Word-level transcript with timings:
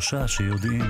שלושה 0.00 0.28
שיודעים. 0.28 0.84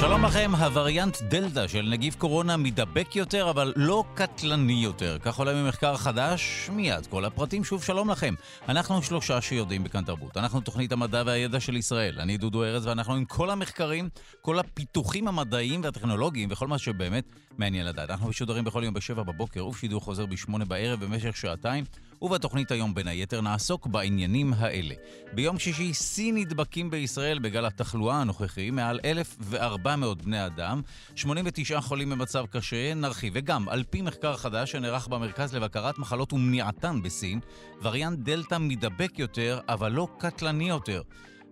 שלום 0.00 0.24
לכם, 0.24 0.50
הווריאנט 0.58 1.16
דלתא 1.22 1.68
של 1.68 1.88
נגיף 1.90 2.16
קורונה 2.16 2.56
מידבק 2.56 3.16
יותר, 3.16 3.50
אבל 3.50 3.72
לא 3.76 4.04
קטלני 4.14 4.84
יותר. 4.84 5.18
כך 5.22 5.38
עולה 5.38 5.62
ממחקר 5.62 5.96
חדש, 5.96 6.70
מיד 6.72 7.06
כל 7.06 7.24
הפרטים. 7.24 7.64
שוב, 7.64 7.82
שלום 7.82 8.10
לכם. 8.10 8.34
אנחנו 8.68 9.02
שלושה 9.02 9.40
שיודעים 9.40 9.84
בכאן 9.84 10.04
תרבות. 10.04 10.36
אנחנו 10.36 10.60
תוכנית 10.60 10.92
המדע 10.92 11.22
והידע 11.26 11.60
של 11.60 11.76
ישראל. 11.76 12.20
אני 12.20 12.36
דודו 12.36 12.64
ארז, 12.64 12.86
ואנחנו 12.86 13.14
עם 13.14 13.24
כל 13.24 13.50
המחקרים, 13.50 14.08
כל 14.40 14.58
הפיתוחים 14.58 15.28
המדעיים 15.28 15.80
והטכנולוגיים, 15.84 16.48
וכל 16.52 16.66
מה 16.66 16.78
שבאמת 16.78 17.24
מעניין 17.58 17.86
לדעת. 17.86 18.10
אנחנו 18.10 18.28
משודרים 18.28 18.64
בכל 18.64 18.82
יום 18.84 18.94
בשבע 18.94 19.22
בבוקר, 19.22 19.66
ובשידור 19.66 20.00
חוזר 20.00 20.26
בשמונה 20.26 20.64
בערב 20.64 21.04
במשך 21.04 21.36
שעתיים. 21.36 21.84
ובתוכנית 22.22 22.70
היום 22.70 22.94
בין 22.94 23.08
היתר 23.08 23.40
נעסוק 23.40 23.86
בעניינים 23.86 24.52
האלה. 24.56 24.94
ביום 25.32 25.58
שישי 25.58 25.94
שיא 25.94 26.32
נדבקים 26.32 26.90
בישראל 26.90 27.38
בגל 27.38 27.66
התחלואה 27.66 28.20
הנוכחי, 28.20 28.70
מעל 28.70 29.00
1,400 29.04 30.22
בני 30.22 30.46
אדם, 30.46 30.82
89 31.14 31.80
חולים 31.80 32.10
במצב 32.10 32.44
קשה, 32.50 32.94
נרחיב. 32.94 33.32
וגם, 33.36 33.68
על 33.68 33.84
פי 33.90 34.02
מחקר 34.02 34.36
חדש 34.36 34.72
שנערך 34.72 35.08
במרכז 35.08 35.54
לבקרת 35.54 35.98
מחלות 35.98 36.32
ומניעתן 36.32 37.02
בסין, 37.02 37.40
וריאנט 37.82 38.18
דלתא 38.18 38.58
מידבק 38.58 39.18
יותר, 39.18 39.60
אבל 39.68 39.92
לא 39.92 40.08
קטלני 40.18 40.68
יותר. 40.68 41.02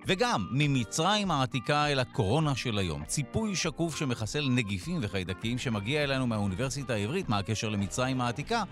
וגם 0.06 0.46
ממצרים 0.50 1.30
העתיקה 1.30 1.86
אל 1.86 1.98
הקורונה 1.98 2.56
של 2.56 2.78
היום. 2.78 3.04
ציפוי 3.04 3.56
שקוף 3.56 3.96
שמחסל 3.96 4.48
נגיפים 4.50 4.98
וחיידקים 5.02 5.58
שמגיע 5.58 6.04
אלינו 6.04 6.26
מהאוניברסיטה 6.26 6.92
העברית, 6.92 7.28
מה 7.28 7.38
הקשר 7.38 7.68
למצרים 7.68 8.20
העתיקה? 8.20 8.62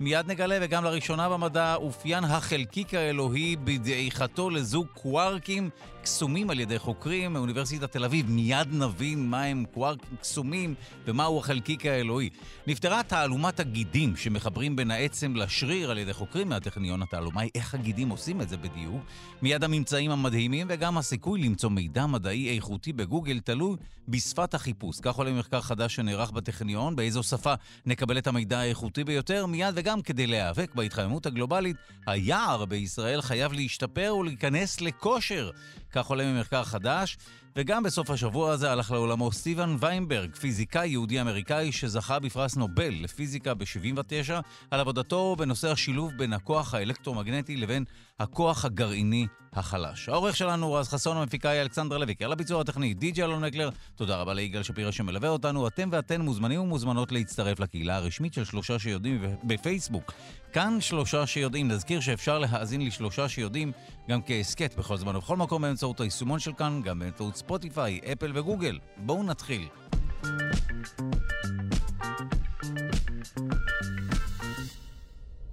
מיד 0.00 0.26
נגלה, 0.30 0.58
וגם 0.60 0.84
לראשונה 0.84 1.28
במדע 1.28 1.74
אופיין 1.74 2.24
החלקיק 2.24 2.94
האלוהי 2.94 3.56
בדעיכתו 3.64 4.50
לזוג 4.50 4.86
קווארקים 4.94 5.70
קסומים 6.08 6.50
על 6.50 6.60
ידי 6.60 6.78
חוקרים 6.78 7.32
מאוניברסיטת 7.32 7.92
תל 7.92 8.04
אביב. 8.04 8.30
מיד 8.30 8.68
נבין 8.70 9.30
מה 9.30 9.42
הם 9.42 9.64
קווארקים 9.74 10.16
קסומים 10.20 10.74
ומהו 11.06 11.38
החלקיק 11.38 11.86
האלוהי. 11.86 12.30
נפתרה 12.66 13.02
תעלומת 13.02 13.60
הגידים 13.60 14.16
שמחברים 14.16 14.76
בין 14.76 14.90
העצם 14.90 15.36
לשריר 15.36 15.90
על 15.90 15.98
ידי 15.98 16.12
חוקרים 16.12 16.48
מהטכניון. 16.48 17.02
התעלומה 17.02 17.40
היא 17.40 17.50
איך 17.54 17.74
הגידים 17.74 18.08
עושים 18.08 18.40
את 18.40 18.48
זה 18.48 18.56
בדיוק. 18.56 19.02
מיד 19.42 19.64
הממצאים 19.64 20.10
המדהימים 20.10 20.66
וגם 20.70 20.98
הסיכוי 20.98 21.40
למצוא 21.40 21.70
מידע 21.70 22.06
מדעי 22.06 22.56
איכותי 22.56 22.92
בגוגל 22.92 23.40
תלוי 23.40 23.76
בשפת 24.08 24.54
החיפוש. 24.54 25.00
כך 25.00 25.14
עולה 25.14 25.32
מחקר 25.32 25.60
חדש 25.60 25.94
שנערך 25.94 26.30
בטכניון, 26.30 26.96
באיזו 26.96 27.22
שפה 27.22 27.54
נקבל 27.86 28.18
את 28.18 28.26
המידע 28.26 28.58
האיכותי 28.58 29.04
ביותר. 29.04 29.46
מיד 29.46 29.74
וגם 29.74 30.02
כדי 30.02 30.26
להיאבק 30.26 30.74
בהתחממות 30.74 31.26
הגלובלית, 31.26 31.76
היער 32.06 32.64
בישראל 32.64 33.22
חייב 33.22 33.52
להשתפר 33.52 34.16
ולהיכנס 34.20 34.80
לכושר. 34.80 35.50
כך 35.98 36.06
עולה 36.06 36.32
ממחקר 36.32 36.64
חדש, 36.64 37.16
וגם 37.56 37.82
בסוף 37.82 38.10
השבוע 38.10 38.52
הזה 38.52 38.72
הלך 38.72 38.90
לעולמו 38.90 39.32
סטיבן 39.32 39.76
ויינברג, 39.80 40.34
פיזיקאי 40.34 40.88
יהודי-אמריקאי 40.88 41.72
שזכה 41.72 42.18
בפרס 42.18 42.56
נובל 42.56 42.94
לפיזיקה 43.00 43.54
ב-79 43.54 44.32
על 44.70 44.80
עבודתו 44.80 45.36
בנושא 45.38 45.70
השילוב 45.70 46.12
בין 46.16 46.32
הכוח 46.32 46.74
האלקטרומגנטי 46.74 47.56
לבין 47.56 47.84
הכוח 48.20 48.64
הגרעיני 48.64 49.26
החלש. 49.52 50.08
העורך 50.08 50.36
שלנו 50.36 50.72
רז 50.72 50.88
חסון, 50.88 51.16
המפיקה 51.16 51.50
היא 51.50 51.60
אלכסנדר 51.60 51.98
לויק. 51.98 52.22
על 52.22 52.32
הביצוע 52.32 52.60
הטכני 52.60 52.94
די.ג'י 52.94 53.22
אלון 53.22 53.44
מקלר. 53.44 53.70
תודה 53.96 54.16
רבה 54.16 54.34
ליגאל 54.34 54.62
שפירא 54.62 54.90
שמלווה 54.90 55.28
אותנו. 55.28 55.66
אתם 55.66 55.88
ואתן 55.92 56.20
מוזמנים 56.20 56.60
ומוזמנות 56.60 57.12
להצטרף 57.12 57.60
לקהילה 57.60 57.96
הרשמית 57.96 58.34
של 58.34 58.44
שלושה 58.44 58.78
שיודעים 58.78 59.24
בפייסבוק. 59.44 60.12
כאן 60.52 60.76
שלושה 60.80 61.26
שיודעים. 61.26 61.68
נזכיר 61.68 62.00
שאפשר 62.00 62.38
להאזין 62.38 62.86
לשלושה 62.86 63.28
שיודעים 63.28 63.72
גם 64.10 64.20
כהסכת 64.22 64.74
בכל 64.78 64.96
זמן 64.96 65.16
ובכל 65.16 65.36
מקום 65.36 65.62
באמצעות 65.62 66.00
היישומון 66.00 66.38
של 66.38 66.52
כאן, 66.52 66.80
גם 66.84 66.98
באמצעות 66.98 67.36
ספוטיפיי, 67.36 68.00
אפל 68.12 68.32
וגוגל. 68.34 68.78
בואו 68.96 69.22
נתחיל. 69.22 69.68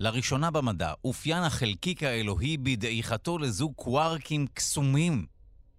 לראשונה 0.06 0.52
במדע 0.52 0.94
אופיין 1.06 1.44
החלקיק 1.44 2.04
האלוהי 2.04 2.58
בדעיכתו 2.58 3.38
לזוג 3.38 3.74
קווארקים 3.76 4.48
קסומים. 4.54 5.26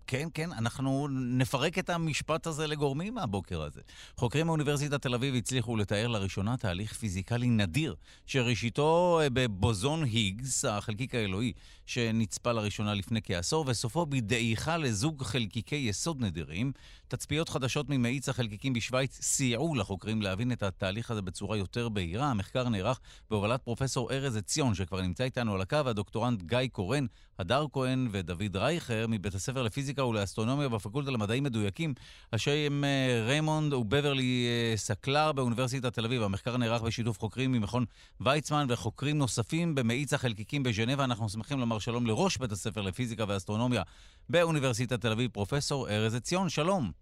כן, 0.06 0.28
כן, 0.34 0.52
אנחנו 0.52 1.08
נפרק 1.10 1.78
את 1.78 1.90
המשפט 1.90 2.46
הזה 2.46 2.66
לגורמים 2.66 3.14
מהבוקר 3.14 3.62
הזה. 3.62 3.80
חוקרים 4.16 4.46
מאוניברסיטת 4.46 5.02
תל 5.02 5.14
אביב 5.14 5.34
הצליחו 5.34 5.76
לתאר 5.76 6.06
לראשונה 6.06 6.56
תהליך 6.56 6.92
פיזיקלי 6.92 7.48
נדיר, 7.48 7.94
שראשיתו 8.26 9.20
אה, 9.22 9.30
בבוזון 9.32 10.04
היגס, 10.04 10.64
החלקיק 10.64 11.14
האלוהי, 11.14 11.52
שנצפה 11.86 12.52
לראשונה 12.52 12.94
לפני 12.94 13.20
כעשור, 13.24 13.64
וסופו 13.68 14.06
בדעיכה 14.06 14.76
לזוג 14.76 15.22
חלקיקי 15.22 15.76
יסוד 15.76 16.20
נדירים. 16.20 16.72
תצפיות 17.08 17.48
חדשות 17.48 17.88
ממאיץ 17.88 18.28
החלקיקים 18.28 18.72
בשוויץ 18.72 19.18
סייעו 19.22 19.74
לחוקרים 19.74 20.22
להבין 20.22 20.52
את 20.52 20.62
התהליך 20.62 21.10
הזה 21.10 21.22
בצורה 21.22 21.56
יותר 21.56 21.88
בהירה. 21.88 22.30
המחקר 22.30 22.68
נערך 22.68 23.00
בהובלת 23.30 23.62
פרופסור 23.62 24.12
ארז 24.12 24.36
עציון, 24.36 24.74
שכבר 24.74 25.00
נמצא 25.00 25.24
איתנו 25.24 25.54
על 25.54 25.60
הקו, 25.60 25.84
והדוקטורנט 25.84 26.42
גיא 26.42 26.58
קורן, 26.72 27.06
הדר 27.38 27.66
כהן 27.72 28.08
ודוד 28.10 28.56
רייכר 28.56 29.06
מבית 29.08 29.34
הספר 29.34 29.62
לפיזיקה 29.62 30.04
ולאסטרונומיה 30.04 30.68
בפקולטה 30.68 31.10
למדעים 31.10 31.44
מדויקים, 31.44 31.94
השם 32.32 32.84
אה, 32.84 33.24
ריימונד 33.26 33.72
ובברלי 33.72 34.46
אה, 34.46 34.76
סקלר 34.76 35.32
באוניברסיטת 35.32 35.94
תל 35.94 36.04
אביב. 36.04 36.22
המחקר 36.22 36.56
נערך 36.56 36.82
בשיתוף 36.82 37.18
חוקרים 37.18 37.52
ממכון 37.52 37.84
ויצמן 38.20 38.66
וחוקרים 38.68 39.18
נוספים 39.18 39.74
במאיץ 39.74 40.12
החלקיקים 40.12 40.62
בז'נבה. 40.62 41.04
אנחנו 41.04 41.28
שמחים 41.28 41.60
לומר 41.60 41.78
שלום 41.78 42.06
לראש 42.06 42.36
בית 42.36 42.52
הספר 42.52 42.80
לפיזיקה 42.80 43.24
ואסטרונומיה 43.28 43.82
באוניברסיטת 44.28 45.00
תל 45.00 45.12
אביב, 45.12 45.30
פרופסור 45.30 45.88
ארז 45.88 46.14
עציון. 46.14 46.48
שלום. 46.48 46.92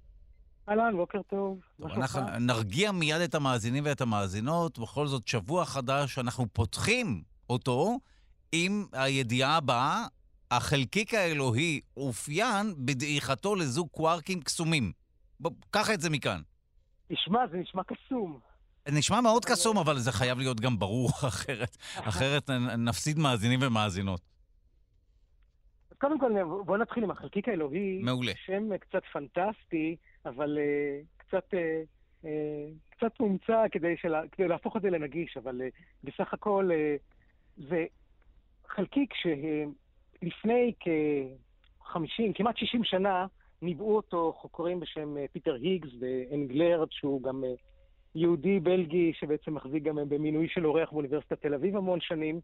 אהלן, 0.68 0.96
בוקר 0.96 1.22
טוב. 1.22 1.58
טוב 1.80 1.90
אנחנו 1.90 2.20
נרגיע 2.40 2.92
מיד 2.92 3.20
את 3.20 3.34
המאזינים 3.34 3.84
ואת 3.86 4.00
המאזינות. 4.00 4.78
בכל 4.78 5.06
זאת, 5.06 5.28
שבוע 5.28 5.64
חדש, 5.64 6.18
אנחנו 6.18 6.46
פותחים 6.52 7.22
אותו 7.50 7.98
עם 8.52 8.86
הידיעה 8.92 9.56
הבאה, 9.56 10.06
החלקיק 10.50 11.14
האלוהי 11.14 11.80
אופיין 11.96 12.74
בדעיכתו 12.78 13.54
לזוג 13.54 13.88
קווארקים 13.88 14.42
קסומים. 14.42 14.92
בוא, 15.40 15.50
קח 15.70 15.90
את 15.90 16.00
זה 16.00 16.10
מכאן. 16.10 16.40
תשמע, 17.12 17.38
זה 17.50 17.56
נשמע 17.56 17.82
קסום. 17.82 18.38
נשמע 18.88 19.20
מאוד 19.20 19.44
קסום, 19.44 19.78
אבל 19.78 19.98
זה 19.98 20.12
חייב 20.12 20.38
להיות 20.38 20.60
גם 20.60 20.78
ברור, 20.78 21.10
אחרת, 21.28 21.76
אחרת 21.94 22.50
נפסיד 22.78 23.18
מאזינים 23.18 23.60
ומאזינות. 23.62 24.33
אז 25.94 25.98
קודם 25.98 26.20
כל, 26.20 26.32
בוא 26.64 26.76
נתחיל 26.76 27.04
עם 27.04 27.10
החלקיק 27.10 27.48
האלוהי. 27.48 28.00
מעולה. 28.02 28.32
שם 28.46 28.76
קצת 28.76 29.02
פנטסטי, 29.12 29.96
אבל 30.26 30.58
uh, 30.58 31.04
קצת, 31.16 31.54
uh, 31.54 32.24
uh, 32.24 32.26
קצת 32.90 33.20
מומצא 33.20 33.64
כדי, 33.72 33.96
שלה, 33.96 34.22
כדי 34.32 34.48
להפוך 34.48 34.76
את 34.76 34.82
זה 34.82 34.90
לנגיש, 34.90 35.36
אבל 35.36 35.60
uh, 35.60 35.82
בסך 36.04 36.34
הכל 36.34 36.70
uh, 36.70 37.62
זה 37.68 37.84
חלקיק 38.68 39.14
שלפני 39.14 40.72
כ-50, 40.80 42.22
כמעט 42.34 42.56
60 42.56 42.84
שנה, 42.84 43.26
ניבאו 43.62 43.96
אותו 43.96 44.32
חוקרים 44.40 44.80
בשם 44.80 45.14
פיטר 45.32 45.54
היגס 45.54 45.90
ואנגלרד, 46.00 46.88
שהוא 46.90 47.22
גם 47.22 47.44
יהודי 48.14 48.60
בלגי 48.60 49.12
שבעצם 49.14 49.54
מחזיק 49.54 49.82
גם 49.82 49.98
במינוי 50.08 50.48
של 50.48 50.66
אורח 50.66 50.92
באוניברסיטת 50.92 51.42
תל 51.42 51.54
אביב 51.54 51.76
המון 51.76 52.00
שנים. 52.00 52.40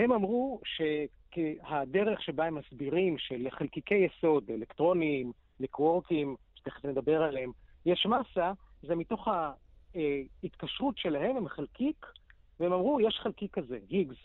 הם 0.00 0.12
אמרו 0.12 0.60
שהדרך 0.64 2.22
שבה 2.22 2.44
הם 2.44 2.54
מסבירים 2.54 3.18
שלחלקיקי 3.18 3.94
יסוד, 3.94 4.50
אלקטרונים, 4.50 5.32
לקוורקים, 5.60 6.36
שתכף 6.54 6.84
נדבר 6.84 7.22
עליהם, 7.22 7.50
יש 7.86 8.06
מסה, 8.06 8.52
זה 8.82 8.94
מתוך 8.94 9.28
ההתקשרות 10.42 10.98
שלהם 10.98 11.36
עם 11.36 11.48
חלקיק, 11.48 12.06
והם 12.60 12.72
אמרו, 12.72 13.00
יש 13.00 13.18
חלקיק 13.22 13.54
כזה, 13.54 13.78
היגס. 13.88 14.16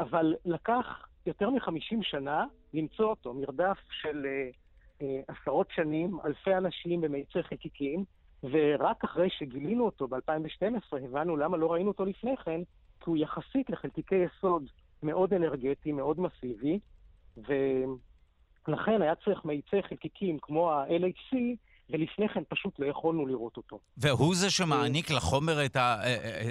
אבל 0.00 0.34
לקח 0.44 1.06
יותר 1.26 1.50
מ-50 1.50 2.02
שנה 2.02 2.44
למצוא 2.74 3.06
אותו, 3.06 3.34
מרדף 3.34 3.78
של 3.90 4.26
אה, 4.26 4.50
אה, 5.02 5.20
עשרות 5.28 5.68
שנים, 5.70 6.18
אלפי 6.24 6.54
אנשים 6.54 7.00
במאיצי 7.00 7.42
חלקיקים, 7.42 8.04
ורק 8.42 9.04
אחרי 9.04 9.30
שגילינו 9.30 9.84
אותו 9.84 10.08
ב-2012 10.08 10.96
הבנו 11.04 11.36
למה 11.36 11.56
לא 11.56 11.72
ראינו 11.72 11.88
אותו 11.88 12.04
לפני 12.04 12.36
כן, 12.36 12.60
כי 13.00 13.10
הוא 13.10 13.16
יחסית 13.16 13.70
לחלקיקי 13.70 14.14
יסוד 14.14 14.64
מאוד 15.02 15.34
אנרגטי, 15.34 15.92
מאוד 15.92 16.20
מסיבי, 16.20 16.78
ולכן 17.36 19.02
היה 19.02 19.14
צריך 19.24 19.44
מאיצי 19.44 19.82
חלקיקים 19.88 20.38
כמו 20.42 20.72
ה-LHC, 20.72 21.36
ולפני 21.90 22.28
כן 22.28 22.42
פשוט 22.48 22.78
לא 22.78 22.86
יכולנו 22.86 23.26
לראות 23.26 23.56
אותו. 23.56 23.78
והוא 23.96 24.34
זה 24.34 24.50
שמעניק 24.50 25.10
לחומר 25.10 25.64
את, 25.64 25.76
ה, 25.76 25.96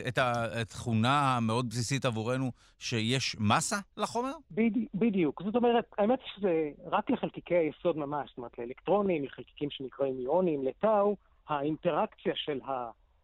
את 0.08 0.18
התכונה 0.18 1.38
המאוד 1.38 1.70
בסיסית 1.70 2.06
עבורנו, 2.06 2.52
שיש 2.80 3.36
מסה 3.40 3.76
לחומר? 3.98 4.32
בדי, 4.52 4.86
בדיוק. 4.94 5.42
זאת 5.44 5.56
אומרת, 5.56 5.86
האמת 5.98 6.20
שזה 6.36 6.70
רק 6.86 7.10
לחלקיקי 7.10 7.56
היסוד 7.56 7.98
ממש, 7.98 8.30
זאת 8.30 8.38
אומרת, 8.38 8.58
לאלקטרונים, 8.58 9.24
לחלקיקים 9.26 9.70
שנקראים 9.72 10.20
איונים, 10.20 10.66
לטאו, 10.66 11.16
האינטראקציה 11.48 12.34
של 12.36 12.60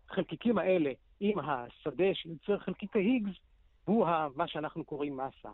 החלקיקים 0.09 0.57
האלה 0.57 0.91
עם 1.19 1.39
השדה 1.39 2.13
שיוצר 2.13 2.59
חלקיק 2.59 2.95
ההיגס, 2.95 3.35
הוא 3.85 4.07
מה 4.35 4.47
שאנחנו 4.47 4.83
קוראים 4.85 5.17
מסה. 5.17 5.49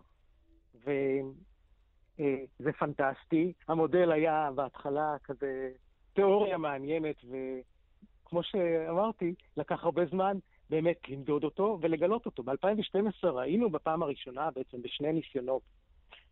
אה, 2.19 2.43
זה 2.59 2.71
פנטסטי. 2.71 3.53
המודל 3.67 4.11
היה 4.11 4.49
בהתחלה 4.55 5.15
כזה 5.23 5.71
תיאוריה 6.13 6.57
מעניינת, 6.57 7.15
וכמו 7.23 8.43
שאמרתי, 8.43 9.33
לקח 9.57 9.83
הרבה 9.83 10.05
זמן 10.05 10.37
באמת 10.69 11.09
למדוד 11.09 11.43
אותו 11.43 11.77
ולגלות 11.81 12.25
אותו. 12.25 12.43
ב-2012 12.43 13.27
ראינו 13.27 13.69
בפעם 13.69 14.03
הראשונה, 14.03 14.51
בעצם 14.51 14.81
בשני 14.81 15.13
ניסיונות 15.13 15.61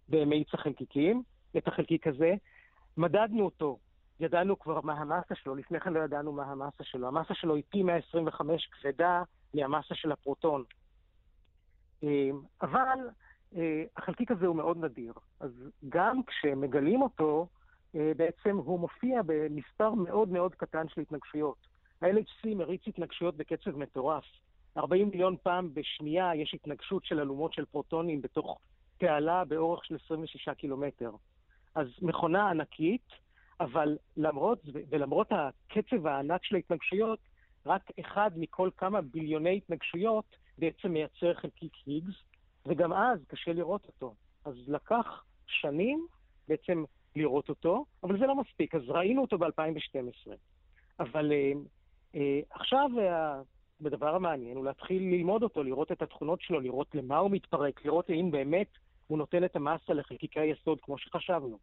במאיץ 0.09 0.53
החלקיקים, 0.53 1.23
את 1.57 1.67
החלקיק 1.67 2.07
הזה, 2.07 2.33
מדדנו 2.97 3.45
אותו, 3.45 3.77
ידענו 4.19 4.59
כבר 4.59 4.81
מה 4.81 4.93
המסה 4.93 5.35
שלו, 5.35 5.55
לפני 5.55 5.79
כן 5.79 5.93
לא 5.93 5.99
ידענו 5.99 6.31
מה 6.31 6.43
המסה 6.43 6.83
שלו. 6.83 7.07
המסה 7.07 7.33
שלו 7.33 7.55
היא 7.55 7.63
פי 7.69 7.83
125 7.83 8.69
כבדה 8.71 9.23
מהמסה 9.53 9.95
של 9.95 10.11
הפרוטון. 10.11 10.63
אה, 12.03 12.29
אבל 12.61 13.09
אה, 13.55 13.83
החלקיק 13.97 14.31
הזה 14.31 14.47
הוא 14.47 14.55
מאוד 14.55 14.77
נדיר, 14.85 15.13
אז 15.39 15.51
גם 15.89 16.23
כשמגלים 16.23 17.01
אותו, 17.01 17.47
אה, 17.95 18.11
בעצם 18.17 18.57
הוא 18.57 18.79
מופיע 18.79 19.21
במספר 19.25 19.93
מאוד 19.93 20.29
מאוד 20.29 20.55
קטן 20.55 20.89
של 20.89 21.01
התנגשויות. 21.01 21.57
ה-LHC 22.01 22.55
מריץ 22.55 22.81
התנגשויות 22.87 23.37
בקצב 23.37 23.77
מטורף. 23.77 24.23
40 24.77 25.09
מיליון 25.09 25.35
פעם 25.43 25.73
בשנייה 25.73 26.35
יש 26.35 26.53
התנגשות 26.53 27.05
של 27.05 27.19
אלומות 27.19 27.53
של 27.53 27.65
פרוטונים 27.65 28.21
בתוך 28.21 28.59
תעלה 28.97 29.45
באורך 29.45 29.85
של 29.85 29.95
26 30.05 30.49
קילומטר. 30.49 31.11
אז 31.75 31.87
מכונה 32.01 32.49
ענקית, 32.49 33.07
אבל 33.59 33.97
למרות, 34.17 34.61
ולמרות 34.89 35.27
הקצב 35.31 36.07
הענק 36.07 36.43
של 36.43 36.55
ההתנגשויות, 36.55 37.19
רק 37.65 37.91
אחד 37.99 38.31
מכל 38.35 38.69
כמה 38.77 39.01
ביליוני 39.01 39.57
התנגשויות 39.57 40.35
בעצם 40.57 40.91
מייצר 40.91 41.33
חלקיק 41.33 41.73
היגס, 41.85 42.15
וגם 42.65 42.93
אז 42.93 43.19
קשה 43.27 43.53
לראות 43.53 43.85
אותו. 43.87 44.15
אז 44.45 44.55
לקח 44.67 45.23
שנים 45.47 46.07
בעצם 46.47 46.83
לראות 47.15 47.49
אותו, 47.49 47.85
אבל 48.03 48.19
זה 48.19 48.25
לא 48.25 48.35
מספיק, 48.35 48.75
אז 48.75 48.81
ראינו 48.87 49.21
אותו 49.21 49.37
ב-2012. 49.37 50.31
אבל 50.99 51.31
אה, 51.31 51.51
אה, 52.15 52.39
עכשיו 52.49 52.89
אה, 52.99 53.41
הדבר 53.85 54.15
המעניין 54.15 54.57
הוא 54.57 54.65
להתחיל 54.65 55.03
ללמוד 55.03 55.43
אותו, 55.43 55.63
לראות 55.63 55.91
את 55.91 56.01
התכונות 56.01 56.41
שלו, 56.41 56.59
לראות 56.59 56.95
למה 56.95 57.17
הוא 57.17 57.31
מתפרק, 57.31 57.85
לראות 57.85 58.09
האם 58.09 58.31
באמת 58.31 58.67
הוא 59.07 59.17
נותן 59.17 59.43
את 59.43 59.55
המסה 59.55 59.93
לחלקיקי 59.93 60.39
היסוד 60.39 60.81
כמו 60.81 60.97
שחשבנו. 60.97 61.57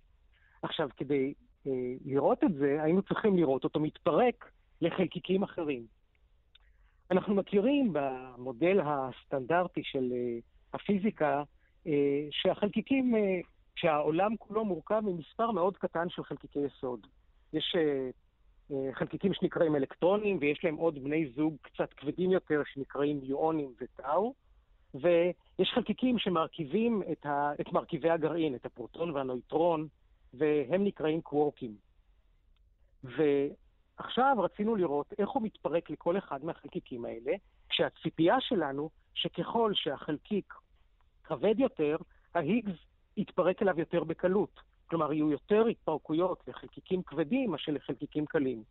עכשיו, 0.62 0.88
כדי 0.96 1.34
אה, 1.66 1.72
לראות 2.04 2.44
את 2.44 2.54
זה, 2.54 2.82
היינו 2.82 3.02
צריכים 3.02 3.36
לראות 3.36 3.64
אותו 3.64 3.80
מתפרק 3.80 4.50
לחלקיקים 4.80 5.42
אחרים. 5.42 5.86
אנחנו 7.10 7.34
מכירים 7.34 7.92
במודל 7.92 8.80
הסטנדרטי 8.84 9.80
של 9.84 10.12
אה, 10.12 10.38
הפיזיקה, 10.74 11.42
אה, 11.86 12.26
שהחלקיקים, 12.30 13.16
אה, 13.16 13.40
שהעולם 13.76 14.36
כולו 14.36 14.64
מורכב 14.64 15.00
ממספר 15.04 15.50
מאוד 15.50 15.76
קטן 15.76 16.08
של 16.08 16.24
חלקיקי 16.24 16.58
יסוד. 16.58 17.06
יש 17.52 17.76
חלקיקים 18.92 19.34
שנקראים 19.34 19.76
אלקטרונים, 19.76 20.38
ויש 20.40 20.64
להם 20.64 20.76
עוד 20.76 21.04
בני 21.04 21.30
זוג 21.36 21.56
קצת 21.62 21.92
כבדים 21.92 22.30
יותר 22.30 22.62
שנקראים 22.72 23.20
מיואונים 23.20 23.72
וטאו, 23.80 24.34
ויש 24.94 25.70
חלקיקים 25.74 26.18
שמרכיבים 26.18 27.02
את, 27.12 27.26
ה, 27.26 27.52
את 27.60 27.72
מרכיבי 27.72 28.10
הגרעין, 28.10 28.54
את 28.54 28.66
הפרוטון 28.66 29.10
והנויטרון, 29.10 29.86
והם 30.34 30.84
נקראים 30.84 31.20
קוורקים. 31.20 31.74
ועכשיו 33.98 34.36
רצינו 34.38 34.76
לראות 34.76 35.12
איך 35.18 35.28
הוא 35.28 35.42
מתפרק 35.42 35.90
לכל 35.90 36.18
אחד 36.18 36.44
מהחלקיקים 36.44 37.04
האלה, 37.04 37.32
כשהציפייה 37.68 38.40
שלנו 38.40 38.90
שככל 39.14 39.72
שהחלקיק 39.74 40.54
כבד 41.24 41.54
יותר, 41.58 41.96
ההיגס 42.34 42.76
יתפרק 43.16 43.62
אליו 43.62 43.78
יותר 43.78 44.04
בקלות. 44.04 44.60
כלומר, 44.86 45.12
יהיו 45.12 45.30
יותר 45.30 45.66
התפרקויות 45.66 46.42
לחלקיקים 46.48 47.02
כבדים 47.02 47.50
מאשר 47.50 47.72
לחלקיקים 47.72 48.26
קלים. 48.26 48.62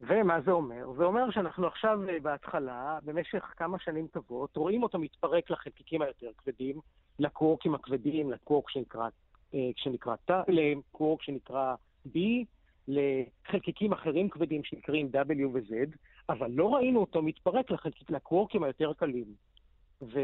ומה 0.00 0.40
זה 0.40 0.50
אומר? 0.50 0.92
זה 0.96 1.04
אומר 1.04 1.30
שאנחנו 1.30 1.66
עכשיו 1.66 2.08
אה, 2.08 2.20
בהתחלה, 2.22 2.98
במשך 3.04 3.52
כמה 3.56 3.78
שנים 3.78 4.06
טובות, 4.06 4.56
רואים 4.56 4.82
אותו 4.82 4.98
מתפרק 4.98 5.50
לחלקיקים 5.50 6.02
היותר 6.02 6.30
כבדים, 6.38 6.80
לקוורקים 7.18 7.74
הכבדים, 7.74 8.30
לקוורק 8.30 8.70
שנקרא, 8.70 9.08
אה, 9.54 9.70
שנקרא, 9.76 10.14
שנקרא 11.20 11.74
B, 12.06 12.18
לחלקיקים 12.88 13.92
אחרים 13.92 14.28
כבדים 14.28 14.64
שנקראים 14.64 15.10
W 15.14 15.46
ו-Z, 15.52 15.96
אבל 16.28 16.50
לא 16.50 16.74
ראינו 16.74 17.00
אותו 17.00 17.22
מתפרק 17.22 17.70
לחלקיק, 17.70 18.10
לקוורקים 18.10 18.62
היותר 18.62 18.92
קלים. 18.92 19.34
ו... 20.02 20.20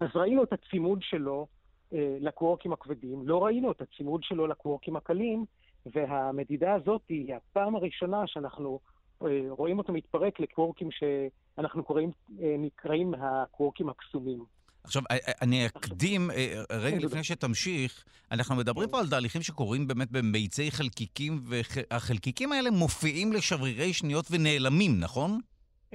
אז 0.00 0.08
ראינו 0.14 0.42
את 0.44 0.52
הצימוד 0.52 0.98
שלו 1.02 1.46
אה, 1.92 2.16
לקוורקים 2.20 2.72
הכבדים, 2.72 3.28
לא 3.28 3.44
ראינו 3.44 3.72
את 3.72 3.80
הצימוד 3.80 4.22
שלו 4.22 4.46
לקוורקים 4.46 4.96
הקלים, 4.96 5.44
והמדידה 5.86 6.74
הזאת 6.74 7.02
היא 7.08 7.34
הפעם 7.34 7.76
הראשונה 7.76 8.26
שאנחנו 8.26 8.78
אה, 9.22 9.40
רואים 9.48 9.78
אותו 9.78 9.92
מתפרק 9.92 10.40
לקוורקים 10.40 10.88
שאנחנו 10.90 11.84
קוראים, 11.84 12.10
אה, 12.42 12.54
נקראים 12.58 13.14
הקוורקים 13.14 13.88
הקסומים. 13.88 14.44
עכשיו, 14.84 15.02
אה, 15.10 15.16
אה, 15.28 15.32
אני 15.42 15.66
אקדים, 15.66 16.30
אה, 16.30 16.62
רגע 16.72 16.96
לפני 16.96 17.24
שתמשיך, 17.24 18.04
אנחנו 18.30 18.56
מדברים 18.56 18.88
פה 18.88 19.00
על 19.00 19.08
תהליכים 19.08 19.42
שקורים 19.42 19.86
באמת 19.86 20.10
במיצי 20.10 20.70
חלקיקים, 20.70 21.40
והחלקיקים 21.44 22.52
האלה 22.52 22.70
מופיעים 22.70 23.32
לשברירי 23.32 23.92
שניות 23.92 24.26
ונעלמים, 24.30 25.00
נכון? 25.00 25.40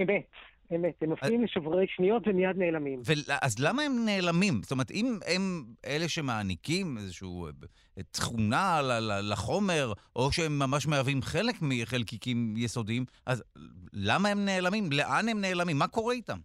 אמת. 0.02 0.26
אמת, 0.76 0.94
הם 1.02 1.10
מופיעים 1.10 1.44
לשוברי 1.44 1.86
שניות 1.96 2.28
ומיד 2.28 2.58
נעלמים. 2.58 3.02
אז 3.42 3.60
למה 3.60 3.84
הם 3.84 4.06
נעלמים? 4.06 4.62
זאת 4.64 4.72
אומרת, 4.72 4.92
אם 4.92 5.20
הם 5.28 5.64
אלה 5.86 6.10
שמעניקים 6.10 6.98
איזושהי 6.98 7.28
תכונה 8.12 8.82
לחומר, 9.22 9.94
או 10.16 10.32
שהם 10.32 10.60
ממש 10.60 10.88
מהווים 10.88 11.22
חלק 11.22 11.56
מחלקיקים 11.62 12.54
יסודיים, 12.58 13.06
אז 13.26 13.44
למה 13.94 14.30
הם 14.30 14.46
נעלמים? 14.46 14.92
לאן 14.92 15.30
הם 15.30 15.42
נעלמים? 15.42 15.78
מה 15.78 15.88
קורה 15.88 16.14
איתם? 16.14 16.38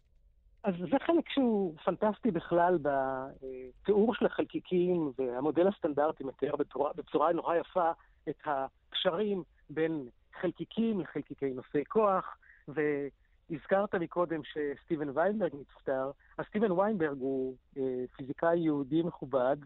אז 0.64 0.74
זה 0.90 0.96
חלק 1.06 1.28
שהוא 1.28 1.74
פנטסטי 1.84 2.30
בכלל 2.30 2.78
בתיאור 2.82 4.14
של 4.14 4.26
החלקיקים, 4.26 5.12
והמודל 5.18 5.68
הסטנדרטי 5.68 6.24
מתאר 6.24 6.56
בצורה, 6.96 7.32
נורא 7.32 7.56
יפה 7.56 7.90
את 8.28 8.38
הקשרים 8.44 9.42
בין 9.70 10.08
חלקיקים 10.40 11.00
לחלקיקי 11.00 11.50
נושאי 11.50 11.84
כוח, 11.88 12.36
והזכרת 12.68 13.94
מקודם 13.94 14.40
שסטיבן 14.44 15.08
ויינברג 15.14 15.52
נפטר, 15.60 16.10
אז 16.38 16.46
סטיבן 16.46 16.72
ויינברג 16.72 17.20
הוא 17.20 17.56
אה, 17.76 18.04
פיזיקאי 18.16 18.58
יהודי 18.58 19.02
מכובד, 19.02 19.56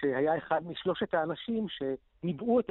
שהיה 0.00 0.38
אחד 0.38 0.66
משלושת 0.66 1.14
האנשים 1.14 1.66
שבנו 1.68 2.60
את, 2.60 2.70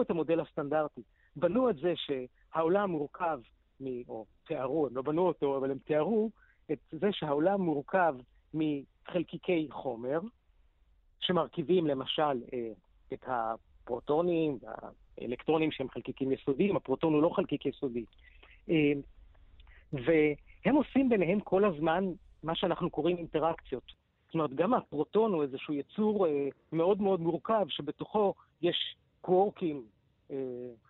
את 0.00 0.10
המודל 0.10 0.40
הסטנדרטי. 0.40 1.02
בנו 1.36 1.70
את 1.70 1.76
זה 1.76 1.92
שהעולם 1.96 2.90
מורכב 2.90 3.40
מ... 3.80 4.08
או 4.08 4.24
תיארו, 4.46 4.86
הם 4.86 4.96
לא 4.96 5.02
בנו 5.02 5.22
אותו, 5.26 5.56
אבל 5.56 5.70
הם 5.70 5.78
תיארו 5.78 6.30
את 6.72 6.78
זה 6.92 7.06
שהעולם 7.12 7.60
מורכב 7.60 8.14
מחלקיקי 8.54 9.68
חומר, 9.70 10.20
שמרכיבים 11.20 11.86
למשל 11.86 12.42
אה, 12.52 12.72
את 13.12 13.24
הפרוטונים 13.26 14.58
והאלקטרונים 15.18 15.72
שהם 15.72 15.90
חלקיקים 15.90 16.32
יסודיים, 16.32 16.76
הפרוטון 16.76 17.14
הוא 17.14 17.22
לא 17.22 17.28
חלקיק 17.28 17.66
יסודי. 17.66 18.04
אה, 18.70 18.92
והם 19.92 20.74
עושים 20.74 21.08
ביניהם 21.08 21.40
כל 21.40 21.64
הזמן 21.64 22.04
מה 22.42 22.54
שאנחנו 22.54 22.90
קוראים 22.90 23.16
אינטראקציות. 23.16 23.92
זאת 24.26 24.34
אומרת, 24.34 24.54
גם 24.54 24.74
הפרוטון 24.74 25.32
הוא 25.32 25.42
איזשהו 25.42 25.74
יצור 25.74 26.26
אה, 26.26 26.48
מאוד 26.72 27.00
מאוד 27.00 27.20
מורכב, 27.20 27.66
שבתוכו 27.68 28.34
יש 28.62 28.96
קוורקים, 29.20 29.82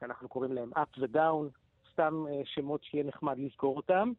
שאנחנו 0.00 0.28
קוראים 0.28 0.52
להם 0.52 0.70
up 0.72 0.98
ו-down, 0.98 1.58
סתם 1.92 2.24
שמות 2.44 2.84
שיהיה 2.84 3.04
נחמד 3.04 3.38
לזכור 3.38 3.76
אותם. 3.76 4.12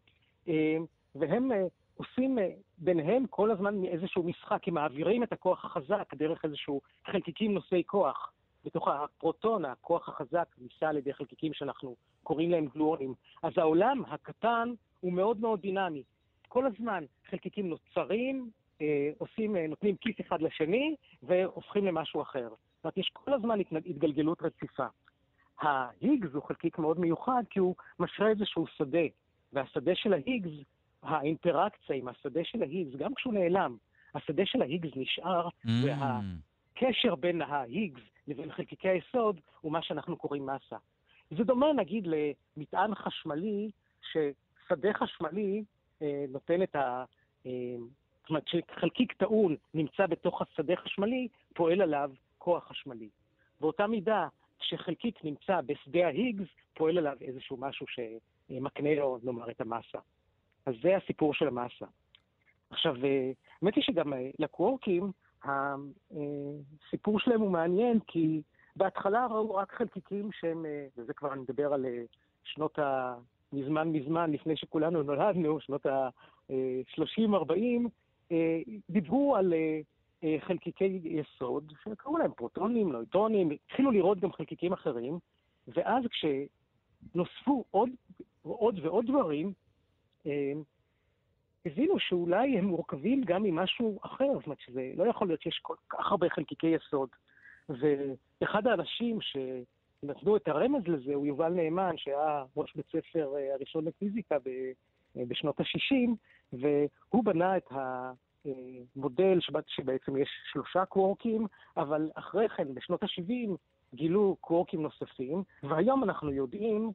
והם 1.20 1.52
uh, 1.52 1.56
עושים 1.96 2.38
uh, 2.38 2.42
ביניהם 2.78 3.28
כל 3.28 3.52
הזמן 3.52 3.86
איזשהו 3.86 4.24
משחק, 4.24 4.68
הם 4.68 4.74
מעבירים 4.74 5.24
את 5.24 5.34
הכוח 5.34 5.66
החזק 5.66 6.14
דרך 6.14 6.46
איזשהו 6.46 6.82
חלקיקים 7.06 7.54
נושאי 7.54 7.84
כוח. 7.86 8.32
בתוך 8.66 8.88
הפרוטון, 8.88 9.66
הכוח 9.66 10.10
החזק 10.10 10.48
ניסה 10.58 10.90
על 10.90 10.98
ידי 10.98 11.14
חלקיקים 11.14 11.54
שאנחנו 11.54 11.96
קוראים 12.24 12.52
להם 12.52 12.68
גלואונים. 12.74 13.14
אז 13.44 13.52
העולם 13.58 14.04
הקטן 14.08 14.74
הוא 15.00 15.14
מאוד 15.14 15.42
מאוד 15.42 15.62
דינמי. 15.62 16.04
כל 16.48 16.66
הזמן 16.66 17.04
חלקיקים 17.30 17.70
נוצרים, 17.70 18.50
אה, 18.82 19.10
עושים, 19.18 19.56
אה, 19.56 19.68
נותנים 19.68 19.96
כיס 19.96 20.16
אחד 20.22 20.42
לשני 20.42 20.96
והופכים 21.24 21.86
למשהו 21.86 22.22
אחר. 22.22 22.50
זאת 22.50 22.84
אומרת, 22.84 22.98
יש 22.98 23.10
כל 23.14 23.34
הזמן 23.34 23.60
התגלגלות 23.86 24.42
רציפה. 24.42 24.86
ההיגס 25.62 26.30
הוא 26.34 26.44
חלקיק 26.44 26.78
מאוד 26.78 27.00
מיוחד 27.00 27.44
כי 27.50 27.60
הוא 27.60 27.76
משרה 28.00 28.30
איזשהו 28.30 28.68
שדה, 28.68 29.08
והשדה 29.54 29.96
של 29.96 30.14
ההיגס 30.14 30.52
האינטראקציה 31.08 31.96
עם 31.96 32.08
השדה 32.08 32.40
של 32.44 32.62
ההיגס, 32.62 32.96
גם 32.96 33.14
כשהוא 33.14 33.34
נעלם, 33.34 33.78
השדה 34.16 34.46
של 34.46 34.62
ההיגס 34.62 34.92
נשאר, 34.96 35.48
mm. 35.48 35.70
והקשר 35.84 37.16
בין 37.16 37.42
ההיגס 37.42 38.02
לבין 38.28 38.52
חלקיקי 38.52 38.90
היסוד 38.90 39.40
הוא 39.62 39.72
מה 39.72 39.82
שאנחנו 39.82 40.18
קוראים 40.18 40.46
מסה. 40.46 40.78
זה 41.32 41.44
דומה 41.44 41.74
נגיד 41.74 42.08
למטען 42.08 42.96
חשמלי, 42.96 43.72
ששדה 44.02 44.94
חשמלי 44.94 45.64
אה, 46.02 46.26
נותן 46.30 46.64
את 46.64 46.76
ה... 46.76 47.04
אה, 47.46 47.52
זאת 48.22 48.30
אומרת, 48.30 48.44
כשחלקיק 48.46 49.14
טעון 49.14 49.56
נמצא 49.74 50.06
בתוך 50.06 50.42
השדה 50.42 50.76
חשמלי, 50.76 51.28
פועל 51.54 51.82
עליו 51.82 52.12
כוח 52.38 52.68
חשמלי. 52.68 53.10
באותה 53.62 53.88
מידה, 53.88 54.28
כשחלקיק 54.60 55.24
נמצא 55.24 55.62
בשדה 55.62 56.06
ההיגס, 56.06 56.48
פועל 56.74 56.98
עליו 56.98 57.18
איזשהו 57.22 57.58
משהו 57.58 57.86
שמקנה 57.88 58.96
לו, 58.96 59.20
נאמר, 59.24 59.50
את 59.50 59.62
המסה. 59.62 59.98
אז 60.68 60.74
זה 60.82 60.98
הסיפור 60.98 61.34
של 61.34 61.48
המסה. 61.48 61.86
עכשיו, 62.70 62.96
האמת 63.62 63.76
היא 63.76 63.84
שגם 63.84 64.14
לקוורקים, 64.40 65.12
הסיפור 65.44 67.20
שלהם 67.20 67.42
הוא 67.42 67.52
מעניין, 67.52 68.00
כי 68.08 68.42
בהתחלה 68.76 69.26
ראו 69.26 69.56
רק 69.56 69.74
חלקיקים 69.74 70.32
שהם, 70.32 70.66
וזה 70.98 71.14
כבר 71.14 71.34
אני 71.34 71.42
מדבר 71.42 71.74
על 71.74 71.86
שנות 72.44 72.80
ה... 72.80 73.16
מזמן 73.54 73.88
מזמן, 73.88 74.32
לפני 74.32 74.58
שכולנו 74.58 75.04
נולדנו, 75.04 75.60
שנות 75.60 75.86
ה-30-40, 75.86 78.34
דיברו 78.90 79.36
על 79.36 79.54
חלקיקי 80.40 81.00
יסוד, 81.04 81.74
שקראו 81.84 82.18
להם 82.18 82.32
פרוטונים, 82.32 82.92
נויטרונים, 82.92 83.50
התחילו 83.50 83.92
לראות 83.92 84.20
גם 84.20 84.32
חלקיקים 84.32 84.74
אחרים, 84.74 85.20
ואז 85.68 86.04
כשנוספו 86.10 87.64
עוד, 87.72 87.90
עוד 88.42 88.86
ועוד 88.86 89.06
דברים, 89.06 89.54
הבינו 91.66 92.00
שאולי 92.00 92.58
הם 92.58 92.66
מורכבים 92.66 93.22
גם 93.24 93.44
ממשהו 93.44 94.00
אחר, 94.02 94.34
זאת 94.34 94.46
אומרת 94.46 94.60
שזה 94.60 94.92
לא 94.96 95.04
יכול 95.04 95.28
להיות 95.28 95.42
שיש 95.42 95.60
כל 95.62 95.76
כך 95.90 96.12
הרבה 96.12 96.30
חלקיקי 96.30 96.68
יסוד. 96.68 97.10
ואחד 97.70 98.68
האנשים 98.68 99.20
שנתנו 99.22 100.38
את 100.38 100.48
הרמז 100.48 100.88
לזה 100.88 101.14
הוא 101.14 101.26
יובל 101.26 101.54
נאמן, 101.54 101.98
שהיה 101.98 102.46
ראש 102.58 102.76
בית 102.76 102.86
ספר 102.86 103.34
אה, 103.38 103.54
הראשון 103.54 103.86
לפיזיקה 103.86 104.36
אה, 104.36 105.24
בשנות 105.28 105.60
ה-60, 105.60 106.10
והוא 106.54 107.24
בנה 107.24 107.58
את 107.58 107.72
המודל 107.72 109.40
שבעצם 109.68 110.18
יש 110.18 110.30
שלושה 110.52 110.86
קוורקים, 110.86 111.48
אבל 111.78 112.10
אחרי 112.16 112.50
כן, 112.50 112.74
בשנות 112.74 113.04
ה-70, 113.04 113.50
גילו 113.94 114.38
קוורקים 114.42 114.82
נוספים, 114.82 115.44
והיום 115.64 116.04
אנחנו 116.04 116.32
יודעים, 116.32 116.92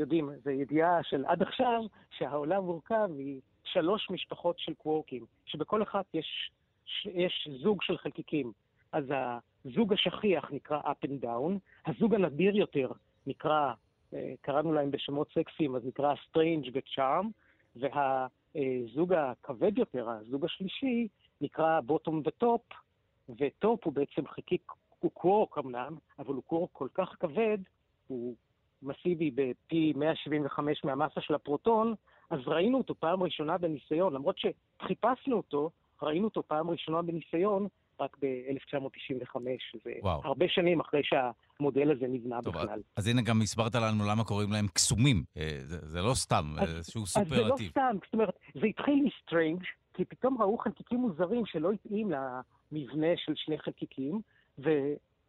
יודעים, 0.00 0.30
זו 0.44 0.50
ידיעה 0.50 1.02
של 1.02 1.24
עד 1.24 1.42
עכשיו, 1.42 1.82
שהעולם 2.10 2.64
מורכב 2.64 3.08
שלוש 3.64 4.10
משפחות 4.10 4.58
של 4.58 4.74
קוורקים, 4.74 5.26
שבכל 5.46 5.82
אחת 5.82 6.04
יש, 6.14 6.50
יש 7.04 7.48
זוג 7.62 7.82
של 7.82 7.98
חלקיקים. 7.98 8.52
אז 8.92 9.04
הזוג 9.64 9.92
השכיח 9.92 10.50
נקרא 10.52 10.80
up 10.80 11.06
and 11.08 11.24
down, 11.24 11.52
הזוג 11.86 12.14
הנדיר 12.14 12.56
יותר 12.56 12.90
נקרא, 13.26 13.72
אה, 14.14 14.32
קראנו 14.40 14.72
להם 14.72 14.90
בשמות 14.90 15.28
סקסיים, 15.34 15.76
אז 15.76 15.86
נקרא 15.86 16.14
strange 16.14 16.70
ו-charm, 16.74 17.26
והזוג 17.76 19.12
הכבד 19.12 19.78
יותר, 19.78 20.10
הזוג 20.10 20.44
השלישי, 20.44 21.08
נקרא 21.40 21.80
bottom 21.88 22.14
ו- 22.24 22.37
top, 22.37 22.62
ו- 23.28 23.50
top 23.50 23.84
הוא 23.84 23.92
בעצם 23.92 24.26
חלקיק, 24.26 24.72
הוא 24.98 25.10
קוורק 25.10 25.58
אמנם, 25.58 25.96
אבל 26.18 26.34
הוא 26.34 26.42
קוורק 26.42 26.70
כל 26.72 26.88
כך 26.94 27.16
כבד, 27.20 27.58
הוא 28.06 28.34
מסיבי 28.82 29.30
בפי 29.30 29.92
175 29.96 30.84
מהמסה 30.84 31.20
של 31.20 31.34
הפרוטון, 31.34 31.94
אז 32.30 32.40
ראינו 32.46 32.78
אותו 32.78 32.94
פעם 32.94 33.22
ראשונה 33.22 33.58
בניסיון, 33.58 34.14
למרות 34.14 34.36
שחיפשנו 34.38 35.36
אותו, 35.36 35.70
ראינו 36.02 36.24
אותו 36.24 36.42
פעם 36.42 36.70
ראשונה 36.70 37.02
בניסיון 37.02 37.66
רק 38.00 38.16
ב-1995, 38.20 39.36
זה 39.84 39.92
וואו. 40.02 40.20
הרבה 40.24 40.46
שנים 40.48 40.80
אחרי 40.80 41.00
שהמודל 41.04 41.90
הזה 41.90 42.06
נבנה 42.08 42.42
טוב, 42.42 42.54
בכלל. 42.54 42.80
אז 42.96 43.06
הנה 43.06 43.22
גם 43.22 43.42
הסברת 43.42 43.74
לנו 43.74 44.04
למה 44.10 44.24
קוראים 44.24 44.52
להם 44.52 44.66
קסומים, 44.68 45.24
אה, 45.36 45.58
זה, 45.62 45.78
זה 45.82 46.02
לא 46.02 46.14
סתם, 46.14 46.44
זה 46.66 46.76
איזשהו 46.76 47.06
סופרלטיב. 47.06 47.38
אז 47.38 47.58
זה 47.58 47.64
לא 47.64 47.70
סתם, 47.70 47.96
זאת 48.04 48.12
אומרת, 48.12 48.34
זה 48.54 48.66
התחיל 48.66 49.02
מ 49.04 49.10
strange, 49.10 49.62
כי 49.94 50.04
פתאום 50.04 50.42
ראו 50.42 50.58
חלקיקים 50.58 50.98
מוזרים 50.98 51.46
שלא 51.46 51.72
התאים 51.72 52.10
למבנה 52.10 53.16
של 53.16 53.32
שני 53.36 53.58
חלקיקים, 53.58 54.20
ו, 54.58 54.68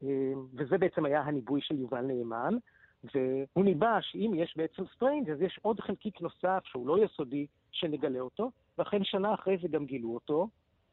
אה, 0.04 0.08
וזה 0.54 0.78
בעצם 0.78 1.06
היה 1.06 1.22
הניבוי 1.22 1.62
של 1.64 1.80
יובל 1.80 2.02
נאמן. 2.02 2.54
והוא 3.04 3.66
ניבא 3.66 4.00
שאם 4.02 4.32
יש 4.36 4.54
בעצם 4.58 4.84
strange 4.96 5.30
אז 5.30 5.42
יש 5.42 5.60
עוד 5.62 5.80
חלקיק 5.80 6.22
נוסף 6.22 6.62
שהוא 6.64 6.88
לא 6.88 7.06
יסודי 7.06 7.46
שנגלה 7.72 8.20
אותו, 8.20 8.52
ואכן 8.78 9.04
שנה 9.04 9.34
אחרי 9.34 9.58
זה 9.62 9.68
גם 9.68 9.86
גילו 9.86 10.14
אותו, 10.14 10.48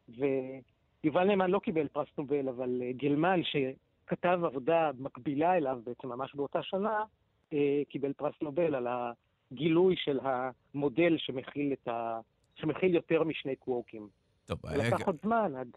ויובל 0.08 1.24
נאמן 1.24 1.50
לא 1.50 1.58
קיבל 1.58 1.88
פרס 1.88 2.08
נובל, 2.18 2.48
אבל 2.48 2.82
אה, 2.82 2.92
גלמן 2.92 3.40
שכתב 3.42 4.40
עבודה 4.44 4.90
מקבילה 4.98 5.56
אליו 5.56 5.78
בעצם 5.84 6.08
ממש 6.08 6.34
באותה 6.34 6.62
שנה, 6.62 7.04
אה, 7.52 7.82
קיבל 7.88 8.12
פרס 8.12 8.34
נובל 8.42 8.74
על 8.74 8.86
הגילוי 8.86 9.96
של 9.96 10.18
המודל 10.22 11.18
שמכיל, 11.18 11.74
ה... 11.88 12.20
שמכיל 12.54 12.94
יותר 12.94 13.24
משני 13.24 13.56
קוורקים. 13.56 14.08
טוב, 14.46 14.58
ולקח 14.64 15.06
עוד 15.06 15.16
זמן 15.22 15.52
עד... 15.56 15.68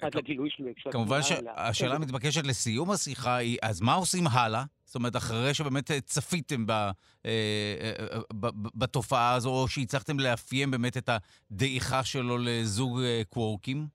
עד 0.00 0.14
לגילוי 0.14 0.50
שלו. 0.50 0.92
כמובן 0.92 1.22
שהשאלה 1.22 1.94
המתבקשת 1.94 2.46
לסיום 2.46 2.90
השיחה 2.90 3.36
היא, 3.36 3.58
אז 3.62 3.80
מה 3.80 3.94
עושים 3.94 4.24
הלאה? 4.32 4.64
זאת 4.84 4.94
אומרת, 4.94 5.16
אחרי 5.16 5.54
שבאמת 5.54 5.90
צפיתם 5.90 6.66
ב, 6.66 6.70
אה, 6.70 6.90
אה, 7.24 7.92
אה, 8.12 8.50
בתופעה 8.74 9.34
הזו, 9.34 9.50
או 9.50 9.68
שהצלחתם 9.68 10.20
לאפיין 10.20 10.70
באמת 10.70 10.96
את 10.96 11.08
הדעיכה 11.08 12.04
שלו 12.04 12.38
לזוג 12.38 13.00
קוורקים? 13.28 13.86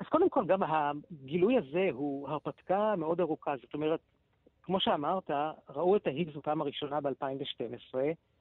אז 0.00 0.06
קודם 0.06 0.30
כל, 0.30 0.46
גם 0.46 0.60
הגילוי 0.62 1.58
הזה 1.58 1.88
הוא 1.92 2.28
הרפתקה 2.28 2.94
מאוד 2.96 3.20
ארוכה. 3.20 3.54
זאת 3.62 3.74
אומרת, 3.74 4.00
כמו 4.62 4.80
שאמרת, 4.80 5.30
ראו 5.68 5.96
את 5.96 6.06
ההיגס 6.06 6.36
בפעם 6.36 6.60
הראשונה 6.60 7.00
ב-2012, 7.00 7.94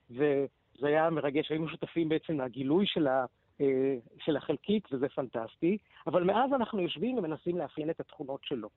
וזה 0.10 0.88
היה 0.88 1.10
מרגש, 1.10 1.52
היינו 1.52 1.70
שותפים 1.70 2.10
בעצם 2.10 2.42
לגילוי 2.42 2.86
של 2.88 3.08
ה... 3.08 3.26
אה, 3.62 3.96
של 4.20 4.38
החלקיק, 4.38 4.88
וזה 4.92 5.10
פנטסטי, 5.10 5.78
אבל 6.08 6.24
מאז 6.24 6.54
אנחנו 6.54 6.82
יושבים 6.82 7.18
ומנסים 7.18 7.58
לאפיין 7.58 7.90
את 7.90 8.00
התכונות 8.00 8.44
שלו. 8.44 8.70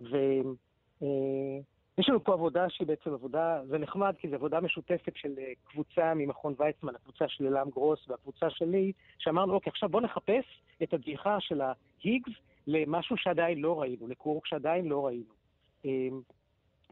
ויש 0.00 0.46
אה, 1.02 2.04
לנו 2.08 2.24
פה 2.24 2.32
עבודה 2.32 2.70
שהיא 2.70 2.86
בעצם 2.88 3.12
עבודה, 3.12 3.62
זה 3.66 3.78
נחמד 3.78 4.14
כי 4.18 4.28
זו 4.28 4.34
עבודה 4.34 4.60
משותפת 4.60 5.12
של 5.16 5.34
אה, 5.38 5.52
קבוצה 5.64 6.14
ממכון 6.14 6.54
ויצמן, 6.58 6.94
הקבוצה 6.94 7.28
של 7.28 7.46
אלעם 7.46 7.70
גרוס 7.70 8.08
והקבוצה 8.08 8.50
שלי, 8.50 8.92
שאמרנו, 9.18 9.54
אוקיי, 9.54 9.70
עכשיו 9.70 9.88
בואו 9.88 10.02
נחפש 10.02 10.44
את 10.82 10.94
הדעיכה 10.94 11.40
של 11.40 11.60
ההיגס 11.60 12.32
למשהו 12.66 13.16
שעדיין 13.16 13.58
לא 13.58 13.80
ראינו, 13.80 14.08
לקורק 14.08 14.46
שעדיין 14.46 14.86
לא 14.86 15.06
ראינו. 15.06 15.34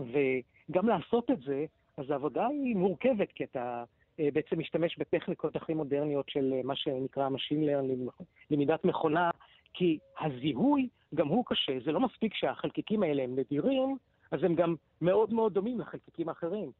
וגם 0.00 0.88
לעשות 0.88 1.30
את 1.30 1.40
זה, 1.40 1.64
אז 1.96 2.11
העבודה 2.11 2.46
היא 2.46 2.76
מורכבת, 2.76 3.32
כי 3.32 3.44
אתה... 3.44 3.84
אה, 4.21 4.28
בעצם 4.33 4.59
משתמש 4.59 4.99
בטכניקות 4.99 5.57
הכי 5.57 5.75
מודרניות 5.75 6.28
של 6.28 6.52
אה, 6.52 6.61
מה 6.64 6.76
שנקרא 6.76 7.28
Machine 7.28 7.69
Learning, 7.69 8.25
למידת 8.50 8.85
מכונה, 8.85 9.31
כי 9.75 9.99
הזיהוי 10.21 10.88
גם 11.14 11.28
הוא 11.28 11.45
קשה. 11.47 11.73
זה 11.85 11.92
לא 11.92 12.00
מספיק 12.00 12.35
שהחלקיקים 12.35 13.02
האלה 13.02 13.23
הם 13.23 13.38
נדירים, 13.38 13.97
אז 14.31 14.45
הם 14.45 14.54
גם 14.54 14.75
מאוד 15.00 15.33
מאוד 15.33 15.54
דומים 15.54 15.81
לחלקיקים 15.81 16.28
האחרים. 16.28 16.71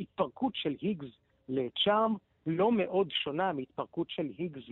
התפרקות 0.00 0.54
של 0.54 0.76
היגס 0.80 1.08
לצ'ארם 1.48 2.14
לא 2.46 2.72
מאוד 2.72 3.10
שונה 3.10 3.52
מהתפרקות 3.52 4.10
של 4.10 4.28
היגס 4.38 4.62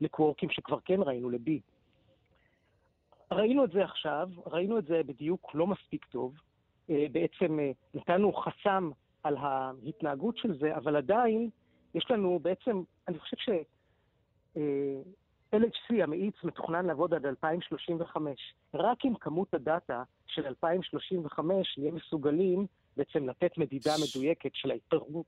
לקוורקים 0.00 0.50
שכבר 0.50 0.78
כן 0.84 1.00
ראינו, 1.02 1.30
ל-B. 1.30 1.50
ראינו 3.32 3.64
את 3.64 3.70
זה 3.70 3.84
עכשיו, 3.84 4.28
ראינו 4.46 4.78
את 4.78 4.84
זה 4.84 5.02
בדיוק 5.06 5.50
לא 5.54 5.66
מספיק 5.66 6.04
טוב. 6.04 6.34
אה, 6.90 7.06
בעצם 7.12 7.58
נתנו 7.94 8.32
חסם 8.32 8.90
על 9.22 9.36
ההתנהגות 9.36 10.36
של 10.36 10.58
זה, 10.58 10.76
אבל 10.76 10.96
עדיין 10.96 11.50
יש 11.94 12.10
לנו 12.10 12.38
בעצם, 12.42 12.82
אני 13.08 13.18
חושב 13.18 13.36
ש... 13.36 13.48
אה, 14.56 15.02
LHC, 15.56 16.02
המאיץ, 16.02 16.34
מתוכנן 16.44 16.86
לעבוד 16.86 17.14
עד 17.14 17.26
2035. 17.26 18.54
רק 18.74 19.04
עם 19.04 19.14
כמות 19.14 19.54
הדאטה 19.54 20.02
של 20.26 20.46
2035 20.46 21.78
נהיה 21.78 21.92
מסוגלים 21.92 22.66
בעצם 22.96 23.28
לתת 23.28 23.58
מדידה 23.58 23.92
מדויקת 24.02 24.50
של 24.54 24.70
ההתפרקות 24.70 25.26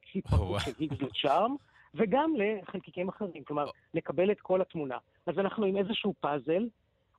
של 0.59 0.73
היגס 0.79 0.97
לצ'ארם, 1.01 1.57
וגם 1.95 2.33
לחלקיקים 2.37 3.09
אחרים, 3.09 3.45
כלומר, 3.45 3.65
לקבל 3.95 4.31
את 4.31 4.41
כל 4.41 4.61
התמונה. 4.61 4.99
אז 5.27 5.39
אנחנו 5.39 5.67
עם 5.67 5.77
איזשהו 5.77 6.15
פאזל. 6.21 6.69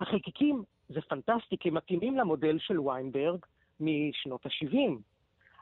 החלקיקים, 0.02 0.64
זה 0.90 1.02
פנטסטי, 1.02 1.58
כי 1.60 1.70
הם 1.70 1.74
מתאימים 1.74 2.18
למודל 2.18 2.58
של 2.60 2.80
ויינברג 2.80 3.46
משנות 3.80 4.46
ה-70. 4.46 4.92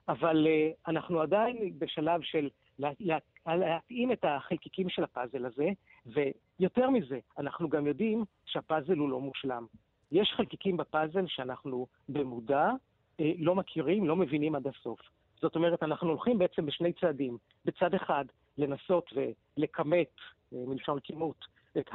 אבל 0.08 0.48
uh, 0.48 0.90
אנחנו 0.92 1.22
עדיין 1.22 1.80
בשלב 1.80 2.22
של 2.22 2.50
לה, 2.80 2.90
לה, 3.00 3.18
להתאים 3.46 4.12
את 4.12 4.26
החלקיקים 4.28 4.90
של 4.90 5.04
הפאזל 5.04 5.46
הזה, 5.46 5.70
ויותר 6.06 6.90
מזה, 6.90 7.20
אנחנו 7.38 7.70
גם 7.70 7.88
יודעים 7.88 8.26
שהפאזל 8.46 8.98
הוא 8.98 9.10
לא 9.10 9.20
מושלם. 9.20 9.66
יש 10.12 10.34
חלקיקים 10.38 10.78
בפאזל 10.78 11.28
שאנחנו 11.28 11.88
במודע 12.10 12.70
uh, 12.70 13.24
לא 13.38 13.56
מכירים, 13.56 14.08
לא 14.08 14.16
מבינים 14.16 14.56
עד 14.56 14.68
הסוף. 14.68 15.00
זאת 15.42 15.56
אומרת, 15.56 15.84
אנחנו 15.84 16.10
הולכים 16.10 16.38
בעצם 16.38 16.66
בשני 16.66 16.94
צעדים. 16.94 17.38
בצד 17.66 17.94
אחד, 17.94 18.26
לנסות 18.58 19.10
ולכמת, 19.58 20.12
uh, 20.18 20.56
מלשון 20.56 21.00
כימות, 21.00 21.46
את 21.78 21.90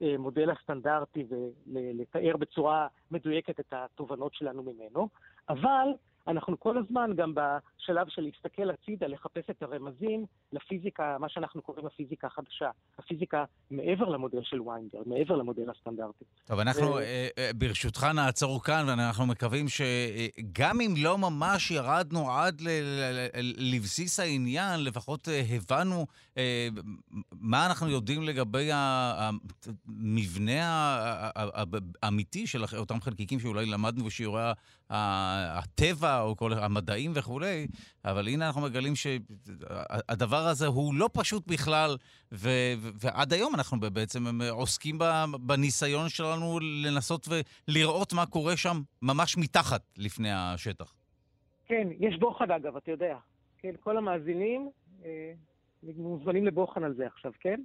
המודל 0.00 0.50
הסטנדרטי 0.50 1.24
ולתאר 1.66 2.36
בצורה 2.36 2.86
מדויקת 3.10 3.60
את 3.60 3.72
התובנות 3.72 4.34
שלנו 4.34 4.62
ממנו, 4.62 5.08
אבל 5.48 5.88
אנחנו 6.28 6.60
כל 6.60 6.78
הזמן 6.78 7.10
גם 7.16 7.34
בשלב 7.34 8.08
של 8.08 8.22
להסתכל 8.22 8.70
הצידה, 8.70 9.06
לחפש 9.06 9.50
את 9.50 9.62
הרמזים 9.62 10.26
לפיזיקה, 10.52 11.16
מה 11.20 11.28
שאנחנו 11.28 11.62
קוראים 11.62 11.86
הפיזיקה 11.86 12.26
החדשה. 12.26 12.70
הפיזיקה 12.98 13.44
מעבר 13.70 14.08
למודל 14.08 14.42
של 14.42 14.60
ויינברג, 14.60 15.02
מעבר 15.06 15.36
למודל 15.36 15.70
הסטנדרטי. 15.70 16.24
טוב, 16.44 16.58
אנחנו 16.58 16.98
אה, 16.98 17.28
אה, 17.38 17.50
ברשותך 17.54 18.04
נעצור 18.14 18.62
כאן, 18.62 18.84
ואנחנו 18.88 19.26
מקווים 19.26 19.66
שגם 19.68 20.80
אם 20.80 20.94
לא 20.96 21.18
ממש 21.18 21.70
ירדנו 21.70 22.30
עד 22.30 22.62
לבסיס 23.56 24.20
העניין, 24.20 24.84
לפחות 24.84 25.28
הבנו 25.50 26.06
מה 27.32 27.66
אנחנו 27.66 27.88
יודעים 27.88 28.22
לגבי 28.22 28.70
המבנה 28.72 30.62
האמיתי 32.02 32.46
של 32.46 32.64
אותם 32.76 33.00
חלקיקים 33.00 33.40
שאולי 33.40 33.66
למדנו 33.66 34.04
בשיעורי 34.04 34.42
הטבע 34.90 36.20
או 36.20 36.36
כל 36.36 36.52
המדעים 36.52 37.12
וכולי, 37.14 37.66
אבל 38.04 38.28
הנה 38.28 38.46
אנחנו 38.46 38.60
מגלים 38.60 38.92
שהדבר 38.96 40.46
הזה 40.46 40.66
הוא 40.66 40.94
לא 40.94 41.08
פשוט 41.12 41.46
בכלל, 41.46 41.96
ו, 42.32 42.48
ועד 43.00 43.32
היום 43.32 43.54
אנחנו 43.54 43.80
בעצם 43.80 44.40
עוסקים 44.50 44.98
בניסיון 45.40 46.08
שלנו 46.08 46.58
לנסות 46.60 47.28
ולראות 47.68 48.12
מה 48.12 48.26
קורה 48.26 48.56
שם 48.56 48.76
ממש 49.02 49.36
מתחת 49.38 49.82
לפני 49.96 50.32
השטח. 50.32 50.94
כן, 51.66 51.88
יש 51.98 52.18
בוחן 52.18 52.50
אגב, 52.50 52.76
אתה 52.76 52.90
יודע. 52.90 53.16
כן, 53.58 53.72
כל 53.80 53.96
המאזינים 53.96 54.70
אה, 55.04 55.32
מוזמנים 55.82 56.46
לבוחן 56.46 56.84
על 56.84 56.94
זה 56.94 57.06
עכשיו, 57.06 57.32
כן? 57.40 57.60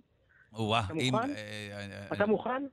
או-אה, 0.54 0.80
אתה 0.86 0.94
מוכן? 0.94 1.02
אם, 1.02 1.16
אה, 1.16 1.30
אה, 1.72 2.08
אתה 2.14 2.26
מוכן? 2.26 2.64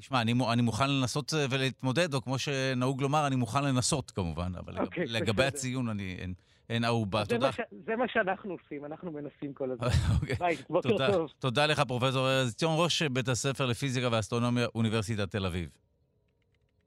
תשמע, 0.00 0.22
אני, 0.22 0.34
אני 0.52 0.62
מוכן 0.62 0.90
לנסות 0.90 1.34
אה, 1.34 1.46
ולהתמודד, 1.50 2.14
או 2.14 2.22
כמו 2.22 2.38
שנהוג 2.38 3.02
לומר, 3.02 3.26
אני 3.26 3.36
מוכן 3.36 3.64
לנסות 3.64 4.10
כמובן, 4.10 4.52
אבל 4.58 4.78
okay, 4.78 4.80
אוקיי, 4.80 5.06
לגב, 5.06 5.22
לגבי 5.22 5.44
הציון 5.44 5.88
אני, 5.88 6.16
אין, 6.18 6.34
אין 6.70 6.84
ערובה. 6.84 7.24
תודה. 7.24 7.52
ש, 7.52 7.60
זה 7.86 7.96
מה 7.96 8.04
שאנחנו 8.12 8.52
עושים, 8.52 8.84
אנחנו 8.84 9.12
מנסים 9.12 9.52
כל 9.54 9.70
הזמן. 9.70 9.88
okay. 9.88 10.38
ביי, 10.44 10.56
בוקר 10.70 10.88
תודה, 10.88 11.12
טוב. 11.12 11.30
תודה 11.38 11.66
לך, 11.66 11.80
פרופ' 11.80 12.02
ארז 12.02 12.54
עציון, 12.54 12.74
ראש 12.76 13.02
בית 13.02 13.28
הספר 13.28 13.66
לפיזיקה 13.66 14.08
ואסטרונומיה, 14.12 14.66
אוניברסיטת 14.74 15.30
תל 15.30 15.46
אביב. 15.46 15.68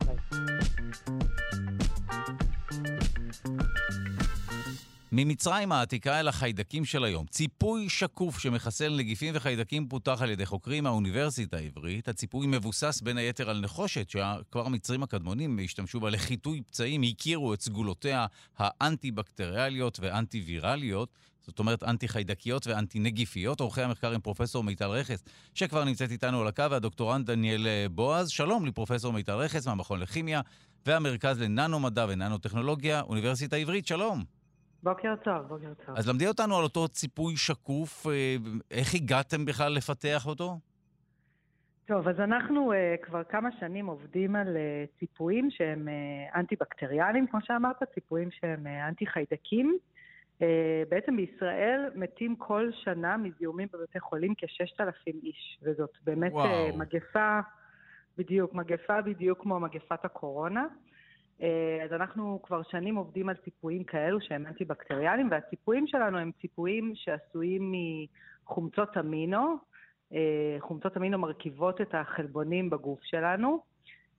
ביי. 0.05 0.15
ממצרים 5.17 5.71
העתיקה 5.71 6.19
אל 6.19 6.27
החיידקים 6.27 6.85
של 6.85 7.03
היום. 7.03 7.25
ציפוי 7.25 7.89
שקוף 7.89 8.39
שמחסל 8.39 8.95
נגיפים 8.95 9.33
וחיידקים 9.37 9.87
פותח 9.87 10.21
על 10.21 10.29
ידי 10.29 10.45
חוקרים 10.45 10.83
מהאוניברסיטה 10.83 11.57
העברית. 11.57 12.07
הציפוי 12.07 12.47
מבוסס 12.47 13.01
בין 13.01 13.17
היתר 13.17 13.49
על 13.49 13.59
נחושת, 13.59 14.09
שכבר 14.09 14.65
המצרים 14.65 15.03
הקדמונים 15.03 15.59
השתמשו 15.63 15.99
בה 15.99 16.09
לחיטוי 16.09 16.61
פצעים, 16.61 17.01
הכירו 17.03 17.53
את 17.53 17.61
סגולותיה 17.61 18.25
האנטי-בקטריאליות 18.57 19.99
ואנטי-וירליות. 20.01 21.09
זאת 21.41 21.59
אומרת 21.59 21.83
אנטי-חיידקיות 21.83 22.67
ואנטי-נגיפיות. 22.67 23.59
עורכי 23.59 23.81
המחקר 23.81 24.13
הם 24.13 24.21
פרופסור 24.21 24.63
מיטל 24.63 24.89
רכס, 24.89 25.23
שכבר 25.53 25.83
נמצאת 25.83 26.11
איתנו 26.11 26.41
על 26.41 26.47
הקו, 26.47 26.71
והדוקטורנט 26.71 27.25
דניאל 27.25 27.67
בועז. 27.91 28.29
שלום 28.29 28.65
לפרופסור 28.65 29.13
מיטל 29.13 29.33
רכס 29.33 29.67
מהמכון 29.67 29.99
לכימיה 29.99 30.41
והמרכז 30.85 31.39
לננו-מדע 31.39 32.05
וננו-טכנולוגיה, 32.09 33.01
אוניברסיטה 33.01 33.55
העברית. 33.55 33.87
שלום. 33.87 34.34
בוקר 34.85 35.15
טוב, 35.23 35.47
בוקר 35.47 35.73
טוב. 35.85 35.97
אז 35.97 36.09
למדי 36.09 36.27
אותנו 36.27 36.57
על 36.57 36.63
אותו 36.63 36.87
ציפוי 36.87 37.37
שקוף, 37.37 38.07
אה, 38.07 38.35
איך 38.71 38.95
הגעתם 38.95 39.45
בכלל 39.45 39.73
לפתח 39.73 40.25
אותו? 40.25 40.59
טוב, 41.85 42.07
אז 42.07 42.19
אנחנו 42.19 42.73
uh, 42.73 42.75
כבר 43.05 43.23
כמה 43.23 43.49
שנים 43.59 43.85
עובדים 43.85 44.35
על 44.35 44.47
uh, 44.47 44.99
ציפויים 44.99 45.51
שהם 45.51 45.87
uh, 45.87 46.37
אנטי-בקטריאליים, 46.37 47.27
כמו 47.27 47.39
שאמרת, 47.43 47.75
ציפויים 47.93 48.31
שהם 48.31 48.67
uh, 48.67 48.89
אנטי-חיידקים. 48.89 49.77
Uh, 50.39 50.43
בעצם 50.89 51.15
בישראל 51.17 51.89
מתים 51.95 52.35
כל 52.35 52.69
שנה 52.83 53.17
מזיהומים 53.17 53.67
בבתי 53.73 53.99
חולים 53.99 54.33
כ-6,000 54.37 55.13
איש, 55.23 55.59
וזאת 55.63 55.91
באמת 56.03 56.33
uh, 56.33 56.75
מגפה, 56.77 57.39
בדיוק, 58.17 58.53
מגפה 58.53 59.01
בדיוק 59.01 59.41
כמו 59.41 59.59
מגפת 59.59 60.05
הקורונה. 60.05 60.61
אה, 60.61 60.67
אז 61.83 61.93
אנחנו 61.93 62.39
כבר 62.43 62.61
שנים 62.63 62.95
עובדים 62.95 63.29
על 63.29 63.35
ציפויים 63.35 63.83
כאלו 63.83 64.21
שהם 64.21 64.45
אנטי-בקטריאליים, 64.45 65.27
והציפויים 65.31 65.87
שלנו 65.87 66.17
הם 66.17 66.31
ציפויים 66.41 66.91
שעשויים 66.95 67.73
מחומצות 68.43 68.97
אמינו. 68.97 69.57
אה, 70.13 70.57
חומצות 70.59 70.97
אמינו 70.97 71.19
מרכיבות 71.19 71.81
את 71.81 71.95
החלבונים 71.95 72.69
בגוף 72.69 72.99
שלנו, 73.03 73.63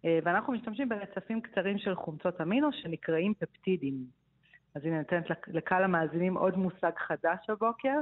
אה, 0.05 0.19
ואנחנו 0.25 0.53
משתמשים 0.53 0.89
ברצפים 0.89 1.41
קצרים 1.41 1.79
של 1.79 1.95
חומצות 1.95 2.41
אמינו 2.41 2.73
שנקראים 2.73 3.35
פפטידים. 3.35 3.95
אז 4.75 4.85
הנה, 4.85 4.99
נותנת 4.99 5.27
לקהל 5.47 5.85
המאזינים 5.85 6.37
עוד 6.37 6.57
מושג 6.57 6.91
חדש 6.97 7.39
הבוקר. 7.49 8.01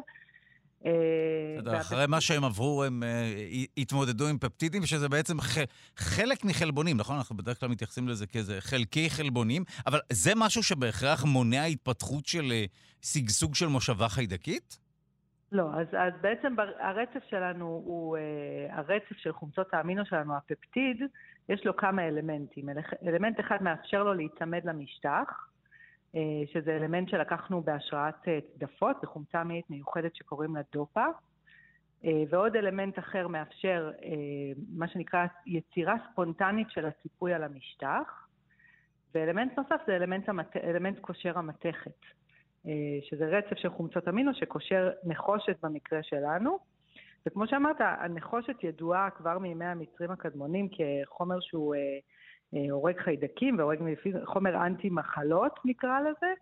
אה, 0.86 1.80
אחרי 1.80 2.06
מה 2.08 2.20
שהם 2.20 2.44
עברו, 2.44 2.84
הם 2.84 3.02
אה, 3.02 3.32
התמודדו 3.76 4.28
עם 4.28 4.38
פפטידים, 4.38 4.86
שזה 4.86 5.08
בעצם 5.08 5.36
חלק 5.96 6.44
מחלבונים, 6.44 6.96
נכון? 6.96 7.16
אנחנו 7.16 7.36
בדרך 7.36 7.60
כלל 7.60 7.68
מתייחסים 7.68 8.08
לזה 8.08 8.26
כאיזה 8.26 8.60
חלקי 8.60 9.10
חלבונים, 9.10 9.64
אבל 9.86 9.98
זה 10.12 10.32
משהו 10.36 10.62
שבהכרח 10.62 11.24
מונע 11.24 11.64
התפתחות 11.64 12.26
של 12.26 12.52
אה, 12.52 12.64
שגשוג 13.02 13.54
של 13.54 13.66
מושבה 13.66 14.08
חיידקית? 14.08 14.78
לא, 15.52 15.64
אז, 15.74 15.86
אז 15.98 16.12
בעצם 16.20 16.54
הרצף 16.80 17.22
שלנו 17.30 17.82
הוא, 17.84 18.16
הרצף 18.70 19.16
של 19.16 19.32
חומצות 19.32 19.74
האמינו 19.74 20.06
שלנו, 20.06 20.36
הפפטיד, 20.36 21.02
יש 21.48 21.66
לו 21.66 21.76
כמה 21.76 22.08
אלמנטים. 22.08 22.68
אלמנט 23.06 23.40
אחד 23.40 23.62
מאפשר 23.62 24.04
לו 24.04 24.14
להיצמד 24.14 24.60
למשטח, 24.64 25.48
שזה 26.52 26.76
אלמנט 26.76 27.08
שלקחנו 27.08 27.62
בהשראת 27.62 28.28
אה, 28.28 28.38
צדפות, 28.54 28.96
זו 29.02 29.08
חומצה 29.08 29.42
אמינית 29.42 29.70
מיוחדת 29.70 30.16
שקוראים 30.16 30.56
לה 30.56 30.62
דופה. 30.72 31.04
אה, 32.04 32.22
ועוד 32.30 32.56
אלמנט 32.56 32.98
אחר 32.98 33.28
מאפשר 33.28 33.90
מה 34.68 34.88
שנקרא 34.88 35.26
יצירה 35.46 35.94
ספונטנית 36.12 36.70
של 36.70 36.86
הציפוי 36.86 37.34
על 37.34 37.44
המשטח. 37.44 38.28
ואלמנט 39.14 39.58
נוסף 39.58 39.80
זה 39.86 39.96
אלמנט, 39.96 40.28
המת... 40.28 40.56
אלמנט 40.56 40.98
קושר 40.98 41.38
המתכת, 41.38 42.00
שזה 43.02 43.26
רצף 43.26 43.56
של 43.56 43.70
חומצות 43.70 44.08
אמינו 44.08 44.34
שקושר 44.34 44.90
נחושת 45.04 45.56
במקרה 45.62 46.02
שלנו. 46.02 46.58
וכמו 47.26 47.46
שאמרת, 47.46 47.76
הנחושת 47.80 48.64
ידועה 48.64 49.10
כבר 49.10 49.38
מימי 49.38 49.64
המצרים 49.64 50.10
הקדמונים 50.10 50.68
כחומר 50.68 51.40
שהוא 51.40 51.74
אה, 51.74 51.80
הורג 52.70 52.98
חיידקים 52.98 53.58
והורג 53.58 53.78
חומר 54.24 54.66
אנטי 54.66 54.90
מחלות 54.90 55.58
נקרא 55.64 56.00
לזה, 56.00 56.32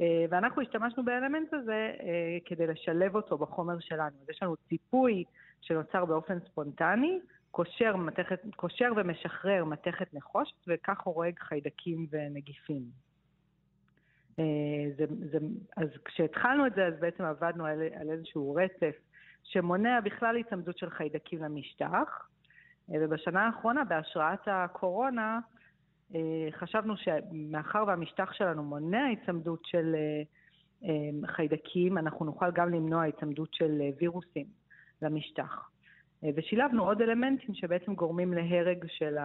אה, 0.00 0.24
ואנחנו 0.30 0.62
השתמשנו 0.62 1.04
באלמנט 1.04 1.54
הזה 1.54 1.92
אה, 2.00 2.38
כדי 2.44 2.66
לשלב 2.66 3.16
אותו 3.16 3.38
בחומר 3.38 3.80
שלנו. 3.80 4.16
אז 4.22 4.30
יש 4.30 4.42
לנו 4.42 4.56
ציפוי 4.68 5.24
שנוצר 5.60 6.04
באופן 6.04 6.38
ספונטני, 6.40 7.20
קושר, 7.50 7.96
מתכת, 7.96 8.40
קושר 8.56 8.92
ומשחרר 8.96 9.64
מתכת 9.64 10.14
נחושת, 10.14 10.56
וכך 10.66 11.00
הורג 11.00 11.38
חיידקים 11.38 12.06
ונגיפים. 12.10 12.82
זה, 14.96 15.04
זה, 15.30 15.38
אז 15.76 15.88
כשהתחלנו 16.04 16.66
את 16.66 16.74
זה, 16.74 16.86
אז 16.86 16.94
בעצם 17.00 17.24
עבדנו 17.24 17.66
על, 17.66 17.82
על 18.00 18.10
איזשהו 18.10 18.54
רצף 18.54 18.96
שמונע 19.44 20.00
בכלל 20.00 20.36
התעמדות 20.36 20.78
של 20.78 20.90
חיידקים 20.90 21.42
למשטח, 21.42 22.28
ובשנה 22.88 23.46
האחרונה, 23.46 23.84
בהשראת 23.84 24.40
הקורונה, 24.46 25.38
אה, 26.14 26.20
חשבנו 26.58 26.94
שמאחר 26.96 27.84
והמשטח 27.86 28.32
שלנו 28.32 28.62
מונע 28.62 29.04
היצמדות 29.04 29.60
של 29.64 29.94
אה, 29.94 30.22
אה, 30.88 31.28
חיידקים, 31.36 31.98
אנחנו 31.98 32.24
נוכל 32.24 32.50
גם 32.54 32.74
למנוע 32.74 33.02
היצמדות 33.02 33.48
של 33.52 33.80
וירוסים 34.00 34.46
למשטח. 35.02 35.68
ושילבנו 36.36 36.84
עוד 36.84 37.02
אלמנטים 37.02 37.54
שבעצם 37.54 37.94
גורמים 37.94 38.34
להרג 38.34 38.84
של 38.88 39.16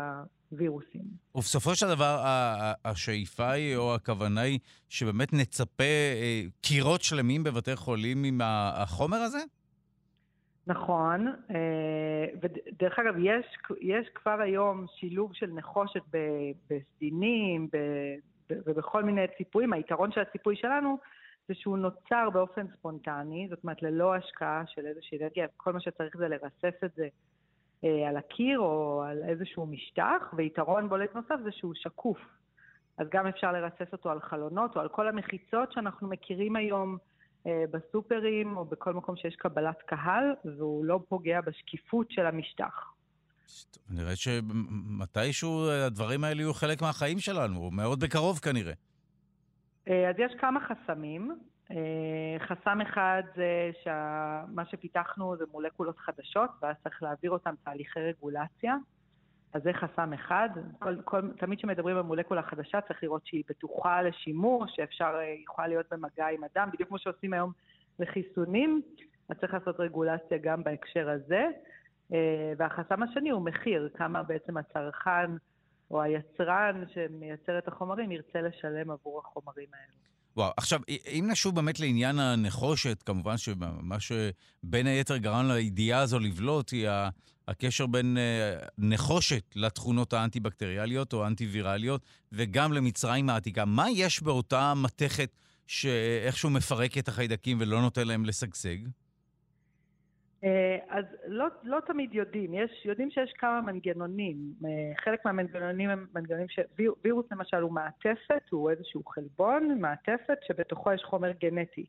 הווירוסים. 0.52 1.02
ובסופו 1.36 1.76
של 1.76 1.88
דבר, 1.88 2.22
השאיפה 2.86 3.52
היא, 3.52 3.76
או 3.76 3.96
הכוונה 3.96 4.42
היא, 4.42 4.60
שבאמת 4.90 5.34
נצפה 5.34 5.84
קירות 6.62 7.02
שלמים 7.02 7.44
בבתי 7.44 7.76
חולים 7.76 8.24
עם 8.24 8.42
החומר 8.44 9.18
הזה? 9.18 9.40
נכון, 10.70 11.28
אה, 11.28 12.26
ודרך 12.42 13.00
אגב, 13.00 13.14
יש, 13.18 13.46
יש 13.82 14.10
כבר 14.16 14.42
היום 14.42 14.86
שילוב 14.96 15.34
של 15.34 15.48
נחושת 15.48 16.02
בסדינים 16.70 17.68
ובכל 18.50 19.04
מיני 19.04 19.26
ציפויים. 19.38 19.74
היתרון 19.74 20.12
של 20.12 20.22
הציפוי 20.22 20.56
שלנו 20.56 20.98
זה 21.48 21.54
שהוא 21.54 21.78
נוצר 21.78 22.30
באופן 22.34 22.68
ספונטני, 22.68 23.48
זאת 23.50 23.64
אומרת 23.64 23.82
ללא 23.82 24.16
השקעה 24.16 24.64
של 24.68 24.86
איזושהי 24.86 25.18
אנרגיה, 25.22 25.48
כל 25.58 25.74
מה 25.74 25.80
שצריך 25.80 26.18
זה 26.18 26.28
לרסס 26.28 26.84
את 26.84 26.92
זה 26.96 27.08
אה, 27.84 28.10
על 28.10 28.18
הקיר 28.18 28.60
או 28.60 29.04
על 29.04 29.24
איזשהו 29.24 29.66
משטח, 29.66 30.34
ויתרון 30.34 30.90
בולט 30.90 31.16
נוסף 31.16 31.36
זה 31.44 31.52
שהוא 31.52 31.74
שקוף. 31.76 32.20
אז 32.98 33.08
גם 33.12 33.28
אפשר 33.28 33.52
לרסס 33.52 33.92
אותו 33.94 34.12
על 34.12 34.20
חלונות 34.20 34.76
או 34.76 34.82
על 34.82 34.90
כל 34.90 35.08
המחיצות 35.08 35.72
שאנחנו 35.72 36.08
מכירים 36.08 36.56
היום 36.56 36.98
בסופרים 37.46 38.58
או 38.58 38.66
בכל 38.66 38.94
מקום 38.94 39.16
שיש 39.16 39.36
קבלת 39.36 39.82
קהל, 39.86 40.24
והוא 40.46 40.86
לא 40.86 41.00
פוגע 41.10 41.42
בשקיפות 41.42 42.12
של 42.12 42.26
המשטח. 42.26 42.94
נראה 43.90 44.16
שמתישהו 44.16 45.70
הדברים 45.70 46.24
האלה 46.24 46.42
יהיו 46.42 46.54
חלק 46.54 46.82
מהחיים 46.82 47.20
שלנו, 47.20 47.72
מאוד 47.72 48.00
בקרוב 48.00 48.40
כנראה. 48.40 48.74
אז 49.88 50.16
יש 50.18 50.32
כמה 50.42 50.60
חסמים. 50.68 51.40
חסם 52.40 52.82
אחד 52.82 53.24
זה 53.36 53.72
שמה 53.84 54.66
שפיתחנו 54.72 55.38
זה 55.38 55.44
מולקולות 55.52 55.98
חדשות, 55.98 56.50
ואז 56.62 56.76
צריך 56.84 57.04
להעביר 57.04 57.32
אותם 57.32 57.54
תהליכי 57.64 58.00
רגולציה. 58.00 58.76
אז 59.54 59.64
זה 59.64 59.74
חסם 59.74 60.14
אחד. 60.14 60.50
כל, 60.80 61.02
כל, 61.02 61.22
תמיד 61.38 61.58
כשמדברים 61.58 61.98
על 61.98 62.04
מולקולה 62.04 62.42
חדשה 62.44 62.82
צריך 62.82 63.04
לראות 63.04 63.26
שהיא 63.26 63.44
בטוחה 63.50 64.02
לשימוש, 64.02 64.72
שאפשר, 64.76 65.16
יכולה 65.44 65.68
להיות 65.68 65.86
במגע 65.92 66.28
עם 66.28 66.44
אדם, 66.44 66.70
בדיוק 66.74 66.90
כמו 66.90 67.00
שעושים 67.00 67.34
היום 67.34 67.52
לחיסונים, 68.00 68.82
אז 69.30 69.38
צריך 69.40 69.54
לעשות 69.54 69.80
רגולציה 69.80 70.38
גם 70.38 70.64
בהקשר 70.64 71.10
הזה. 71.10 71.48
אה, 72.14 72.54
והחסם 72.58 73.04
השני 73.04 73.30
הוא 73.30 73.42
מחיר, 73.42 73.90
כמה 73.94 74.24
בעצם 74.24 74.58
הצרכן 74.58 75.32
או 75.92 76.02
היצרן 76.02 76.84
שמייצר 76.94 77.58
את 77.58 77.68
החומרים 77.68 78.12
ירצה 78.12 78.42
לשלם 78.42 78.92
עבור 78.92 79.20
החומרים 79.20 79.68
האלו. 79.74 80.00
וואו, 80.40 80.52
עכשיו, 80.58 80.80
אם 80.90 81.26
נשוב 81.32 81.56
באמת 81.56 81.80
לעניין 81.80 82.20
הנחושת, 82.20 83.04
כמובן 83.06 83.38
שמה 83.38 83.98
שבין 84.00 84.88
היתר 84.88 85.18
גרם 85.18 85.48
לידיעה 85.48 86.00
הזו 86.00 86.20
לבלוט 86.20 86.72
היא 86.72 86.88
הקשר 87.48 87.86
בין 87.86 88.18
אה, 88.18 88.68
נחושת 88.78 89.44
לתכונות 89.56 90.14
האנטי-בקטריאליות 90.14 91.14
או 91.14 91.24
האנטי-ויראליות, 91.24 92.02
וגם 92.32 92.74
למצרים 92.74 93.30
העתיקה. 93.30 93.66
מה 93.66 93.90
יש 93.90 94.24
באותה 94.24 94.74
מתכת 94.74 95.30
שאיכשהו 95.68 96.50
מפרק 96.50 96.98
את 96.98 97.08
החיידקים 97.08 97.58
ולא 97.62 97.82
נותן 97.82 98.08
להם 98.08 98.26
לשגשג? 98.26 98.78
אה, 100.44 100.78
אז 100.90 101.06
לא, 101.28 101.46
לא 101.64 101.80
תמיד 101.88 102.14
יודעים, 102.14 102.54
יש, 102.54 102.86
יודעים 102.86 103.12
שיש 103.12 103.34
כמה 103.38 103.62
מנגנונים. 103.62 104.38
אה, 104.66 104.70
חלק 105.04 105.26
מהמנגנונים 105.26 105.90
הם 105.90 106.06
מנגנונים 106.16 106.48
שווירוס 106.50 107.26
למשל 107.32 107.58
הוא 107.58 107.72
מעטפת, 107.72 108.50
הוא 108.50 108.70
איזשהו 108.72 109.04
חלבון, 109.06 109.82
מעטפת, 109.82 110.38
שבתוכו 110.48 110.94
יש 110.94 111.04
חומר 111.04 111.32
גנטי. 111.32 111.86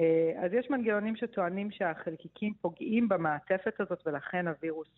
אה, 0.00 0.32
אז 0.44 0.52
יש 0.52 0.70
מנגנונים 0.70 1.16
שטוענים 1.16 1.70
שהחלקיקים 1.70 2.54
פוגעים 2.60 3.08
במעטפת 3.08 3.80
הזאת 3.80 4.06
ולכן 4.06 4.48
הווירוס 4.48 4.88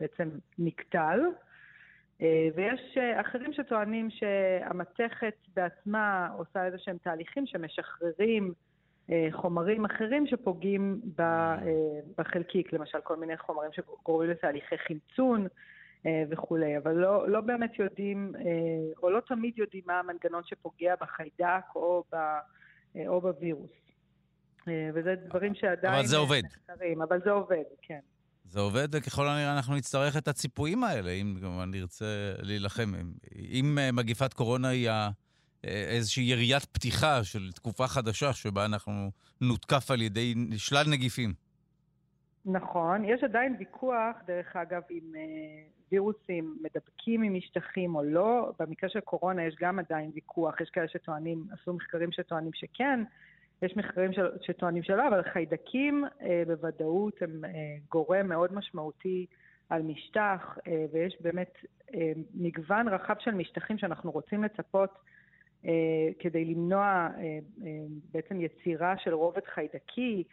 בעצם 0.00 0.28
נקטל. 0.58 1.20
ויש 2.54 2.98
אחרים 3.20 3.52
שטוענים 3.52 4.10
שהמתכת 4.10 5.34
בעצמה 5.56 6.28
עושה 6.36 6.66
איזה 6.66 6.78
שהם 6.78 6.96
תהליכים 7.02 7.46
שמשחררים 7.46 8.52
חומרים 9.32 9.84
אחרים 9.84 10.26
שפוגעים 10.26 11.00
אה, 11.20 11.56
בחלקיק, 12.18 12.72
למשל 12.72 12.98
כל 13.04 13.16
מיני 13.16 13.36
חומרים 13.36 13.70
שגורמים 13.72 14.30
לתהליכי 14.30 14.74
חמצון 14.78 15.46
אה, 16.06 16.22
וכולי, 16.30 16.78
אבל 16.78 16.92
לא, 16.92 17.28
לא 17.28 17.40
באמת 17.40 17.78
יודעים, 17.78 18.32
או 19.02 19.10
לא 19.10 19.20
תמיד 19.28 19.58
יודעים 19.58 19.82
מה 19.86 19.98
המנגנון 19.98 20.42
שפוגע 20.44 20.94
בחיידק 21.00 21.64
או, 21.74 22.04
ב, 22.12 22.16
או 23.06 23.20
בווירוס. 23.20 23.70
וזה 24.94 25.14
דברים 25.28 25.54
שעדיין... 25.54 25.94
אבל 25.94 26.06
זה 26.06 26.16
עובד. 26.16 26.42
נחקרים, 26.44 27.02
אבל 27.02 27.20
זה 27.24 27.30
עובד, 27.30 27.64
כן. 27.82 28.00
זה 28.44 28.60
עובד, 28.60 28.88
וככל 28.92 29.28
הנראה 29.28 29.56
אנחנו 29.56 29.74
נצטרך 29.74 30.16
את 30.16 30.28
הציפויים 30.28 30.84
האלה, 30.84 31.10
אם 31.10 31.34
כמובן 31.40 31.70
נרצה 31.70 32.32
להילחם. 32.42 32.92
אם 33.38 33.78
מגיפת 33.92 34.32
קורונה 34.32 34.68
היא 34.68 34.90
איזושהי 35.64 36.24
יריית 36.24 36.64
פתיחה 36.64 37.24
של 37.24 37.52
תקופה 37.52 37.86
חדשה 37.86 38.32
שבה 38.32 38.64
אנחנו 38.64 39.10
נותקף 39.40 39.90
על 39.90 40.02
ידי 40.02 40.34
שלל 40.56 40.84
נגיפים. 40.90 41.32
נכון, 42.46 43.04
יש 43.04 43.24
עדיין 43.24 43.56
ויכוח, 43.58 44.16
דרך 44.26 44.56
אגב, 44.56 44.82
אם 44.90 45.12
אה, 45.16 45.22
וירוסים 45.92 46.56
מדבקים 46.62 47.20
ממשטחים 47.20 47.94
או 47.94 48.02
לא. 48.02 48.52
במקרה 48.58 48.90
של 48.90 49.00
קורונה 49.00 49.44
יש 49.44 49.54
גם 49.60 49.78
עדיין 49.78 50.10
ויכוח, 50.14 50.60
יש 50.60 50.70
כאלה 50.70 50.88
שטוענים, 50.88 51.44
עשו 51.52 51.72
מחקרים 51.72 52.12
שטוענים 52.12 52.52
שכן, 52.54 53.00
יש 53.62 53.76
מחקרים 53.76 54.10
שטוענים 54.42 54.82
שלא, 54.82 55.08
אבל 55.08 55.22
חיידקים 55.32 56.04
אה, 56.22 56.42
בוודאות 56.46 57.22
הם 57.22 57.44
אה, 57.44 57.50
גורם 57.90 58.28
מאוד 58.28 58.54
משמעותי 58.54 59.26
על 59.70 59.82
משטח, 59.82 60.58
ויש 60.92 61.16
באמת 61.20 61.52
מגוון 62.34 62.88
רחב 62.88 63.14
של 63.18 63.30
משטחים 63.30 63.78
שאנחנו 63.78 64.10
רוצים 64.10 64.44
לצפות 64.44 64.90
אה, 64.90 64.98
כדי 66.18 66.44
למנוע 66.44 66.82
אה, 66.82 67.08
אה, 67.66 67.70
בעצם 68.12 68.40
יצירה 68.40 68.94
של 68.98 69.14
רובד 69.14 69.44
חיידקי, 69.54 70.24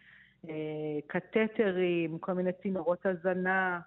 קתטרים, 1.08 2.20
כל 2.20 2.34
מיני 2.34 2.52
צינורות 2.62 3.06
הזנה, 3.06 3.80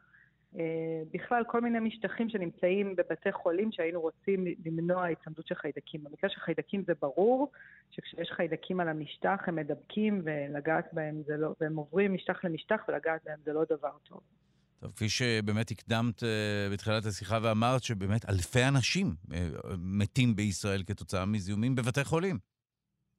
בכלל 1.13 1.45
כל 1.45 1.61
מיני 1.61 1.79
משטחים 1.81 2.29
שנמצאים 2.29 2.97
בבתי 2.97 3.33
חולים 3.33 3.73
שהיינו 3.73 4.01
רוצים 4.01 4.45
למנוע 4.67 5.07
הצמדות 5.07 5.47
של 5.47 5.55
חיידקים. 5.55 6.05
במקרה 6.05 6.31
של 6.31 6.41
חיידקים 6.41 6.83
זה 6.87 6.93
ברור 7.03 7.51
שכשיש 7.91 8.31
חיידקים 8.31 8.81
על 8.81 8.89
המשטח 8.89 9.45
הם 9.47 9.57
מדבקים 9.57 10.21
ולגעת 10.25 10.89
בהם 10.93 11.23
זה 11.27 11.37
לא, 11.37 11.55
והם 11.61 11.77
עוברים 11.77 12.15
משטח 12.15 12.45
למשטח 12.45 12.85
ולגעת 12.89 13.21
בהם 13.25 13.39
זה 13.45 13.53
לא 13.53 13.65
דבר 13.65 13.93
טוב. 14.09 14.21
טוב, 14.81 14.93
כפי 14.93 15.09
שבאמת 15.09 15.71
הקדמת 15.71 16.19
uh, 16.19 16.27
בתחילת 16.73 17.07
השיחה 17.07 17.39
ואמרת 17.43 17.83
שבאמת 17.83 18.29
אלפי 18.29 18.65
אנשים 18.69 19.07
uh, 19.07 19.35
מתים 19.79 20.37
בישראל 20.37 20.83
כתוצאה 20.87 21.27
מזיהומים 21.27 21.75
בבתי 21.75 22.05
חולים. 22.05 22.39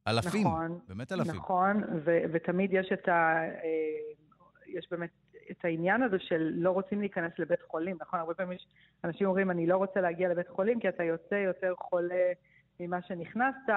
אלפים, 0.08 0.48
נכון, 0.48 0.80
באמת 0.88 1.12
אלפים. 1.12 1.36
נכון, 1.36 1.84
ו- 2.06 2.22
ותמיד 2.34 2.74
יש 2.74 2.90
את 2.94 3.08
ה... 3.08 3.42
Uh, 3.62 4.20
יש 4.68 4.88
באמת 4.92 5.10
את 5.52 5.66
העניין 5.66 6.04
הזה 6.04 6.18
של 6.20 6.52
לא 6.56 6.72
רוצים 6.72 7.00
להיכנס 7.00 7.32
לבית 7.40 7.62
חולים, 7.62 7.98
נכון? 8.02 8.20
הרבה 8.20 8.34
פעמים 8.34 8.58
אנשים 9.04 9.28
אומרים, 9.28 9.52
אני 9.52 9.68
לא 9.68 9.78
רוצה 9.78 10.02
להגיע 10.02 10.30
לבית 10.30 10.50
חולים 10.50 10.80
כי 10.80 10.90
אתה 10.90 11.04
יוצא 11.04 11.36
יותר 11.36 11.74
חולה 11.78 12.32
ממה 12.80 13.02
שנכנסת, 13.02 13.70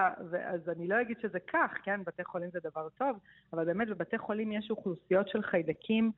אז 0.45 0.69
אני 0.69 0.89
לא 0.89 1.01
אגיד 1.01 1.17
שזה 1.23 1.39
כך, 1.53 1.71
כן? 1.85 2.01
בתי 2.05 2.25
חולים 2.25 2.51
זה 2.51 2.59
דבר 2.65 2.89
טוב, 2.89 3.19
אבל 3.53 3.65
באמת 3.65 3.89
בבתי 3.89 4.19
חולים 4.19 4.53
יש 4.53 4.71
אוכלוסיות 4.71 5.29
של 5.29 5.43
חיידקים 5.43 6.13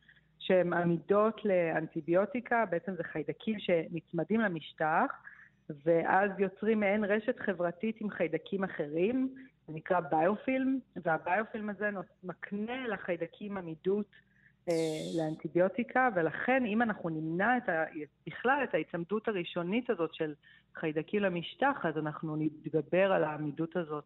שהן 0.47 0.73
עמידות 0.73 1.45
לאנטיביוטיקה, 1.45 2.65
בעצם 2.71 2.95
זה 2.97 3.05
חיידקים 3.05 3.59
שנצמדים 3.59 4.41
למשטח, 4.41 5.13
ואז 5.85 6.31
יוצרים 6.39 6.81
מעין 6.81 7.05
רשת 7.05 7.39
חברתית 7.39 8.01
עם 8.01 8.11
חיידקים 8.11 8.65
אחרים, 8.65 9.35
זה 9.67 9.73
נקרא 9.75 10.01
ביופילם, 10.01 10.79
והביופילם 10.97 11.71
הזה 11.71 11.91
מקנה 12.25 12.89
לחיידקים 12.89 13.57
עמידות 13.57 14.07
אה, 14.69 14.75
לאנטיביוטיקה, 15.19 16.09
ולכן 16.15 16.65
אם 16.67 16.83
אנחנו 16.83 17.09
נמנע 17.09 17.57
את 17.57 17.69
ה, 17.69 17.85
בכלל 18.27 18.65
את 18.65 18.75
ההצמדות 18.75 19.29
הראשונית 19.29 19.91
הזאת 19.91 20.15
של 20.15 20.35
חיידקים 20.75 21.23
למשטח, 21.23 21.87
אז 21.87 21.99
אנחנו 21.99 22.37
נתגבר 22.37 23.13
על 23.13 23.25
העמידות 23.25 23.77
הזאת, 23.77 24.05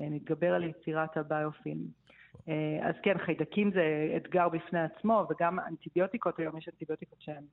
אה, 0.00 0.06
נתגבר 0.10 0.54
על 0.54 0.64
יצירת 0.64 1.16
הביופילם. 1.16 2.01
אה, 2.48 2.88
אז 2.88 2.94
כן, 3.02 3.18
חיידקים 3.18 3.70
זה 3.72 4.14
אתגר 4.16 4.48
בפני 4.48 4.80
עצמו, 4.80 5.26
וגם 5.30 5.58
אנטיביוטיקות, 5.60 6.38
היום 6.38 6.58
יש 6.58 6.68
אנטיביוטיקות 6.68 7.18
שהן 7.20 7.44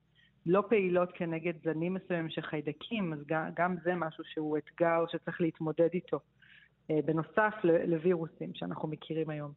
לא 0.46 0.64
פעילות 0.70 1.10
כנגד 1.14 1.54
זנים 1.64 1.94
מסוימים 1.94 2.30
של 2.30 2.42
חיידקים, 2.42 3.14
אז 3.14 3.20
גם, 3.28 3.50
גם 3.56 3.76
זה 3.84 3.96
משהו 3.96 4.24
שהוא 4.34 4.58
אתגר 4.58 5.06
שצריך 5.12 5.42
להתמודד 5.42 5.90
איתו, 5.94 6.20
אה, 6.92 7.00
בנוסף 7.06 7.54
לווירוסים 7.64 8.52
שאנחנו 8.54 8.88
מכירים 8.88 9.30
היום. 9.30 9.52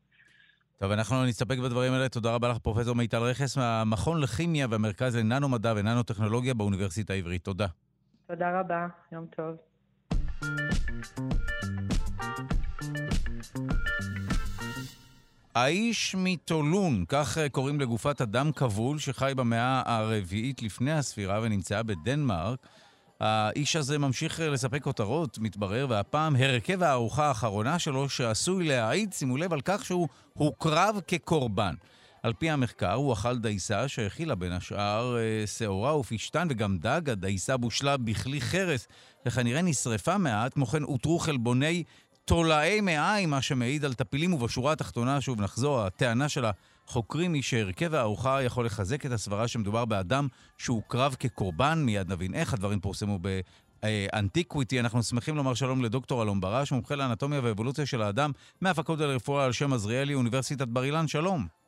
טוב, 0.78 0.90
אנחנו 0.90 1.24
נסתפק 1.24 1.58
בדברים 1.58 1.92
האלה. 1.92 2.08
תודה 2.08 2.34
רבה 2.34 2.48
לך, 2.48 2.58
פרופ' 2.58 2.78
מיטל 2.96 3.22
רכס, 3.22 3.56
מהמכון 3.56 4.20
לכימיה 4.20 4.66
והמרכז 4.70 5.16
לננו-מדע 5.16 5.74
וננו-טכנולוגיה 5.76 6.54
באוניברסיטה 6.54 7.12
העברית. 7.12 7.44
תודה. 7.44 7.66
תודה 8.26 8.60
רבה, 8.60 8.86
יום 9.12 9.26
טוב. 9.26 9.56
האיש 15.54 16.14
מטולון, 16.18 17.04
כך 17.08 17.38
אה, 17.38 17.48
קוראים 17.48 17.80
לגופת 17.80 18.20
אדם 18.20 18.52
כבול 18.52 18.98
שחי 18.98 19.32
במאה 19.36 19.82
הרביעית 19.86 20.62
לפני 20.62 20.92
הספירה 20.92 21.40
ונמצאה 21.42 21.82
בדנמרק. 21.82 22.66
האיש 23.20 23.76
הזה 23.76 23.98
ממשיך 23.98 24.40
אה, 24.40 24.48
לספק 24.48 24.82
כותרות, 24.82 25.38
מתברר, 25.38 25.86
והפעם 25.88 26.36
הרכב 26.36 26.82
הארוחה 26.82 27.26
האחרונה 27.26 27.78
שלו 27.78 28.08
שעשוי 28.08 28.68
להעיד, 28.68 29.12
שימו 29.12 29.36
לב, 29.36 29.52
על 29.52 29.60
כך 29.64 29.84
שהוא 29.84 30.08
הוקרב 30.34 31.00
כקורבן. 31.06 31.74
על 32.22 32.32
פי 32.32 32.50
המחקר, 32.50 32.92
הוא 32.92 33.12
אכל 33.12 33.38
דייסה 33.38 33.88
שהכילה 33.88 34.34
בין 34.34 34.52
השאר 34.52 35.16
אה, 35.18 35.46
שעורה 35.46 35.96
ופשתן 35.98 36.46
וגם 36.50 36.78
דג. 36.78 37.10
הדייסה 37.10 37.56
בושלה 37.56 37.96
בכלי 37.96 38.40
חרס 38.40 38.88
וכנראה 39.26 39.62
נשרפה 39.62 40.18
מעט. 40.18 40.54
כמו 40.54 40.66
כן, 40.66 40.82
אותרו 40.82 41.18
חלבוני 41.18 41.84
תולעי 42.24 42.80
מעיים, 42.80 43.30
מה 43.30 43.42
שמעיד 43.42 43.84
על 43.84 43.94
טפילים, 43.94 44.32
ובשורה 44.34 44.72
התחתונה, 44.72 45.20
שוב 45.20 45.40
נחזור, 45.40 45.80
הטענה 45.80 46.28
של 46.28 46.44
החוקרים 46.86 47.32
היא 47.32 47.42
שהרכב 47.42 47.94
הארוחה 47.94 48.42
יכול 48.42 48.66
לחזק 48.66 49.06
את 49.06 49.12
הסברה 49.12 49.48
שמדובר 49.48 49.84
באדם 49.84 50.28
שהוקרב 50.58 51.16
כקורבן, 51.18 51.82
מיד 51.86 52.12
נבין 52.12 52.34
איך 52.34 52.54
הדברים 52.54 52.80
פורסמו 52.80 53.18
ב... 53.22 53.40
אנטיקוויטי. 54.14 54.80
אנחנו 54.80 55.02
שמחים 55.02 55.36
לומר 55.36 55.54
שלום 55.54 55.84
לדוקטור 55.84 56.22
אלון 56.22 56.40
ברש, 56.40 56.72
מומחה 56.72 56.94
לאנטומיה 56.94 57.40
ואבולוציה 57.42 57.86
של 57.86 58.02
האדם 58.02 58.30
מהפקולטה 58.60 59.06
לרפואה 59.06 59.44
על 59.44 59.52
שם 59.52 59.72
עזריאלי, 59.72 60.14
אוניברסיטת 60.14 60.68
בר 60.68 60.84
אילן. 60.84 61.08
שלום. 61.08 61.61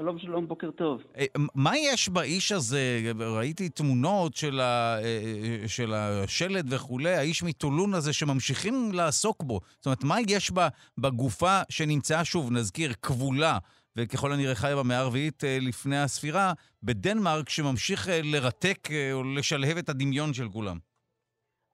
שלום, 0.00 0.18
שלום, 0.18 0.48
בוקר 0.48 0.70
טוב. 0.70 1.02
אה, 1.16 1.24
מה 1.54 1.70
יש 1.76 2.08
באיש 2.08 2.52
הזה? 2.52 3.00
ראיתי 3.36 3.68
תמונות 3.68 4.34
של, 4.34 4.60
ה, 4.60 4.98
אה, 5.02 5.68
של 5.68 5.92
השלד 5.94 6.72
וכולי, 6.72 7.14
האיש 7.14 7.42
מטולון 7.42 7.94
הזה 7.94 8.12
שממשיכים 8.12 8.74
לעסוק 8.92 9.42
בו. 9.42 9.60
זאת 9.76 9.86
אומרת, 9.86 10.04
מה 10.04 10.16
יש 10.28 10.52
בגופה 10.98 11.60
שנמצאה, 11.68 12.24
שוב, 12.24 12.52
נזכיר, 12.52 12.90
כבולה, 13.02 13.58
וככל 13.96 14.32
הנראה 14.32 14.54
חיה 14.54 14.76
במאה 14.76 14.98
הרביעית 14.98 15.44
אה, 15.44 15.58
לפני 15.60 15.98
הספירה, 15.98 16.52
בדנמרק, 16.82 17.48
שממשיך 17.48 18.08
לרתק 18.32 18.88
או 19.12 19.22
לשלהב 19.24 19.76
את 19.78 19.88
הדמיון 19.88 20.32
של 20.32 20.48
כולם? 20.48 20.76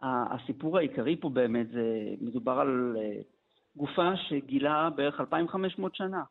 הסיפור 0.02 0.78
העיקרי 0.78 1.16
פה 1.20 1.28
באמת 1.28 1.66
זה, 1.68 2.14
מדובר 2.20 2.52
על 2.52 2.96
גופה 3.76 4.10
שגילה 4.28 4.90
בערך 4.96 5.20
2,500 5.20 5.94
שנה. 5.94 6.22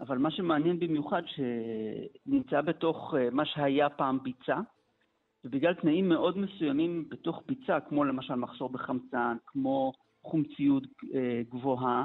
אבל 0.00 0.18
מה 0.18 0.30
שמעניין 0.30 0.78
במיוחד, 0.78 1.22
שנמצא 1.26 2.60
בתוך 2.60 3.14
אה, 3.18 3.30
מה 3.30 3.44
שהיה 3.44 3.88
פעם 3.88 4.18
ביצה, 4.22 4.56
ובגלל 5.44 5.74
תנאים 5.74 6.08
מאוד 6.08 6.38
מסוימים 6.38 7.08
בתוך 7.08 7.42
ביצה, 7.46 7.80
כמו 7.80 8.04
למשל 8.04 8.34
מחסור 8.34 8.68
בחמצן, 8.68 9.36
כמו 9.46 9.92
חומציות 10.22 10.84
אה, 11.14 11.42
גבוהה, 11.48 12.04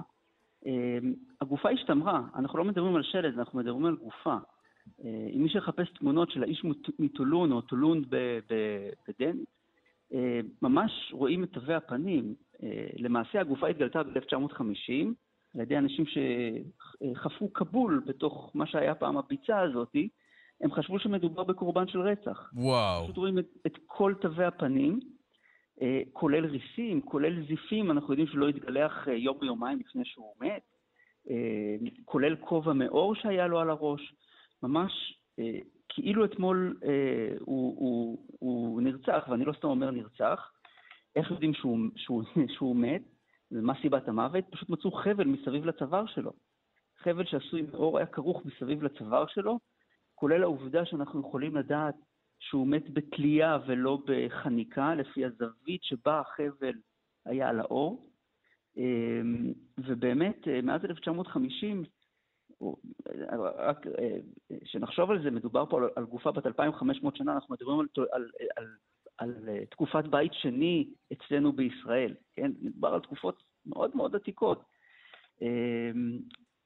אה, 0.66 0.98
הגופה 1.42 1.70
השתמרה. 1.70 2.22
אנחנו 2.36 2.60
לא 2.60 2.66
מדברים 2.66 2.96
על 2.96 3.04
שלד, 3.04 3.40
אנחנו 3.40 3.60
מדברים 3.60 3.86
על 3.86 3.96
גופה. 3.96 4.36
אם 5.04 5.44
מי 5.44 5.50
שיחפש 5.50 5.90
תמונות 5.90 6.32
של 6.32 6.44
האיש 6.44 6.66
מטולון 7.00 7.52
או 7.52 7.62
טולון 7.62 8.02
בדן, 9.08 9.38
ממש 10.62 10.92
רואים 11.12 11.44
את 11.44 11.50
תווי 11.54 11.74
הפנים. 11.74 12.36
למעשה 12.98 13.42
הגופה 13.42 13.68
התגלתה 13.68 14.04
ב-1950, 14.04 15.06
על 15.56 15.62
ידי 15.62 15.78
אנשים 15.78 16.06
שחפרו 16.06 17.54
כבול 17.54 18.04
בתוך 18.06 18.52
מה 18.54 18.68
שהיה 18.68 18.96
פעם 18.96 19.18
הביצה 19.18 19.60
הזאת, 19.60 19.96
הם 20.62 20.72
חשבו 20.72 21.00
שמדובר 21.00 21.44
בקורבן 21.44 21.88
של 21.88 22.02
רצח. 22.02 22.52
וואו. 22.54 23.04
פשוט 23.04 23.18
רואים 23.18 23.40
את, 23.40 23.48
את 23.66 23.78
כל 23.88 24.14
תווי 24.22 24.46
הפנים, 24.46 25.00
אה, 25.82 26.02
כולל 26.14 26.46
ריסים, 26.46 27.02
כולל 27.02 27.48
זיפים, 27.48 27.92
אנחנו 27.92 28.14
יודעים 28.14 28.28
שלא 28.28 28.48
התגלח 28.48 29.08
אה, 29.08 29.14
יום 29.14 29.38
או 29.42 29.46
יומיים 29.46 29.80
לפני 29.80 30.06
שהוא 30.06 30.34
מת, 30.42 30.64
אה, 31.30 31.76
כולל 32.06 32.36
כובע 32.36 32.74
מאור 32.74 33.16
שהיה 33.16 33.48
לו 33.48 33.60
על 33.60 33.70
הראש, 33.70 34.14
ממש 34.64 35.20
כאילו 35.90 36.26
אתמול 36.26 36.78
הוא, 37.40 37.76
הוא, 37.80 38.26
הוא 38.40 38.82
נרצח, 38.82 39.26
ואני 39.30 39.46
לא 39.46 39.54
סתם 39.54 39.68
אומר 39.68 39.92
נרצח, 39.92 40.52
איך 41.16 41.32
יודעים 41.32 41.54
שהוא, 41.54 41.78
שהוא, 41.96 42.24
שהוא 42.56 42.76
מת? 42.76 43.02
ומה 43.52 43.74
סיבת 43.82 44.08
המוות? 44.08 44.46
פשוט 44.52 44.70
מצאו 44.70 44.92
חבל 44.92 45.26
מסביב 45.28 45.66
לצוואר 45.66 46.06
שלו. 46.06 46.32
חבל 46.98 47.26
שעשוי 47.26 47.62
מאור 47.62 47.98
היה 47.98 48.08
כרוך 48.08 48.46
מסביב 48.46 48.84
לצוואר 48.84 49.28
שלו, 49.28 49.60
כולל 50.16 50.44
העובדה 50.44 50.86
שאנחנו 50.86 51.20
יכולים 51.20 51.56
לדעת 51.56 51.96
שהוא 52.40 52.68
מת 52.68 52.94
בתלייה 52.94 53.58
ולא 53.68 54.00
בחניקה, 54.06 54.96
לפי 54.96 55.26
הזווית 55.26 55.84
שבה 55.84 56.20
החבל 56.20 56.74
היה 57.26 57.50
על 57.50 57.60
האור. 57.60 58.10
אמ, 58.78 59.54
ובאמת, 59.78 60.48
אה, 60.48 60.62
מאז 60.62 60.86
1950, 60.86 61.84
רק 63.58 63.88
אה, 63.88 64.18
שנחשוב 64.66 65.12
על 65.12 65.24
זה, 65.24 65.32
מדובר 65.32 65.66
פה 65.66 65.80
על 65.96 66.06
גופה 66.06 66.32
בת 66.32 66.46
2,500 66.46 67.16
שנה, 67.16 67.34
אנחנו 67.34 67.54
מדברים 67.54 67.80
על, 67.80 67.88
על, 68.12 68.32
על 68.56 68.68
על 69.18 69.50
אה, 69.50 69.66
תקופת 69.66 70.04
בית 70.08 70.34
שני 70.34 70.90
אצלנו 71.14 71.54
בישראל, 71.54 72.14
כן? 72.34 72.52
מדובר 72.62 72.94
על 72.94 73.00
תקופות 73.00 73.44
מאוד 73.66 73.96
מאוד 73.96 74.16
עתיקות. 74.16 74.64
אמ, 75.42 76.20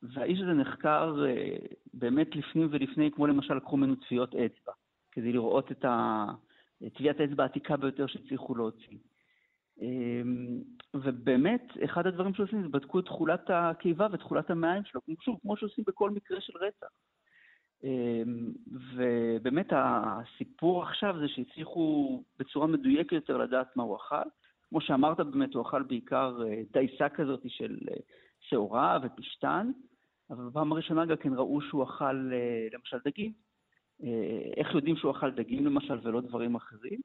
והאיש 0.03 0.39
הזה 0.39 0.53
נחקר 0.53 1.25
אה, 1.27 1.55
באמת 1.93 2.35
לפנים 2.35 2.67
ולפני, 2.71 3.11
כמו 3.11 3.27
למשל 3.27 3.53
לקחו 3.53 3.77
ממנו 3.77 3.95
טביעות 3.95 4.35
אצבע, 4.35 4.73
כדי 5.11 5.31
לראות 5.33 5.71
את 5.71 5.85
טביעת 6.93 7.19
האצבע 7.19 7.43
העתיקה 7.43 7.77
ביותר 7.77 8.07
שהצליחו 8.07 8.55
להוציא. 8.55 8.97
אמ, 9.81 10.61
ובאמת, 10.93 11.63
אחד 11.85 12.07
הדברים 12.07 12.33
שעושים 12.33 12.61
זה 12.61 12.69
בדקו 12.69 12.99
את 12.99 13.05
תכולת 13.05 13.49
הקיבה 13.49 14.07
ותכולת 14.11 14.49
המעיים 14.49 14.83
שלו, 14.85 15.01
שוב, 15.21 15.39
כמו 15.41 15.57
שעושים 15.57 15.83
בכל 15.87 16.09
מקרה 16.09 16.41
של 16.41 16.57
רצח. 16.57 16.87
אמ, 17.83 18.51
ובאמת 18.95 19.67
הסיפור 19.71 20.83
עכשיו 20.83 21.15
זה 21.19 21.27
שהצליחו 21.27 22.23
בצורה 22.39 22.67
מדויקת 22.67 23.11
יותר 23.11 23.37
לדעת 23.37 23.75
מה 23.75 23.83
הוא 23.83 23.95
אכל. 23.95 24.29
כמו 24.69 24.81
שאמרת, 24.81 25.19
באמת 25.19 25.53
הוא 25.53 25.61
אכל 25.61 25.83
בעיקר 25.83 26.39
אה, 26.47 26.61
דייסה 26.71 27.09
כזאת 27.09 27.41
של 27.47 27.77
אה, 27.91 27.95
שעורה 28.39 28.99
ופשטן, 29.03 29.71
אבל 30.29 30.45
בפעם 30.49 30.71
הראשונה 30.71 31.05
גם 31.05 31.17
כן 31.17 31.33
ראו 31.33 31.61
שהוא 31.61 31.83
אכל 31.83 32.33
אה, 32.33 32.67
למשל 32.73 32.97
דגים. 33.05 33.31
איך 34.57 34.75
יודעים 34.75 34.95
שהוא 34.95 35.11
אכל 35.11 35.31
דגים 35.31 35.65
למשל 35.65 35.99
ולא 36.03 36.21
דברים 36.21 36.55
אחרים? 36.55 36.99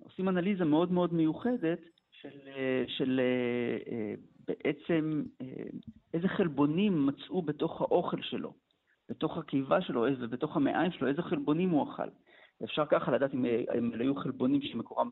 עושים 0.00 0.28
אנליזה 0.28 0.64
מאוד 0.64 0.92
מאוד 0.92 1.14
מיוחדת 1.14 1.78
של, 2.20 2.38
של 2.86 3.20
בעצם 4.46 5.22
איזה 6.14 6.28
חלבונים 6.28 7.06
מצאו 7.06 7.42
בתוך 7.42 7.80
האוכל 7.80 8.22
שלו. 8.22 8.52
בתוך 9.08 9.38
הקיבה 9.38 9.80
שלו 9.80 10.04
ובתוך 10.18 10.56
המעיים 10.56 10.92
שלו, 10.92 11.08
איזה 11.08 11.22
חלבונים 11.22 11.70
הוא 11.70 11.92
אכל. 11.92 12.08
אפשר 12.64 12.86
ככה 12.86 13.12
לדעת 13.12 13.34
אם, 13.34 13.44
אם 13.78 13.92
היו 14.00 14.14
חלבונים 14.14 14.62
שמקורם 14.62 15.10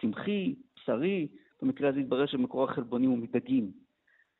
צמחי, 0.00 0.54
בשרי, 0.76 1.28
במקרה 1.62 1.88
הזה 1.88 2.00
התברר 2.00 2.26
שמקור 2.26 2.64
החלבונים 2.64 3.10
הוא 3.10 3.18
מדגים. 3.18 3.72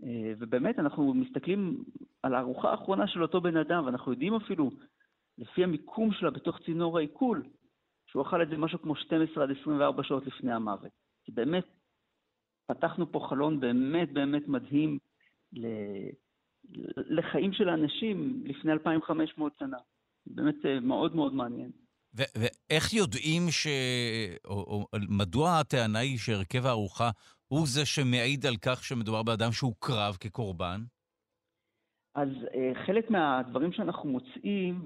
אה, 0.02 0.32
ובאמת, 0.38 0.78
אנחנו 0.78 1.14
מסתכלים 1.14 1.84
על 2.22 2.34
הארוחה 2.34 2.70
האחרונה 2.70 3.06
של 3.06 3.22
אותו 3.22 3.40
בן 3.40 3.56
אדם, 3.56 3.86
ואנחנו 3.86 4.12
יודעים 4.12 4.34
אפילו, 4.34 4.70
לפי 5.38 5.64
המיקום 5.64 6.12
שלה 6.12 6.30
בתוך 6.30 6.58
צינור 6.64 6.98
העיכול, 6.98 7.42
שהוא 8.06 8.22
אכל 8.22 8.42
את 8.42 8.48
זה 8.48 8.56
משהו 8.56 8.82
כמו 8.82 8.96
12 8.96 9.44
עד 9.44 9.50
24 9.60 10.02
שעות 10.02 10.26
לפני 10.26 10.52
המוות. 10.52 10.92
כי 11.24 11.32
באמת, 11.32 11.64
פתחנו 12.66 13.12
פה 13.12 13.26
חלון 13.28 13.60
באמת 13.60 14.12
באמת 14.12 14.48
מדהים 14.48 14.98
לחיים 16.96 17.52
של 17.52 17.68
האנשים 17.68 18.42
לפני 18.46 18.72
2,500 18.72 19.52
שנה. 19.58 19.76
באמת 20.26 20.66
אה, 20.66 20.80
מאוד 20.80 21.16
מאוד 21.16 21.34
מעניין. 21.34 21.70
ואיך 22.14 22.92
יודעים 22.92 23.42
ש... 23.50 23.66
או, 24.44 24.54
או 24.54 24.86
מדוע 25.08 25.58
הטענה 25.60 25.98
היא 25.98 26.18
שהרכב 26.18 26.66
הארוחה 26.66 27.10
הוא 27.48 27.66
זה 27.66 27.86
שמעיד 27.86 28.46
על 28.46 28.56
כך 28.62 28.84
שמדובר 28.84 29.22
באדם 29.22 29.52
שהוקרב 29.52 30.16
כקורבן? 30.20 30.80
אז 32.14 32.28
אה, 32.54 32.84
חלק 32.86 33.10
מהדברים 33.10 33.72
שאנחנו 33.72 34.08
מוצאים, 34.08 34.84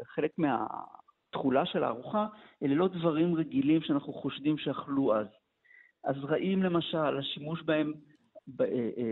וחלק 0.00 0.30
מהתכולה 0.38 1.66
של 1.66 1.84
הארוחה, 1.84 2.26
אלה 2.62 2.74
לא 2.74 2.88
דברים 2.88 3.34
רגילים 3.34 3.82
שאנחנו 3.82 4.12
חושדים 4.12 4.58
שאכלו 4.58 5.16
אז. 5.16 5.26
אז 6.04 6.16
רעים 6.24 6.62
למשל, 6.62 7.18
השימוש 7.18 7.62
בהם 7.62 7.92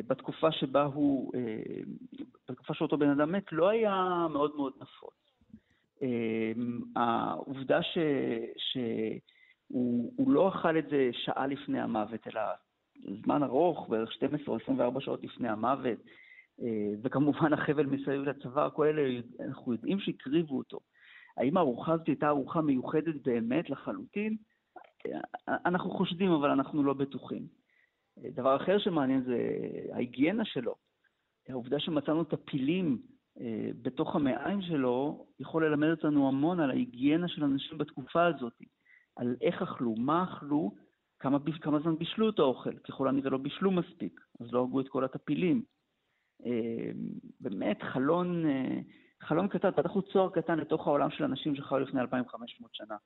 בתקופה 0.06 0.52
שבה 0.52 0.82
הוא, 0.82 1.32
אה, 1.34 1.82
בתקופה 2.48 2.74
שאותו 2.74 2.98
בן 2.98 3.10
אדם 3.10 3.32
מת, 3.32 3.52
לא 3.52 3.68
היה 3.68 4.26
מאוד 4.30 4.56
מאוד 4.56 4.72
נפוץ. 4.80 5.14
העובדה 6.96 7.82
ש, 7.82 7.98
שהוא 8.56 10.32
לא 10.32 10.48
אכל 10.48 10.78
את 10.78 10.88
זה 10.90 11.10
שעה 11.12 11.46
לפני 11.46 11.80
המוות, 11.80 12.26
אלא 12.26 12.40
זמן 13.22 13.42
ארוך, 13.42 13.88
בערך 13.88 14.12
12 14.12 14.54
או 14.54 14.60
24 14.62 15.00
שעות 15.00 15.24
לפני 15.24 15.48
המוות, 15.48 15.98
וכמובן 17.02 17.52
החבל 17.52 17.86
מסביב 17.86 18.22
לצוואר, 18.22 18.70
כל 18.70 18.86
אלה, 18.86 19.20
אנחנו 19.40 19.72
יודעים 19.72 20.00
שהקריבו 20.00 20.58
אותו. 20.58 20.80
האם 21.36 21.56
הארוחה 21.56 21.92
הזאת 21.92 22.06
הייתה 22.06 22.28
ארוחה 22.28 22.60
מיוחדת 22.60 23.14
באמת 23.24 23.70
לחלוטין? 23.70 24.36
אנחנו 25.48 25.90
חושדים, 25.90 26.30
אבל 26.30 26.50
אנחנו 26.50 26.84
לא 26.84 26.92
בטוחים. 26.92 27.63
דבר 28.18 28.56
אחר 28.56 28.78
שמעניין 28.78 29.22
זה 29.22 29.38
ההיגיינה 29.92 30.44
שלו. 30.44 30.74
העובדה 31.48 31.80
שמצאנו 31.80 32.22
את 32.22 32.32
הפילים 32.32 33.02
אה, 33.40 33.70
בתוך 33.82 34.16
המעיים 34.16 34.62
שלו, 34.62 35.26
יכול 35.38 35.66
ללמד 35.66 35.90
אותנו 35.90 36.28
המון 36.28 36.60
על 36.60 36.70
ההיגיינה 36.70 37.28
של 37.28 37.44
אנשים 37.44 37.78
בתקופה 37.78 38.26
הזאת, 38.26 38.52
על 39.16 39.36
איך 39.40 39.62
אכלו, 39.62 39.94
מה 39.94 40.24
אכלו, 40.24 40.74
כמה, 41.18 41.38
כמה 41.60 41.80
זמן 41.80 41.98
בישלו 41.98 42.30
את 42.30 42.38
האוכל, 42.38 42.78
ככל 42.78 43.08
הנראה 43.08 43.30
לא 43.30 43.38
בישלו 43.38 43.70
מספיק, 43.70 44.20
אז 44.40 44.52
לא 44.52 44.60
הרגו 44.60 44.80
את 44.80 44.88
כל 44.88 45.04
הטפילים. 45.04 45.62
אה, 46.46 46.90
באמת, 47.40 47.82
חלון, 47.82 48.46
אה, 48.46 48.80
חלון 49.22 49.48
קטן, 49.48 49.70
פתחנו 49.70 50.02
צוהר 50.02 50.30
קטן 50.30 50.58
לתוך 50.58 50.86
העולם 50.86 51.10
של 51.10 51.24
אנשים 51.24 51.56
שחיו 51.56 51.78
לפני 51.78 52.00
2,500 52.00 52.74
שנה. 52.74 52.96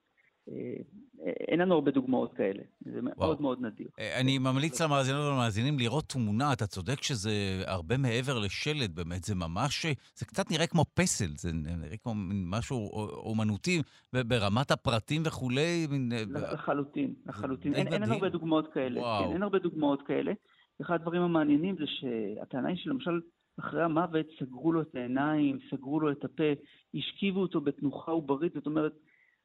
אין 1.48 1.60
לנו 1.60 1.74
הרבה 1.74 1.90
דוגמאות 1.90 2.32
כאלה, 2.32 2.62
זה 2.80 3.02
מאוד 3.02 3.16
וואו. 3.18 3.42
מאוד 3.42 3.60
נדיר. 3.60 3.88
אה, 3.98 4.20
אני 4.20 4.38
ממליץ 4.38 4.82
למאזינות 4.82 5.20
ולמאזינים 5.26 5.78
לראות 5.78 6.04
תמונה, 6.08 6.52
אתה 6.52 6.66
צודק 6.66 7.02
שזה 7.02 7.30
הרבה 7.66 7.96
מעבר 7.96 8.38
לשלד 8.38 8.94
באמת, 8.94 9.24
זה 9.24 9.34
ממש, 9.34 9.86
זה 10.14 10.26
קצת 10.26 10.50
נראה 10.50 10.66
כמו 10.66 10.84
פסל, 10.94 11.36
זה 11.36 11.52
נראה 11.52 11.96
כמו 11.96 12.12
משהו 12.30 12.90
אומנותי 13.16 13.82
ברמת 14.12 14.70
הפרטים 14.70 15.22
וכולי. 15.26 15.86
אה, 16.12 16.22
לחלוטין, 16.52 17.14
לחלוטין. 17.26 17.74
אין, 17.74 17.92
אין 17.92 18.02
הרבה 18.02 18.28
דוגמאות 18.28 18.72
כאלה. 18.72 19.00
כן, 19.00 19.32
אין 19.32 19.42
הרבה 19.42 19.58
דוגמאות 19.58 20.02
כאלה. 20.06 20.32
אחד 20.80 20.94
הדברים 20.94 21.22
המעניינים 21.22 21.76
זה 21.78 21.84
שהטענה 21.86 22.68
היא 22.68 22.76
שלמשל 22.76 23.20
אחרי 23.60 23.82
המוות 23.82 24.26
סגרו 24.40 24.72
לו 24.72 24.82
את 24.82 24.94
העיניים, 24.94 25.58
סגרו 25.70 26.00
לו 26.00 26.12
את 26.12 26.24
הפה, 26.24 26.44
השכיבו 26.94 27.40
אותו 27.40 27.60
בתנוחה 27.60 28.12
עוברית, 28.12 28.52
זאת 28.54 28.66
אומרת, 28.66 28.92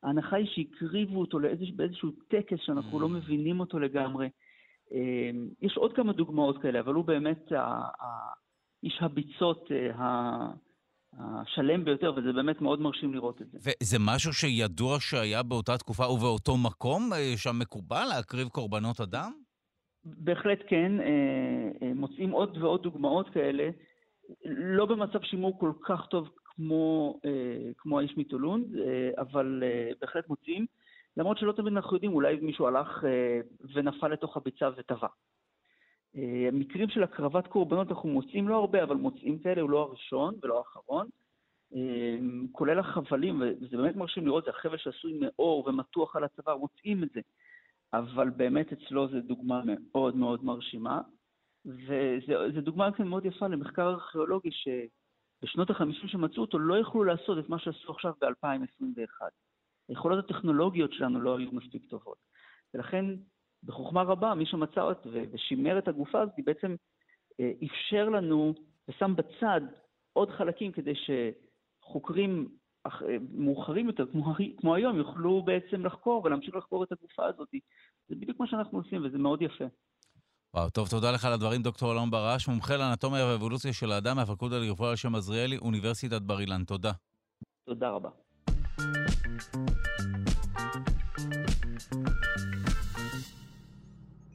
ההנחה 0.04 0.36
היא 0.36 0.48
שהקריבו 0.56 1.20
אותו 1.20 1.40
לאיזוש, 1.40 1.72
באיזשהו 1.72 2.12
טקס 2.12 2.58
שאנחנו 2.66 3.00
לא 3.00 3.06
mm. 3.06 3.10
מבינים 3.10 3.60
אותו 3.60 3.80
לגמרי. 3.80 4.30
אמ, 4.92 5.50
יש 5.62 5.78
עוד 5.78 5.94
כמה 5.96 6.14
דוגמאות 6.14 6.62
כאלה, 6.62 6.80
אבל 6.80 6.94
הוא 6.94 7.06
באמת 7.06 7.52
איש 8.84 8.98
הביצות 9.02 9.72
אה, 9.72 10.48
השלם 11.20 11.86
ביותר, 11.86 12.14
וזה 12.16 12.34
באמת 12.34 12.62
מאוד 12.62 12.82
מרשים 12.82 13.14
לראות 13.14 13.42
את 13.42 13.52
זה. 13.52 13.58
וזה 13.58 13.98
משהו 14.00 14.34
שידוע 14.34 14.98
שהיה 15.00 15.44
באותה 15.44 15.78
תקופה 15.78 16.08
ובאותו 16.10 16.58
מקום, 16.58 17.14
אה, 17.14 17.34
שם 17.38 17.60
מקובל 17.60 18.06
להקריב 18.16 18.48
קורבנות 18.48 19.02
אדם? 19.02 19.32
בהחלט 20.06 20.60
כן. 20.68 20.92
אה, 21.00 21.94
מוצאים 21.96 22.32
עוד 22.32 22.58
ועוד 22.58 22.84
דוגמאות 22.84 23.30
כאלה, 23.30 23.70
לא 24.46 24.86
במצב 24.86 25.22
שימור 25.24 25.60
כל 25.60 25.72
כך 25.86 26.06
טוב 26.10 26.30
כמו, 26.56 27.20
כמו 27.78 28.00
האיש 28.00 28.18
מטולון, 28.18 28.64
אבל 29.18 29.64
בהחלט 30.02 30.30
מוצאים. 30.30 30.66
למרות 31.18 31.38
שלא 31.38 31.52
תמיד 31.52 31.74
אנחנו 31.74 31.96
יודעים, 31.96 32.14
אולי 32.14 32.36
מישהו 32.42 32.68
הלך 32.68 33.06
אה, 33.06 33.40
ונפל 33.74 34.08
לתוך 34.08 34.38
הביצה 34.38 34.70
וטבע. 34.78 35.08
אה, 36.16 36.50
מקרים 36.54 36.90
של 36.90 37.04
הקרבת 37.04 37.48
קורבנות 37.48 37.90
אנחנו 37.90 38.10
מוצאים 38.10 38.48
לא 38.48 38.56
הרבה, 38.56 38.84
אבל 38.84 38.96
מוצאים 38.96 39.40
כאלה, 39.40 39.62
הוא 39.62 39.70
לא 39.70 39.82
הראשון 39.82 40.36
ולא 40.44 40.58
האחרון. 40.58 41.08
אה, 41.76 42.18
כולל 42.52 42.80
החבלים, 42.80 43.42
וזה 43.42 43.78
באמת 43.78 43.96
מרשים 43.96 44.26
לראות, 44.26 44.44
זה 44.44 44.50
החבל 44.50 44.78
שעשוי 44.78 45.20
מאור 45.22 45.68
ומתוח 45.68 46.16
על 46.16 46.24
הצוואר, 46.24 46.58
מוצאים 46.58 47.04
את 47.04 47.10
זה. 47.10 47.22
אבל 47.94 48.30
באמת 48.30 48.74
אצלו 48.74 49.08
זו 49.08 49.20
דוגמה 49.22 49.62
מאוד 49.66 50.16
מאוד 50.16 50.46
מרשימה. 50.46 51.02
וזו 51.66 52.62
דוגמה 52.62 52.92
כן 52.92 53.08
מאוד 53.08 53.26
יפה 53.26 53.48
למחקר 53.48 53.90
ארכיאולוגי 53.90 54.50
שבשנות 55.44 55.70
ה-50 55.70 56.08
שמצאו 56.08 56.42
אותו 56.42 56.60
לא 56.60 56.78
יכלו 56.78 57.04
לעשות 57.04 57.38
את 57.40 57.50
מה 57.50 57.60
שעשו 57.60 57.92
עכשיו 57.92 58.14
ב-2021. 58.22 59.22
היכולות 59.90 60.26
הטכנולוגיות 60.26 60.94
שלנו 60.94 61.22
לא 61.22 61.38
היו 61.38 61.52
מספיק 61.52 61.86
טובות. 61.90 62.18
ולכן, 62.74 63.06
בחוכמה 63.64 64.02
רבה, 64.02 64.36
מי 64.36 64.46
שמצא 64.46 64.82
אותה 64.82 65.10
ושימר 65.32 65.78
את 65.80 65.88
הגופה 65.88 66.22
הזאת, 66.22 66.34
בעצם 66.46 66.76
אה, 67.40 67.52
אפשר 67.66 68.10
לנו 68.10 68.54
ושם 68.88 69.16
בצד 69.16 69.62
עוד 70.14 70.30
חלקים 70.30 70.72
כדי 70.72 70.94
שחוקרים 70.96 72.50
אה, 72.86 72.92
מאוחרים 73.34 73.88
יותר, 73.88 74.06
כמו, 74.12 74.34
כמו 74.58 74.76
היום, 74.76 74.98
יוכלו 74.98 75.44
בעצם 75.44 75.86
לחקור 75.86 76.26
ולהמשיך 76.26 76.56
לחקור 76.56 76.84
את 76.84 76.92
הגופה 76.92 77.26
הזאת. 77.26 77.50
זה 78.08 78.16
בדיוק 78.16 78.40
מה 78.40 78.48
שאנחנו 78.48 78.78
עושים, 78.78 79.06
וזה 79.06 79.18
מאוד 79.18 79.42
יפה. 79.42 79.66
וואו, 80.56 80.70
טוב, 80.70 80.88
תודה 80.88 81.12
לך 81.12 81.26
על 81.26 81.34
הדברים, 81.34 81.62
דוקטור 81.64 81.92
אלון 81.92 82.12
ברש, 82.12 82.48
מומחה 82.48 82.78
לאנטומיה 82.78 83.26
ואבולוציה 83.26 83.74
של 83.74 83.92
האדם 83.92 84.16
מהפקולטה 84.16 84.60
לרפואה 84.60 84.90
על 84.90 84.96
שם 84.96 85.16
עזריאלי, 85.16 85.58
אוניברסיטת 85.58 86.22
בר 86.22 86.40
אילן. 86.40 86.64
תודה. 86.64 86.92
תודה 87.66 87.90
רבה. 87.90 88.10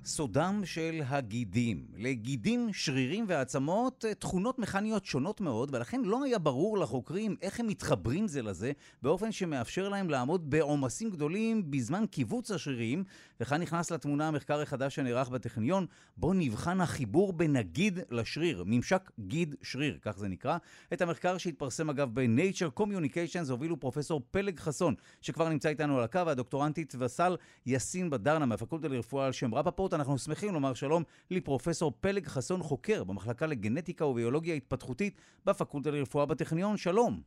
סודם 0.09 0.61
של 0.65 1.01
הגידים. 1.09 1.87
לגידים, 1.97 2.69
שרירים 2.73 3.25
ועצמות 3.29 4.05
אה, 4.05 4.15
תכונות 4.15 4.59
מכניות 4.59 5.07
שונות 5.07 5.41
מאוד, 5.41 5.75
ולכן 5.75 6.03
לא 6.05 6.25
היה 6.25 6.39
ברור 6.39 6.79
לחוקרים 6.79 7.37
איך 7.43 7.61
הם 7.61 7.67
מתחברים 7.67 8.29
זה 8.29 8.43
לזה, 8.43 8.73
באופן 9.03 9.33
שמאפשר 9.33 9.89
להם 9.89 10.11
לעמוד 10.11 10.51
בעומסים 10.51 11.11
גדולים 11.11 11.71
בזמן 11.71 12.07
קיבוץ 12.07 12.51
השרירים, 12.51 13.05
וכאן 13.41 13.63
נכנס 13.63 13.91
לתמונה 13.91 14.29
המחקר 14.29 14.61
החדש 14.61 14.95
שנערך 14.95 15.29
בטכניון, 15.29 15.87
בו 16.17 16.33
נבחן 16.35 16.81
החיבור 16.81 17.33
בין 17.33 17.57
הגיד 17.57 17.99
לשריר, 18.11 18.65
ממשק 18.67 19.11
גיד 19.21 19.55
שריר, 19.63 19.99
כך 20.03 20.19
זה 20.19 20.29
נקרא. 20.29 20.59
את 20.93 21.03
המחקר 21.03 21.39
שהתפרסם 21.39 21.91
אגב 21.91 22.11
ב-Nature 22.15 22.81
Communications 22.81 23.51
הובילו 23.51 23.81
פרופסור 23.81 24.23
פלג 24.31 24.59
חסון, 24.59 24.95
שכבר 25.21 25.49
נמצא 25.49 25.69
איתנו 25.69 25.99
על 25.99 26.05
הקו, 26.05 26.27
והדוקטורנטית 26.27 26.95
וסל 26.99 27.37
יאסין 27.67 28.11
בדרנה 28.11 28.47
מהפקולטה 28.47 28.89
לרפואה 28.89 29.27
על 29.27 29.33
שם 29.33 29.55
רפפורט. 29.55 29.98
אנחנו 29.99 30.19
שמחים 30.19 30.55
לומר 30.55 30.75
שלום 30.75 31.03
לפרופסור 31.31 31.93
פלג 32.01 32.27
חסון 32.27 32.63
חוקר 32.63 33.05
במחלקה 33.05 33.47
לגנטיקה 33.47 34.05
וביולוגיה 34.05 34.55
התפתחותית 34.55 35.15
בפקולטה 35.47 35.91
לרפואה 35.91 36.27
בטכניון. 36.27 36.77
שלום. 36.77 37.21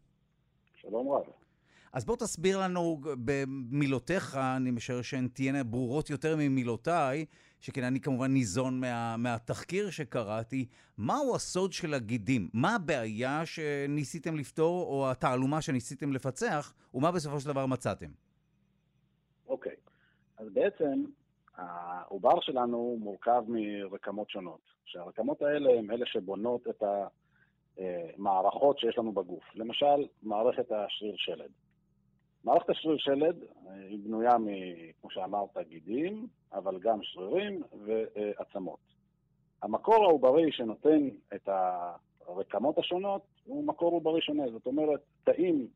שלום 0.76 1.12
רב. 1.12 1.24
אז 1.94 2.06
בוא 2.06 2.16
תסביר 2.16 2.60
לנו 2.60 3.02
במילותיך, 3.04 4.36
אני 4.36 4.72
משער 4.72 5.02
שהן 5.02 5.28
תהיינה 5.28 5.64
ברורות 5.64 6.10
יותר 6.10 6.36
ממילותיי, 6.36 7.26
שכן 7.60 7.84
אני 7.84 8.00
כמובן 8.00 8.32
ניזון 8.34 8.80
מה, 8.80 9.18
מהתחקיר 9.18 9.90
שקראתי, 9.90 10.66
מהו 10.98 11.36
הסוד 11.36 11.74
של 11.74 11.94
הגידים? 11.94 12.50
מה 12.54 12.76
הבעיה 12.76 13.46
שניסיתם 13.46 14.36
לפתור, 14.36 14.86
או 14.86 15.12
התעלומה 15.12 15.62
שניסיתם 15.62 16.14
לפצח, 16.14 16.74
ומה 16.94 17.12
בסופו 17.12 17.40
של 17.40 17.48
דבר 17.48 17.66
מצאתם? 17.66 18.10
אוקיי, 19.48 19.72
okay. 19.72 19.92
אז 20.38 20.48
בעצם 20.54 21.04
העובר 21.56 22.40
שלנו 22.40 22.98
מורכב 23.00 23.44
מרקמות 23.48 24.30
שונות, 24.30 24.62
שהרקמות 24.86 25.42
האלה 25.42 25.72
הן 25.72 25.92
אלה 25.92 26.06
שבונות 26.06 26.68
את 26.68 26.84
המערכות 27.78 28.80
שיש 28.80 28.98
לנו 28.98 29.12
בגוף. 29.12 29.44
למשל, 29.56 30.08
מערכת 30.24 30.72
השריר 30.72 31.16
שלד. 31.18 31.52
מערכת 32.44 32.70
השריר 32.70 32.98
שלד 32.98 33.44
אה, 33.68 33.74
היא 33.76 34.00
בנויה, 34.04 34.38
מ, 34.38 34.48
כמו 35.02 35.12
שאמרת, 35.12 35.58
גידים, 35.68 36.28
אבל 36.54 36.80
גם 36.80 37.00
שרירים 37.02 37.64
ועצמות. 37.86 38.80
המקור 39.62 40.04
העוברי 40.04 40.52
שנותן 40.52 41.10
את 41.36 41.50
הרקמות 42.28 42.78
השונות 42.78 43.22
הוא 43.46 43.64
מקור 43.64 43.92
עוברי 43.92 44.22
שונה. 44.22 44.44
זאת 44.52 44.66
אומרת, 44.66 45.00
תאים 45.24 45.68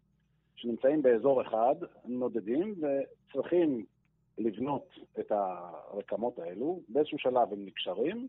שנמצאים 0.55 1.01
באזור 1.01 1.41
אחד 1.41 1.75
נודדים 2.05 2.75
וצריכים 2.81 3.85
לבנות 4.37 4.89
את 5.19 5.31
הרקמות 5.31 6.39
האלו, 6.39 6.79
באיזשהו 6.89 7.19
שלב 7.19 7.53
הם 7.53 7.65
נקשרים, 7.65 8.27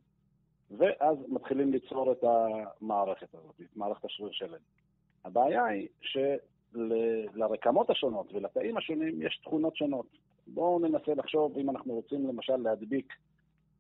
ואז 0.71 1.17
מתחילים 1.29 1.73
ליצור 1.73 2.13
את 2.13 2.25
המערכת 2.25 3.35
הזאת, 3.35 3.61
את 3.61 3.77
מערכת 3.77 4.05
השריר 4.05 4.31
שלד. 4.33 4.61
הבעיה 5.25 5.65
היא 5.65 5.89
שלרקמות 6.73 7.91
השונות 7.91 8.33
ולתאים 8.33 8.77
השונים 8.77 9.23
יש 9.23 9.41
תכונות 9.45 9.77
שונות. 9.77 10.07
בואו 10.47 10.79
ננסה 10.79 11.15
לחשוב 11.15 11.59
אם 11.59 11.71
אנחנו 11.71 11.95
רוצים 11.95 12.29
למשל 12.29 12.57
להדביק 12.57 13.13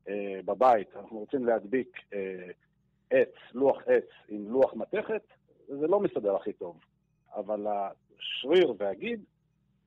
אה, 0.09 0.41
בבית, 0.45 0.97
אנחנו 0.97 1.19
רוצים 1.19 1.47
להדביק 1.47 1.97
אה, 2.12 2.51
עץ, 3.11 3.35
לוח 3.55 3.83
עץ 3.87 4.09
עם 4.29 4.49
לוח 4.49 4.75
מתכת, 4.75 5.23
זה 5.69 5.87
לא 5.87 6.01
מסתדר 6.01 6.37
הכי 6.37 6.53
טוב. 6.53 6.81
אבל 7.35 7.67
השריר 7.67 8.75
והגיד 8.79 9.25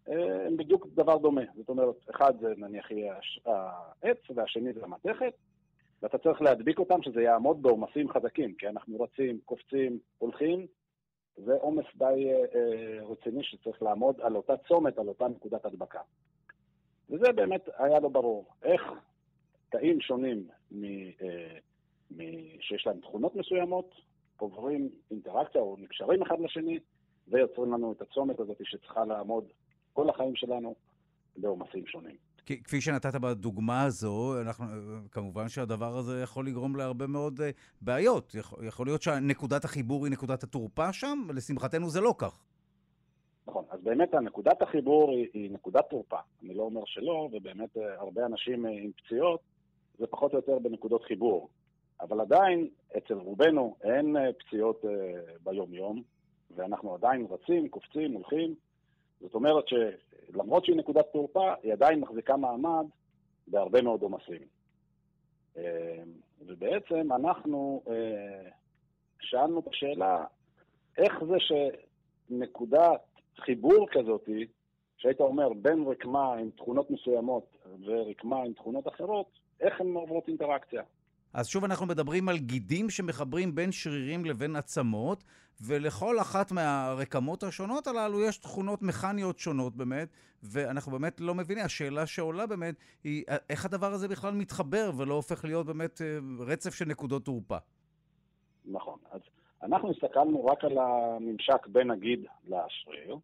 הם 0.09 0.57
בדיוק 0.57 0.87
דבר 0.87 1.17
דומה. 1.17 1.41
זאת 1.55 1.69
אומרת, 1.69 1.95
אחד 2.09 2.33
זה 2.39 2.53
נניח 2.57 2.91
יהיה 2.91 3.15
העץ 3.45 4.17
והשני 4.35 4.73
זה 4.73 4.83
המתכת, 4.83 5.33
ואתה 6.01 6.17
צריך 6.17 6.41
להדביק 6.41 6.79
אותם 6.79 7.01
שזה 7.01 7.21
יעמוד 7.21 7.61
בעומסים 7.61 8.09
חזקים, 8.09 8.53
כי 8.53 8.67
אנחנו 8.67 9.01
רצים, 9.01 9.39
קופצים, 9.45 9.99
הולכים, 10.17 10.67
זה 11.45 11.53
עומס 11.53 11.85
די 11.95 12.05
אה, 12.05 12.45
אה, 12.55 13.05
רציני 13.05 13.43
שצריך 13.43 13.81
לעמוד 13.81 14.21
על 14.21 14.35
אותה 14.35 14.53
צומת, 14.67 14.97
על 14.97 15.07
אותה 15.07 15.27
נקודת 15.27 15.65
הדבקה. 15.65 16.01
וזה 17.09 17.31
באמת 17.35 17.69
היה 17.77 17.99
לא 17.99 18.09
ברור. 18.09 18.45
איך 18.63 18.81
תאים 19.69 20.01
שונים 20.01 20.47
מ, 20.71 20.83
אה, 20.85 21.57
מ, 22.11 22.17
שיש 22.61 22.87
להם 22.87 22.99
תכונות 22.99 23.35
מסוימות, 23.35 23.95
עוברים 24.37 24.89
אינטראקציה 25.11 25.61
או 25.61 25.75
נקשרים 25.79 26.21
אחד 26.21 26.39
לשני, 26.39 26.79
ויוצרים 27.27 27.73
לנו 27.73 27.91
את 27.91 28.01
הצומת 28.01 28.39
הזאת 28.39 28.57
שצריכה 28.63 29.05
לעמוד 29.05 29.45
כל 29.99 30.09
החיים 30.09 30.35
שלנו 30.35 30.75
בעומסים 31.37 31.85
שונים. 31.87 32.15
כפי 32.45 32.81
שנתת 32.81 33.15
בדוגמה 33.15 33.83
הזו, 33.83 34.41
אנחנו, 34.41 34.65
כמובן 35.11 35.49
שהדבר 35.49 35.97
הזה 35.97 36.21
יכול 36.23 36.47
לגרום 36.47 36.75
להרבה 36.75 37.07
מאוד 37.07 37.41
אה, 37.41 37.49
בעיות. 37.81 38.35
יכול, 38.35 38.65
יכול 38.65 38.87
להיות 38.87 39.01
שנקודת 39.01 39.65
החיבור 39.65 40.05
היא 40.05 40.11
נקודת 40.11 40.43
התורפה 40.43 40.93
שם, 40.93 41.19
ולשמחתנו 41.27 41.89
זה 41.89 42.01
לא 42.01 42.13
כך. 42.17 42.43
נכון, 43.47 43.65
אז 43.69 43.79
באמת 43.83 44.13
נקודת 44.13 44.61
החיבור 44.61 45.11
היא, 45.11 45.27
היא 45.33 45.51
נקודת 45.51 45.85
תורפה. 45.89 46.19
אני 46.43 46.53
לא 46.53 46.63
אומר 46.63 46.81
שלא, 46.85 47.29
ובאמת 47.33 47.77
אה, 47.77 47.99
הרבה 47.99 48.25
אנשים 48.25 48.65
אה, 48.65 48.71
עם 48.71 48.91
פציעות, 48.91 49.39
זה 49.97 50.07
פחות 50.07 50.33
או 50.33 50.37
יותר 50.37 50.59
בנקודות 50.59 51.03
חיבור. 51.03 51.49
אבל 52.01 52.21
עדיין, 52.21 52.67
אצל 52.97 53.13
רובנו 53.13 53.75
אין 53.83 54.15
פציעות 54.39 54.85
ביום-יום, 55.43 56.03
ואנחנו 56.55 56.95
עדיין 56.95 57.27
רצים, 57.29 57.69
קופצים, 57.69 58.11
הולכים, 58.13 58.55
זאת 59.21 59.35
אומרת 59.35 59.63
שלמרות 59.67 60.65
שהיא 60.65 60.75
נקודת 60.75 61.05
תורפה, 61.13 61.53
היא 61.63 61.73
עדיין 61.73 61.99
מחזיקה 61.99 62.37
מעמד 62.37 62.85
בהרבה 63.47 63.81
מאוד 63.81 64.01
עומסים. 64.01 64.41
אה, 65.57 66.03
ובעצם 66.45 67.13
אנחנו 67.13 67.83
אה, 67.87 68.49
שאלנו 69.21 69.59
את 69.59 69.67
השאלה, 69.67 70.25
איך 70.97 71.23
זה 71.23 71.37
שנקודת 72.29 73.01
חיבור 73.37 73.87
כזאת, 73.91 74.29
שהיית 74.97 75.19
אומר 75.19 75.53
בין 75.53 75.83
רקמה 75.87 76.33
עם 76.33 76.49
תכונות 76.49 76.91
מסוימות 76.91 77.57
ורקמה 77.85 78.43
עם 78.43 78.53
תכונות 78.53 78.87
אחרות, 78.87 79.27
איך 79.59 79.81
הן 79.81 79.93
עוברות 79.93 80.27
אינטראקציה? 80.27 80.83
אז 81.33 81.47
שוב 81.47 81.63
אנחנו 81.63 81.85
מדברים 81.85 82.29
על 82.29 82.37
גידים 82.37 82.89
שמחברים 82.89 83.55
בין 83.55 83.71
שרירים 83.71 84.25
לבין 84.25 84.55
עצמות, 84.55 85.23
ולכל 85.61 86.19
אחת 86.19 86.51
מהרקמות 86.51 87.43
השונות 87.43 87.87
הללו 87.87 88.21
יש 88.21 88.37
תכונות 88.37 88.81
מכניות 88.81 89.39
שונות 89.39 89.75
באמת, 89.75 90.09
ואנחנו 90.43 90.91
באמת 90.91 91.21
לא 91.21 91.35
מבינים. 91.35 91.65
השאלה 91.65 92.05
שעולה 92.05 92.45
באמת 92.45 92.75
היא 93.03 93.23
איך 93.49 93.65
הדבר 93.65 93.91
הזה 93.91 94.07
בכלל 94.07 94.33
מתחבר 94.33 94.91
ולא 94.97 95.13
הופך 95.13 95.45
להיות 95.45 95.65
באמת 95.65 96.01
אה, 96.01 96.17
רצף 96.39 96.73
של 96.73 96.85
נקודות 96.85 97.25
תורפה. 97.25 97.57
נכון. 98.65 98.99
אז 99.11 99.21
אנחנו 99.63 99.91
הסתכלנו 99.91 100.45
רק 100.45 100.63
על 100.63 100.77
הממשק 100.77 101.67
בין 101.67 101.91
הגיד 101.91 102.25
לשריר, 102.47 103.17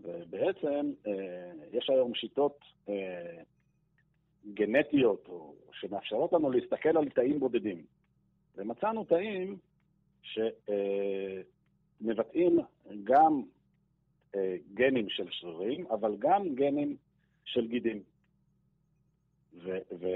ובעצם 0.00 0.92
אה, 1.06 1.12
יש 1.72 1.90
היום 1.90 2.14
שיטות 2.14 2.58
אה, 2.88 3.42
גנטיות 4.54 5.28
או 5.28 5.54
שמאפשרות 5.72 6.32
לנו 6.32 6.50
להסתכל 6.50 6.96
על 6.98 7.08
תאים 7.08 7.40
בודדים. 7.40 7.84
ומצאנו 8.56 9.04
תאים 9.04 9.58
שמבטאים 12.02 12.60
גם 13.04 13.42
אה, 14.34 14.56
גנים 14.74 15.08
של 15.08 15.26
שרירים, 15.30 15.86
אבל 15.86 16.16
גם 16.18 16.54
גנים 16.54 16.96
של 17.44 17.66
גידים. 17.66 18.02
ו... 19.54 19.78
ו... 20.00 20.06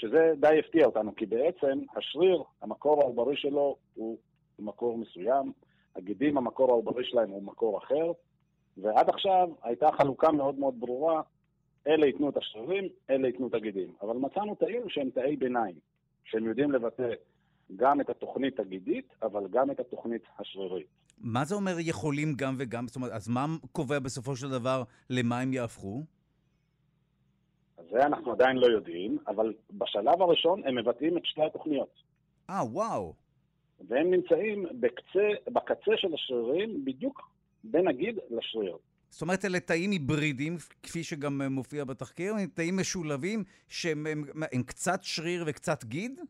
שזה 0.00 0.32
די 0.40 0.58
הפתיע 0.58 0.86
אותנו, 0.86 1.14
כי 1.16 1.26
בעצם 1.26 1.80
השריר, 1.96 2.42
המקור 2.62 3.02
העוברי 3.02 3.36
שלו 3.36 3.76
הוא 3.94 4.18
מקור 4.58 4.98
מסוים, 4.98 5.52
הגידים, 5.96 6.38
המקור 6.38 6.70
העוברי 6.70 7.04
שלהם 7.04 7.30
הוא 7.30 7.42
מקור 7.42 7.78
אחר, 7.78 8.12
ועד 8.76 9.08
עכשיו 9.08 9.48
הייתה 9.62 9.88
חלוקה 9.92 10.32
מאוד 10.32 10.58
מאוד 10.58 10.80
ברורה, 10.80 11.22
אלה 11.86 12.06
ייתנו 12.06 12.28
את 12.28 12.36
השרירים, 12.36 12.88
אלה 13.10 13.26
ייתנו 13.26 13.48
את 13.48 13.54
הגידים. 13.54 13.94
אבל 14.02 14.16
מצאנו 14.16 14.54
תאים 14.54 14.82
שהם 14.88 15.10
תאי 15.10 15.36
ביניים, 15.36 15.74
שהם 16.24 16.44
יודעים 16.44 16.72
לבטא 16.72 17.08
גם 17.76 18.00
את 18.00 18.10
התוכנית 18.10 18.60
הגידית, 18.60 19.14
אבל 19.22 19.48
גם 19.50 19.70
את 19.70 19.80
התוכנית 19.80 20.22
השרירית. 20.38 20.86
מה 21.18 21.44
זה 21.44 21.54
אומר 21.54 21.76
יכולים 21.78 22.34
גם 22.36 22.54
וגם? 22.58 22.86
זאת 22.86 22.96
אומרת, 22.96 23.12
אז 23.12 23.28
מה 23.28 23.46
קובע 23.72 23.98
בסופו 23.98 24.36
של 24.36 24.50
דבר 24.50 24.82
למה 25.10 25.40
הם 25.40 25.52
יהפכו? 25.52 26.02
זה 27.90 27.98
אנחנו 28.06 28.32
עדיין 28.32 28.56
לא 28.56 28.66
יודעים, 28.66 29.18
אבל 29.26 29.54
בשלב 29.70 30.22
הראשון 30.22 30.62
הם 30.64 30.78
מבטאים 30.78 31.18
את 31.18 31.24
שתי 31.24 31.42
התוכניות. 31.42 31.94
אה, 32.50 32.64
וואו. 32.64 33.14
והם 33.88 34.10
נמצאים 34.10 34.66
בקצה, 34.80 35.28
בקצה 35.52 35.92
של 35.96 36.14
השרירים, 36.14 36.84
בדיוק 36.84 37.30
בין 37.64 37.88
הגיד 37.88 38.18
לשריר. 38.30 38.76
זאת 39.10 39.22
אומרת, 39.22 39.44
אלה 39.44 39.60
תאים 39.60 39.90
היברידיים, 39.90 40.56
כפי 40.82 41.04
שגם 41.04 41.42
מופיע 41.50 41.84
בתחקיר, 41.84 42.34
הם 42.34 42.46
תאים 42.54 42.76
משולבים 42.76 43.44
שהם 43.68 44.06
הם, 44.06 44.24
הם 44.52 44.62
קצת 44.62 45.00
שריר 45.02 45.44
וקצת 45.46 45.84
גיד? 45.84 46.20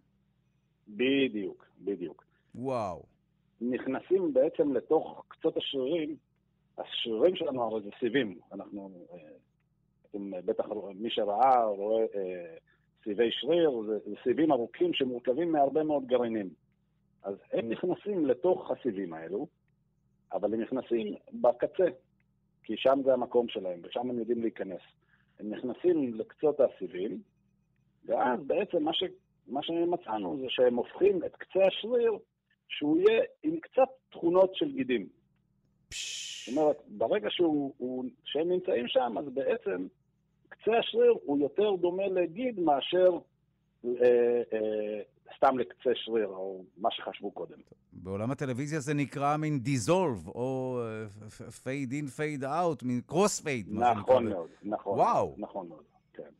בדיוק, 0.88 1.66
בדיוק. 1.80 2.24
וואו. 2.54 3.02
נכנסים 3.60 4.32
בעצם 4.32 4.72
לתוך 4.72 5.24
קצות 5.28 5.56
השרירים, 5.56 6.16
השרירים 6.78 7.36
שלנו 7.36 7.62
הרי 7.62 7.80
זה 7.82 7.90
סיבים. 8.00 8.38
אנחנו, 8.52 8.90
אה, 9.12 9.18
אתם 10.10 10.30
בטח, 10.44 10.64
מי 10.94 11.10
שראה 11.10 11.64
רואה 11.64 12.02
אה, 12.02 12.56
סיבי 13.04 13.28
שריר, 13.30 13.82
זה, 13.86 13.98
זה 14.10 14.14
סיבים 14.24 14.52
ארוכים 14.52 14.94
שמורכבים 14.94 15.52
מהרבה 15.52 15.82
מאוד 15.82 16.06
גרעינים. 16.06 16.50
אז 17.22 17.34
הם 17.52 17.68
נכנסים 17.68 18.26
לתוך 18.26 18.70
הסיבים 18.70 19.12
האלו, 19.12 19.46
אבל 20.32 20.54
הם 20.54 20.60
נכנסים 20.60 21.14
בקצה, 21.32 21.84
כי 22.70 22.76
שם 22.76 23.00
זה 23.04 23.12
המקום 23.12 23.48
שלהם, 23.48 23.80
ושם 23.82 24.10
הם 24.10 24.18
יודעים 24.18 24.42
להיכנס. 24.42 24.80
הם 25.40 25.50
נכנסים 25.50 26.14
לקצות 26.14 26.60
הסיבים, 26.60 27.22
ואז 28.06 28.40
בעצם 28.46 28.82
מה, 28.82 28.94
ש, 28.94 29.02
מה 29.46 29.62
שמצאנו 29.62 30.38
זה 30.40 30.46
שהם 30.48 30.76
הופכים 30.76 31.24
את 31.24 31.36
קצה 31.36 31.66
השריר 31.66 32.12
שהוא 32.68 32.98
יהיה 33.00 33.22
עם 33.42 33.60
קצת 33.60 33.88
תכונות 34.10 34.54
של 34.54 34.72
גידים. 34.72 35.08
זאת 35.90 36.56
אומרת, 36.56 36.76
ברגע 36.88 37.28
שהוא, 37.30 37.74
הוא, 37.78 38.04
שהם 38.24 38.48
נמצאים 38.48 38.88
שם, 38.88 39.18
אז 39.18 39.24
בעצם 39.34 39.86
קצה 40.48 40.78
השריר 40.78 41.14
הוא 41.24 41.38
יותר 41.38 41.70
דומה 41.80 42.06
לגיד 42.06 42.60
מאשר 42.60 43.18
אה, 43.84 44.42
אה, 44.52 45.00
סתם 45.40 45.58
לקצה 45.58 45.90
שריר, 45.94 46.26
או 46.26 46.64
מה 46.76 46.88
שחשבו 46.90 47.30
קודם. 47.30 47.58
בעולם 47.92 48.30
הטלוויזיה 48.30 48.80
זה 48.80 48.94
נקרא 48.94 49.36
מין 49.36 49.58
dissolve, 49.58 50.28
או 50.28 50.80
fade 51.62 51.92
in, 51.92 52.06
fade 52.06 52.44
out, 52.44 52.82
מין 52.82 53.00
cross 53.00 53.40
fade. 53.40 53.72
נכון 53.72 54.28
מאוד, 54.28 54.48
נכון. 54.62 54.98
וואו. 54.98 55.34
נכון 55.38 55.68
מאוד, 55.68 55.84
כן. 56.12 56.30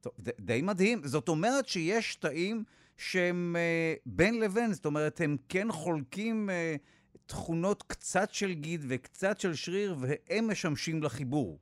טוב, 0.00 0.12
די 0.40 0.62
מדהים. 0.62 1.00
זאת 1.04 1.28
אומרת 1.28 1.68
שיש 1.68 2.16
תאים 2.16 2.64
שהם 2.96 3.56
אה, 3.56 4.00
בין 4.06 4.40
לבין, 4.40 4.72
זאת 4.72 4.86
אומרת, 4.86 5.20
הם 5.20 5.36
כן 5.48 5.72
חולקים 5.72 6.48
אה, 6.48 6.78
תכונות 7.26 7.82
קצת 7.82 8.30
של 8.30 8.52
גיד 8.52 8.80
וקצת 8.88 9.40
של 9.40 9.54
שריר, 9.54 9.96
והם 9.98 10.50
משמשים 10.50 11.02
לחיבור. 11.02 11.58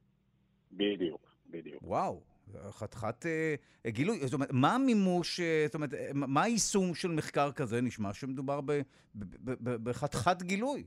בדיוק, 0.73 1.21
בדיוק. 1.51 1.83
וואו. 1.83 2.30
חתיכת 2.71 3.27
אה, 3.27 3.55
גילוי. 3.91 4.19
זאת 4.19 4.35
אומרת, 4.35 4.49
מה 4.53 4.75
המימוש, 4.75 5.41
אה, 5.41 5.63
זאת 5.67 5.75
אומרת, 5.75 5.91
מה 6.15 6.43
היישום 6.43 6.95
של 6.95 7.09
מחקר 7.09 7.53
כזה? 7.53 7.81
נשמע 7.81 8.13
שמדובר 8.13 8.61
בחתיכת 9.63 10.43
גילוי. 10.43 10.85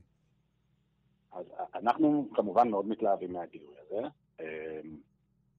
אז 1.32 1.44
אנחנו 1.74 2.28
כמובן 2.34 2.68
מאוד 2.68 2.88
מתלהבים 2.88 3.32
מהגילוי 3.32 3.74
הזה. 3.86 4.08
אמ, 4.40 4.46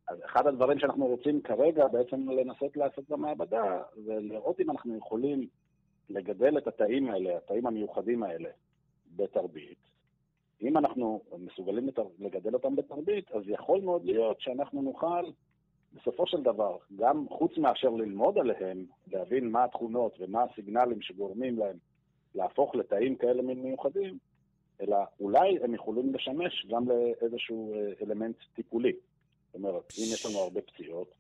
אז 0.07 0.17
אחד 0.25 0.47
הדברים 0.47 0.79
שאנחנו 0.79 1.05
רוצים 1.05 1.41
כרגע 1.41 1.87
בעצם 1.87 2.29
לנסות 2.29 2.77
לעשות 2.77 3.09
במעבדה, 3.09 3.81
זה 4.05 4.13
לראות 4.19 4.59
אם 4.59 4.71
אנחנו 4.71 4.97
יכולים 4.97 5.47
לגדל 6.09 6.57
את 6.57 6.67
התאים 6.67 7.09
האלה, 7.09 7.37
התאים 7.37 7.67
המיוחדים 7.67 8.23
האלה, 8.23 8.49
בתרבית. 9.15 9.77
אם 10.61 10.77
אנחנו 10.77 11.21
מסוגלים 11.37 11.89
לגדל 12.19 12.53
אותם 12.53 12.75
בתרבית, 12.75 13.31
אז 13.31 13.43
יכול 13.47 13.81
מאוד 13.81 14.05
להיות 14.05 14.41
שאנחנו 14.41 14.81
נוכל 14.81 15.23
בסופו 15.95 16.27
של 16.27 16.41
דבר, 16.41 16.77
גם 16.95 17.25
חוץ 17.29 17.57
מאשר 17.57 17.89
ללמוד 17.89 18.37
עליהם, 18.37 18.85
להבין 19.07 19.49
מה 19.49 19.63
התכונות 19.63 20.17
ומה 20.19 20.43
הסיגנלים 20.43 21.01
שגורמים 21.01 21.59
להם 21.59 21.77
להפוך 22.35 22.75
לתאים 22.75 23.15
כאלה 23.15 23.41
מיוחדים, 23.41 24.17
אלא 24.81 24.97
אולי 25.19 25.59
הם 25.63 25.73
יכולים 25.73 26.13
לשמש 26.13 26.65
גם 26.69 26.85
לאיזשהו 26.89 27.73
אה, 27.73 27.93
אלמנט 28.01 28.35
טיפולי. 28.55 28.93
זאת 29.45 29.55
אומרת, 29.55 29.93
אם 29.97 30.03
יש 30.13 30.25
לנו 30.25 30.39
הרבה 30.39 30.61
פציעות, 30.61 31.11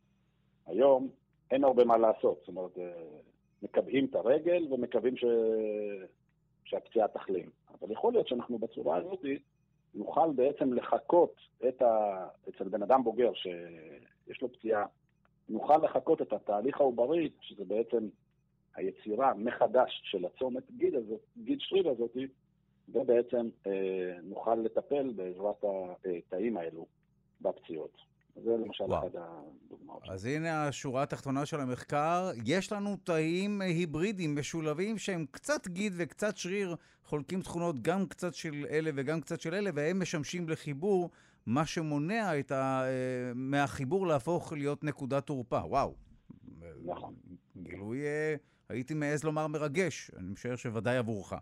היום 0.65 1.09
אין 1.51 1.63
הרבה 1.63 1.85
מה 1.85 1.97
לעשות. 1.97 2.37
זאת 2.39 2.47
אומרת, 2.47 2.77
אה, 2.77 2.91
מקבעים 3.63 4.05
את 4.05 4.15
הרגל 4.15 4.73
ומקווים 4.73 5.17
ש... 5.17 5.25
שהפציעה 6.63 7.07
תחלים. 7.07 7.49
אבל 7.79 7.91
יכול 7.91 8.13
להיות 8.13 8.27
שאנחנו 8.27 8.57
בצורה 8.57 8.97
הזאת 8.97 9.19
נוכל 9.93 10.31
בעצם 10.35 10.73
לחקות 10.73 11.35
את 11.67 11.81
ה... 11.81 12.25
אצל 12.49 12.69
בן 12.69 12.83
אדם 12.83 13.03
בוגר 13.03 13.31
שיש 14.25 14.41
לו 14.41 14.53
פציעה, 14.53 14.85
נוכל 15.49 15.77
לחקות 15.77 16.21
את 16.21 16.33
התהליך 16.33 16.79
העוברי, 16.79 17.29
שזה 17.41 17.65
בעצם 17.65 18.07
היצירה 18.75 19.33
מחדש 19.33 20.01
של 20.03 20.25
הצומת 20.25 20.63
גיד, 20.77 20.95
הזאת, 20.95 21.21
גיד 21.37 21.57
שריד 21.61 21.87
הזאת, 21.87 22.17
ובעצם 22.89 23.49
אה, 23.67 24.17
נוכל 24.23 24.55
לטפל 24.55 25.13
בעזרת 25.15 25.63
התאים 25.63 26.57
האלו 26.57 26.85
בפציעות. 27.41 27.91
זה 28.43 28.51
למשל 28.51 28.83
וואו. 28.83 29.07
אחד 29.07 29.19
הדוגמאות. 29.19 30.03
אז 30.09 30.25
הנה 30.25 30.67
השורה 30.67 31.03
התחתונה 31.03 31.45
של 31.45 31.59
המחקר. 31.59 32.31
יש 32.45 32.71
לנו 32.71 32.97
תאים 33.03 33.61
היברידיים 33.61 34.35
משולבים 34.35 34.97
שהם 34.97 35.25
קצת 35.31 35.67
גיד 35.67 35.93
וקצת 35.97 36.37
שריר, 36.37 36.75
חולקים 37.03 37.41
תכונות 37.41 37.75
גם 37.81 38.05
קצת 38.05 38.33
של 38.33 38.65
אלה 38.69 38.91
וגם 38.95 39.21
קצת 39.21 39.41
של 39.41 39.53
אלה, 39.53 39.69
והם 39.73 39.99
משמשים 39.99 40.49
לחיבור, 40.49 41.09
מה 41.45 41.65
שמונע 41.65 42.39
את 42.39 42.51
ה... 42.51 42.83
אה, 42.83 43.31
מהחיבור 43.35 44.07
להפוך 44.07 44.53
להיות 44.53 44.83
נקודת 44.83 45.25
תורפה. 45.25 45.59
וואו. 45.65 45.95
נכון. 46.85 47.13
גילוי, 47.57 48.01
אה, 48.05 48.35
הייתי 48.69 48.93
מעז 48.93 49.23
לומר 49.23 49.47
מרגש. 49.47 50.11
אני 50.17 50.31
משער 50.31 50.55
שוודאי 50.55 50.97
עבורך. 50.97 51.33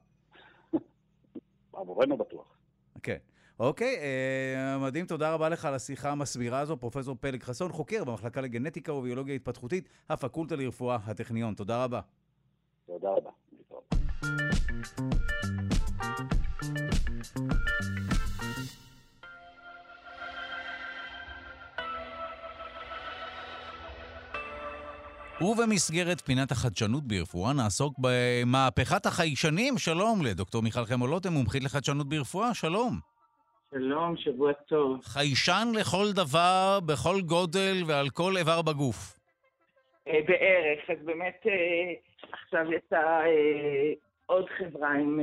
עבורנו 1.74 2.18
בטוח. 2.18 2.58
כן. 3.04 3.18
אוקיי, 3.60 3.98
אה, 3.98 4.78
מדהים, 4.78 5.06
תודה 5.06 5.34
רבה 5.34 5.50
לך 5.50 5.66
על 5.66 5.74
השיחה 5.74 6.12
המסבירה 6.12 6.60
הזו, 6.60 6.78
פרופ' 6.78 6.98
פלג 7.20 7.44
חסון, 7.44 7.72
חוקר 7.72 8.04
במחלקה 8.04 8.42
לגנטיקה 8.42 8.94
וביולוגיה 8.94 9.36
התפתחותית, 9.36 9.90
הפקולטה 10.10 10.56
לרפואה, 10.56 10.98
הטכניון. 11.06 11.54
תודה 11.54 11.84
רבה. 11.84 12.02
תודה 12.86 13.10
רבה. 13.10 13.30
ובמסגרת 25.44 26.22
פינת 26.22 26.52
החדשנות 26.52 27.04
ברפואה 27.04 27.54
נעסוק 27.54 27.96
במהפכת 28.00 29.06
החיישנים. 29.06 29.78
שלום 29.78 30.22
לדוקטור 30.26 30.62
מיכל 30.62 30.86
חמולוטם, 30.86 31.34
מומחית 31.34 31.64
לחדשנות 31.64 32.10
ברפואה, 32.10 32.54
שלום. 32.54 33.00
שלום, 33.72 34.18
שבוע 34.18 34.54
טוב. 34.54 35.00
חיישן 35.04 35.68
לכל 35.80 36.06
דבר, 36.12 36.80
בכל 36.86 37.22
גודל 37.22 37.84
ועל 37.88 38.10
כל 38.10 38.38
איבר 38.38 38.62
בגוף. 38.62 39.20
בערך. 40.06 40.90
אז 40.90 41.06
באמת 41.06 41.46
עכשיו 42.32 42.66
יצאה 42.74 43.22
עוד 44.26 44.46
חברה 44.58 44.94
עם 44.94 45.20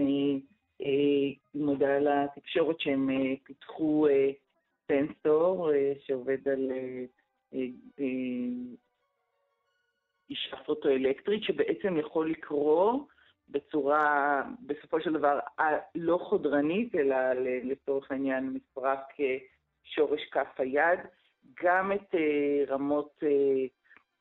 מודע 1.54 1.98
לתקשורת 2.00 2.80
שהם 2.80 3.08
פיתחו 3.44 4.06
סנסור 4.88 5.70
שעובד 6.06 6.48
על 6.48 6.72
אישה 10.30 10.56
פוטואלקטרית, 10.56 11.42
שבעצם 11.42 11.96
יכול 11.96 12.30
לקרוא 12.30 13.04
בצורה, 13.48 14.42
בסופו 14.66 15.00
של 15.00 15.12
דבר, 15.12 15.38
לא 15.94 16.18
חודרנית, 16.22 16.94
אלא 16.94 17.16
לצורך 17.62 18.10
העניין 18.10 18.50
מפרק 18.50 19.00
שורש 19.84 20.24
כף 20.24 20.54
היד, 20.58 21.00
גם 21.62 21.92
את 21.92 22.14
רמות 22.68 23.22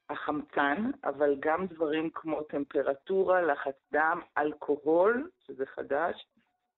החמצן, 0.10 0.92
אבל 1.04 1.36
גם 1.40 1.66
דברים 1.66 2.10
כמו 2.14 2.42
טמפרטורה, 2.42 3.42
לחץ 3.42 3.76
דם, 3.94 4.22
אלכוהול, 4.38 5.30
שזה 5.48 5.66
חדש, 5.66 6.28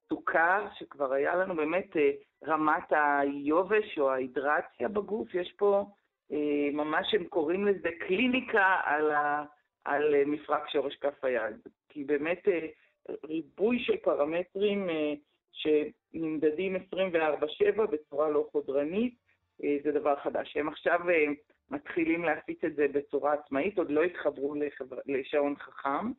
סוכר, 0.09 0.67
שכבר 0.73 1.13
היה 1.13 1.35
לנו 1.35 1.55
באמת 1.55 1.95
רמת 2.47 2.91
היובש 2.91 3.99
או 3.99 4.11
ההידרציה 4.11 4.87
בגוף, 4.87 5.35
יש 5.35 5.53
פה 5.57 5.85
ממש, 6.73 7.13
הם 7.13 7.23
קוראים 7.23 7.67
לזה 7.67 7.89
קליניקה 8.07 8.79
על, 8.83 9.11
ה, 9.11 9.45
על 9.85 10.25
מפרק 10.25 10.69
שורש 10.69 10.95
כף 10.95 11.23
היד. 11.23 11.55
כי 11.89 12.03
באמת 12.03 12.47
ריבוי 13.23 13.79
של 13.79 13.97
פרמטרים 13.97 14.87
שנמדדים 15.51 16.75
24/7 16.75 16.79
בצורה 17.91 18.29
לא 18.29 18.47
חודרנית, 18.51 19.15
זה 19.83 19.91
דבר 19.91 20.15
חדש. 20.15 20.57
הם 20.57 20.67
עכשיו 20.67 20.99
מתחילים 21.71 22.23
להפיץ 22.23 22.63
את 22.63 22.75
זה 22.75 22.87
בצורה 22.87 23.33
עצמאית, 23.33 23.77
עוד 23.77 23.91
לא 23.91 24.03
התחברו 24.03 24.55
לחבר... 24.55 24.97
לשעון 25.05 25.55
חכם, 25.55 26.11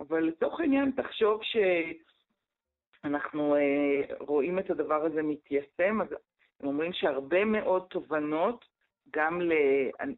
אבל 0.00 0.24
לצורך 0.24 0.60
העניין 0.60 0.90
תחשוב 0.90 1.40
שאנחנו 3.02 3.56
רואים 4.20 4.58
את 4.58 4.70
הדבר 4.70 5.04
הזה 5.04 5.22
מתיישם, 5.22 6.00
אז 6.02 6.08
הם 6.60 6.68
אומרים 6.68 6.92
שהרבה 6.92 7.44
מאוד 7.44 7.86
תובנות 7.90 8.64
גם 9.10 9.40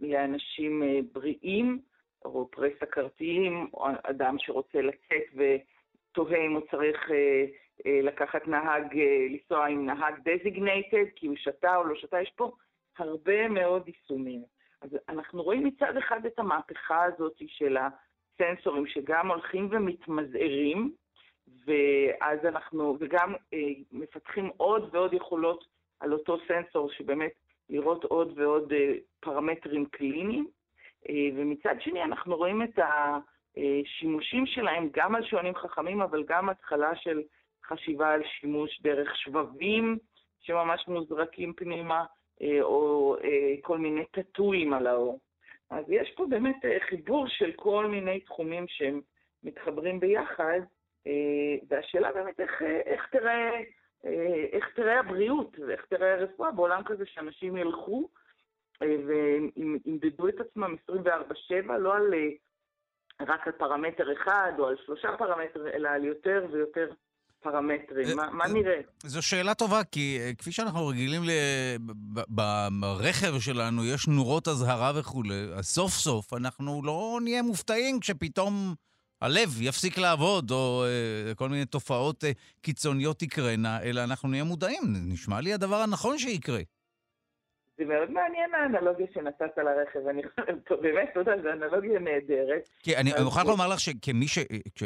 לאנשים 0.01 0.83
בריאים, 1.13 1.81
או 2.25 2.49
פרה-סכרתיים, 2.51 3.69
או 3.75 3.87
אדם 4.03 4.37
שרוצה 4.39 4.83
לצאת 4.83 5.25
ותוהה 5.35 6.47
אם 6.47 6.53
הוא 6.53 6.63
צריך 6.71 7.11
לקחת 7.85 8.49
נהג, 8.49 8.99
לנסוע 9.31 9.67
עם 9.67 9.87
נהג 9.87 10.15
דזיגנייטד, 10.25 11.05
כי 11.17 11.27
הוא 11.27 11.37
שתה 11.37 11.77
או 11.77 11.85
לא 11.85 11.95
שתה, 11.95 12.21
יש 12.21 12.33
פה 12.37 12.53
הרבה 12.99 13.49
מאוד 13.49 13.89
יישומים. 13.89 14.43
אז 14.83 14.91
אנחנו 15.09 15.43
רואים 15.43 15.65
מצד 15.65 15.97
אחד 15.97 16.27
את 16.27 16.39
המהפכה 16.39 17.05
הזאת 17.05 17.35
של 17.47 17.77
הסנסורים, 17.77 18.87
שגם 18.87 19.31
הולכים 19.31 19.69
ומתמזערים, 19.71 20.93
ואז 21.67 22.39
אנחנו, 22.45 22.97
וגם 23.01 23.35
מפתחים 23.93 24.51
עוד 24.57 24.95
ועוד 24.95 25.13
יכולות 25.15 25.65
על 26.01 26.13
אותו 26.13 26.39
סנסור, 26.49 26.91
שבאמת 26.91 27.33
לראות 27.71 28.05
עוד 28.05 28.39
ועוד 28.39 28.73
פרמטרים 29.21 29.87
קליניים, 29.87 30.49
ומצד 31.37 31.75
שני 31.81 32.03
אנחנו 32.03 32.37
רואים 32.37 32.63
את 32.63 32.79
השימושים 32.79 34.47
שלהם 34.47 34.89
גם 34.93 35.15
על 35.15 35.25
שעונים 35.25 35.55
חכמים, 35.55 36.01
אבל 36.01 36.25
גם 36.29 36.49
התחלה 36.49 36.97
של 36.97 37.23
חשיבה 37.65 38.13
על 38.13 38.23
שימוש 38.25 38.81
דרך 38.83 39.17
שבבים 39.17 39.99
שממש 40.41 40.89
מוזרקים 40.89 41.53
פנימה, 41.53 42.05
או 42.63 43.17
כל 43.61 43.79
מיני 43.79 44.05
טאטואים 44.11 44.73
על 44.73 44.87
האור. 44.87 45.21
אז 45.71 45.85
יש 45.91 46.13
פה 46.17 46.27
באמת 46.29 46.57
חיבור 46.89 47.29
של 47.29 47.53
כל 47.53 47.87
מיני 47.87 48.21
תחומים 48.21 48.65
שהם 48.69 49.01
מתחברים 49.43 50.01
ביחד, 50.01 50.61
והשאלה 51.69 52.13
באמת 52.13 52.41
איך, 52.41 52.63
איך 52.63 53.07
תראה 53.07 53.61
איך 54.53 54.65
תראה 54.77 55.01
הבריאות 55.01 55.57
ואיך 55.67 55.87
תראה 55.91 56.15
הרפואה 56.15 56.51
בעולם 56.51 56.83
כזה 56.87 57.05
שאנשים 57.15 57.57
ילכו 57.57 58.09
וימדדו 58.81 60.29
את 60.29 60.41
עצמם 60.41 60.75
24/7, 60.91 61.73
לא 61.79 61.95
על, 61.95 62.15
רק 63.21 63.47
על 63.47 63.53
פרמטר 63.53 64.13
אחד 64.13 64.53
או 64.59 64.67
על 64.67 64.77
שלושה 64.87 65.09
פרמטרים, 65.19 65.67
אלא 65.75 65.89
על 65.89 66.05
יותר 66.05 66.47
ויותר 66.53 66.87
פרמטרים. 67.43 68.17
מה, 68.17 68.31
מה 68.31 68.49
נראה? 68.49 68.81
זו 69.03 69.23
שאלה 69.23 69.55
טובה, 69.55 69.85
כי 69.85 70.19
כפי 70.39 70.53
שאנחנו 70.53 70.87
רגילים, 70.87 71.23
ברכב 72.81 73.39
שלנו 73.39 73.85
יש 73.85 74.09
נורות 74.09 74.49
אזהרה 74.49 74.93
וכולי, 75.01 75.45
אז 75.55 75.67
סוף 75.67 75.93
סוף 75.93 76.33
אנחנו 76.33 76.83
לא 76.85 77.19
נהיה 77.23 77.43
מופתעים 77.43 78.01
כשפתאום... 78.01 78.75
הלב 79.21 79.63
יפסיק 79.63 79.99
לעבוד, 79.99 80.51
או 80.51 80.85
uh, 80.85 81.35
כל 81.35 81.49
מיני 81.49 81.65
תופעות 81.65 82.25
uh, 82.25 82.27
קיצוניות 82.61 83.19
תקרנה, 83.19 83.83
אלא 83.83 84.05
אנחנו 84.05 84.29
נהיה 84.29 84.45
מודעים. 84.45 84.83
נשמע 84.87 85.41
לי 85.41 85.53
הדבר 85.53 85.77
הנכון 85.77 86.19
שיקרה. 86.19 86.61
זה 87.81 87.87
מאוד 87.87 88.11
מעניין 88.11 88.55
האנלוגיה 88.55 89.07
שנתת 89.15 89.57
לרכב, 89.57 90.07
אני 90.09 90.23
באמת, 90.83 91.09
אתה 91.13 91.21
יודע, 91.21 91.33
זו 91.43 91.49
אנלוגיה 91.53 91.99
נהדרת. 91.99 92.69
כי 92.83 92.97
אני 92.97 93.11
מוכרח 93.25 93.47
לומר 93.47 93.69
לך 93.69 93.81
שכמי 93.81 94.29
ש... 94.29 94.39
כש... 94.75 94.83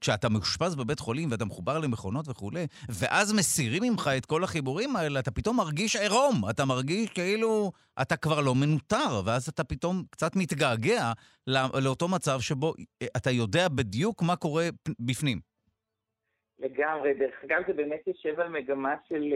כשאתה 0.00 0.28
מאושפז 0.28 0.76
בבית 0.76 0.98
חולים 0.98 1.28
ואתה 1.30 1.44
מחובר 1.44 1.78
למכונות 1.78 2.28
וכולי, 2.28 2.66
ואז 3.00 3.34
מסירים 3.38 3.82
ממך 3.82 4.10
את 4.18 4.26
כל 4.26 4.44
החיבורים 4.44 4.96
האלה, 4.96 5.20
אתה 5.20 5.30
פתאום 5.30 5.56
מרגיש 5.56 5.96
עירום. 5.96 6.34
אתה 6.50 6.64
מרגיש 6.64 7.10
כאילו 7.10 7.72
אתה 8.02 8.16
כבר 8.16 8.40
לא 8.40 8.54
מנוטר, 8.54 9.22
ואז 9.26 9.48
אתה 9.48 9.64
פתאום 9.64 10.02
קצת 10.10 10.36
מתגעגע 10.36 11.12
לא... 11.46 11.60
לאותו 11.84 12.08
מצב 12.08 12.40
שבו 12.40 12.74
אתה 13.16 13.30
יודע 13.30 13.68
בדיוק 13.68 14.22
מה 14.22 14.36
קורה 14.36 14.64
בפנים. 15.00 15.38
לגמרי. 16.58 17.14
דרך 17.14 17.34
אגב, 17.44 17.62
זה 17.66 17.72
באמת 17.72 18.06
יושב 18.06 18.40
על 18.40 18.48
מגמה 18.48 18.94
של... 19.08 19.32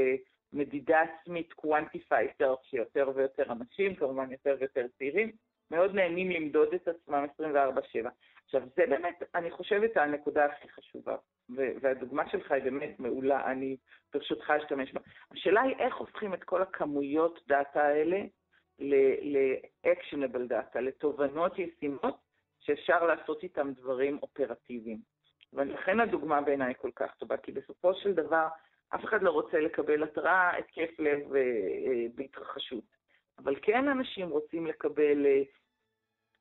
מדידה 0.57 1.01
עצמית 1.03 1.53
quantify 1.53 2.43
self, 2.43 2.63
שיותר 2.63 3.11
ויותר 3.15 3.53
אנשים, 3.53 3.95
כמובן 3.95 4.33
יותר 4.33 4.57
ויותר 4.61 4.87
צעירים, 4.99 5.33
מאוד 5.71 5.95
נהנים 5.95 6.31
למדוד 6.31 6.75
את 6.75 6.89
עצמם 6.89 7.27
24/7. 7.41 8.09
עכשיו, 8.45 8.63
זה 8.77 8.87
באמת, 8.87 9.23
אני 9.35 9.51
חושבת, 9.51 9.97
הנקודה 9.97 10.45
הכי 10.45 10.69
חשובה, 10.69 11.17
והדוגמה 11.57 12.29
שלך 12.31 12.53
היא 12.53 12.63
באמת 12.63 13.01
מעולה, 13.01 13.51
אני 13.51 13.77
ברשותך 14.15 14.51
אשתמש 14.51 14.93
בה. 14.93 15.01
השאלה 15.33 15.63
היא 15.63 15.77
איך 15.79 15.97
הופכים 15.97 16.35
את 16.35 16.45
כל 16.45 16.63
הכמויות 16.63 17.41
דאטה 17.49 17.83
האלה 17.83 18.21
ל-actionable 18.79 20.51
data, 20.51 20.79
לתובנות 20.81 21.59
ישימות 21.59 22.17
שאפשר 22.61 23.05
לעשות 23.07 23.43
איתן 23.43 23.75
דברים 23.75 24.19
אופרטיביים. 24.23 24.99
ולכן 25.53 26.01
הדוגמה 26.01 26.41
בעיניי 26.41 26.75
כל 26.79 26.91
כך 26.97 27.15
טובה, 27.15 27.37
כי 27.37 27.53
בסופו 27.53 27.95
של 27.95 28.15
דבר, 28.15 28.47
אף 28.95 29.05
אחד 29.05 29.23
לא 29.23 29.31
רוצה 29.31 29.61
לקבל 29.61 30.03
התראה, 30.03 30.57
התקף 30.59 30.99
לב 30.99 31.21
בהתרחשות. 32.15 32.85
אבל 33.39 33.57
כן 33.63 33.89
אנשים 33.89 34.29
רוצים 34.29 34.67
לקבל 34.67 35.27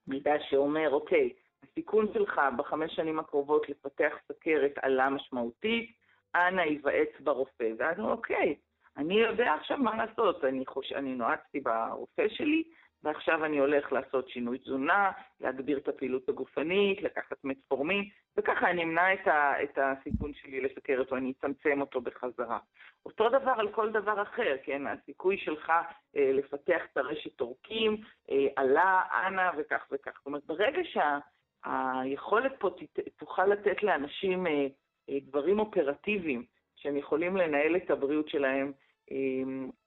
מידע 0.08 0.34
שאומר, 0.50 0.90
אוקיי, 0.94 1.34
הסיכון 1.64 2.14
שלך 2.14 2.42
בחמש 2.58 2.96
שנים 2.96 3.20
הקרובות 3.20 3.70
לפתח 3.70 4.14
סכרת 4.32 4.78
עלה 4.82 5.10
משמעותית, 5.10 5.92
אנא 6.36 6.62
היוועץ 6.62 7.10
ברופא. 7.20 7.70
ואז 7.78 8.00
אוקיי, 8.00 8.56
אני 8.98 9.20
יודע 9.20 9.54
עכשיו 9.54 9.78
מה 9.78 10.06
לעשות, 10.06 10.46
אני, 10.46 10.66
חוש... 10.66 10.92
אני 10.92 11.16
נועצתי 11.16 11.60
ברופא 11.60 12.28
שלי, 12.30 12.64
ועכשיו 13.06 13.46
אני 13.46 13.58
הולך 13.58 13.92
לעשות 13.92 14.30
שינוי 14.30 14.58
תזונה, 14.58 15.12
להגביר 15.42 15.78
את 15.78 15.88
הפעילות 15.88 16.30
הגופנית, 16.30 17.02
לקחת 17.02 17.44
מטפורמין, 17.44 18.10
וככה 18.38 18.70
אני 18.70 18.84
אמנע 18.84 19.14
את, 19.14 19.28
ה, 19.28 19.64
את 19.64 19.78
הסיכון 19.82 20.34
שלי 20.34 20.62
לסכרת, 20.62 21.12
או 21.12 21.18
אני 21.18 21.32
אצמצם 21.32 21.82
אותו 21.82 22.02
בחזרה. 22.02 22.60
אותו 23.06 23.30
דבר 23.30 23.54
על 23.58 23.72
כל 23.72 23.92
דבר 23.92 24.22
אחר, 24.22 24.56
כן? 24.64 24.88
הסיכוי 24.88 25.38
שלך 25.38 25.70
אה, 26.16 26.32
לפתח 26.34 26.82
את 26.92 26.98
הרשת 26.98 27.42
עורקים 27.42 27.98
אה, 28.32 28.48
עלה, 28.56 29.02
אנא 29.28 29.52
וכך 29.58 29.88
וכך. 29.92 30.12
זאת 30.18 30.26
אומרת, 30.26 30.46
ברגע 30.46 30.82
שהיכולת 30.84 32.52
שה, 32.52 32.58
פה 32.58 32.70
ת, 32.70 33.00
תוכל 33.18 33.46
לתת 33.46 33.84
לאנשים 33.84 34.48
אה, 34.48 34.68
אה, 35.10 35.18
דברים 35.22 35.60
אופרטיביים, 35.60 36.46
שהם 36.76 36.98
יכולים 36.98 37.38
לנהל 37.38 37.76
את 37.76 37.92
הבריאות 37.92 38.30
שלהם, 38.30 38.72
אה, 39.12 39.18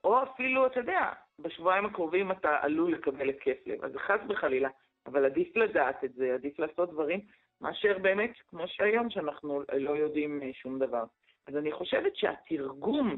או 0.05 0.23
אפילו, 0.23 0.67
אתה 0.67 0.81
יודע, 0.81 1.13
בשבועיים 1.39 1.87
הקרובים 1.87 2.31
אתה 2.31 2.57
עלול 2.61 2.93
לקבל 2.93 3.29
התקף 3.29 3.57
לב. 3.67 3.85
אז 3.85 3.93
חס 3.97 4.21
וחלילה, 4.29 4.69
אבל 5.07 5.25
עדיף 5.25 5.57
לדעת 5.57 6.05
את 6.05 6.15
זה, 6.15 6.35
עדיף 6.35 6.59
לעשות 6.59 6.91
דברים, 6.91 7.21
מאשר 7.61 7.99
באמת, 7.99 8.33
כמו 8.51 8.69
שהיום, 8.69 9.11
שאנחנו 9.11 9.63
לא 9.73 9.91
יודעים 9.91 10.41
שום 10.53 10.79
דבר. 10.79 11.05
אז 11.47 11.57
אני 11.57 11.73
חושבת 11.73 12.17
שהתרגום 12.17 13.17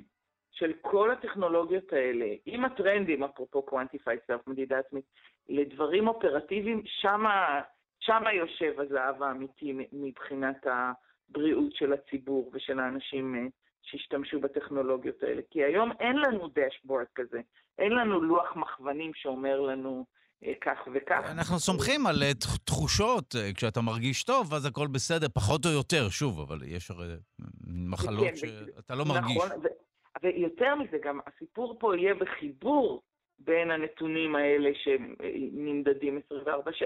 של 0.50 0.72
כל 0.80 1.10
הטכנולוגיות 1.10 1.92
האלה, 1.92 2.26
עם 2.46 2.64
הטרנדים, 2.64 3.24
אפרופו 3.24 3.66
quantified 3.70 4.30
self, 4.30 4.42
מדידה 4.46 4.78
עצמית, 4.78 5.04
לדברים 5.48 6.08
אופרטיביים, 6.08 6.82
שמה, 6.86 7.60
שמה 8.00 8.32
יושב 8.32 8.80
הזהב 8.80 9.22
האמיתי 9.22 9.72
מבחינת 9.92 10.66
הבריאות 10.66 11.72
של 11.74 11.92
הציבור 11.92 12.50
ושל 12.52 12.80
האנשים 12.80 13.50
שהשתמשו 13.82 14.40
בטכנולוגיות 14.40 15.22
האלה. 15.22 15.42
כי 15.50 15.64
היום 15.64 15.90
אין 16.00 16.16
לנו 16.16 16.48
דשבורד 16.48 17.06
כזה, 17.14 17.40
אין 17.78 17.92
לנו 17.92 18.20
לוח 18.20 18.56
מכוונים 18.56 19.10
שאומר 19.14 19.60
לנו 19.60 20.04
כך 20.60 20.78
וכך. 20.94 21.20
אנחנו 21.30 21.58
סומכים 21.58 22.06
על 22.06 22.22
תחושות, 22.64 23.34
כשאתה 23.54 23.80
מרגיש 23.80 24.24
טוב, 24.24 24.54
אז 24.54 24.66
הכל 24.66 24.86
בסדר, 24.86 25.28
פחות 25.34 25.66
או 25.66 25.70
יותר, 25.70 26.08
שוב, 26.08 26.40
אבל 26.40 26.58
יש 26.66 26.90
הרי 26.90 27.06
מחלות 27.66 28.24
כן, 28.24 28.36
שאתה 28.36 28.94
לא 28.94 29.04
מרגיש. 29.04 29.36
נכון, 29.36 29.62
ויותר 30.22 30.74
מזה, 30.74 30.98
גם 31.04 31.20
הסיפור 31.26 31.76
פה 31.80 31.96
יהיה 31.96 32.14
בחיבור 32.14 33.02
בין 33.38 33.70
הנתונים 33.70 34.36
האלה 34.36 34.70
שנמדדים 34.74 36.20
24/7 36.32 36.84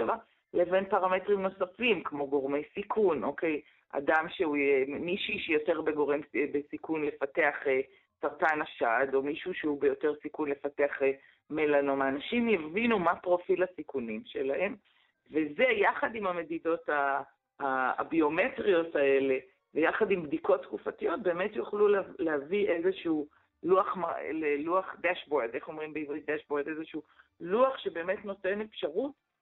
לבין 0.55 0.85
פרמטרים 0.91 1.43
נוספים, 1.43 2.03
כמו 2.05 2.31
גורמי 2.31 2.63
סיכון, 2.75 3.25
אוקיי? 3.25 3.61
אדם 3.99 4.27
שהוא, 4.29 4.57
מישהי 4.87 5.39
שיותר 5.39 5.81
בגורם, 5.81 6.21
בסיכון 6.53 7.05
לפתח 7.05 7.55
אה, 7.67 7.81
סרטן 8.21 8.63
השד, 8.63 9.15
או 9.15 9.23
מישהו 9.23 9.55
שהוא 9.55 9.81
ביותר 9.81 10.15
סיכון 10.23 10.51
לפתח 10.51 11.03
אה, 11.03 11.11
מלנומה. 11.51 12.09
אנשים 12.09 12.49
יבינו 12.49 12.99
מה 12.99 13.17
פרופיל 13.17 13.63
הסיכונים 13.63 14.23
שלהם, 14.25 14.77
וזה 15.31 15.65
יחד 15.65 16.15
עם 16.15 16.27
המדידות 16.27 16.89
הביומטריות 17.61 18.97
האלה, 18.97 19.39
ויחד 19.75 20.11
עם 20.11 20.23
בדיקות 20.23 20.63
תקופתיות, 20.63 21.23
באמת 21.23 21.57
יוכלו 21.57 21.89
להביא 22.19 22.69
איזשהו 22.69 23.27
לוח, 23.63 23.97
לוח 24.59 24.97
דשבורד, 25.01 25.49
איך 25.55 25.69
אומרים 25.69 25.95
בעברית 25.95 26.31
דשבורד? 26.31 26.69
איזשהו 26.69 27.03
לוח 27.41 27.79
שבאמת 27.79 28.25
נותן 28.25 28.61
אפשרות 28.61 29.11
אה, 29.11 29.15
אה, 29.15 29.34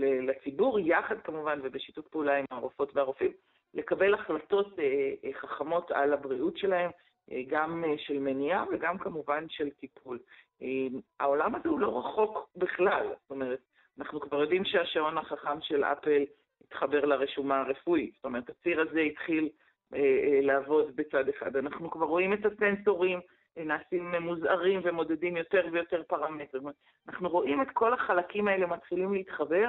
לציבור, 0.00 0.78
יחד 0.78 1.16
כמובן 1.24 1.60
ובשיתוף 1.62 2.08
פעולה 2.08 2.36
עם 2.36 2.44
הרופאות 2.50 2.96
והרופאים, 2.96 3.32
לקבל 3.74 4.14
החלטות 4.14 4.78
אה, 4.78 5.12
אה, 5.24 5.30
חכמות 5.32 5.90
על 5.90 6.12
הבריאות 6.12 6.56
שלהם, 6.56 6.90
אה, 7.32 7.42
גם 7.48 7.84
אה, 7.84 7.98
של 7.98 8.18
מניעה 8.18 8.64
וגם 8.72 8.98
כמובן 8.98 9.44
של 9.48 9.70
טיפול. 9.70 10.18
אה, 10.62 10.86
העולם 11.20 11.54
הזה 11.54 11.68
הוא 11.68 11.80
לא 11.80 11.98
רחוק 11.98 12.50
בכלל, 12.56 13.06
זאת 13.06 13.30
אומרת, 13.30 13.58
אנחנו 13.98 14.20
כבר 14.20 14.40
יודעים 14.40 14.64
שהשעון 14.64 15.18
החכם 15.18 15.60
של 15.60 15.84
אפל 15.84 16.24
התחבר 16.64 17.04
לרשומה 17.04 17.60
הרפואית. 17.60 18.14
זאת 18.14 18.24
אומרת, 18.24 18.50
הציר 18.50 18.80
הזה 18.80 19.00
התחיל 19.00 19.48
אה, 19.94 19.98
אה, 19.98 20.40
לעבוד 20.42 20.96
בצד 20.96 21.28
אחד. 21.28 21.56
אנחנו 21.56 21.90
כבר 21.90 22.06
רואים 22.06 22.32
את 22.32 22.46
הסנסורים 22.46 23.18
אה, 23.18 23.24
נעשים 23.56 24.14
מוזערים 24.14 24.80
ומודדים 24.84 25.36
יותר 25.36 25.66
ויותר 25.72 26.02
פרמטרים. 26.02 26.62
אנחנו 27.08 27.28
רואים 27.28 27.62
את 27.62 27.68
כל 27.72 27.94
החלקים 27.94 28.48
האלה 28.48 28.66
מתחילים 28.66 29.14
להתחבר, 29.14 29.68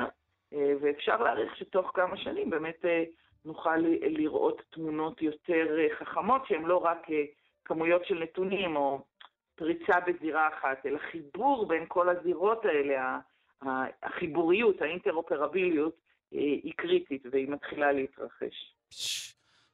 אה, 0.53 0.73
ואפשר 0.81 1.23
להעריך 1.23 1.57
שתוך 1.57 1.91
כמה 1.93 2.17
שנים 2.17 2.49
באמת 2.49 2.86
אה, 2.86 3.03
נוכל 3.45 3.77
לראות 4.01 4.61
תמונות 4.69 5.21
יותר 5.21 5.79
אה, 5.79 5.88
חכמות, 5.95 6.45
שהן 6.47 6.63
לא 6.63 6.77
רק 6.77 7.07
כמויות 7.65 8.05
של 8.05 8.19
נתונים 8.19 8.75
או 8.75 9.05
פריצה 9.55 9.99
בזירה 9.99 10.47
אחת, 10.47 10.86
אלא 10.86 10.99
חיבור 11.11 11.67
בין 11.67 11.86
כל 11.88 12.09
הזירות 12.09 12.65
האלה, 12.65 13.19
החיבוריות, 14.03 14.81
האינטרופרביליות, 14.81 15.95
היא 16.31 16.73
קריטית 16.77 17.23
והיא 17.31 17.49
מתחילה 17.49 17.91
להתרחש. 17.91 18.75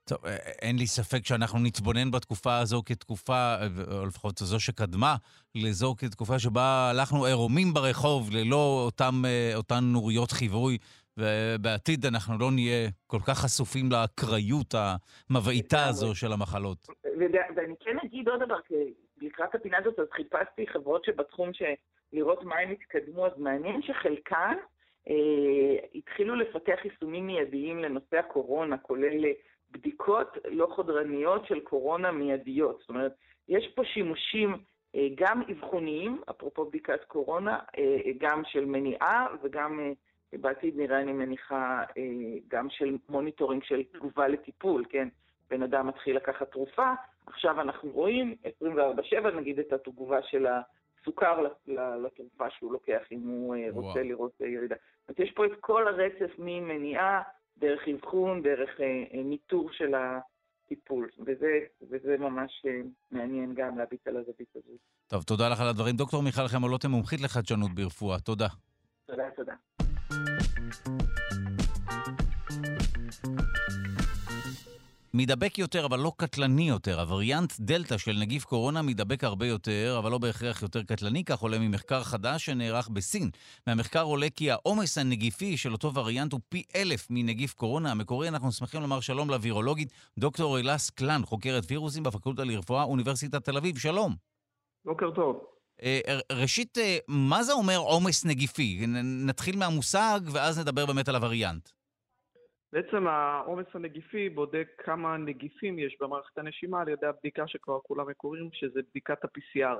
טוב, 0.05 0.17
אין 0.61 0.77
לי 0.77 0.87
ספק 0.87 1.25
שאנחנו 1.25 1.59
נתבונן 1.59 2.11
בתקופה 2.11 2.57
הזו 2.57 2.81
כתקופה, 2.85 3.55
או 3.91 4.05
לפחות 4.05 4.37
זו 4.37 4.59
שקדמה 4.59 5.15
לזו 5.55 5.95
כתקופה 5.97 6.39
שבה 6.39 6.89
הלכנו 6.89 7.25
עירומים 7.25 7.73
ברחוב 7.73 8.29
ללא 8.31 8.81
אותם, 8.85 9.21
אותן 9.55 9.79
נוריות 9.93 10.31
חיווי, 10.31 10.77
ובעתיד 11.17 12.05
אנחנו 12.05 12.37
לא 12.39 12.51
נהיה 12.51 12.89
כל 13.07 13.19
כך 13.27 13.37
חשופים 13.37 13.91
לאקראיות 13.91 14.75
המבעיטה 15.29 15.87
הזו 15.87 16.15
של 16.15 16.31
המחלות. 16.33 16.87
ואני 17.55 17.75
כן 17.79 17.97
אגיד 18.05 18.29
עוד 18.29 18.43
דבר, 18.43 18.61
כי 18.67 18.75
לקראת 19.21 19.55
הפינה 19.55 19.77
הזאת 19.77 19.99
אז 19.99 20.07
חיפשתי 20.11 20.67
חברות 20.67 21.05
שבתחום 21.05 21.51
שלראות 21.53 22.43
מה 22.43 22.55
הם 22.57 22.71
התקדמו, 22.71 23.25
אז 23.25 23.31
מעניין 23.37 23.81
שחלקן 23.81 24.55
אה, 25.09 25.87
התחילו 25.95 26.35
לפתח 26.35 26.77
יישומים 26.83 27.27
מיידיים 27.27 27.79
לנושא 27.79 28.17
הקורונה, 28.17 28.77
כולל 28.77 29.25
אה, 29.25 29.31
בדיקות 29.71 30.37
לא 30.45 30.67
חודרניות 30.75 31.45
של 31.45 31.59
קורונה 31.59 32.11
מיידיות. 32.11 32.79
זאת 32.79 32.89
אומרת, 32.89 33.13
יש 33.49 33.67
פה 33.75 33.83
שימושים 33.85 34.57
אה, 34.95 35.07
גם 35.15 35.41
אבחוניים, 35.51 36.21
אפרופו 36.29 36.65
בדיקת 36.65 37.03
קורונה, 37.03 37.59
גם 38.17 38.41
של 38.45 38.65
מניעה 38.65 39.27
וגם 39.43 39.93
בעתיד 40.33 40.77
נראה, 40.77 41.01
אני 41.01 41.13
מניחה, 41.13 41.83
גם 42.47 42.69
של 42.69 42.97
monitoring 43.09 43.63
של 43.63 43.83
תגובה 43.83 44.27
לטיפול, 44.27 44.85
כן? 44.89 45.07
בן 45.49 45.63
אדם 45.63 45.87
מתחיל 45.87 46.15
לקחת 46.15 46.51
תרופה, 46.51 46.93
עכשיו 47.25 47.61
אנחנו 47.61 47.89
רואים 47.89 48.35
24/7 48.63 49.31
נגיד 49.35 49.59
את 49.59 49.73
התגובה 49.73 50.21
של 50.21 50.45
ה... 50.45 50.61
סוכר 51.05 51.47
לתרופה 51.67 52.49
שהוא 52.49 52.73
לוקח 52.73 53.01
אם 53.11 53.19
הוא 53.19 53.55
אה, 53.55 53.67
רוצה 53.71 53.87
וואו. 53.87 54.03
לראות 54.03 54.31
אה, 54.41 54.47
ירידה. 54.47 54.75
אומרת, 55.07 55.19
יש 55.19 55.31
פה 55.31 55.45
את 55.45 55.51
כל 55.59 55.87
הרצף 55.87 56.31
ממניעה, 56.37 57.21
דרך 57.61 57.81
אבחון, 57.95 58.41
דרך 58.41 58.69
אה, 58.81 59.23
ניטור 59.23 59.69
של 59.71 59.93
הטיפול, 59.95 61.09
וזה, 61.25 61.59
וזה 61.89 62.17
ממש 62.17 62.65
מעניין 63.11 63.53
גם 63.53 63.77
להביט 63.77 64.07
על 64.07 64.17
הזווית 64.17 64.55
הזאת. 64.55 64.79
טוב, 65.07 65.23
תודה 65.23 65.49
לך 65.49 65.61
על 65.61 65.67
הדברים. 65.67 65.95
דוקטור 65.95 66.23
מיכל 66.23 66.47
חמו 66.47 66.64
לוטם, 66.64 66.91
מומחית 66.91 67.21
לחדשנות 67.21 67.71
ברפואה. 67.75 68.19
תודה. 68.19 68.47
תודה, 69.05 69.23
תודה. 69.35 69.53
מידבק 75.13 75.57
יותר, 75.57 75.85
אבל 75.85 75.99
לא 75.99 76.11
קטלני 76.17 76.69
יותר. 76.69 76.99
הווריאנט 76.99 77.53
דלתא 77.59 77.97
של 77.97 78.17
נגיף 78.19 78.45
קורונה 78.45 78.81
מידבק 78.81 79.23
הרבה 79.23 79.47
יותר, 79.47 79.95
אבל 79.99 80.11
לא 80.11 80.17
בהכרח 80.17 80.61
יותר 80.61 80.83
קטלני, 80.83 81.23
כך 81.23 81.39
עולה 81.39 81.59
ממחקר 81.59 82.03
חדש 82.03 82.45
שנערך 82.45 82.89
בסין. 82.89 83.29
מהמחקר 83.67 84.03
עולה 84.03 84.27
כי 84.35 84.51
העומס 84.51 84.97
הנגיפי 84.97 85.57
של 85.57 85.71
אותו 85.71 85.93
וריאנט 85.93 86.33
הוא 86.33 86.39
פי 86.49 86.63
אלף 86.75 87.07
מנגיף 87.09 87.53
קורונה 87.53 87.91
המקורי. 87.91 88.27
אנחנו 88.27 88.51
שמחים 88.51 88.81
לומר 88.81 88.99
שלום 88.99 89.29
לווירולוגית 89.29 89.91
דוקטור 90.19 90.59
אלאס 90.59 90.89
קלן, 90.89 91.21
חוקרת 91.25 91.63
וירוסים 91.67 92.03
בפקולטה 92.03 92.43
לרפואה, 92.43 92.83
אוניברסיטת 92.83 93.45
תל 93.45 93.57
אביב. 93.57 93.77
שלום. 93.77 94.15
בוקר 94.85 95.11
טוב. 95.15 95.39
אה, 95.83 95.99
ראשית, 96.31 96.77
אה, 96.77 96.97
מה 97.07 97.43
זה 97.43 97.53
אומר 97.53 97.77
עומס 97.77 98.25
נגיפי? 98.25 98.85
נתחיל 99.03 99.57
מהמושג 99.57 100.19
ואז 100.31 100.59
נדבר 100.59 100.85
באמת 100.85 101.09
על 101.09 101.15
הווריאנט. 101.15 101.69
בעצם 102.73 103.07
העומס 103.07 103.65
הנגיפי 103.73 104.29
בודק 104.29 104.67
כמה 104.77 105.17
נגיפים 105.17 105.79
יש 105.79 105.97
במערכת 105.99 106.37
הנשימה 106.37 106.81
על 106.81 106.87
ידי 106.89 107.05
הבדיקה 107.05 107.47
שכבר 107.47 107.79
כולם 107.83 108.09
מקוראים, 108.09 108.49
שזה 108.53 108.79
בדיקת 108.89 109.23
ה-PCR. 109.23 109.77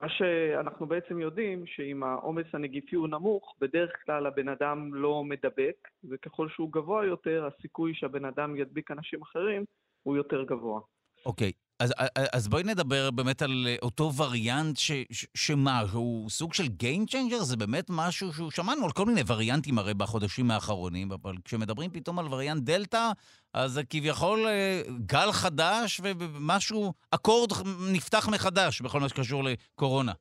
מה 0.00 0.08
שאנחנו 0.08 0.86
בעצם 0.86 1.20
יודעים, 1.20 1.66
שאם 1.66 2.02
העומס 2.02 2.46
הנגיפי 2.52 2.96
הוא 2.96 3.08
נמוך, 3.08 3.56
בדרך 3.60 3.90
כלל 4.04 4.26
הבן 4.26 4.48
אדם 4.48 4.94
לא 4.94 5.24
מדבק, 5.24 5.88
וככל 6.10 6.48
שהוא 6.48 6.72
גבוה 6.72 7.06
יותר, 7.06 7.46
הסיכוי 7.46 7.94
שהבן 7.94 8.24
אדם 8.24 8.56
ידביק 8.56 8.90
אנשים 8.90 9.22
אחרים 9.22 9.64
הוא 10.02 10.16
יותר 10.16 10.44
גבוה. 10.44 10.80
אוקיי. 11.26 11.52
אז, 11.80 11.94
אז 12.34 12.48
בואי 12.48 12.62
נדבר 12.62 13.10
באמת 13.10 13.42
על 13.42 13.66
אותו 13.82 14.10
וריאנט 14.14 14.76
ש, 14.76 14.92
ש, 15.10 15.26
שמה, 15.34 15.80
הוא 15.92 16.30
סוג 16.30 16.54
של 16.54 16.64
Game 16.64 17.12
Changer? 17.12 17.42
זה 17.42 17.56
באמת 17.56 17.84
משהו 17.90 18.32
שהוא... 18.32 18.50
שמענו 18.50 18.84
על 18.84 18.90
כל 18.90 19.04
מיני 19.06 19.20
וריאנטים 19.26 19.78
הרי 19.78 19.94
בחודשים 19.94 20.50
האחרונים, 20.50 21.12
אבל 21.12 21.34
כשמדברים 21.44 21.90
פתאום 21.90 22.18
על 22.18 22.26
וריאנט 22.30 22.62
דלתא, 22.62 23.10
אז 23.54 23.70
זה 23.70 23.82
כביכול 23.90 24.46
אה, 24.46 24.82
גל 25.06 25.32
חדש 25.32 26.00
ומשהו, 26.04 26.92
אקורד 27.10 27.50
נפתח 27.94 28.28
מחדש 28.32 28.80
בכל 28.82 29.00
מה 29.00 29.08
שקשור 29.08 29.42
לקורונה. 29.44 30.12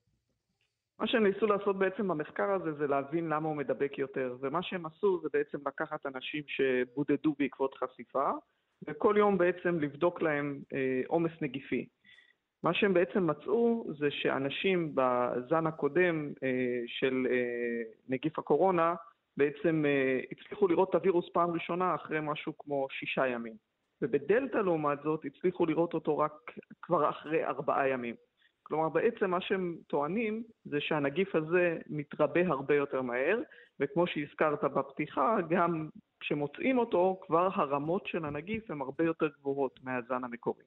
מה 1.00 1.08
שהם 1.08 1.24
ניסו 1.24 1.46
לעשות 1.46 1.80
בעצם 1.80 2.08
במחקר 2.08 2.52
הזה 2.52 2.74
זה 2.74 2.88
להבין 2.88 3.30
למה 3.30 3.48
הוא 3.48 3.56
מדבק 3.56 3.98
יותר, 3.98 4.36
ומה 4.42 4.64
שהם 4.64 4.86
עשו 4.86 5.20
זה 5.24 5.30
בעצם 5.34 5.58
לקחת 5.68 6.06
אנשים 6.06 6.44
שבודדו 6.48 7.36
בעקבות 7.40 7.76
חשיפה, 7.76 8.32
וכל 8.88 9.16
יום 9.18 9.38
בעצם 9.38 9.80
לבדוק 9.80 10.22
להם 10.22 10.60
אה, 10.74 11.02
עומס 11.08 11.32
נגיפי. 11.42 11.86
מה 12.64 12.74
שהם 12.74 12.94
בעצם 12.94 13.28
מצאו 13.28 13.86
זה 14.00 14.12
שאנשים 14.12 14.92
בזן 14.96 15.68
הקודם 15.68 16.34
אה, 16.44 16.82
של 16.88 17.28
אה, 17.30 17.82
נגיף 18.10 18.40
הקורונה 18.40 18.96
בעצם 19.38 19.86
הצליחו 20.32 20.68
לראות 20.68 20.90
את 20.90 20.96
הווירוס 20.96 21.30
פעם 21.34 21.52
ראשונה 21.52 21.96
אחרי 21.96 22.20
משהו 22.22 22.58
כמו 22.58 22.88
שישה 22.92 23.28
ימים. 23.28 23.54
ובדלתא 24.02 24.58
לעומת 24.58 24.98
זאת 25.04 25.26
הצליחו 25.26 25.66
לראות 25.66 25.94
אותו 25.94 26.18
רק 26.18 26.32
כבר 26.82 27.10
אחרי 27.10 27.46
ארבעה 27.46 27.90
ימים. 27.90 28.16
כלומר, 28.74 28.90
בעצם 28.90 29.30
מה 29.30 29.42
שהם 29.42 29.78
טוענים 29.88 30.44
זה 30.66 30.82
שהנגיף 30.82 31.36
הזה 31.36 31.78
מתרבה 31.90 32.48
הרבה 32.48 32.76
יותר 32.76 33.02
מהר, 33.02 33.40
וכמו 33.80 34.08
שהזכרת 34.08 34.64
בפתיחה, 34.64 35.38
גם 35.50 35.90
כשמוצאים 36.20 36.78
אותו, 36.78 37.20
כבר 37.22 37.50
הרמות 37.54 38.08
של 38.08 38.26
הנגיף 38.26 38.72
הן 38.72 38.82
הרבה 38.82 39.04
יותר 39.04 39.28
גבוהות 39.28 39.80
מהזן 39.84 40.24
המקורי. 40.24 40.64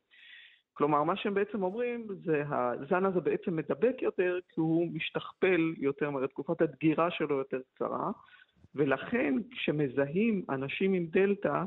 כלומר, 0.72 1.02
מה 1.02 1.16
שהם 1.16 1.34
בעצם 1.34 1.62
אומרים 1.62 2.07
זה 2.24 2.42
הזן 2.48 3.04
הזה 3.04 3.20
בעצם 3.20 3.57
מדבק 3.57 4.02
יותר 4.02 4.38
כי 4.48 4.61
הוא 4.61 4.88
משתכפל 4.92 5.74
יותר 5.78 6.11
מהר, 6.11 6.26
תקופת 6.26 6.61
הדגירה 6.61 7.11
שלו 7.11 7.38
יותר 7.38 7.61
קצרה, 7.74 8.11
ולכן 8.74 9.34
כשמזהים 9.50 10.44
אנשים 10.50 10.92
עם 10.92 11.07
דלתא, 11.07 11.62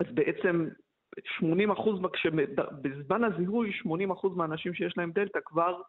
אז 0.00 0.06
בעצם 0.14 0.68
80 1.38 1.70
אחוז, 1.70 2.00
בזמן 2.82 3.24
הזיהוי 3.24 3.72
80 3.72 4.10
אחוז 4.10 4.36
מהאנשים 4.36 4.74
שיש 4.74 4.94
להם 4.96 5.12
דלתא 5.12 5.38
כבר 5.44 5.80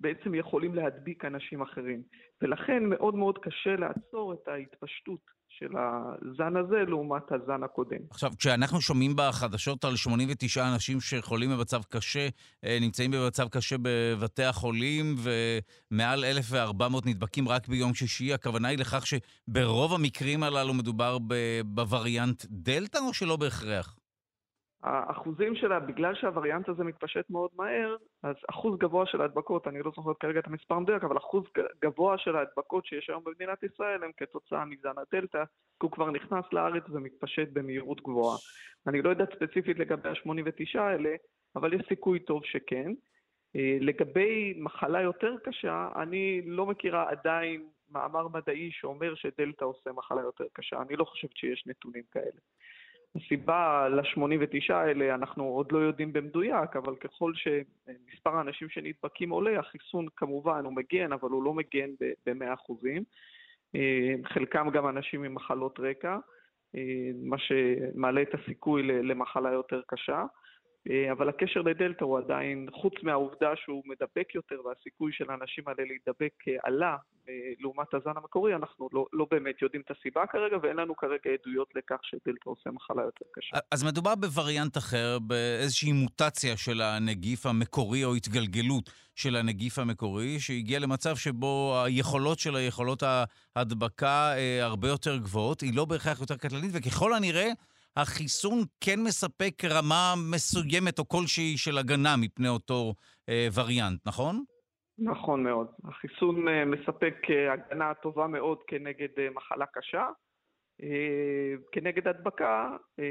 בעצם 0.00 0.34
יכולים 0.34 0.74
להדביק 0.74 1.24
אנשים 1.24 1.62
אחרים. 1.62 2.02
ולכן 2.42 2.84
מאוד 2.84 3.14
מאוד 3.14 3.38
קשה 3.38 3.76
לעצור 3.76 4.32
את 4.32 4.48
ההתפשטות 4.48 5.20
של 5.48 5.70
הזן 5.76 6.56
הזה 6.56 6.76
לעומת 6.88 7.32
הזן 7.32 7.62
הקודם. 7.62 7.98
עכשיו, 8.10 8.30
כשאנחנו 8.38 8.80
שומעים 8.80 9.12
בחדשות 9.16 9.84
על 9.84 9.96
89 9.96 10.64
אנשים 10.74 11.00
שחולים 11.00 11.50
במצב 11.50 11.82
קשה, 11.88 12.28
אה, 12.64 12.78
נמצאים 12.80 13.10
במצב 13.10 13.48
קשה 13.48 13.76
בבתי 13.82 14.44
החולים, 14.44 15.14
ומעל 15.24 16.24
1,400 16.24 17.06
נדבקים 17.06 17.48
רק 17.48 17.68
ביום 17.68 17.94
שישי, 17.94 18.32
הכוונה 18.32 18.68
היא 18.68 18.78
לכך 18.78 19.04
שברוב 19.06 19.94
המקרים 19.94 20.42
הללו 20.42 20.74
מדובר 20.74 21.18
בווריאנט 21.64 22.44
דלתא, 22.50 22.98
או 22.98 23.14
שלא 23.14 23.36
בהכרח? 23.36 23.96
האחוזים 24.84 25.54
שלה, 25.54 25.80
בגלל 25.80 26.14
שהווריאנט 26.14 26.68
הזה 26.68 26.84
מתפשט 26.84 27.30
מאוד 27.30 27.50
מהר, 27.56 27.96
אז 28.22 28.36
אחוז 28.50 28.78
גבוה 28.78 29.06
של 29.06 29.20
ההדבקות, 29.20 29.66
אני 29.66 29.82
לא 29.82 29.92
זוכר 29.96 30.12
כרגע 30.20 30.40
את 30.40 30.46
המספר 30.46 30.74
המדויק, 30.74 31.04
אבל 31.04 31.16
אחוז 31.16 31.44
גבוה 31.82 32.18
של 32.18 32.36
ההדבקות 32.36 32.86
שיש 32.86 33.10
היום 33.10 33.24
במדינת 33.24 33.62
ישראל 33.62 34.04
הם 34.04 34.10
כתוצאה 34.16 34.64
מזן 34.64 34.92
הדלתא, 34.96 35.44
כי 35.80 35.86
הוא 35.86 35.90
כבר 35.90 36.10
נכנס 36.10 36.44
לארץ 36.52 36.82
ומתפשט 36.88 37.48
במהירות 37.52 38.00
גבוהה. 38.00 38.36
אני 38.86 39.02
לא 39.02 39.10
יודע 39.10 39.24
ספציפית 39.36 39.78
לגבי 39.78 40.08
ה-89 40.08 40.80
האלה, 40.80 41.14
אבל 41.56 41.72
יש 41.74 41.82
סיכוי 41.88 42.18
טוב 42.18 42.44
שכן. 42.44 42.92
אה, 43.56 43.76
לגבי 43.80 44.54
מחלה 44.56 45.00
יותר 45.00 45.34
קשה, 45.44 45.88
אני 45.96 46.42
לא 46.44 46.66
מכירה 46.66 47.10
עדיין 47.10 47.68
מאמר 47.90 48.28
מדעי 48.28 48.70
שאומר 48.72 49.14
שדלתא 49.14 49.64
עושה 49.64 49.92
מחלה 49.92 50.22
יותר 50.22 50.44
קשה. 50.52 50.82
אני 50.82 50.96
לא 50.96 51.04
חושבת 51.04 51.36
שיש 51.36 51.66
נתונים 51.66 52.02
כאלה. 52.10 52.40
הסיבה 53.16 53.88
ל-89 53.88 54.74
האלה 54.74 55.14
אנחנו 55.14 55.44
עוד 55.44 55.72
לא 55.72 55.78
יודעים 55.78 56.12
במדויק, 56.12 56.76
אבל 56.76 56.96
ככל 56.96 57.32
שמספר 57.34 58.36
האנשים 58.36 58.68
שנדבקים 58.68 59.30
עולה, 59.30 59.58
החיסון 59.58 60.06
כמובן 60.16 60.64
הוא 60.64 60.72
מגן, 60.72 61.12
אבל 61.12 61.30
הוא 61.30 61.44
לא 61.44 61.54
מגן 61.54 61.90
ב-100%. 62.26 62.72
אה, 63.74 64.14
חלקם 64.24 64.70
גם 64.70 64.88
אנשים 64.88 65.24
עם 65.24 65.34
מחלות 65.34 65.80
רקע, 65.80 66.18
אה, 66.74 67.10
מה 67.22 67.36
שמעלה 67.38 68.22
את 68.22 68.34
הסיכוי 68.34 68.82
למחלה 68.82 69.52
יותר 69.52 69.80
קשה. 69.86 70.24
אה, 70.90 71.12
אבל 71.12 71.28
הקשר 71.28 71.60
לדלתא 71.60 72.04
הוא 72.04 72.18
עדיין, 72.18 72.68
חוץ 72.72 72.94
מהעובדה 73.02 73.50
שהוא 73.64 73.82
מדבק 73.86 74.34
יותר 74.34 74.56
והסיכוי 74.64 75.12
של 75.12 75.30
האנשים 75.30 75.64
האלה 75.66 75.84
להידבק 75.88 76.34
אה, 76.48 76.52
עלה 76.62 76.96
אה, 77.28 77.34
לעומת 77.60 77.94
הזן 77.94 78.10
המקורי, 78.16 78.54
אנחנו 78.54 78.88
לא, 78.92 79.06
לא 79.12 79.26
באמת 79.30 79.62
יודעים 79.62 79.82
את 79.86 79.90
הסיבה 79.90 80.26
כרגע, 80.26 80.56
ואין 80.62 80.76
לנו 80.76 80.96
כרגע 80.96 81.30
עדויות 81.40 81.68
לכך 81.74 81.98
שדלתא 82.02 82.50
עושה 82.50 82.70
מחלה 82.70 83.02
יותר 83.02 83.24
קשה. 83.32 83.56
אז 83.70 83.84
מדובר 83.84 84.14
בווריאנט 84.14 84.76
אחר, 84.76 85.18
באיזושהי 85.18 85.92
מוטציה 85.92 86.56
של 86.56 86.80
הנגיף 86.80 87.46
המקורי 87.46 88.04
או 88.04 88.14
התגלגלות 88.14 88.90
של 89.14 89.36
הנגיף 89.36 89.78
המקורי, 89.78 90.40
שהגיע 90.40 90.78
למצב 90.78 91.16
שבו 91.16 91.82
היכולות 91.84 92.38
של 92.38 92.56
היכולות 92.56 93.02
ההדבקה 93.56 94.32
הרבה 94.60 94.88
יותר 94.88 95.16
גבוהות, 95.16 95.60
היא 95.60 95.76
לא 95.76 95.84
בהכרח 95.84 96.20
יותר 96.20 96.36
קטלנית, 96.36 96.70
וככל 96.74 97.14
הנראה... 97.14 97.50
החיסון 97.96 98.58
כן 98.80 99.00
מספק 99.02 99.64
רמה 99.64 100.14
מסוימת 100.30 100.98
או 100.98 101.08
כלשהי 101.08 101.56
של 101.56 101.78
הגנה 101.78 102.16
מפני 102.16 102.48
אותו 102.48 102.94
אה, 103.28 103.48
וריאנט, 103.54 104.00
נכון? 104.06 104.44
נכון 104.98 105.42
מאוד. 105.42 105.66
החיסון 105.84 106.48
אה, 106.48 106.64
מספק 106.64 107.14
אה, 107.30 107.52
הגנה 107.52 107.94
טובה 107.94 108.26
מאוד 108.26 108.58
כנגד 108.66 109.08
אה, 109.18 109.28
מחלה 109.34 109.66
קשה. 109.72 110.06
אה, 110.82 111.54
כנגד 111.72 112.08
הדבקה, 112.08 112.76
אה, 113.00 113.04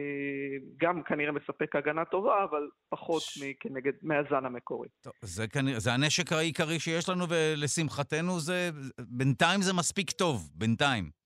גם 0.77 1.03
כנראה 1.03 1.31
מספק 1.31 1.75
הגנה 1.75 2.05
טובה, 2.05 2.43
אבל 2.43 2.67
פחות 2.89 3.21
ש... 3.21 3.43
מכנגד, 3.43 3.91
מהזן 4.01 4.45
המקורי. 4.45 4.88
טוב, 5.01 5.13
זה, 5.21 5.47
כנראה, 5.47 5.79
זה 5.79 5.93
הנשק 5.93 6.31
העיקרי 6.34 6.79
שיש 6.79 7.09
לנו, 7.09 7.25
ולשמחתנו 7.29 8.39
זה, 8.39 8.69
בינתיים 8.99 9.61
זה 9.61 9.73
מספיק 9.73 10.11
טוב, 10.11 10.49
בינתיים. 10.55 11.22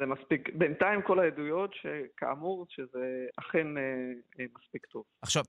זה 0.00 0.06
מספיק, 0.06 0.48
בינתיים 0.54 1.02
כל 1.02 1.18
העדויות 1.18 1.74
שכאמור, 1.74 2.66
שזה 2.68 3.26
אכן 3.36 3.76
אה, 3.76 3.82
אה, 4.40 4.44
מספיק 4.58 4.86
טוב. 4.86 5.04
עכשיו, 5.22 5.42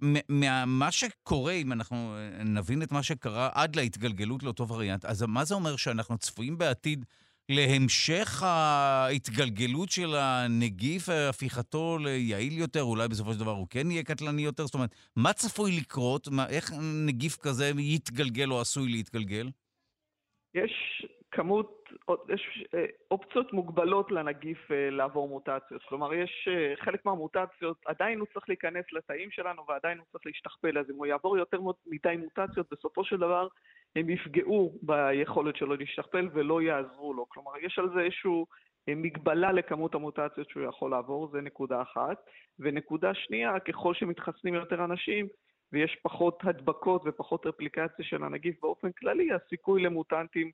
מה 0.68 0.92
שקורה, 0.92 1.54
אם 1.54 1.72
אנחנו 1.72 1.96
אה, 1.96 2.44
נבין 2.44 2.84
את 2.84 2.92
מה 2.92 3.04
שקרה 3.04 3.50
עד 3.54 3.76
להתגלגלות 3.76 4.44
לאותו 4.44 4.68
וריאנט, 4.68 5.06
אז 5.06 5.26
מה 5.28 5.44
זה 5.44 5.56
אומר 5.56 5.76
שאנחנו 5.76 6.18
צפויים 6.18 6.58
בעתיד 6.58 7.06
להמשך 7.50 8.44
ההתגלגלות 8.44 9.90
של 9.90 10.16
הנגיף, 10.16 11.10
הפיכתו 11.10 11.98
ליעיל 11.98 12.58
יותר, 12.58 12.84
אולי 12.84 13.08
בסופו 13.08 13.34
של 13.34 13.40
דבר 13.40 13.52
הוא 13.52 13.68
כן 13.70 13.92
יהיה 13.92 14.04
קטלני 14.04 14.42
יותר? 14.42 14.66
זאת 14.66 14.74
אומרת, 14.74 14.96
מה 15.16 15.34
צפוי 15.34 15.72
לקרות? 15.82 16.28
מה, 16.32 16.50
איך 16.50 16.72
נגיף 17.08 17.38
כזה 17.38 17.72
יתגלגל 17.78 18.52
או 18.52 18.62
עשוי 18.62 18.92
להתגלגל? 18.92 19.50
יש 20.54 21.06
כמות, 21.32 21.81
יש 22.30 22.64
אה, 22.74 22.86
אופציות 23.12 23.54
מוגבלות 23.54 24.12
לנגיף 24.12 24.72
אה, 24.72 24.90
לעבור 24.90 25.30
מוטציות. 25.30 25.84
כלומר, 25.84 26.14
יש 26.14 26.48
אה, 26.52 26.74
חלק 26.76 27.06
מהמוטציות, 27.06 27.78
עדיין 27.86 28.20
הוא 28.20 28.28
צריך 28.34 28.50
להיכנס 28.50 28.86
לתאים 28.92 29.32
שלנו 29.32 29.62
ועדיין 29.68 29.98
הוא 29.98 30.06
צריך 30.12 30.26
להשתכפל, 30.26 30.78
אז 30.78 30.90
אם 30.90 30.96
הוא 30.96 31.06
יעבור 31.06 31.38
יותר 31.38 31.60
מדי 31.88 32.16
מוטציות, 32.18 32.68
בסופו 32.72 33.04
של 33.04 33.18
דבר 33.18 33.48
הם 33.96 34.10
יפגעו 34.10 34.80
ביכולת 34.82 35.56
שלו 35.56 35.76
להשתכפל 35.76 36.30
ולא 36.34 36.62
יעזרו 36.62 37.14
לו. 37.14 37.30
כלומר, 37.30 37.52
יש 37.62 37.80
על 37.80 37.90
זה 37.94 38.00
איזושהי 38.02 38.44
מגבלה 38.88 39.52
לכמות 39.52 39.96
המוטציות 39.96 40.50
שהוא 40.50 40.64
יכול 40.64 40.92
לעבור, 40.92 41.28
זה 41.32 41.42
נקודה 41.42 41.82
אחת. 41.82 42.18
ונקודה 42.60 43.14
שנייה, 43.14 43.60
ככל 43.60 43.94
שמתחסנים 43.94 44.54
יותר 44.54 44.86
אנשים, 44.86 45.28
ויש 45.72 45.98
פחות 46.04 46.40
הדבקות 46.44 47.02
ופחות 47.06 47.46
רפליקציה 47.46 48.06
של 48.06 48.24
הנגיף 48.24 48.56
באופן 48.62 48.92
כללי, 48.92 49.30
הסיכוי 49.34 49.84
למוטנטים 49.84 50.52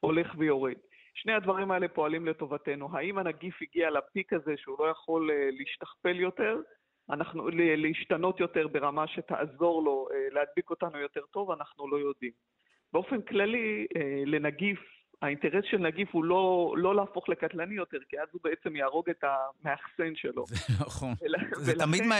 הולך 0.00 0.34
ויורד. 0.38 0.76
שני 1.14 1.32
הדברים 1.32 1.70
האלה 1.70 1.88
פועלים 1.88 2.26
לטובתנו. 2.26 2.88
האם 2.92 3.18
הנגיף 3.18 3.62
הגיע 3.62 3.90
לפיק 3.90 4.32
הזה 4.32 4.54
שהוא 4.56 4.76
לא 4.78 4.84
יכול 4.84 5.30
אה, 5.30 5.48
להשתכפל 5.52 6.20
יותר, 6.20 6.56
אנחנו, 7.10 7.48
להשתנות 7.52 8.40
יותר 8.40 8.68
ברמה 8.68 9.06
שתעזור 9.06 9.82
לו 9.82 10.08
אה, 10.12 10.28
להדביק 10.30 10.70
אותנו 10.70 10.98
יותר 10.98 11.20
טוב, 11.30 11.50
אנחנו 11.50 11.88
לא 11.88 11.96
יודעים. 11.96 12.32
באופן 12.92 13.22
כללי, 13.22 13.86
אה, 13.96 14.22
לנגיף 14.26 14.97
האינטרס 15.22 15.64
של 15.70 15.78
נגיף 15.78 16.08
הוא 16.12 16.24
לא, 16.24 16.74
לא 16.76 16.96
להפוך 16.96 17.28
לקטלני 17.28 17.74
יותר, 17.74 17.98
כי 18.08 18.20
אז 18.20 18.28
הוא 18.32 18.40
בעצם 18.44 18.76
יהרוג 18.76 19.10
את 19.10 19.24
המאחסן 19.24 20.14
שלו. 20.14 20.44
זה 20.48 20.84
נכון. 20.86 21.14
זה. 21.56 21.72
תמיד, 21.78 22.02
מה, 22.02 22.14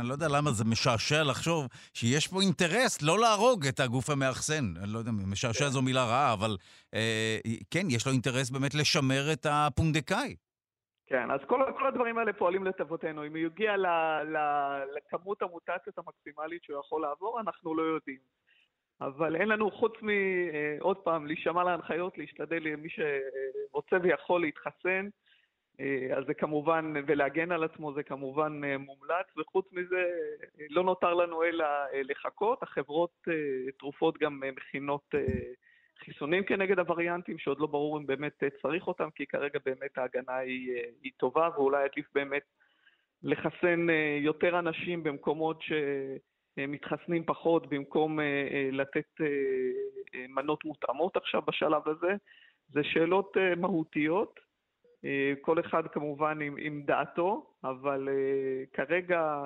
אני 0.00 0.08
לא 0.08 0.12
יודע 0.12 0.26
למה 0.28 0.50
זה 0.50 0.64
משעשע 0.64 1.22
לחשוב 1.22 1.66
שיש 1.94 2.28
פה 2.28 2.36
אינטרס 2.40 3.02
לא 3.02 3.18
להרוג 3.18 3.66
את 3.66 3.80
הגוף 3.80 4.10
המאחסן. 4.10 4.64
אני 4.82 4.92
לא 4.92 4.98
יודע, 4.98 5.10
משעשע. 5.10 5.68
זו 5.68 5.82
מילה 5.82 6.04
רעה, 6.04 6.32
אבל 6.32 6.56
אה, 6.94 7.38
כן, 7.70 7.86
יש 7.90 8.06
לו 8.06 8.12
אינטרס 8.12 8.50
באמת 8.50 8.74
לשמר 8.74 9.32
את 9.32 9.46
הפונדקאי. 9.50 10.36
כן, 11.06 11.30
אז 11.30 11.40
כל, 11.46 11.60
כל 11.78 11.86
הדברים 11.86 12.18
האלה 12.18 12.32
פועלים 12.32 12.64
לטובתנו. 12.64 13.26
אם 13.26 13.30
הוא 13.30 13.38
יגיע 13.38 13.76
ל, 13.76 13.86
ל, 14.24 14.36
לכמות 14.96 15.42
המוטציות 15.42 15.98
המקסימלית 15.98 16.62
שהוא 16.64 16.80
יכול 16.80 17.02
לעבור, 17.02 17.40
אנחנו 17.40 17.74
לא 17.74 17.82
יודעים. 17.82 18.18
אבל 19.00 19.36
אין 19.36 19.48
לנו, 19.48 19.70
חוץ 19.70 19.92
מעוד 20.02 20.96
פעם, 20.96 21.26
להישמע 21.26 21.64
להנחיות, 21.64 22.18
להשתדל 22.18 22.76
מי 22.76 22.88
שרוצה 22.88 23.96
ויכול 24.02 24.40
להתחסן, 24.40 25.08
אז 26.16 26.24
זה 26.26 26.34
כמובן, 26.34 26.92
ולהגן 27.06 27.52
על 27.52 27.64
עצמו 27.64 27.92
זה 27.94 28.02
כמובן 28.02 28.60
מומלץ, 28.78 29.26
וחוץ 29.36 29.72
מזה 29.72 30.04
לא 30.70 30.84
נותר 30.84 31.14
לנו 31.14 31.44
אלא 31.44 31.66
לחכות. 31.92 32.62
החברות 32.62 33.28
תרופות 33.78 34.18
גם 34.18 34.40
מכינות 34.56 35.14
חיסונים 35.98 36.44
כנגד 36.44 36.78
הווריאנטים, 36.78 37.38
שעוד 37.38 37.60
לא 37.60 37.66
ברור 37.66 37.98
אם 37.98 38.06
באמת 38.06 38.44
צריך 38.62 38.86
אותם, 38.86 39.10
כי 39.10 39.26
כרגע 39.26 39.58
באמת 39.64 39.98
ההגנה 39.98 40.36
היא, 40.36 40.82
היא 41.02 41.12
טובה, 41.16 41.48
ואולי 41.54 41.84
עדיף 41.84 42.06
באמת 42.14 42.42
לחסן 43.22 43.86
יותר 44.20 44.58
אנשים 44.58 45.02
במקומות 45.02 45.62
ש... 45.62 45.72
מתחסנים 46.58 47.24
פחות 47.24 47.66
במקום 47.68 48.20
אה, 48.20 48.24
אה, 48.24 48.68
לתת 48.72 49.20
אה, 49.20 50.26
מנות 50.28 50.64
מותאמות 50.64 51.16
עכשיו 51.16 51.42
בשלב 51.42 51.82
הזה. 51.86 52.12
זה 52.68 52.80
שאלות 52.84 53.36
מהותיות, 53.56 54.40
כל 55.40 55.60
אחד 55.60 55.82
כמובן 55.92 56.40
עם, 56.42 56.56
עם 56.60 56.82
דעתו, 56.86 57.46
אבל 57.64 58.08
כרגע 58.72 59.42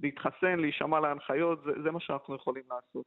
להתחסן, 0.00 0.58
להישמע 0.58 1.00
להנחיות, 1.00 1.62
זה, 1.64 1.82
זה 1.84 1.90
מה 1.90 2.00
שאנחנו 2.00 2.34
יכולים 2.34 2.62
לעשות. 2.70 3.06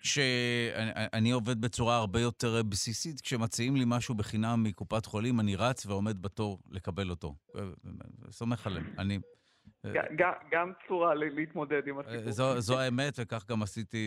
כשאני 0.00 1.30
עובד 1.30 1.60
בצורה 1.60 1.96
הרבה 1.96 2.20
יותר 2.20 2.62
בסיסית, 2.62 3.20
כשמציעים 3.20 3.76
לי 3.76 3.84
משהו 3.86 4.14
בחינם 4.14 4.62
מקופת 4.62 5.06
חולים, 5.06 5.40
אני 5.40 5.56
רץ 5.56 5.86
ועומד 5.86 6.22
בתור 6.22 6.58
לקבל 6.70 7.10
אותו. 7.10 7.34
סומך 8.30 8.66
עליהם. 8.66 8.86
אני 8.98 9.18
גם 10.52 10.72
צורה 10.88 11.14
להתמודד 11.14 11.88
עם 11.88 11.98
הסיפור. 11.98 12.30
זו, 12.30 12.60
זו 12.60 12.78
האמת, 12.78 13.14
וכך 13.18 13.44
גם 13.48 13.62
עשיתי, 13.62 14.06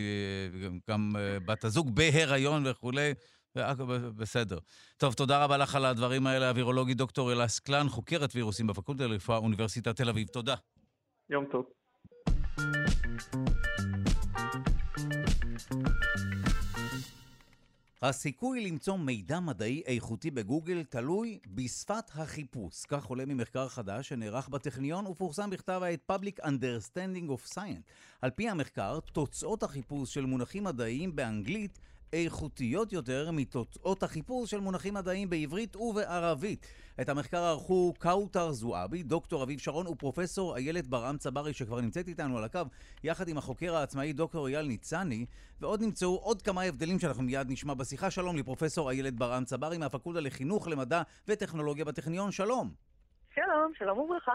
גם 0.90 1.10
אה, 1.16 1.40
בת 1.40 1.64
הזוג 1.64 1.94
בהיריון 1.94 2.62
וכולי. 2.66 3.14
בסדר. 4.16 4.58
טוב, 4.96 5.14
תודה 5.14 5.44
רבה 5.44 5.56
לך 5.56 5.74
על 5.74 5.84
הדברים 5.84 6.26
האלה, 6.26 6.50
אווירולוגית 6.50 6.96
דוקטור 6.96 7.32
אלעס 7.32 7.58
קלן, 7.58 7.88
חוקרת 7.88 8.30
וירוסים 8.34 8.66
בפקולטה 8.66 9.06
לרפואה, 9.06 9.38
אוניברסיטת 9.38 9.96
תל 9.96 10.08
אביב. 10.08 10.28
תודה. 10.28 10.54
יום 11.30 11.44
טוב. 11.44 11.66
הסיכוי 18.02 18.60
למצוא 18.60 18.96
מידע 18.96 19.40
מדעי 19.40 19.82
איכותי 19.86 20.30
בגוגל 20.30 20.82
תלוי 20.84 21.38
בשפת 21.46 22.10
החיפוש. 22.14 22.84
כך 22.88 23.04
עולה 23.04 23.24
ממחקר 23.26 23.68
חדש 23.68 24.08
שנערך 24.08 24.48
בטכניון 24.48 25.06
ופורסם 25.06 25.50
בכתב 25.50 25.80
העת 25.84 26.10
Public 26.10 26.44
Understanding 26.44 27.30
of 27.30 27.54
Science. 27.54 27.90
על 28.22 28.30
פי 28.30 28.48
המחקר, 28.48 29.00
תוצאות 29.00 29.62
החיפוש 29.62 30.14
של 30.14 30.26
מונחים 30.26 30.64
מדעיים 30.64 31.16
באנגלית 31.16 31.78
איכותיות 32.12 32.92
יותר 32.92 33.30
מתוצאות 33.30 34.02
החיפוש 34.02 34.50
של 34.50 34.60
מונחים 34.60 34.94
מדעיים 34.94 35.30
בעברית 35.30 35.76
ובערבית. 35.76 36.66
את 37.00 37.08
המחקר 37.08 37.38
ערכו 37.38 37.94
קאוטר 37.98 38.52
זועבי, 38.52 39.02
דוקטור 39.02 39.42
אביב 39.42 39.58
שרון 39.58 39.86
ופרופסור 39.86 40.56
איילת 40.56 40.86
ברעם 40.86 41.18
צברי 41.18 41.52
שכבר 41.52 41.80
נמצאת 41.80 42.08
איתנו 42.08 42.38
על 42.38 42.44
הקו, 42.44 42.60
יחד 43.04 43.28
עם 43.28 43.38
החוקר 43.38 43.76
העצמאי 43.76 44.12
דוקטור 44.12 44.48
אייל 44.48 44.66
ניצני, 44.66 45.26
ועוד 45.60 45.82
נמצאו 45.82 46.16
עוד 46.16 46.42
כמה 46.42 46.62
הבדלים 46.62 46.98
שאנחנו 46.98 47.22
מיד 47.22 47.50
נשמע 47.50 47.74
בשיחה. 47.74 48.10
שלום 48.10 48.36
לפרופסור 48.36 48.90
איילת 48.90 49.14
ברעם 49.14 49.44
צברי 49.44 49.78
מהפקולטה 49.78 50.20
לחינוך, 50.20 50.68
למדע 50.68 51.02
וטכנולוגיה 51.28 51.84
בטכניון, 51.84 52.32
שלום. 52.32 52.70
שלום, 53.34 53.72
שלום 53.78 53.98
וברכה. 53.98 54.32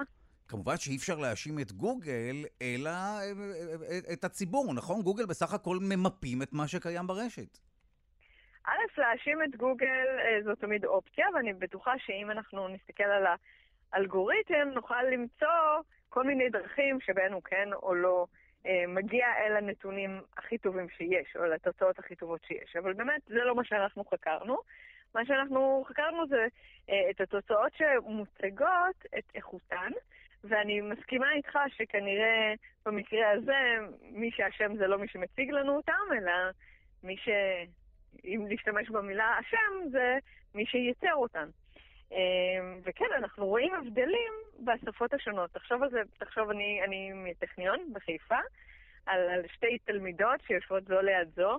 כמובן 0.47 0.77
שאי 0.77 0.95
אפשר 0.95 1.15
להאשים 1.15 1.59
את 1.59 1.71
גוגל, 1.71 2.45
אלא 2.61 2.89
אה, 2.89 3.21
אה, 3.21 4.01
אה, 4.07 4.13
את 4.13 4.23
הציבור, 4.23 4.73
נכון? 4.73 5.01
גוגל 5.01 5.25
בסך 5.25 5.53
הכל 5.53 5.77
ממפים 5.81 6.41
את 6.41 6.53
מה 6.53 6.67
שקיים 6.67 7.07
ברשת. 7.07 7.57
א', 8.65 9.01
להאשים 9.01 9.43
את 9.43 9.55
גוגל 9.55 10.05
זו 10.43 10.55
תמיד 10.55 10.85
אופציה, 10.85 11.25
ואני 11.35 11.53
בטוחה 11.53 11.93
שאם 11.97 12.31
אנחנו 12.31 12.67
נסתכל 12.67 13.03
על 13.03 13.25
האלגוריתם, 13.93 14.69
נוכל 14.73 15.03
למצוא 15.03 15.81
כל 16.09 16.23
מיני 16.23 16.49
דרכים 16.49 16.99
שבהן 17.01 17.33
הוא 17.33 17.41
כן 17.43 17.69
או 17.73 17.95
לא 17.95 18.25
מגיע 18.87 19.27
אל 19.37 19.57
הנתונים 19.57 20.21
הכי 20.37 20.57
טובים 20.57 20.89
שיש, 20.89 21.35
או 21.35 21.45
לתוצאות 21.45 21.99
הכי 21.99 22.15
טובות 22.15 22.41
שיש. 22.47 22.75
אבל 22.75 22.93
באמת, 22.93 23.21
זה 23.27 23.43
לא 23.45 23.55
מה 23.55 23.63
שאנחנו 23.63 24.05
חקרנו. 24.05 24.57
מה 25.15 25.25
שאנחנו 25.25 25.83
חקרנו 25.87 26.27
זה 26.27 26.47
את 26.85 27.21
התוצאות 27.21 27.71
שמוצגות, 27.73 29.05
את 29.17 29.23
איכותן, 29.35 29.91
ואני 30.49 30.81
מסכימה 30.81 31.31
איתך 31.31 31.59
שכנראה 31.67 32.53
במקרה 32.85 33.31
הזה 33.31 33.87
מי 34.11 34.31
שאשם 34.31 34.75
זה 34.77 34.87
לא 34.87 34.97
מי 34.97 35.07
שמציג 35.07 35.51
לנו 35.51 35.75
אותם, 35.75 36.17
אלא 36.17 36.31
מי 37.03 37.17
ש... 37.17 37.29
אם 38.25 38.45
להשתמש 38.49 38.89
במילה 38.89 39.39
אשם, 39.39 39.89
זה 39.91 40.17
מי 40.55 40.65
שייצר 40.65 41.13
אותן. 41.13 41.49
אמ, 42.11 42.79
וכן, 42.83 43.05
אנחנו 43.17 43.45
רואים 43.45 43.73
הבדלים 43.75 44.33
בשפות 44.59 45.13
השונות. 45.13 45.51
תחשוב 45.51 45.83
על 45.83 45.89
זה, 45.89 46.01
תחשוב, 46.17 46.49
אני, 46.49 46.81
אני 46.83 47.11
מטכניון 47.13 47.93
בחיפה, 47.93 48.39
על, 49.05 49.19
על 49.29 49.41
שתי 49.47 49.77
תלמידות 49.77 50.41
שיושבות 50.47 50.83
זו 50.85 51.01
ליד 51.01 51.29
זו 51.35 51.57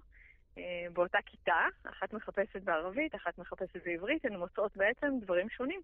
אה, 0.59 0.87
באותה 0.93 1.19
כיתה, 1.27 1.67
אחת 1.85 2.13
מחפשת 2.13 2.63
בערבית, 2.63 3.15
אחת 3.15 3.39
מחפשת 3.39 3.85
בעברית, 3.85 4.25
הן 4.25 4.37
מוצאות 4.37 4.77
בעצם 4.77 5.09
דברים 5.21 5.49
שונים. 5.49 5.81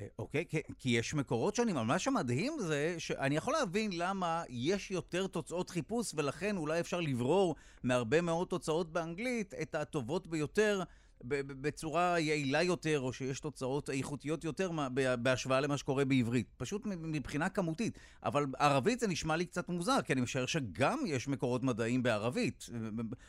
אה, 0.00 0.06
אוקיי, 0.18 0.44
כי, 0.48 0.60
כי 0.78 0.90
יש 0.90 1.14
מקורות 1.14 1.54
שונים, 1.54 1.76
אבל 1.76 1.86
מה 1.86 1.98
שמדהים 1.98 2.52
זה 2.60 2.94
שאני 2.98 3.36
יכול 3.36 3.54
להבין 3.54 3.90
למה 3.94 4.42
יש 4.48 4.90
יותר 4.90 5.26
תוצאות 5.26 5.70
חיפוש, 5.70 6.12
ולכן 6.16 6.56
אולי 6.56 6.80
אפשר 6.80 7.00
לברור 7.00 7.54
מהרבה 7.82 8.20
מאוד 8.20 8.48
תוצאות 8.48 8.92
באנגלית 8.92 9.54
את 9.62 9.74
הטובות 9.74 10.26
ביותר 10.26 10.82
בצורה 11.24 12.18
יעילה 12.18 12.62
יותר, 12.62 13.00
או 13.00 13.12
שיש 13.12 13.40
תוצאות 13.40 13.90
איכותיות 13.90 14.44
יותר 14.44 14.70
בהשוואה 15.22 15.60
למה 15.60 15.76
שקורה 15.76 16.04
בעברית. 16.04 16.46
פשוט 16.56 16.86
מבחינה 16.86 17.48
כמותית. 17.48 17.98
אבל 18.24 18.46
ערבית 18.58 19.00
זה 19.00 19.08
נשמע 19.08 19.36
לי 19.36 19.46
קצת 19.46 19.68
מוזר, 19.68 20.02
כי 20.04 20.12
אני 20.12 20.20
משער 20.20 20.46
שגם 20.46 20.98
יש 21.06 21.28
מקורות 21.28 21.62
מדעיים 21.62 22.02
בערבית. 22.02 22.66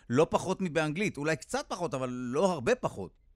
לא 0.09 0.27
פחות 0.29 0.61
מבאנגלית, 0.61 1.17
אולי 1.17 1.35
קצת 1.35 1.65
פחות, 1.67 1.93
אבל 1.93 2.09
לא 2.09 2.51
הרבה 2.51 2.75
פחות. 2.75 3.26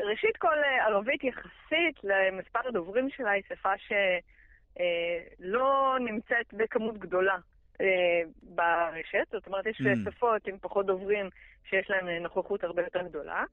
ראשית 0.00 0.36
כל, 0.36 0.58
אה, 0.64 0.86
ערבית 0.86 1.24
יחסית 1.24 2.04
למספר 2.04 2.68
הדוברים 2.68 3.10
שלה 3.10 3.30
היא 3.30 3.42
שפה 3.48 3.72
שלא 3.78 5.92
אה, 5.92 5.98
נמצאת 5.98 6.54
בכמות 6.54 6.98
גדולה 6.98 7.36
אה, 7.80 8.22
ברשת. 8.42 9.26
זאת 9.32 9.46
אומרת, 9.46 9.66
יש 9.66 9.80
mm. 9.80 10.10
שפות 10.10 10.46
עם 10.46 10.58
פחות 10.58 10.86
דוברים 10.86 11.28
שיש 11.64 11.90
להן 11.90 12.22
נוכחות 12.22 12.64
הרבה 12.64 12.82
יותר 12.82 13.02
גדולה. 13.02 13.44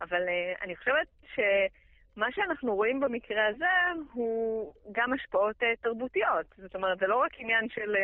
אבל 0.00 0.22
אני 0.62 0.76
חושבת 0.76 1.06
שמה 1.34 2.32
שאנחנו 2.32 2.74
רואים 2.74 3.00
במקרה 3.00 3.46
הזה 3.46 3.64
הוא 4.12 4.72
גם 4.92 5.12
השפעות 5.12 5.56
תרבותיות. 5.80 6.46
זאת 6.56 6.74
אומרת, 6.74 6.98
זה 6.98 7.06
לא 7.06 7.16
רק 7.16 7.32
עניין 7.38 7.68
של 7.68 7.96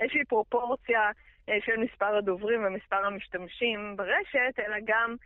איזושהי 0.00 0.24
פרופורציה 0.24 1.10
של 1.46 1.76
מספר 1.76 2.16
הדוברים 2.16 2.64
ומספר 2.64 3.06
המשתמשים 3.06 3.96
ברשת, 3.96 4.58
אלא 4.58 4.76
גם 4.84 5.16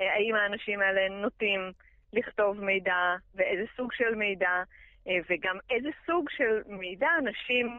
האם 0.00 0.34
האנשים 0.34 0.80
האלה 0.80 1.08
נוטים 1.08 1.72
לכתוב 2.12 2.64
מידע, 2.64 3.14
ואיזה 3.34 3.64
סוג 3.76 3.92
של 3.92 4.14
מידע, 4.14 4.62
אה, 5.08 5.18
וגם 5.30 5.56
איזה 5.70 5.88
סוג 6.06 6.30
של 6.30 6.62
מידע 6.66 7.08
אנשים 7.18 7.78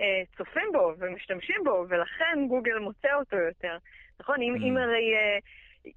אה, 0.00 0.22
צופים 0.36 0.68
בו 0.72 0.92
ומשתמשים 0.98 1.56
בו, 1.64 1.84
ולכן 1.88 2.46
גוגל 2.48 2.78
מוצא 2.78 3.14
אותו 3.14 3.36
יותר. 3.36 3.76
נכון? 4.20 4.42
אם, 4.42 4.54
mm. 4.54 4.64
אם 4.64 4.76
הרי 4.76 5.14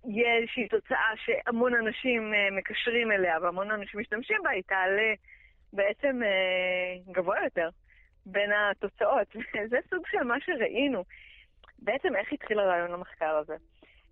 יהיה 0.05 0.37
איזושהי 0.37 0.67
תוצאה 0.67 1.11
שהמון 1.15 1.73
אנשים 1.75 2.33
מקשרים 2.51 3.11
אליה 3.11 3.37
והמון 3.41 3.71
אנשים 3.71 3.99
משתמשים 3.99 4.37
בה, 4.43 4.49
היא 4.49 4.63
תעלה 4.67 5.13
בעצם 5.73 6.19
גבוה 7.11 7.43
יותר 7.43 7.69
בין 8.25 8.51
התוצאות. 8.51 9.27
זה 9.71 9.77
סוג 9.89 10.03
של 10.11 10.23
מה 10.23 10.35
שראינו. 10.39 11.03
בעצם 11.79 12.15
איך 12.15 12.33
התחיל 12.33 12.59
הרעיון 12.59 12.91
למחקר 12.91 13.35
הזה? 13.35 13.55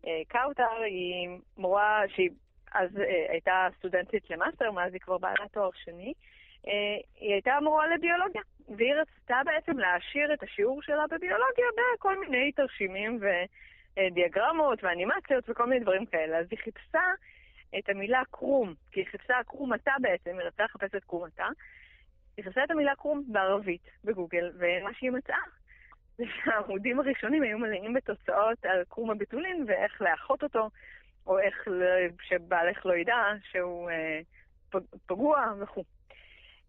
אה, 0.07 0.21
קאוטר 0.27 0.81
היא 0.85 1.29
מורה 1.57 2.03
שהיא 2.07 2.29
אז 2.73 2.97
אה, 2.97 3.25
הייתה 3.29 3.67
סטודנטית 3.77 4.29
למאסטר, 4.29 4.71
מאז 4.71 4.93
היא 4.93 5.01
כבר 5.01 5.17
בעלת 5.17 5.51
תואר 5.51 5.69
שני. 5.73 6.13
אה, 6.67 6.97
היא 7.19 7.33
הייתה 7.33 7.57
מורה 7.61 7.87
לביולוגיה, 7.87 8.41
והיא 8.77 8.93
רצתה 8.93 9.35
בעצם 9.45 9.79
להעשיר 9.79 10.33
את 10.33 10.43
השיעור 10.43 10.81
שלה 10.81 11.03
בביולוגיה 11.07 11.65
בכל 11.77 12.19
מיני 12.19 12.51
תרשימים 12.51 13.19
ודיאגרמות 13.21 14.83
ואנימציות 14.83 15.49
וכל 15.49 15.65
מיני 15.65 15.81
דברים 15.81 16.05
כאלה. 16.05 16.37
אז 16.37 16.45
היא 16.51 16.59
חיפשה 16.59 17.03
את 17.79 17.89
המילה 17.89 18.21
קרום, 18.31 18.73
כי 18.91 18.99
היא 18.99 19.07
חיפשה 19.07 19.43
קרומתה 19.47 19.91
בעצם, 20.01 20.39
היא 20.39 20.47
רצתה 20.47 20.63
לחפש 20.63 20.95
את 20.95 21.03
קרומתה. 21.03 21.47
היא 22.37 22.45
חיפשה 22.45 22.63
את 22.63 22.71
המילה 22.71 22.95
קרום 22.95 23.23
בערבית 23.27 23.89
בגוגל, 24.03 24.51
ומה 24.59 24.93
שהיא 24.93 25.11
מצאה 25.11 25.60
זה 26.21 26.27
שהעמודים 26.43 26.99
הראשונים 26.99 27.43
היו 27.43 27.57
מלאים 27.57 27.93
בתוצאות 27.93 28.65
על 28.65 28.83
קרום 28.89 29.11
הביטולין 29.11 29.65
ואיך 29.67 30.01
לאחות 30.01 30.43
אותו, 30.43 30.69
או 31.27 31.39
איך 31.39 31.67
שבעלך 32.21 32.85
לא 32.85 32.93
ידע 32.93 33.15
שהוא 33.51 33.89
אה, 33.89 34.19
פגוע 35.05 35.53
וכו'. 35.59 35.83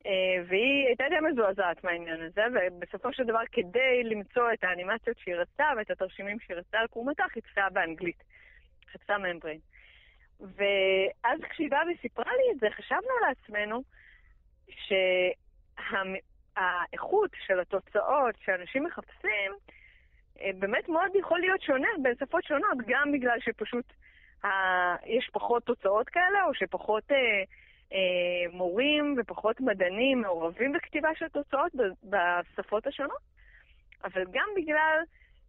אה, 0.06 0.42
והיא 0.48 0.86
הייתה 0.86 1.04
די 1.08 1.32
מזועזעת 1.32 1.84
מהעניין 1.84 2.22
הזה, 2.22 2.42
ובסופו 2.54 3.12
של 3.12 3.24
דבר, 3.24 3.40
כדי 3.52 4.04
למצוא 4.04 4.52
את 4.52 4.64
האנימציות 4.64 5.18
שהיא 5.18 5.34
רצתה 5.34 5.64
ואת 5.76 5.90
התרשימים 5.90 6.40
שהיא 6.40 6.56
רצתה 6.56 6.78
על 6.78 6.86
קרומתה, 6.86 7.24
חיפשה 7.28 7.68
באנגלית. 7.72 8.22
חיפשה 8.92 9.18
ממברין. 9.18 9.58
ואז 10.40 11.40
כשהיא 11.50 11.70
באה 11.70 11.82
וסיפרה 11.94 12.32
לי 12.36 12.52
את 12.54 12.60
זה, 12.60 12.66
חשבנו 12.70 13.10
לעצמנו 13.28 13.82
שה... 14.68 15.30
האיכות 16.56 17.30
של 17.46 17.60
התוצאות 17.60 18.34
שאנשים 18.44 18.84
מחפשים, 18.84 19.52
אה, 20.40 20.50
באמת 20.58 20.88
מאוד 20.88 21.16
יכול 21.20 21.40
להיות 21.40 21.62
שונה 21.62 21.88
בין 22.02 22.14
שפות 22.20 22.44
שונות, 22.44 22.78
גם 22.86 23.12
בגלל 23.12 23.40
שפשוט 23.40 23.92
אה, 24.44 24.96
יש 25.06 25.30
פחות 25.32 25.64
תוצאות 25.64 26.08
כאלה, 26.08 26.44
או 26.46 26.54
שפחות 26.54 27.12
אה, 27.12 27.42
אה, 27.92 28.52
מורים 28.52 29.14
ופחות 29.18 29.60
מדענים 29.60 30.20
מעורבים 30.20 30.72
בכתיבה 30.72 31.08
של 31.14 31.28
תוצאות 31.28 31.72
בשפות 32.04 32.86
השונות, 32.86 33.22
אבל 34.04 34.24
גם 34.30 34.48
בגלל 34.56 34.98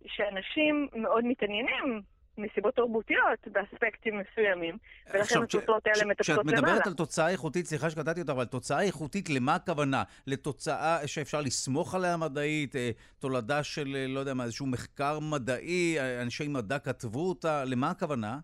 שאנשים 0.06 0.88
מאוד 0.96 1.26
מתעניינים 1.26 2.02
מסיבות 2.38 2.76
תרבותיות 2.76 3.48
באספקטים 3.48 4.20
מסוימים, 4.20 4.78
ולכן 5.14 5.44
התוצאות 5.44 5.88
האלה 5.88 6.06
מטפסות 6.06 6.38
למעלה. 6.38 6.58
כשאת 6.58 6.66
מדברת 6.66 6.88
על 6.88 6.94
תוצאה 6.94 7.30
איכותית, 7.30 7.66
סליחה 7.66 7.90
שקטעתי 7.90 8.22
אותה, 8.22 8.32
אבל 8.32 8.46
תוצאה 8.46 8.82
איכותית, 8.82 9.30
למה 9.30 9.56
הכוונה? 9.56 10.04
לתוצאה 10.28 11.08
שאפשר 11.08 11.42
לסמוך 11.42 11.96
עליה 11.96 12.18
מדעית, 12.18 12.76
אה, 12.76 12.90
תולדה 13.20 13.64
של, 13.64 13.96
אה, 13.96 14.06
לא 14.08 14.20
יודע 14.20 14.34
מה, 14.34 14.44
איזשהו 14.44 14.68
מחקר 14.68 15.20
מדעי, 15.20 16.00
אה, 16.00 16.22
אנשי 16.22 16.48
מדע 16.48 16.80
כתבו 16.80 17.30
אותה, 17.30 17.64
למה 17.66 17.90
הכוונה? 17.90 18.40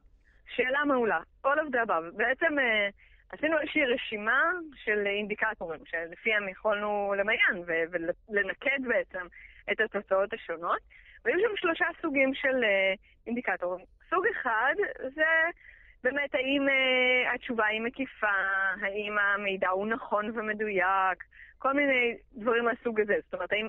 שאלה 0.55 0.85
מעולה. 0.85 1.19
All 1.45 1.49
of 1.49 1.73
the 1.73 1.87
above. 1.87 2.17
בעצם 2.17 2.55
עשינו 3.31 3.59
איזושהי 3.59 3.85
רשימה 3.85 4.41
של 4.83 5.07
אינדיקטורים, 5.07 5.79
שלפיהם 5.85 6.49
יכולנו 6.49 7.13
למיין 7.17 7.63
ולנקד 7.67 8.79
בעצם 8.87 9.27
את 9.71 9.79
התוצאות 9.81 10.33
השונות. 10.33 10.79
והיו 11.25 11.39
שם 11.39 11.55
שלושה 11.55 11.85
סוגים 12.01 12.33
של 12.33 12.63
uh, 12.63 12.99
אינדיקטורים. 13.27 13.85
סוג 14.09 14.25
אחד 14.27 14.73
זה 14.99 15.25
באמת 16.03 16.35
האם 16.35 16.67
uh, 16.67 17.35
התשובה 17.35 17.65
היא 17.65 17.81
מקיפה, 17.81 18.27
האם 18.81 19.17
המידע 19.17 19.69
הוא 19.69 19.87
נכון 19.87 20.31
ומדויק, 20.39 21.23
כל 21.57 21.73
מיני 21.73 22.17
דברים 22.33 22.65
מהסוג 22.65 23.01
הזה. 23.01 23.15
זאת 23.23 23.33
אומרת, 23.33 23.51
האם 23.51 23.67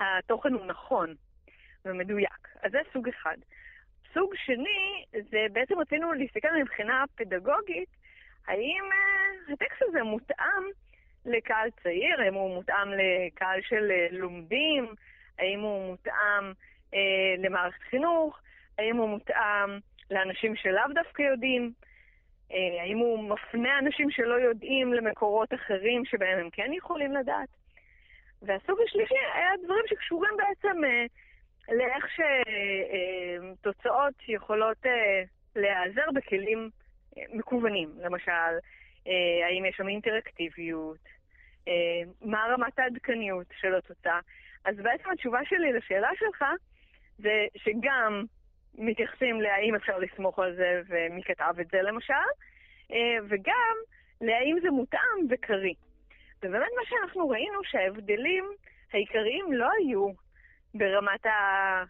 התוכן 0.00 0.52
הוא 0.52 0.66
נכון 0.66 1.14
ומדויק. 1.84 2.48
אז 2.62 2.72
זה 2.72 2.78
סוג 2.92 3.08
אחד. 3.08 3.36
סוג 4.14 4.34
שני, 4.36 5.04
זה 5.30 5.46
בעצם 5.52 5.78
רצינו 5.78 6.12
להסתכל 6.12 6.48
מבחינה 6.60 7.04
פדגוגית, 7.16 7.88
האם 8.46 8.84
uh, 8.90 9.52
הטקסט 9.52 9.82
הזה 9.82 10.02
מותאם 10.02 10.64
לקהל 11.26 11.70
צעיר, 11.82 12.22
האם 12.22 12.34
הוא 12.34 12.54
מותאם 12.54 12.88
לקהל 12.92 13.60
של 13.62 13.90
לומדים, 14.10 14.94
האם 15.38 15.60
הוא 15.60 15.86
מותאם 15.90 16.52
uh, 16.96 17.46
למערכת 17.46 17.82
חינוך, 17.82 18.38
האם 18.78 18.96
הוא 18.96 19.08
מותאם 19.08 19.78
לאנשים 20.10 20.56
שלאו 20.56 20.82
דווקא 20.94 21.22
יודעים, 21.22 21.72
uh, 22.50 22.54
האם 22.80 22.98
הוא 22.98 23.30
מפנה 23.30 23.78
אנשים 23.78 24.10
שלא 24.10 24.34
יודעים 24.34 24.92
למקורות 24.92 25.54
אחרים 25.54 26.04
שבהם 26.04 26.38
הם 26.38 26.50
כן 26.50 26.72
יכולים 26.72 27.12
לדעת. 27.12 27.48
והסוג 28.42 28.78
השלישי 28.86 29.14
היה 29.34 29.50
דברים 29.64 29.84
שקשורים 29.86 30.32
בעצם 30.36 30.76
uh, 30.84 31.74
לאיך 31.74 32.06
שתוצאות 33.60 34.14
יכולות 34.28 34.86
uh, 34.86 34.88
להיעזר 35.56 36.10
בכלים 36.14 36.70
uh, 36.70 37.18
מקוונים. 37.32 37.88
למשל, 37.98 38.58
uh, 39.04 39.08
האם 39.44 39.64
יש 39.64 39.76
שם 39.76 39.88
אינטראקטיביות, 39.88 41.04
uh, 41.64 41.70
מה 42.20 42.44
רמת 42.52 42.78
העדכניות 42.78 43.46
של 43.60 43.74
התוצאה. 43.74 44.20
אז 44.64 44.76
בעצם 44.76 45.10
התשובה 45.10 45.40
שלי 45.44 45.72
לשאלה 45.72 46.10
שלך 46.18 46.44
זה 47.18 47.46
שגם 47.56 48.24
מתייחסים 48.74 49.40
להאם 49.40 49.74
אפשר 49.74 49.98
לסמוך 49.98 50.38
על 50.38 50.56
זה 50.56 50.82
ומי 50.88 51.22
כתב 51.22 51.54
את 51.60 51.66
זה 51.72 51.82
למשל, 51.82 52.14
וגם 53.28 53.76
להאם 54.20 54.58
זה 54.62 54.70
מותאם 54.70 55.26
וקריא. 55.30 55.74
ובאמת 56.42 56.68
מה 56.76 56.82
שאנחנו 56.88 57.28
ראינו 57.28 57.64
שההבדלים 57.64 58.44
העיקריים 58.92 59.52
לא 59.52 59.68
היו 59.78 60.08
ברמת 60.74 61.26
ה... 61.26 61.30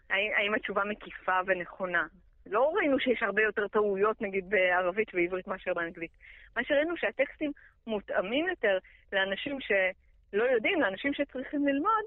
האם 0.09 0.53
התשובה 0.53 0.83
מקיפה 0.83 1.39
ונכונה. 1.45 2.07
לא 2.45 2.73
ראינו 2.75 2.99
שיש 2.99 3.23
הרבה 3.23 3.41
יותר 3.41 3.67
טעויות, 3.67 4.21
נגיד, 4.21 4.49
בערבית 4.49 5.07
ועברית 5.13 5.47
מאשר 5.47 5.73
באנגלית. 5.73 6.11
מה 6.55 6.63
שראינו 6.63 6.97
שהטקסטים 6.97 7.51
מותאמים 7.87 8.47
יותר 8.47 8.77
לאנשים 9.13 9.57
שלא 9.61 10.43
יודעים, 10.43 10.81
לאנשים 10.81 11.13
שצריכים 11.13 11.67
ללמוד, 11.67 12.03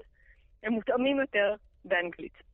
הם 0.63 0.73
מותאמים 0.73 1.19
יותר 1.19 1.55
באנגלית. 1.85 2.50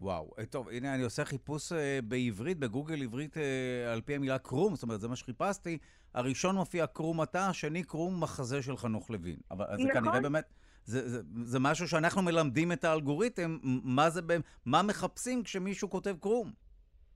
וואו, 0.00 0.30
אה, 0.38 0.46
טוב, 0.46 0.68
הנה 0.68 0.94
אני 0.94 1.02
עושה 1.02 1.24
חיפוש 1.24 1.72
אה, 1.72 1.98
בעברית, 2.04 2.58
בגוגל 2.58 3.02
עברית 3.02 3.36
אה, 3.36 3.92
על 3.92 4.00
פי 4.00 4.14
המילה 4.14 4.38
קרום, 4.38 4.74
זאת 4.74 4.82
אומרת, 4.82 5.00
זה 5.00 5.08
מה 5.08 5.16
שחיפשתי. 5.16 5.78
הראשון 6.14 6.54
מופיע 6.54 6.86
קרום 6.86 7.22
אתה, 7.22 7.48
השני 7.48 7.82
קרום 7.82 8.22
מחזה 8.22 8.62
של 8.62 8.76
חנוך 8.76 9.10
לוין. 9.10 9.36
אבל 9.50 9.64
נכון. 9.64 9.86
זה 9.86 9.92
כנראה 9.92 10.20
באמת, 10.20 10.44
זה, 10.84 11.08
זה, 11.08 11.22
זה 11.44 11.58
משהו 11.60 11.88
שאנחנו 11.88 12.22
מלמדים 12.22 12.72
את 12.72 12.84
האלגוריתם, 12.84 13.58
מה 13.62 14.10
זה, 14.10 14.20
מה 14.66 14.82
מחפשים 14.82 15.42
כשמישהו 15.42 15.90
כותב 15.90 16.16
קרום. 16.20 16.52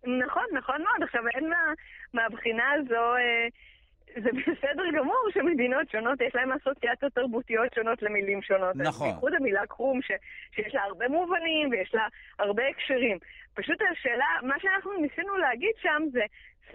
נכון, 0.02 0.44
נכון 0.58 0.82
מאוד. 0.82 1.02
עכשיו, 1.02 1.22
אין 1.34 1.50
מה, 1.50 1.56
מהבחינה 2.14 2.64
הזו... 2.72 3.14
אה, 3.16 3.48
זה 4.16 4.30
בסדר 4.32 4.82
גמור 4.96 5.28
שמדינות 5.34 5.90
שונות, 5.90 6.20
יש 6.20 6.34
להן 6.34 6.52
אסוציאציות 6.52 7.12
תרבותיות 7.12 7.74
שונות 7.74 8.02
למילים 8.02 8.42
שונות. 8.42 8.76
נכון. 8.76 9.08
בייחוד 9.08 9.34
המילה 9.34 9.66
קרום, 9.66 10.02
ש, 10.02 10.10
שיש 10.54 10.74
לה 10.74 10.82
הרבה 10.82 11.08
מובנים 11.08 11.70
ויש 11.70 11.94
לה 11.94 12.06
הרבה 12.38 12.62
הקשרים. 12.68 13.18
פשוט 13.54 13.78
השאלה, 13.92 14.26
מה 14.42 14.54
שאנחנו 14.60 14.92
ניסינו 15.00 15.36
להגיד 15.36 15.72
שם 15.82 16.02
זה, 16.12 16.24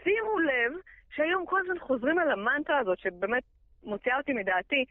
שימו 0.03 0.39
לב 0.39 0.73
שהיום 1.15 1.45
כל 1.45 1.59
הזמן 1.61 1.79
חוזרים 1.79 2.19
על 2.19 2.31
המנטרה 2.31 2.77
הזאת, 2.77 2.99
שבאמת 2.99 3.43
מוציאה 3.83 4.17
אותי 4.17 4.33
מדעתי, 4.33 4.85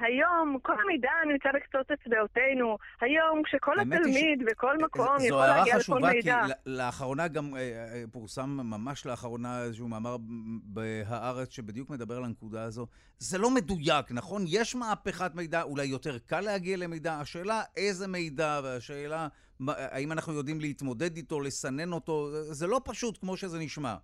היום 0.00 0.58
כל 0.62 0.72
המידע 0.84 1.10
נמצא 1.28 1.48
בקצות 1.54 1.90
אצבעותינו. 1.90 2.78
היום 3.00 3.42
כשכל 3.42 3.80
התלמיד 3.80 4.40
ש... 4.40 4.44
בכל 4.50 4.78
מקום 4.78 5.16
יכול 5.20 5.46
להגיע 5.46 5.78
לכל 5.78 5.94
מידע. 5.94 6.08
זו 6.08 6.12
הערה 6.12 6.20
חשובה, 6.20 6.46
כי 6.46 6.52
לאחרונה 6.66 7.28
גם 7.28 7.54
uh, 7.54 7.58
פורסם 8.12 8.50
ממש 8.50 9.06
לאחרונה 9.06 9.62
איזשהו 9.62 9.88
מאמר 9.88 10.16
בהארץ 10.64 11.50
שבדיוק 11.50 11.90
מדבר 11.90 12.16
על 12.16 12.24
הנקודה 12.24 12.62
הזו. 12.62 12.86
זה 13.18 13.38
לא 13.38 13.50
מדויק, 13.50 14.06
נכון? 14.10 14.44
יש 14.46 14.74
מהפכת 14.74 15.34
מידע, 15.34 15.62
אולי 15.62 15.84
יותר 15.84 16.18
קל 16.18 16.40
להגיע 16.40 16.76
למידע. 16.76 17.14
השאלה 17.14 17.62
איזה 17.76 18.08
מידע, 18.08 18.60
והשאלה 18.64 19.28
האם 19.68 20.12
אנחנו 20.12 20.32
יודעים 20.32 20.60
להתמודד 20.60 21.16
איתו, 21.16 21.40
לסנן 21.40 21.92
אותו, 21.92 22.28
זה 22.32 22.66
לא 22.66 22.80
פשוט 22.84 23.18
כמו 23.18 23.36
שזה 23.36 23.58
נשמע. 23.58 23.94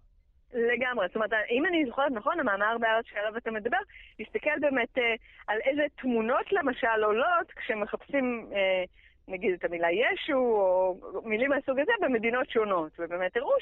לגמרי. 0.54 1.06
זאת 1.06 1.16
אומרת, 1.16 1.32
אם 1.50 1.66
אני 1.66 1.86
זוכרת 1.86 2.12
נכון, 2.12 2.40
המאמר 2.40 2.76
בארץ 2.80 3.04
שעליו 3.06 3.36
אתה 3.36 3.50
מדבר, 3.50 3.78
הסתכל 4.20 4.58
באמת 4.60 4.98
אה, 4.98 5.14
על 5.46 5.58
איזה 5.64 5.82
תמונות 5.96 6.52
למשל 6.52 7.04
עולות 7.04 7.52
כשמחפשים, 7.56 8.50
אה, 8.52 8.84
נגיד, 9.28 9.52
את 9.52 9.64
המילה 9.64 9.88
ישו, 9.90 10.34
או 10.34 10.96
מילים 11.24 11.50
מהסוג 11.50 11.78
הזה, 11.78 11.92
במדינות 12.00 12.50
שונות. 12.50 12.92
ובאמת 12.98 13.36
הראו 13.36 13.52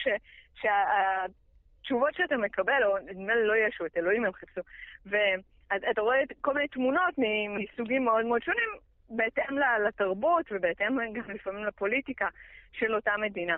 שהתשובות 0.54 2.14
שאתה 2.14 2.36
מקבל, 2.36 2.84
או 2.84 2.98
נדמה 2.98 3.34
לי 3.34 3.44
לא 3.44 3.56
ישו, 3.56 3.86
את 3.86 3.96
אלוהים 3.96 4.24
הם 4.24 4.32
חיפשו, 4.32 4.60
ואתה 5.06 6.00
רואה 6.00 6.20
כל 6.40 6.54
מיני 6.54 6.68
תמונות 6.68 7.14
מסוגים 7.48 8.04
מאוד 8.04 8.26
מאוד 8.26 8.42
שונים, 8.42 8.68
בהתאם 9.10 9.58
לתרבות 9.86 10.46
ובהתאם 10.50 11.12
גם 11.12 11.30
לפעמים 11.30 11.64
לפוליטיקה 11.64 12.28
של 12.72 12.94
אותה 12.94 13.12
מדינה. 13.18 13.56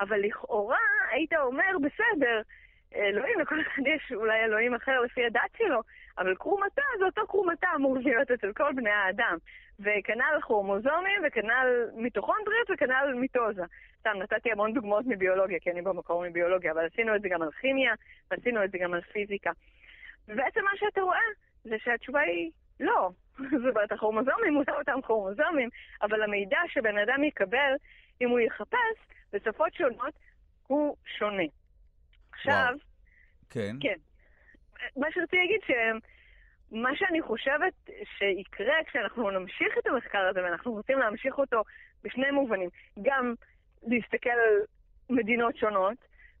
אבל 0.00 0.20
לכאורה 0.20 0.78
היית 1.10 1.32
אומר, 1.32 1.70
בסדר, 1.82 2.40
אלוהים, 2.94 3.40
לכל 3.40 3.60
אחד 3.60 3.82
יש 3.86 4.12
אולי 4.12 4.44
אלוהים 4.44 4.74
אחר 4.74 5.00
לפי 5.00 5.26
הדת 5.26 5.56
שלו, 5.58 5.80
אבל 6.18 6.34
קרום 6.34 6.62
התא 6.62 6.82
זה 6.98 7.04
אותו 7.04 7.26
קרום 7.26 7.50
התא 7.50 7.66
אמור 7.76 7.98
להיות 7.98 8.30
אצל 8.30 8.52
כל 8.52 8.72
בני 8.72 8.90
האדם. 8.90 9.36
וכנ"ל 9.80 10.40
כרומוזומים, 10.42 11.22
וכנ"ל 11.26 11.66
מיטוכונדריות, 11.94 12.70
וכנ"ל 12.70 13.14
מיטוזה. 13.14 13.62
סתם, 14.00 14.18
נתתי 14.18 14.52
המון 14.52 14.74
דוגמאות 14.74 15.04
מביולוגיה, 15.06 15.58
כי 15.60 15.70
אני 15.70 15.82
במקור 15.82 16.24
מביולוגיה, 16.28 16.72
אבל 16.72 16.86
עשינו 16.86 17.16
את 17.16 17.22
זה 17.22 17.28
גם 17.28 17.42
על 17.42 17.50
כימיה, 17.50 17.94
ועשינו 18.30 18.64
את 18.64 18.70
זה 18.70 18.78
גם 18.78 18.94
על 18.94 19.00
פיזיקה. 19.00 19.50
ובעצם 20.28 20.60
מה 20.64 20.70
שאתה 20.76 21.00
רואה, 21.00 21.26
זה 21.64 21.76
שהתשובה 21.84 22.20
היא 22.20 22.50
לא. 22.80 23.10
זאת 23.62 23.70
אומרת, 23.70 23.92
הכרומוזומים 23.92 24.54
הוא 24.54 24.64
לא 24.68 24.78
אותם 24.78 25.02
כרומוזומים, 25.02 25.68
אבל 26.02 26.22
המידע 26.22 26.60
שבן 26.68 26.98
אדם 26.98 27.24
יקבל, 27.24 27.74
אם 28.20 28.28
הוא 28.28 28.40
יחפש, 28.40 28.96
בשפות 29.32 29.74
שונות, 29.74 30.14
הוא 30.66 30.96
שונה. 31.18 31.46
עכשיו... 32.36 32.74
כן. 33.50 33.76
כן. 33.80 33.98
מה 34.96 35.06
שרציתי 35.10 35.36
להגיד, 35.36 35.60
שמה 35.66 36.96
שאני 36.96 37.22
חושבת 37.22 37.74
שיקרה 38.18 38.74
כשאנחנו 38.86 39.30
נמשיך 39.30 39.78
את 39.78 39.86
המחקר 39.86 40.28
הזה, 40.30 40.44
ואנחנו 40.44 40.72
רוצים 40.72 40.98
להמשיך 40.98 41.38
אותו 41.38 41.62
בשני 42.04 42.30
מובנים, 42.30 42.68
גם 43.02 43.34
להסתכל 43.82 44.30
על 44.30 44.54
מדינות 45.10 45.56
שונות 45.56 45.96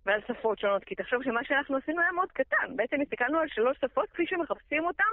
ועל 0.06 0.20
שפות 0.28 0.58
שונות, 0.58 0.84
כי 0.84 0.94
תחשוב 0.94 1.22
שמה 1.22 1.44
שאנחנו 1.44 1.76
עשינו 1.76 2.00
היה 2.00 2.12
מאוד 2.12 2.32
קטן. 2.32 2.76
בעצם 2.76 3.00
הסתכלנו 3.00 3.38
על 3.38 3.48
שלוש 3.48 3.78
שפות 3.84 4.10
כפי 4.10 4.26
שמחפשים 4.26 4.84
אותן 4.84 5.12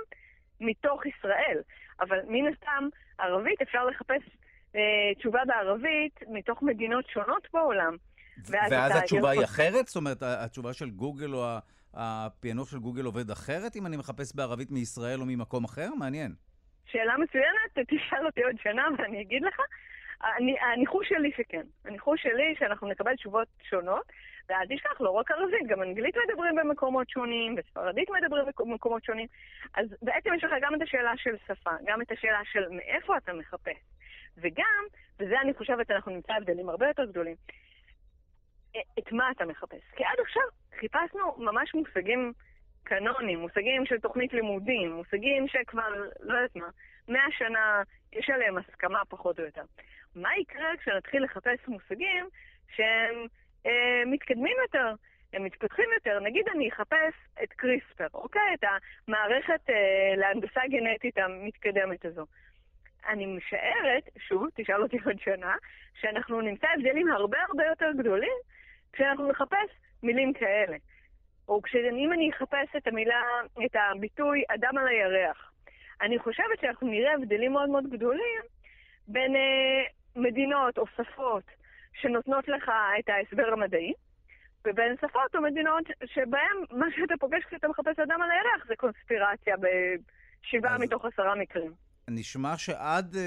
מתוך 0.60 1.06
ישראל. 1.06 1.62
אבל 2.00 2.20
מן 2.28 2.54
הסתם, 2.54 2.88
ערבית 3.20 3.62
אפשר 3.62 3.86
לחפש 3.86 4.22
אה, 4.76 5.16
תשובה 5.18 5.42
בערבית 5.46 6.20
מתוך 6.28 6.62
מדינות 6.62 7.10
שונות 7.10 7.48
בעולם. 7.54 7.98
ואז, 8.38 8.72
ואז 8.72 8.96
התשובה 8.96 9.30
היא 9.30 9.44
אחרת? 9.44 9.88
זאת 9.88 9.96
אומרת, 9.96 10.24
התשובה 10.24 10.74
של 10.74 10.90
גוגל 10.90 11.34
או 11.34 11.46
הפענוח 11.94 12.72
של 12.72 12.80
גוגל 12.80 13.06
עובד 13.06 13.32
אחרת 13.32 13.76
אם 13.76 13.86
אני 13.86 13.98
מחפש 13.98 14.36
בערבית 14.36 14.72
מישראל 14.72 15.20
או 15.20 15.26
ממקום 15.26 15.64
אחר? 15.64 15.90
מעניין. 16.00 16.34
שאלה 16.86 17.18
מצוינת, 17.18 17.88
תשאל 17.88 18.26
אותי 18.26 18.44
עוד 18.44 18.56
שנה 18.64 18.84
ואני 18.98 19.22
אגיד 19.22 19.44
לך. 19.44 19.60
הניחוש 20.74 21.10
שלי 21.10 21.32
שכן. 21.38 21.66
הניחוש 21.86 22.24
שלי 22.24 22.56
שאנחנו 22.60 22.88
נקבל 22.88 23.16
תשובות 23.16 23.48
שונות, 23.70 24.12
ואל 24.50 24.66
תשכח, 24.70 25.02
לא 25.02 25.10
רק 25.10 25.32
ערבית, 25.32 25.68
גם 25.68 25.82
אנגלית 25.82 26.16
מדברים 26.30 26.56
במקומות 26.56 27.10
שונים, 27.10 27.56
וספרדית 27.58 28.10
מדברים 28.10 28.46
במקומות 28.60 29.04
שונים. 29.04 29.28
אז 29.74 29.86
בעצם 30.02 30.30
יש 30.38 30.44
לך 30.44 30.52
גם 30.62 30.76
את 30.76 30.82
השאלה 30.82 31.12
של 31.18 31.36
שפה, 31.48 31.72
גם 31.86 32.02
את 32.02 32.12
השאלה 32.12 32.40
של 32.52 32.70
מאיפה 32.70 33.18
אתה 33.18 33.34
מחפש. 33.34 33.78
וגם, 34.38 34.84
וזה 35.20 35.42
אני 35.42 35.54
חושבת, 35.54 35.92
אנחנו 35.92 36.12
נמצא 36.12 36.34
הבדלים 36.34 36.70
הרבה 36.70 36.88
יותר 36.88 37.06
גדולים, 37.06 37.36
את 39.00 39.12
מה 39.12 39.32
אתה 39.32 39.46
מחפש. 39.46 39.82
כי 39.96 40.04
עד 40.04 40.20
עכשיו 40.20 40.44
חיפשנו 40.80 41.36
ממש 41.38 41.74
מושגים 41.74 42.34
קנונים, 42.84 43.40
מושגים 43.40 43.86
של 43.86 44.00
תוכנית 44.00 44.34
לימודים, 44.34 44.92
מושגים 44.92 45.48
שכבר, 45.48 45.90
לא 46.20 46.34
יודעת 46.34 46.56
מה, 46.56 46.68
מאה 47.08 47.32
שנה 47.32 47.82
יש 48.14 48.30
עליהם 48.30 48.58
הסכמה 48.58 49.00
פחות 49.10 49.40
או 49.40 49.46
יותר. 49.46 49.64
מה 50.16 50.38
יקרה 50.38 50.78
כשנתחיל 50.78 51.24
לחפש 51.24 51.68
מושגים 51.68 52.26
שהם 52.76 53.26
אה, 53.66 54.04
מתקדמים 54.06 54.58
יותר, 54.62 54.94
הם 55.34 55.44
מתפתחים 55.44 55.86
יותר? 55.94 56.20
נגיד 56.20 56.46
אני 56.56 56.70
אחפש 56.70 57.14
את 57.44 57.54
קריספר, 57.54 58.08
אוקיי? 58.14 58.54
את 58.54 58.64
המערכת 59.08 59.70
אה, 59.70 60.16
להנדסה 60.18 60.62
גנטית 60.70 61.18
המתקדמת 61.18 62.06
הזו. 62.06 62.26
אני 63.08 63.26
משערת, 63.26 64.10
שוב, 64.18 64.48
תשאל 64.56 64.82
אותי 64.84 64.98
עוד 65.06 65.20
שנה, 65.20 65.56
שאנחנו 66.02 66.42
נמצא 66.42 66.68
הבדלים 66.74 67.12
הרבה 67.12 67.38
הרבה 67.48 67.66
יותר 67.66 67.92
גדולים 67.98 68.38
כשאנחנו 68.94 69.30
נחפש 69.30 69.70
מילים 70.04 70.34
כאלה. 70.34 70.78
או 71.48 71.62
כשאם 71.62 72.14
אני 72.14 72.30
אחפש 72.30 72.76
את 72.78 72.88
המילה, 72.88 73.24
את 73.66 73.76
הביטוי 73.76 74.44
אדם 74.48 74.78
על 74.78 74.88
הירח. 74.88 75.52
אני 76.02 76.20
חושבת 76.20 76.60
שאנחנו 76.62 76.88
נראה 76.88 77.14
הבדלים 77.14 77.52
מאוד 77.52 77.70
מאוד 77.70 77.90
גדולים 77.90 78.42
בין 79.08 79.36
אה, 79.36 79.84
מדינות 80.16 80.78
או 80.78 80.84
שפות 80.88 81.44
שנותנות 81.94 82.48
לך 82.48 82.72
את 83.00 83.10
ההסבר 83.10 83.54
המדעי, 83.54 83.94
ובין 84.68 84.96
שפות 84.98 85.36
או 85.36 85.42
מדינות 85.42 85.84
שבהן 86.06 86.58
מה 86.72 86.86
שאתה 86.96 87.14
פוגש 87.20 87.44
כשאתה 87.44 87.68
מחפש 87.68 88.00
אדם 88.00 88.22
על 88.22 88.32
הירח 88.32 88.68
זה 88.68 88.76
קונספירציה 88.76 89.56
בשבעה 89.58 90.76
אז... 90.76 90.82
מתוך 90.82 91.06
עשרה 91.06 91.36
מקרים. 91.36 91.72
נשמע 92.10 92.58
שעד 92.58 93.14
uh, 93.14 93.18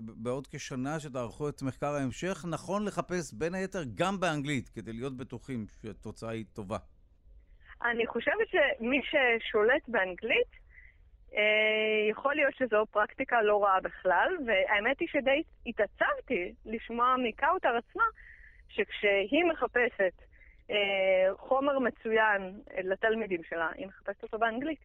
בעוד 0.00 0.46
כשנה 0.46 1.00
שתערכו 1.00 1.48
את 1.48 1.62
מחקר 1.62 1.94
ההמשך, 1.94 2.44
נכון 2.50 2.84
לחפש 2.84 3.32
בין 3.32 3.54
היתר 3.54 3.82
גם 3.94 4.20
באנגלית, 4.20 4.68
כדי 4.68 4.92
להיות 4.92 5.16
בטוחים 5.16 5.66
שהתוצאה 5.82 6.30
היא 6.30 6.44
טובה. 6.52 6.78
אני 7.84 8.06
חושבת 8.06 8.48
שמי 8.48 9.00
ששולט 9.02 9.88
באנגלית, 9.88 10.68
אה, 11.34 12.10
יכול 12.10 12.34
להיות 12.34 12.54
שזו 12.54 12.86
פרקטיקה 12.90 13.42
לא 13.42 13.64
רעה 13.64 13.80
בכלל, 13.80 14.36
והאמת 14.46 15.00
היא 15.00 15.08
שדי 15.08 15.42
התעצבתי 15.66 16.54
לשמוע 16.66 17.14
מקאוטר 17.28 17.76
עצמה, 17.76 18.04
שכשהיא 18.68 19.44
מחפשת 19.52 20.12
אה, 20.70 21.34
חומר 21.36 21.78
מצוין 21.78 22.60
לתלמידים 22.84 23.40
שלה, 23.48 23.68
היא 23.74 23.86
מחפשת 23.86 24.22
אותו 24.22 24.38
באנגלית. 24.38 24.80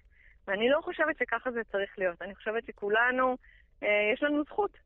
ואני 0.47 0.69
לא 0.69 0.79
חושבת 0.81 1.17
שככה 1.17 1.51
זה 1.51 1.61
צריך 1.71 1.89
להיות. 1.97 2.21
אני 2.21 2.35
חושבת 2.35 2.65
שכולנו, 2.65 3.37
אה, 3.83 4.11
יש 4.13 4.23
לנו 4.23 4.43
זכות 4.43 4.77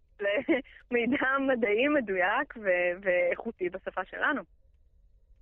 למידע 0.92 1.28
מדעי 1.48 1.88
מדויק 1.88 2.54
ואיכותי 3.02 3.70
בשפה 3.70 4.02
שלנו. 4.06 4.42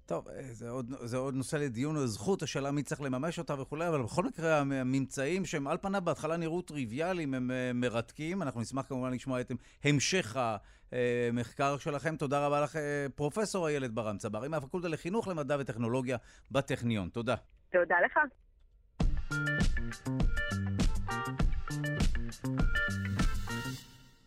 טוב, 0.05 0.27
אה, 0.27 0.41
זה 0.41 0.69
עוד, 0.69 0.85
זה 0.89 1.17
עוד 1.17 1.33
נושא 1.33 1.55
לדיון, 1.55 2.07
זכות, 2.07 2.43
השאלה 2.43 2.71
מי 2.71 2.83
צריך 2.83 3.01
לממש 3.01 3.39
אותה 3.39 3.61
וכולי, 3.61 3.87
אבל 3.87 4.01
בכל 4.01 4.23
מקרה, 4.23 4.59
הממצאים 4.59 5.45
שהם 5.45 5.67
על 5.67 5.77
פניו 5.77 6.01
בהתחלה 6.01 6.37
נראו 6.37 6.61
טריוויאליים, 6.61 7.33
הם 7.33 7.51
אה, 7.51 7.71
מרתקים. 7.73 8.41
אנחנו 8.41 8.61
נשמח 8.61 8.85
כמובן 8.87 9.13
לשמוע 9.13 9.41
את 9.41 9.51
המשך 9.83 10.37
המחקר 10.91 11.77
שלכם. 11.77 12.15
תודה 12.15 12.45
רבה 12.45 12.61
לך, 12.61 12.75
פרופ' 13.15 13.37
איילת 13.67 13.91
ברם 13.91 14.17
צברי, 14.17 14.47
מהפקולטה 14.47 14.87
לחינוך, 14.87 15.27
למדע 15.27 15.57
וטכנולוגיה 15.59 16.17
בטכניון. 16.51 17.09
תודה. 17.09 17.35
תודה 17.71 17.95
לך. 18.05 18.19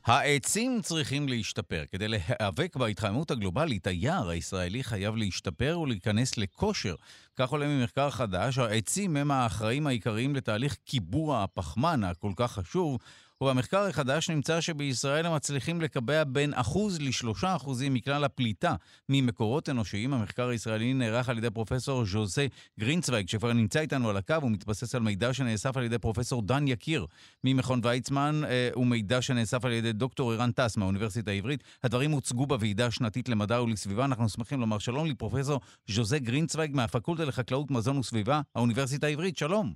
העצים 0.09 0.81
צריכים 0.83 1.29
להשתפר. 1.29 1.85
כדי 1.93 2.09
להיאבק 2.09 2.77
בהתחממות 2.77 3.31
הגלובלית, 3.31 3.87
היער 3.87 4.29
הישראלי 4.29 4.85
חייב 4.85 5.17
להשתפר 5.17 5.79
ולהיכנס 5.83 6.39
לכושר. 6.39 6.95
כך 7.37 7.51
עולה 7.51 7.67
ממחקר 7.67 8.11
חדש, 8.11 8.59
העצים 8.59 9.17
הם 9.17 9.31
האחראים 9.31 9.87
העיקריים 9.87 10.37
לתהליך 10.37 10.77
קיבוע 10.85 11.43
הפחמן 11.43 12.05
הכל 12.05 12.33
כך 12.37 12.53
חשוב, 12.53 12.99
ובמחקר 13.43 13.79
החדש 13.79 14.31
נמצא 14.31 14.61
שבישראל 14.61 15.27
הם 15.27 15.35
מצליחים 15.35 15.81
לקבע 15.81 16.25
בין 16.25 16.55
אחוז 16.55 17.01
לשלושה 17.01 17.57
אחוזים 17.57 17.95
מכלל 17.95 18.25
הפליטה 18.25 18.75
ממקורות 19.09 19.69
אנושיים. 19.69 20.15
המחקר 20.15 20.49
הישראלי 20.49 20.95
נערך 20.95 21.29
על 21.29 21.39
ידי 21.39 21.51
פרופסור 21.51 22.05
ז'וזה 22.05 22.47
גרינצוויג, 22.81 23.29
שכבר 23.29 23.53
נמצא 23.53 23.81
איתנו 23.81 24.11
על 24.11 24.17
הקו, 24.17 24.35
הוא 24.43 24.51
מתבסס 24.51 24.95
על 24.95 25.03
מידע 25.03 25.33
שנאסף 25.33 25.77
על 25.77 25.85
ידי 25.85 25.99
פרופסור 25.99 26.43
דן 26.43 26.69
יקיר 26.69 27.07
ממכון 27.45 27.81
ויצמן, 27.83 28.41
אה, 28.49 28.71
ומידע 28.77 29.23
שנאסף 29.23 29.65
על 29.65 29.73
ידי 29.73 29.93
דוקטור 29.93 30.33
ערן 30.33 30.53
טס 30.53 30.77
מהאוניברסיטה 30.77 31.31
העברית. 31.31 31.65
הדברים 31.85 32.11
הוצגו 32.11 32.47
בוועידה 32.47 32.87
השנתית 32.87 33.29
למדע 33.29 33.63
ולסביבה. 33.63 34.05
אנחנו 34.05 34.29
שמחים 34.29 34.61
לומר 34.61 34.79
שלום 34.79 35.07
לפרופסור 35.07 35.61
ז'וזה 35.87 36.19
גרינצוויג 36.19 36.77
מהפקולטה 36.77 37.25
לחקלאות, 37.25 37.71
מזון 37.71 37.99
וסביבה, 37.99 38.41
האוניברסיטה 38.55 39.07
העברית. 39.07 39.37
שלום. 39.37 39.73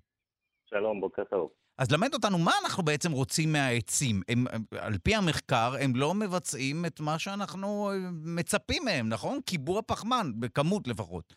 שלום, 0.71 1.01
בוקר 1.01 1.25
טוב. 1.25 1.62
אז 1.83 1.93
למד 1.93 2.15
אותנו 2.15 2.39
מה 2.39 2.53
אנחנו 2.65 2.83
בעצם 2.83 3.13
רוצים 3.13 3.53
מהעצים. 3.53 4.17
הם, 4.29 4.45
על 4.81 4.93
פי 5.05 5.15
המחקר, 5.15 5.71
הם 5.85 5.93
לא 5.97 6.15
מבצעים 6.15 6.85
את 6.87 7.01
מה 7.01 7.19
שאנחנו 7.19 7.91
אה, 7.91 7.97
מצפים 8.25 8.83
מהם, 8.85 9.09
נכון? 9.09 9.41
קיבוע 9.47 9.83
פחמן, 9.87 10.27
בכמות 10.41 10.89
לפחות. 10.89 11.35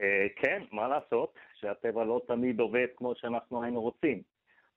אה, 0.00 0.26
כן, 0.36 0.62
מה 0.72 0.88
לעשות, 0.88 1.34
שהטבע 1.60 2.04
לא 2.04 2.20
תמיד 2.28 2.60
עובד 2.60 2.86
כמו 2.96 3.12
שאנחנו 3.16 3.62
היינו 3.62 3.80
רוצים. 3.80 4.22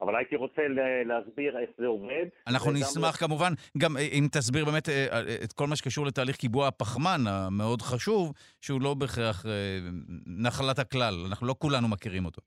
אבל 0.01 0.15
הייתי 0.15 0.35
רוצה 0.35 0.61
להסביר 1.05 1.59
איך 1.59 1.69
זה 1.77 1.85
עובד. 1.85 2.25
אנחנו 2.47 2.71
נשמח 2.71 3.21
לא... 3.21 3.27
כמובן, 3.27 3.53
גם 3.77 3.97
אה, 3.97 4.01
אם 4.01 4.27
תסביר 4.31 4.65
באמת 4.65 4.89
את 5.43 5.53
כל 5.53 5.67
מה 5.67 5.75
שקשור 5.75 6.05
לתהליך 6.05 6.35
קיבוע 6.35 6.67
הפחמן 6.67 7.21
המאוד 7.27 7.81
חשוב, 7.81 8.33
שהוא 8.61 8.81
לא 8.81 8.93
בהכרח 8.93 9.45
נחלת 10.25 10.79
הכלל, 10.79 11.13
אנחנו 11.29 11.47
לא 11.47 11.55
כולנו 11.59 11.87
מכירים 11.87 12.25
אותו. 12.25 12.41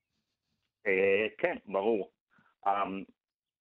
אה, 0.86 1.26
כן, 1.38 1.56
ברור. 1.66 2.10
אמ, 2.66 3.04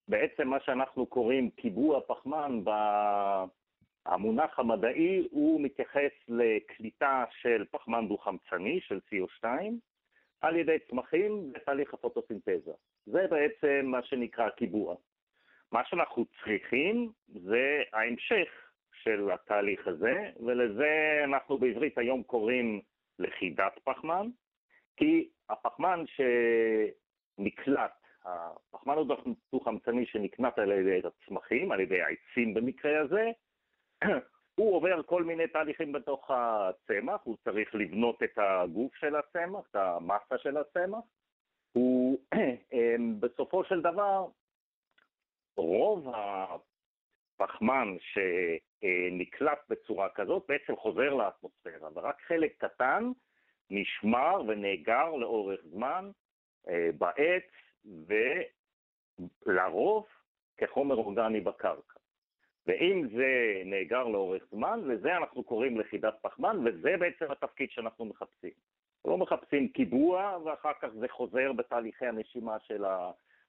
בעצם 0.07 0.47
מה 0.47 0.59
שאנחנו 0.59 1.05
קוראים 1.05 1.49
קיבוע 1.49 2.01
פחמן, 2.07 2.61
המונח 4.05 4.59
המדעי 4.59 5.27
הוא 5.31 5.61
מתייחס 5.61 6.11
לקליטה 6.27 7.23
של 7.41 7.65
פחמן 7.71 8.07
דו-חמצני, 8.07 8.79
של 8.81 8.99
CO2, 9.09 9.47
על 10.41 10.55
ידי 10.55 10.77
צמחים 10.89 11.53
בתהליך 11.53 11.93
הפוטוסינתזה. 11.93 12.71
זה 13.05 13.27
בעצם 13.29 13.85
מה 13.85 14.03
שנקרא 14.03 14.49
קיבוע. 14.49 14.95
מה 15.71 15.85
שאנחנו 15.85 16.25
צריכים 16.25 17.11
זה 17.27 17.81
ההמשך 17.93 18.49
של 19.03 19.31
התהליך 19.31 19.87
הזה, 19.87 20.31
ולזה 20.45 21.21
אנחנו 21.23 21.57
בעברית 21.57 21.97
היום 21.97 22.23
קוראים 22.23 22.81
לכידת 23.19 23.79
פחמן, 23.83 24.27
כי 24.97 25.29
הפחמן 25.49 26.03
ש... 26.07 26.21
נקלט, 27.39 27.91
הפחמן 28.23 28.95
הדו-חמצני 28.97 30.05
שנקנט 30.05 30.59
על 30.59 30.71
ידי 30.71 31.01
הצמחים, 31.07 31.71
על 31.71 31.79
ידי 31.79 32.01
העצים 32.01 32.53
במקרה 32.53 33.01
הזה, 33.01 33.31
הוא 34.55 34.75
עובר 34.75 35.03
כל 35.03 35.23
מיני 35.23 35.47
תהליכים 35.47 35.91
בתוך 35.91 36.31
הצמח, 36.31 37.21
הוא 37.23 37.37
צריך 37.43 37.75
לבנות 37.75 38.23
את 38.23 38.37
הגוף 38.37 38.95
של 38.95 39.15
הצמח, 39.15 39.67
את 39.71 39.75
המסה 39.75 40.37
של 40.37 40.57
הצמח. 40.57 41.03
הוא 41.71 42.19
בסופו 43.19 43.63
של 43.63 43.81
דבר, 43.81 44.25
רוב 45.57 46.07
הפחמן 47.39 47.95
שנקלט 47.99 49.59
בצורה 49.69 50.09
כזאת 50.09 50.45
בעצם 50.47 50.75
חוזר 50.75 51.13
לאטמוספירה, 51.13 51.89
ורק 51.93 52.21
חלק 52.21 52.53
קטן 52.57 53.11
נשמר 53.69 54.41
ונאגר 54.47 55.15
לאורך 55.15 55.59
זמן 55.63 56.11
בעץ 56.97 57.43
ולרוב 59.45 60.05
כחומר 60.57 60.95
אורגני 60.95 61.41
בקרקע. 61.41 61.99
ואם 62.67 63.07
זה 63.15 63.61
נאגר 63.65 64.03
לאורך 64.03 64.43
זמן, 64.51 64.79
לזה 64.85 65.17
אנחנו 65.17 65.43
קוראים 65.43 65.79
לכידת 65.79 66.15
פחמן, 66.21 66.57
וזה 66.65 66.97
בעצם 66.99 67.31
התפקיד 67.31 67.69
שאנחנו 67.71 68.05
מחפשים. 68.05 68.51
לא 69.05 69.17
מחפשים 69.17 69.67
קיבוע 69.67 70.37
ואחר 70.45 70.71
כך 70.81 70.87
זה 70.99 71.07
חוזר 71.07 71.53
בתהליכי 71.53 72.05
הנשימה 72.05 72.59
של 72.59 72.85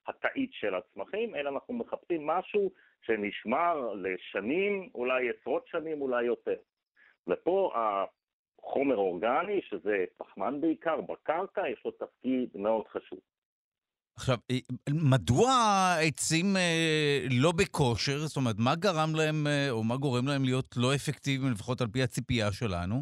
התאית 0.07 0.53
של 0.53 0.75
הצמחים, 0.75 1.35
אלא 1.35 1.49
אנחנו 1.49 1.73
מחפשים 1.73 2.27
משהו 2.27 2.71
שנשמר 3.01 3.93
לשנים, 3.93 4.89
אולי 4.95 5.29
עשרות 5.29 5.67
שנים, 5.67 6.01
אולי 6.01 6.23
יותר. 6.23 6.57
ופה 7.27 7.71
חומר 8.61 8.95
אורגני, 8.95 9.61
שזה 9.69 10.05
פחמן 10.17 10.61
בעיקר, 10.61 11.01
בקרקע, 11.01 11.61
יש 11.69 11.81
לו 11.85 11.91
תפקיד 11.91 12.49
מאוד 12.55 12.87
חשוב. 12.87 13.19
עכשיו, 14.15 14.37
אה, 14.51 14.57
מדוע 15.11 15.49
העצים 15.51 16.45
אה, 16.55 17.19
לא 17.41 17.51
בכושר? 17.59 18.17
זאת 18.17 18.37
אומרת, 18.37 18.55
מה 18.59 18.75
גרם 18.75 19.11
להם, 19.15 19.47
אה, 19.47 19.67
או 19.69 19.83
מה 19.83 19.97
גורם 19.97 20.27
להם 20.27 20.43
להיות 20.43 20.75
לא 20.77 20.95
אפקטיביים, 20.95 21.51
לפחות 21.51 21.81
על 21.81 21.87
פי 21.87 22.03
הציפייה 22.03 22.51
שלנו? 22.51 22.95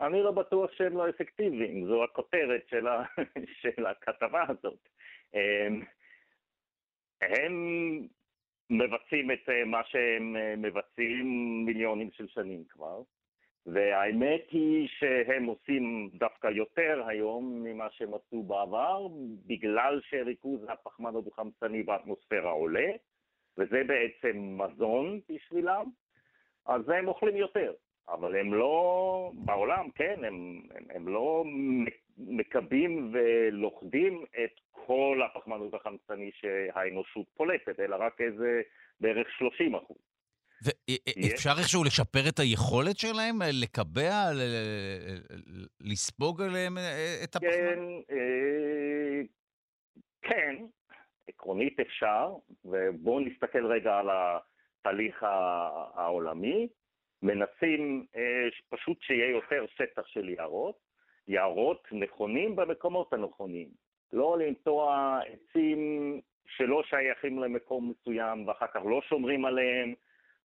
אני 0.00 0.22
לא 0.22 0.30
בטוח 0.30 0.70
שהם 0.72 0.96
לא 0.96 1.08
אפקטיביים, 1.08 1.86
זו 1.86 2.04
הכותרת 2.04 2.62
של, 2.70 2.86
ה... 2.86 3.04
של 3.62 3.86
הכתבה 3.86 4.44
הזאת. 4.48 4.88
הם, 5.34 5.82
הם 7.22 7.52
מבצעים 8.70 9.30
את 9.30 9.48
מה 9.66 9.80
שהם 9.84 10.36
מבצעים 10.62 11.26
מיליונים 11.66 12.10
של 12.12 12.28
שנים 12.28 12.64
כבר. 12.68 13.02
והאמת 13.66 14.44
היא 14.50 14.88
שהם 14.88 15.44
עושים 15.44 16.10
דווקא 16.14 16.46
יותר 16.46 17.04
היום 17.06 17.64
ממה 17.64 17.90
שהם 17.90 18.14
עשו 18.14 18.42
בעבר, 18.42 19.06
בגלל 19.46 20.00
שריכוז 20.10 20.60
הפחמן 20.68 21.16
הדו-חמצני 21.16 21.82
באטמוספירה 21.82 22.50
עולה, 22.50 22.90
וזה 23.58 23.82
בעצם 23.86 24.58
מזון 24.58 25.20
בשבילם, 25.28 25.84
אז 26.66 26.88
הם 26.88 27.08
אוכלים 27.08 27.36
יותר. 27.36 27.72
אבל 28.08 28.36
הם 28.36 28.54
לא, 28.54 29.30
בעולם, 29.34 29.90
כן, 29.90 30.24
הם, 30.24 30.62
הם, 30.74 30.84
הם 30.90 31.08
לא 31.08 31.44
מקבים 32.18 33.10
ולוכדים 33.12 34.24
את 34.44 34.60
כל 34.70 35.20
הפחמן 35.26 35.56
הדו-חמצני 35.56 36.30
שהאנושות 36.34 37.26
פולטת, 37.36 37.80
אלא 37.80 37.96
רק 37.96 38.20
איזה 38.20 38.62
בערך 39.00 39.30
30 39.30 39.74
אחוז. 39.74 40.13
ואפשר 40.64 41.50
איכשהו 41.58 41.84
לשפר 41.84 42.28
את 42.28 42.38
היכולת 42.38 42.98
שלהם 42.98 43.38
לקבע, 43.62 44.30
לספוג 45.80 46.42
עליהם 46.42 46.78
אה, 46.78 47.20
את 47.24 47.36
הפחמן? 47.36 47.50
כן, 47.50 47.78
אה, 48.10 49.20
כן, 50.22 50.56
עקרונית 51.28 51.80
אפשר, 51.80 52.34
ובואו 52.64 53.20
נסתכל 53.20 53.66
רגע 53.66 53.96
על 53.96 54.08
התהליך 54.10 55.22
העולמי. 55.94 56.68
מנסים 57.22 58.06
אה, 58.16 58.48
פשוט 58.68 59.02
שיהיה 59.02 59.30
יותר 59.30 59.64
שטח 59.76 60.06
של 60.06 60.28
יערות, 60.28 60.78
יערות 61.28 61.88
נכונים 61.92 62.56
במקומות 62.56 63.12
הנכונים. 63.12 63.68
לא 64.12 64.38
לנטוע 64.38 65.18
עצים 65.26 66.20
שלא 66.46 66.82
שייכים 66.82 67.38
למקום 67.38 67.90
מסוים 67.90 68.48
ואחר 68.48 68.66
כך 68.66 68.80
לא 68.84 69.00
שומרים 69.08 69.44
עליהם 69.44 69.94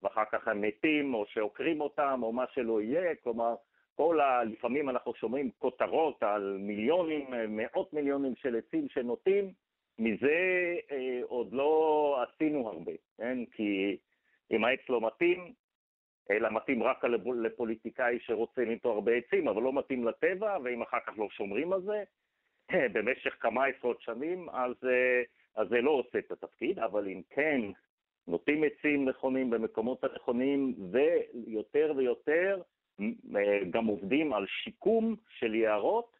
ואחר 0.03 0.23
כך 0.31 0.47
הם 0.47 0.61
מתים 0.61 1.13
או 1.13 1.25
שעוקרים 1.25 1.81
אותם 1.81 2.19
או 2.23 2.31
מה 2.31 2.45
שלא 2.53 2.81
יהיה, 2.81 3.15
כלומר 3.15 3.55
כל 3.95 4.19
ה... 4.19 4.43
לפעמים 4.43 4.89
אנחנו 4.89 5.13
שומעים 5.13 5.49
כותרות 5.57 6.23
על 6.23 6.57
מיליונים, 6.59 7.25
מאות 7.47 7.93
מיליונים 7.93 8.35
של 8.35 8.55
עצים 8.55 8.89
שנוטים, 8.89 9.53
מזה 9.99 10.75
אה, 10.91 11.19
עוד 11.23 11.53
לא 11.53 12.23
עשינו 12.23 12.67
הרבה, 12.69 12.91
כן? 13.17 13.45
כי 13.45 13.97
אם 14.51 14.63
העץ 14.63 14.79
לא 14.89 15.07
מתאים, 15.07 15.53
אלא 16.31 16.49
מתאים 16.51 16.83
רק 16.83 17.03
לפוליטיקאי 17.43 18.19
שרוצה 18.21 18.61
לנטוע 18.61 18.93
הרבה 18.93 19.11
עצים, 19.11 19.47
אבל 19.47 19.61
לא 19.61 19.73
מתאים 19.73 20.07
לטבע, 20.07 20.57
ואם 20.63 20.81
אחר 20.81 20.99
כך 21.07 21.13
לא 21.19 21.29
שומרים 21.29 21.73
על 21.73 21.81
זה, 21.81 22.03
במשך 22.93 23.35
כמה 23.39 23.65
עשרות 23.65 24.01
שנים, 24.01 24.49
אז, 24.49 24.73
אה, 24.83 25.21
אז 25.55 25.67
זה 25.69 25.81
לא 25.81 25.91
עושה 25.91 26.19
את 26.19 26.31
התפקיד, 26.31 26.79
אבל 26.79 27.07
אם 27.07 27.21
כן 27.29 27.61
נוטים 28.29 28.63
עצים 28.63 29.09
נכונים 29.09 29.49
במקומות 29.49 30.03
הנכונים, 30.03 30.75
ויותר 30.91 31.93
ויותר 31.97 32.61
אה, 33.35 33.59
גם 33.69 33.85
עובדים 33.85 34.33
על 34.33 34.45
שיקום 34.47 35.15
של 35.29 35.55
יערות 35.55 36.17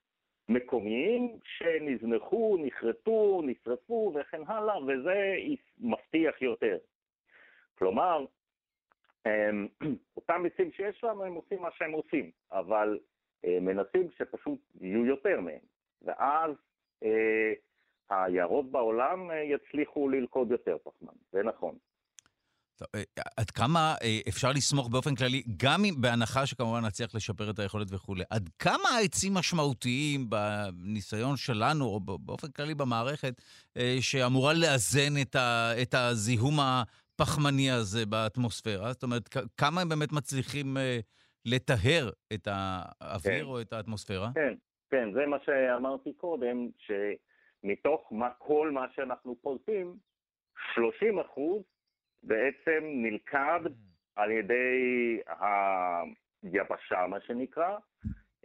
מקומיים 0.49 1.37
שנזנחו, 1.43 2.57
נכרתו, 2.65 3.41
נשרפו 3.43 4.13
וכן 4.15 4.41
הלאה, 4.47 4.83
וזה 4.83 5.35
מבטיח 5.79 6.41
יותר. 6.41 6.77
כלומר, 7.77 8.25
אמ, 9.25 9.67
אותם 10.17 10.43
עצים 10.45 10.71
שיש 10.71 11.03
לנו, 11.03 11.23
הם 11.23 11.33
עושים 11.33 11.61
מה 11.61 11.71
שהם 11.71 11.91
עושים, 11.91 12.31
אבל 12.51 12.99
אה, 13.45 13.57
מנסים 13.61 14.07
שפשוט 14.17 14.59
יהיו 14.81 15.05
יותר 15.05 15.41
מהם, 15.41 15.61
ואז 16.01 16.51
אה, 17.03 17.53
היערות 18.09 18.71
בעולם 18.71 19.29
יצליחו 19.43 20.09
ללכוד 20.09 20.51
יותר 20.51 20.77
פחמן, 20.83 21.13
זה 21.31 21.43
נכון. 21.43 21.75
אה, 22.95 23.03
עד 23.37 23.49
כמה 23.51 23.95
אה, 24.03 24.19
אפשר 24.29 24.49
לסמוך 24.51 24.89
באופן 24.89 25.15
כללי, 25.15 25.43
גם 25.57 25.81
בהנחה 26.01 26.45
שכמובן 26.45 26.85
נצליח 26.85 27.15
לשפר 27.15 27.49
את 27.49 27.59
היכולת 27.59 27.87
וכולי, 27.91 28.23
עד 28.29 28.49
כמה 28.59 28.89
העצים 28.97 29.33
משמעותיים 29.33 30.29
בניסיון 30.29 31.37
שלנו, 31.37 31.85
או 31.85 31.99
באופן 31.99 32.51
כללי 32.51 32.75
במערכת, 32.75 33.41
אה, 33.77 33.97
שאמורה 34.01 34.53
לאזן 34.53 35.21
את, 35.21 35.35
ה, 35.35 35.71
את 35.81 35.93
הזיהום 35.93 36.53
הפחמני 36.59 37.71
הזה 37.71 38.05
באטמוספירה? 38.05 38.91
זאת 38.93 39.03
אומרת, 39.03 39.29
כמה 39.57 39.81
הם 39.81 39.89
באמת 39.89 40.11
מצליחים 40.11 40.77
לטהר 41.45 42.09
את 42.33 42.47
האוויר 42.51 43.43
כן. 43.43 43.45
או 43.45 43.61
את 43.61 43.73
האטמוספירה? 43.73 44.31
כן, 44.35 44.53
כן, 44.89 45.13
זה 45.13 45.25
מה 45.25 45.37
שאמרתי 45.45 46.13
קודם, 46.13 46.67
שמתוך 46.77 48.07
מה, 48.11 48.29
כל 48.37 48.71
מה 48.71 48.85
שאנחנו 48.95 49.35
פולטים, 49.41 49.95
30 50.73 51.19
אחוז 51.19 51.61
בעצם 52.23 52.83
נלכד 52.83 53.59
mm. 53.65 53.69
על 54.15 54.31
ידי 54.31 55.19
היבשה, 56.43 57.07
מה 57.07 57.21
שנקרא, 57.21 57.77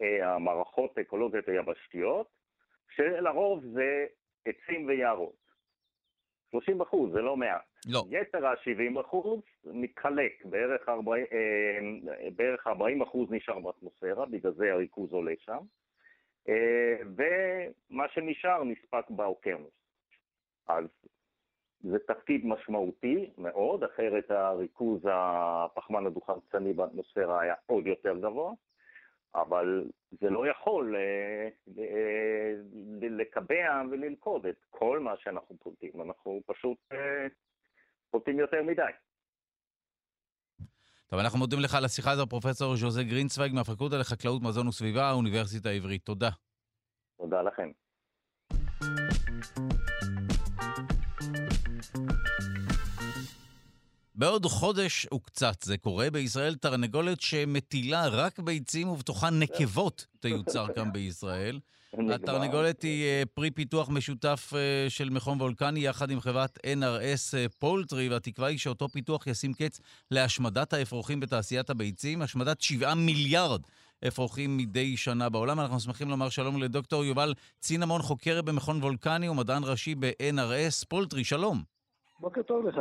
אה, 0.00 0.34
המערכות 0.34 0.98
האקולוגיות 0.98 1.48
היבשתיות, 1.48 2.28
שלרוב 2.94 3.64
זה 3.64 4.06
עצים 4.44 4.86
ויערות. 4.86 5.44
30 6.50 6.80
אחוז, 6.80 7.12
זה 7.12 7.20
לא 7.20 7.36
מעט. 7.36 7.62
לא. 7.86 8.04
יתר 8.10 8.46
ה-70 8.46 9.00
אחוז 9.00 9.40
מתחלק, 9.64 10.44
בערך 10.44 10.88
40, 10.88 11.26
אה, 11.32 12.30
בערך 12.36 12.66
40 12.66 13.02
אחוז 13.02 13.30
נשאר 13.30 13.60
באטמוספירה, 13.60 14.26
בגלל 14.26 14.52
זה 14.52 14.72
הריכוז 14.72 15.12
עולה 15.12 15.34
שם, 15.38 15.58
אה, 16.48 16.96
ומה 17.16 18.08
שנשאר 18.08 18.64
נספק 18.64 19.10
באוקיינוס. 19.10 19.74
אז 20.68 20.84
זה 21.90 21.98
תפקיד 21.98 22.46
משמעותי 22.46 23.30
מאוד, 23.38 23.84
אחרת 23.84 24.30
הריכוז 24.30 25.00
הפחמן 25.12 26.06
הדו-חמצני 26.06 26.72
באטמוספירה 26.72 27.40
היה 27.40 27.54
עוד 27.66 27.86
יותר 27.86 28.18
גבוה, 28.18 28.52
אבל 29.34 29.84
זה 30.20 30.30
לא 30.30 30.46
יכול 30.48 30.96
אה, 30.96 31.48
אה, 31.78 32.52
לקבע 33.10 33.82
וללכוד 33.90 34.46
את 34.46 34.56
כל 34.70 35.00
מה 35.00 35.16
שאנחנו 35.16 35.56
פולטים, 35.58 36.02
אנחנו 36.02 36.40
פשוט 36.46 36.78
אה, 36.92 37.26
פולטים 38.10 38.38
יותר 38.38 38.62
מדי. 38.62 38.82
טוב, 41.06 41.18
אנחנו 41.20 41.38
מודים 41.38 41.58
לך 41.60 41.74
על 41.74 41.84
השיחה 41.84 42.10
הזו, 42.10 42.26
פרופסור 42.26 42.76
ז'וזה 42.76 43.04
גרינצוויג 43.04 43.52
מהפקולטה 43.54 43.96
לחקלאות, 44.00 44.42
מזון 44.42 44.68
וסביבה, 44.68 45.02
האוניברסיטה 45.02 45.68
העברית. 45.68 46.02
תודה. 46.04 46.30
תודה 47.16 47.42
לכם. 47.42 47.70
בעוד 54.14 54.46
חודש 54.46 55.06
וקצת 55.14 55.62
זה 55.62 55.78
קורה, 55.78 56.10
בישראל 56.10 56.54
תרנגולת 56.54 57.20
שמטילה 57.20 58.08
רק 58.08 58.38
ביצים 58.38 58.88
ובתוכה 58.88 59.30
נקבות 59.30 60.06
תיוצר 60.20 60.66
כאן 60.74 60.92
בישראל. 60.92 61.60
התרנגולת 62.10 62.82
היא 62.82 63.04
אה, 63.04 63.22
פרי 63.34 63.50
פיתוח 63.50 63.88
משותף 63.88 64.52
אה, 64.56 64.90
של 64.90 65.10
מכון 65.10 65.40
וולקני 65.40 65.80
יחד 65.80 66.10
עם 66.10 66.20
חברת 66.20 66.58
NRS 66.58 67.36
אה, 67.36 67.46
Poultry, 67.58 68.08
והתקווה 68.08 68.48
היא 68.48 68.58
שאותו 68.58 68.88
פיתוח 68.88 69.26
ישים 69.26 69.54
קץ 69.54 69.80
להשמדת 70.10 70.72
האפרוחים 70.72 71.20
בתעשיית 71.20 71.70
הביצים, 71.70 72.22
השמדת 72.22 72.60
7 72.60 72.94
מיליארד 72.94 73.60
אפרוחים 74.08 74.56
מדי 74.56 74.96
שנה 74.96 75.28
בעולם. 75.28 75.60
אנחנו 75.60 75.80
שמחים 75.80 76.08
לומר 76.08 76.28
שלום 76.28 76.62
לדוקטור 76.62 77.04
יובל 77.04 77.34
סינמון, 77.60 78.02
חוקר 78.02 78.42
במכון 78.42 78.82
וולקני 78.82 79.28
ומדען 79.28 79.64
ראשי 79.64 79.94
ב-NRS 79.94 80.86
Poultry, 80.88 81.24
שלום. 81.24 81.73
בוקר 82.20 82.42
טוב 82.42 82.66
לך. 82.66 82.74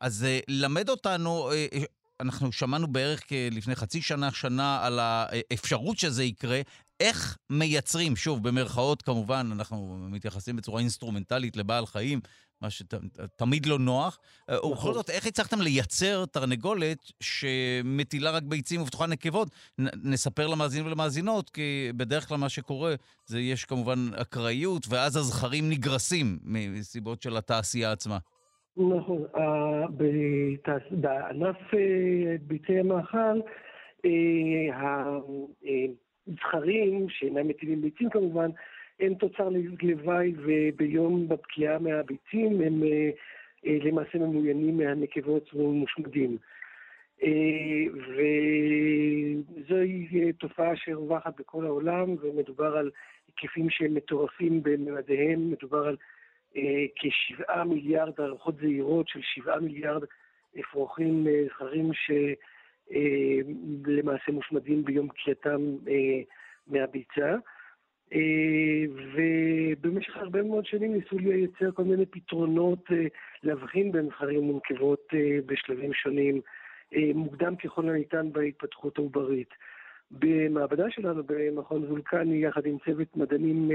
אז 0.00 0.26
אה, 0.26 0.44
למד 0.48 0.88
אותנו, 0.88 1.50
אה, 1.50 1.84
אנחנו 2.20 2.52
שמענו 2.52 2.86
בערך 2.86 3.22
לפני 3.50 3.74
חצי 3.76 4.02
שנה, 4.02 4.30
שנה, 4.30 4.86
על 4.86 4.98
האפשרות 4.98 5.98
שזה 5.98 6.24
יקרה. 6.24 6.60
איך 7.00 7.36
מייצרים, 7.50 8.16
שוב, 8.16 8.48
במרכאות 8.48 9.02
כמובן, 9.02 9.50
אנחנו 9.52 10.06
מתייחסים 10.10 10.56
בצורה 10.56 10.80
אינסטרומנטלית 10.80 11.56
לבעל 11.56 11.86
חיים, 11.86 12.20
מה 12.60 12.70
שתמיד 12.70 13.66
לא 13.66 13.78
נוח. 13.78 14.18
נכון. 14.50 14.70
ובכל 14.70 14.94
זאת, 14.94 15.10
איך 15.10 15.26
הצלחתם 15.26 15.60
לייצר 15.60 16.24
תרנגולת 16.26 16.98
שמטילה 17.20 18.30
רק 18.30 18.42
ביצים 18.42 18.82
ובתוכה 18.82 19.06
נקבות? 19.06 19.48
נספר 19.78 20.46
למאזינים 20.46 20.86
ולמאזינות, 20.86 21.50
כי 21.50 21.92
בדרך 21.96 22.28
כלל 22.28 22.36
מה 22.36 22.48
שקורה, 22.48 22.94
זה 23.26 23.40
יש 23.40 23.64
כמובן 23.64 24.10
אקראיות, 24.14 24.86
ואז 24.88 25.16
הזכרים 25.16 25.70
נגרסים 25.70 26.38
מסיבות 26.42 27.22
של 27.22 27.36
התעשייה 27.36 27.92
עצמה. 27.92 28.18
נכון. 28.76 29.22
בענף 30.90 31.74
אה, 31.74 32.36
ביצי 32.42 32.78
המאכל, 32.78 33.40
אה, 34.04 35.18
הזכרים, 36.28 37.08
שאינם 37.08 37.48
מטילים 37.48 37.80
ביצים 37.80 38.10
כמובן, 38.10 38.50
הם 39.00 39.14
תוצר 39.14 39.48
לוואי, 39.82 40.32
וביום 40.36 41.28
בפקיעה 41.28 41.78
מהביצים 41.78 42.60
הם 42.60 42.82
אה, 42.82 43.10
למעשה 43.64 44.18
ממוינים 44.18 44.76
מהנקבות 44.76 45.54
ומושמדים. 45.54 46.36
וזוהי 49.66 50.32
תופעה 50.38 50.76
שרווחת 50.76 51.40
בכל 51.40 51.66
העולם, 51.66 52.16
ומדובר 52.20 52.76
על 52.76 52.90
היקפים 53.26 53.70
שהם 53.70 53.94
מטורפים 53.94 54.62
בממדיהם, 54.62 55.50
מדובר 55.50 55.86
על 55.86 55.96
אה, 55.96 56.19
כשבעה 56.96 57.64
מיליארד, 57.64 58.20
הערכות 58.20 58.56
זהירות 58.56 59.08
של 59.08 59.20
שבעה 59.22 59.60
מיליארד 59.60 60.02
אפרוחים 60.60 61.26
אה, 61.26 61.44
זכרים 61.48 61.90
שלמעשה 62.90 64.24
אה, 64.28 64.34
מושמדים 64.34 64.84
ביום 64.84 65.08
קריאתם 65.08 65.76
מהביצה. 66.66 67.36
ובמשך 69.14 70.16
הרבה 70.16 70.42
מאוד 70.42 70.66
שנים 70.66 70.94
ניסו 70.94 71.18
לייצר 71.18 71.72
כל 71.72 71.84
מיני 71.84 72.06
פתרונות 72.06 72.84
להבחין 73.42 73.92
בין 73.92 74.08
זכרים 74.08 74.50
ונקבות 74.50 75.08
בשלבים 75.46 75.94
שונים, 75.94 76.40
מוקדם 77.14 77.56
ככל 77.56 77.88
הניתן 77.88 78.32
בהתפתחות 78.32 78.98
העוברית. 78.98 79.48
במעבדה 80.10 80.90
שלנו 80.90 81.22
במכון 81.26 81.84
וולקני, 81.84 82.44
יחד 82.44 82.66
עם 82.66 82.78
צוות 82.84 83.16
מדענים 83.16 83.70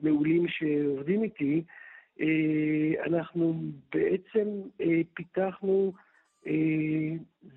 מעולים 0.00 0.48
שעובדים 0.48 1.22
איתי, 1.22 1.62
אה, 1.68 1.83
אנחנו 3.06 3.54
בעצם 3.94 4.48
אה, 4.80 5.00
פיתחנו 5.14 5.92
אה, 6.46 6.52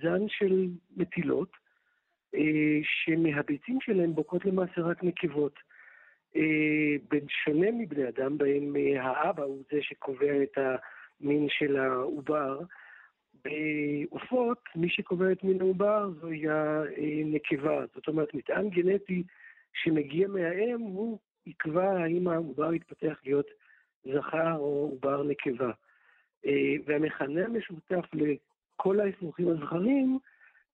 זן 0.01 0.27
של 0.27 0.67
מטילות, 0.97 1.67
שמהביצים 2.83 3.77
שלהם 3.81 4.15
בוקעות 4.15 4.45
למעשה 4.45 4.81
רק 4.81 5.03
נקבות. 5.03 5.59
בשונה 7.11 7.71
מבני 7.71 8.07
אדם, 8.07 8.37
בהם 8.37 8.75
האבא 8.99 9.43
הוא 9.43 9.63
זה 9.71 9.77
שקובע 9.81 10.43
את 10.43 10.57
המין 10.57 11.47
של 11.49 11.77
העובר, 11.77 12.59
בעופות, 13.45 14.63
מי 14.75 14.89
שקובע 14.89 15.31
את 15.31 15.43
מין 15.43 15.61
העובר 15.61 16.09
זוהי 16.21 16.43
הנקבה. 16.49 17.85
זאת 17.95 18.07
אומרת, 18.07 18.33
מטען 18.33 18.69
גנטי 18.69 19.23
שמגיע 19.73 20.27
מהאם, 20.27 20.79
הוא 20.79 21.19
יקבע 21.45 21.91
האם 21.91 22.27
העובר 22.27 22.73
יתפתח 22.73 23.19
להיות 23.25 23.47
זכר 24.13 24.55
או 24.55 24.89
עובר 24.91 25.23
נקבה. 25.23 25.71
אה, 26.45 26.73
והמכנה 26.85 27.45
המשותף 27.45 28.05
לכל 28.13 28.99
האפרוחים 28.99 29.47
הזכרים 29.47 30.19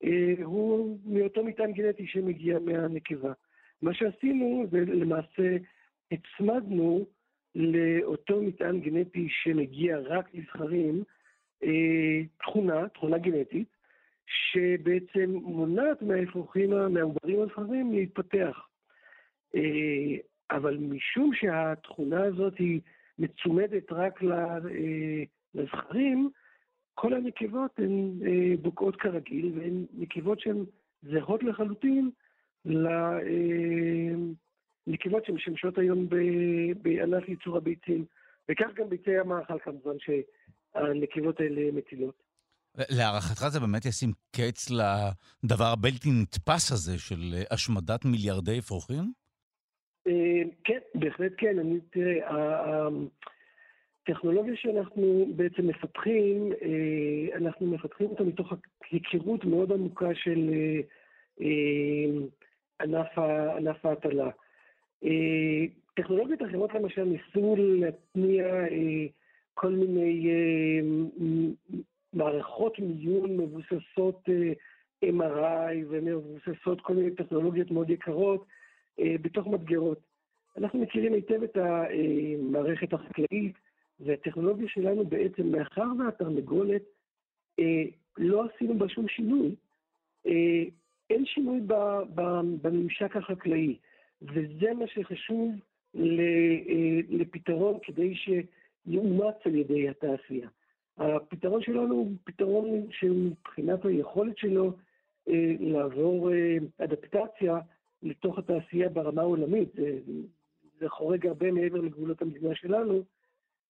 אה, 0.04 0.34
הוא 0.44 0.98
מאותו 1.06 1.44
מטען 1.44 1.72
גנטי 1.72 2.08
שמגיע 2.08 2.60
מהנקבה. 2.60 3.34
מה 3.82 3.94
שעשינו 3.94 4.66
זה 4.72 4.80
למעשה 4.80 5.58
הצמדנו 6.12 7.06
לאותו 7.56 8.42
מטען 8.42 8.80
גנטי 8.80 9.28
שמגיע 9.30 10.00
רק 10.00 10.34
לזכרים, 10.34 11.04
אה, 11.64 12.22
תכונה, 12.40 12.90
תכונה 12.90 13.18
גנטית, 13.18 13.68
שבעצם 14.28 15.30
מונעת 15.30 16.02
מהאפרוחים, 16.02 16.70
מהעוברים 16.70 17.42
הזכרים 17.42 17.92
להתפתח. 17.92 18.68
אבל 20.52 20.78
משום 20.78 21.32
שהתכונה 21.34 22.24
הזאת 22.24 22.58
היא 22.58 22.82
מצומדת 23.20 23.92
רק 23.92 24.20
לזכרים, 25.54 26.30
כל 26.94 27.14
הנקבות 27.14 27.72
הן 27.78 28.20
בוקעות 28.62 28.96
כרגיל, 28.96 29.52
והן 29.56 29.86
נקבות 29.94 30.40
שהן 30.40 30.66
זהות 31.02 31.44
לחלוטין 31.44 32.12
לנקבות 34.88 35.26
שמשמשות 35.26 35.78
היום 35.78 36.10
בענף 36.82 37.30
ייצור 37.30 37.58
הביצים, 37.58 38.06
וכך 38.52 38.68
גם 38.76 38.90
ביצי 38.90 39.18
המאכל 39.18 39.60
כמובן 39.64 39.96
שהנקבות 40.00 41.40
האלה 41.40 41.72
מטילות. 41.72 42.24
להערכתך 42.90 43.48
זה 43.48 43.60
באמת 43.60 43.86
ישים 43.86 44.12
קץ 44.36 44.70
לדבר 44.70 45.66
הבלתי 45.66 46.10
נתפס 46.22 46.72
הזה 46.72 47.00
של 47.00 47.36
השמדת 47.52 48.06
מיליארדי 48.06 48.60
אפרוחים? 48.60 49.23
אה, 50.08 50.42
כן, 50.64 50.80
בהחלט 50.96 51.32
כן. 51.38 51.60
אני, 51.60 51.80
תראה, 51.90 52.88
הטכנולוגיה 54.04 54.56
שאנחנו 54.56 55.28
בעצם 55.36 55.68
מפתחים, 55.68 56.52
אה, 56.62 57.38
אנחנו 57.38 57.68
מפתחים 57.68 58.08
אותה 58.08 58.24
מתוך 58.24 58.54
היכרות 58.92 59.46
מאוד 59.46 59.72
עמוקה 59.72 60.16
של 60.16 60.50
אה, 61.42 62.08
ענף 63.58 63.86
ההטלה. 63.86 64.30
טכנולוגיות 65.96 66.42
אחרות 66.42 66.74
למשל 66.74 67.04
ניסו 67.04 67.56
להתניע 67.58 68.46
כל 69.54 69.72
מיני 69.72 70.30
מערכות 72.14 72.80
מיון 72.80 73.38
מבוססות 73.38 74.30
MRI 75.06 75.76
ומבוססות 75.90 76.82
כל 76.82 76.94
מיני 76.94 77.16
טכנולוגיות 77.16 77.72
מאוד 77.72 77.90
יקרות 77.90 78.46
בתוך 79.00 79.48
מדגרות. 79.48 80.00
אנחנו 80.58 80.80
מכירים 80.80 81.14
היטב 81.14 81.44
את 81.44 81.58
המערכת 81.58 82.94
החקלאית, 82.94 83.56
והטכנולוגיה 84.00 84.68
שלנו 84.70 85.06
בעצם, 85.06 85.52
מאחר 85.52 85.88
והתרנגולת, 86.00 86.82
לא 88.18 88.46
עשינו 88.46 88.78
בה 88.78 88.90
שום 88.90 89.08
שינוי, 89.08 89.56
אין 91.10 91.26
שינוי 91.26 91.62
בממשק 92.62 93.16
החקלאי, 93.16 93.78
וזה 94.22 94.74
מה 94.74 94.88
שחשוב 94.88 95.52
אה, 95.96 97.00
לפתרון 97.10 97.80
כדי 97.84 98.14
שיאומץ 98.16 99.36
על 99.46 99.56
ידי 99.56 99.90
התעשייה. 99.90 100.50
הפתרון 100.98 101.62
שלנו 101.62 101.96
הוא 101.96 102.12
פתרון 102.24 102.88
שמבחינת 102.92 103.86
היכולת 103.86 104.38
שלו 104.38 104.74
אה, 105.30 105.56
לעבור 105.60 106.34
אה, 106.34 106.58
אדפטציה 106.78 107.60
לתוך 108.04 108.40
התעשייה 108.40 108.90
ברמה 108.90 109.22
העולמית, 109.22 109.74
זה, 109.74 110.00
זה 110.80 110.90
חורג 110.90 111.28
הרבה 111.28 111.52
מעבר 111.52 111.82
לגבולות 111.82 112.22
המדינה 112.22 112.56
שלנו, 112.56 113.04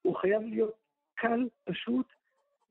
הוא 0.01 0.15
חייב 0.15 0.41
להיות 0.41 0.73
קל, 1.15 1.47
פשוט, 1.63 2.05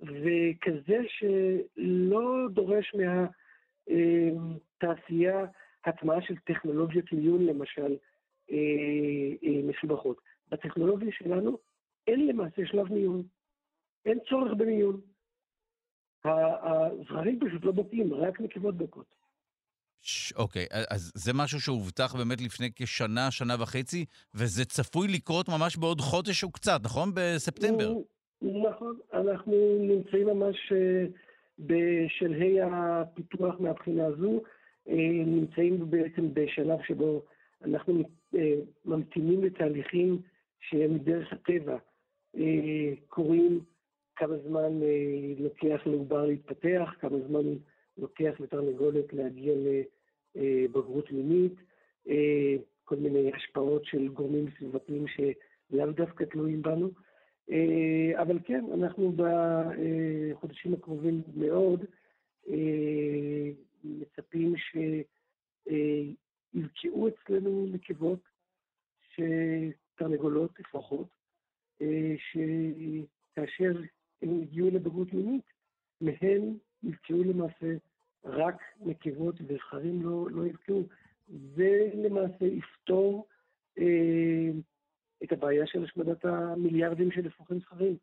וכזה 0.00 0.98
שלא 1.08 2.48
דורש 2.52 2.94
מה... 2.94 3.26
תעשייה, 4.78 5.44
הטמעה 5.84 6.22
של 6.22 6.36
טכנולוגיות 6.36 7.12
מיון 7.12 7.46
למשל, 7.46 7.96
אה, 8.50 8.56
אה, 9.44 9.60
מסובכות. 9.64 10.20
בטכנולוגיה 10.50 11.12
שלנו 11.12 11.58
אין 12.06 12.26
למעשה 12.26 12.66
שלב 12.66 12.92
מיון, 12.92 13.22
אין 14.04 14.18
צורך 14.28 14.52
במיון. 14.58 15.00
הזכרים 16.24 17.40
פשוט 17.40 17.64
לא 17.64 17.72
בוקעים, 17.72 18.14
רק 18.14 18.40
נקבות 18.40 18.76
בוקעות. 18.76 19.21
אוקיי, 20.36 20.66
אז 20.90 21.12
זה 21.14 21.32
משהו 21.34 21.60
שהובטח 21.60 22.14
באמת 22.14 22.40
לפני 22.40 22.70
כשנה, 22.76 23.30
שנה 23.30 23.54
וחצי, 23.60 24.04
וזה 24.34 24.64
צפוי 24.64 25.08
לקרות 25.08 25.48
ממש 25.48 25.76
בעוד 25.76 26.00
חודש 26.00 26.44
או 26.44 26.50
קצת, 26.50 26.80
נכון? 26.84 27.10
בספטמבר. 27.14 27.92
נכון, 28.42 28.96
אנחנו 29.12 29.52
נמצאים 29.80 30.26
ממש 30.26 30.72
אה, 30.72 31.04
בשלהי 31.58 32.56
הפיתוח 32.62 33.54
מהבחינה 33.60 34.06
הזו. 34.06 34.42
אה, 34.88 34.94
נמצאים 35.26 35.90
בעצם 35.90 36.34
בשלב 36.34 36.78
שבו 36.86 37.22
אנחנו 37.64 38.02
אה, 38.34 38.54
ממתינים 38.84 39.44
לתהליכים 39.44 40.18
שהם 40.60 40.94
מדרך 40.94 41.32
הטבע 41.32 41.76
קורים, 43.08 43.60
כמה 44.16 44.34
זמן 44.48 44.80
לוקח 45.38 45.86
לעובר 45.86 46.26
להתפתח, 46.26 46.90
כמה 47.00 47.16
זמן 47.28 47.54
לוקח 47.98 48.40
לתרנגולת 48.40 49.12
להגיע 49.12 49.54
לבגרות 50.34 51.12
מינית, 51.12 51.52
כל 52.84 52.96
מיני 52.96 53.32
השפעות 53.34 53.84
של 53.84 54.08
גורמים 54.08 54.46
סביבתיים 54.58 55.04
שלאו 55.06 55.92
דווקא 55.92 56.24
תלויים 56.24 56.62
בנו. 56.62 56.90
אבל 58.16 58.38
כן, 58.44 58.64
אנחנו 58.74 59.12
בחודשים 59.16 60.74
הקרובים 60.74 61.22
מאוד 61.34 61.84
מצפים 63.84 64.54
שיבקעו 66.54 67.08
אצלנו 67.08 67.66
נקבות, 67.72 68.20
שתרנגולות, 69.14 70.60
לפחות, 70.60 71.08
אה, 71.82 72.14
שכאשר 72.16 73.72
הם 74.22 74.40
הגיעו 74.42 74.70
לבגרות 74.70 75.12
מינית, 75.12 75.44
מהן 76.00 76.56
יבקעו 76.82 77.24
למעשה 77.24 77.76
רק 78.24 78.62
נקבות 78.80 79.34
וזכרים 79.46 80.02
לא, 80.02 80.30
לא 80.30 80.46
יבקעו. 80.46 80.82
זה 81.28 81.90
למעשה 81.94 82.44
יפתור 82.44 83.26
אה, 83.78 84.50
את 85.24 85.32
הבעיה 85.32 85.66
של 85.66 85.84
השמדת 85.84 86.24
המיליארדים 86.24 87.10
של 87.10 87.26
אפרוחים 87.26 87.58
זכרים, 87.60 87.96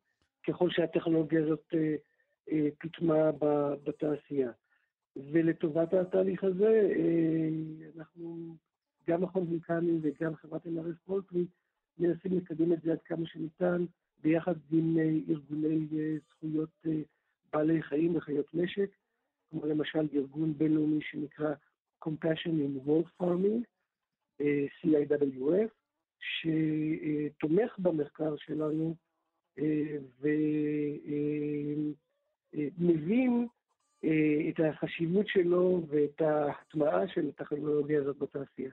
ככל 0.48 0.70
שהטכנולוגיה 0.70 1.44
הזאת 1.44 1.74
אה, 1.74 1.96
אה, 2.52 2.68
תוטמע 2.82 3.32
בתעשייה. 3.84 4.52
ולטובת 5.16 5.94
התהליך 5.94 6.44
הזה, 6.44 6.90
אה, 6.96 7.50
אנחנו, 7.98 8.56
גם 9.08 9.22
מכון 9.22 9.44
וולקני 9.44 10.00
וגם 10.02 10.36
חברת 10.36 10.66
NRS 10.66 11.06
פולטרי, 11.06 11.46
מנסים 12.00 12.38
לקדם 12.38 12.74
את 12.74 12.82
זה 12.82 12.92
עד 12.92 13.02
כמה 13.06 13.26
שניתן, 13.26 13.86
ביחד 14.24 14.56
עם 14.72 14.98
אה, 15.00 15.10
ארגוני 15.30 15.88
אה, 15.98 16.16
זכויות 16.30 16.86
בעלי 17.54 17.84
חיים 17.84 18.16
וחיות 18.16 18.54
משק, 18.54 18.90
כמו 19.50 19.66
למשל 19.66 20.08
ארגון 20.14 20.54
בינלאומי 20.58 21.02
שנקרא 21.02 21.54
Compassion 22.06 22.56
in 22.66 22.88
World 22.88 23.10
Farming, 23.22 23.64
CIWF, 24.42 25.72
שתומך 26.20 27.80
במחקר 27.80 28.36
שלנו 28.38 28.96
ומבין 32.80 33.48
אה, 34.04 34.50
את 34.50 34.60
החשיבות 34.60 35.28
שלו 35.28 35.86
ואת 35.90 36.22
ההטמעה 36.22 37.08
של 37.08 37.30
הטכנולוגיה 37.30 38.02
הזאת 38.02 38.18
בתעשייה. 38.18 38.72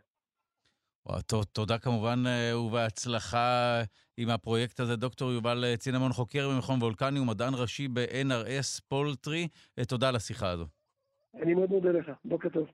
תודה 1.53 1.79
כמובן 1.79 2.25
אה, 2.27 2.59
ובהצלחה 2.61 3.83
עם 4.17 4.29
הפרויקט 4.29 4.81
הזה. 4.81 4.97
דוקטור 4.97 5.33
יובל 5.33 5.65
אה, 5.65 5.77
צינמון, 5.77 6.13
חוקר 6.13 6.49
במכון 6.49 6.83
וולקני 6.83 7.21
ומדען 7.21 7.55
ראשי 7.55 7.89
ב-NRS 7.89 8.81
פולטרי. 8.89 9.49
תודה 9.89 10.09
על 10.09 10.17
השיחה 10.17 10.51
הזו. 10.51 10.67
אני 11.43 11.55
מאוד 11.55 11.71
מודה 11.71 11.91
לך. 11.91 12.11
בוקר 12.25 12.49
טוב. 12.49 12.67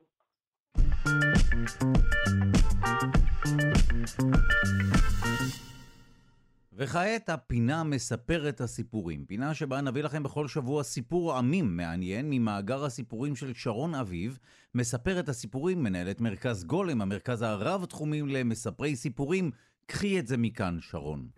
וכעת 6.75 7.29
הפינה 7.29 7.85
מספרת 7.85 8.61
הסיפורים, 8.61 9.25
פינה 9.25 9.55
שבה 9.55 9.81
נביא 9.81 10.03
לכם 10.03 10.23
בכל 10.23 10.49
שבוע 10.49 10.83
סיפור 10.83 11.37
עמים 11.37 11.77
מעניין 11.77 12.27
ממאגר 12.31 12.85
הסיפורים 12.85 13.37
של 13.37 13.55
שרון 13.55 13.95
אביב, 13.95 14.39
מספרת 14.75 15.29
הסיפורים, 15.29 15.83
מנהלת 15.83 16.21
מרכז 16.21 16.65
גולם, 16.65 17.01
המרכז 17.01 17.43
הרב-תחומים 17.43 18.29
למספרי 18.29 18.97
סיפורים. 18.97 19.51
קחי 19.87 20.19
את 20.19 20.27
זה 20.27 20.37
מכאן, 20.37 20.79
שרון. 20.81 21.29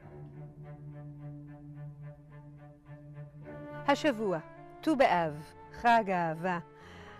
השבוע, 3.87 4.39
ט"ו 4.81 4.97
באב, 4.97 5.33
חג 5.81 6.05
האהבה. 6.09 6.59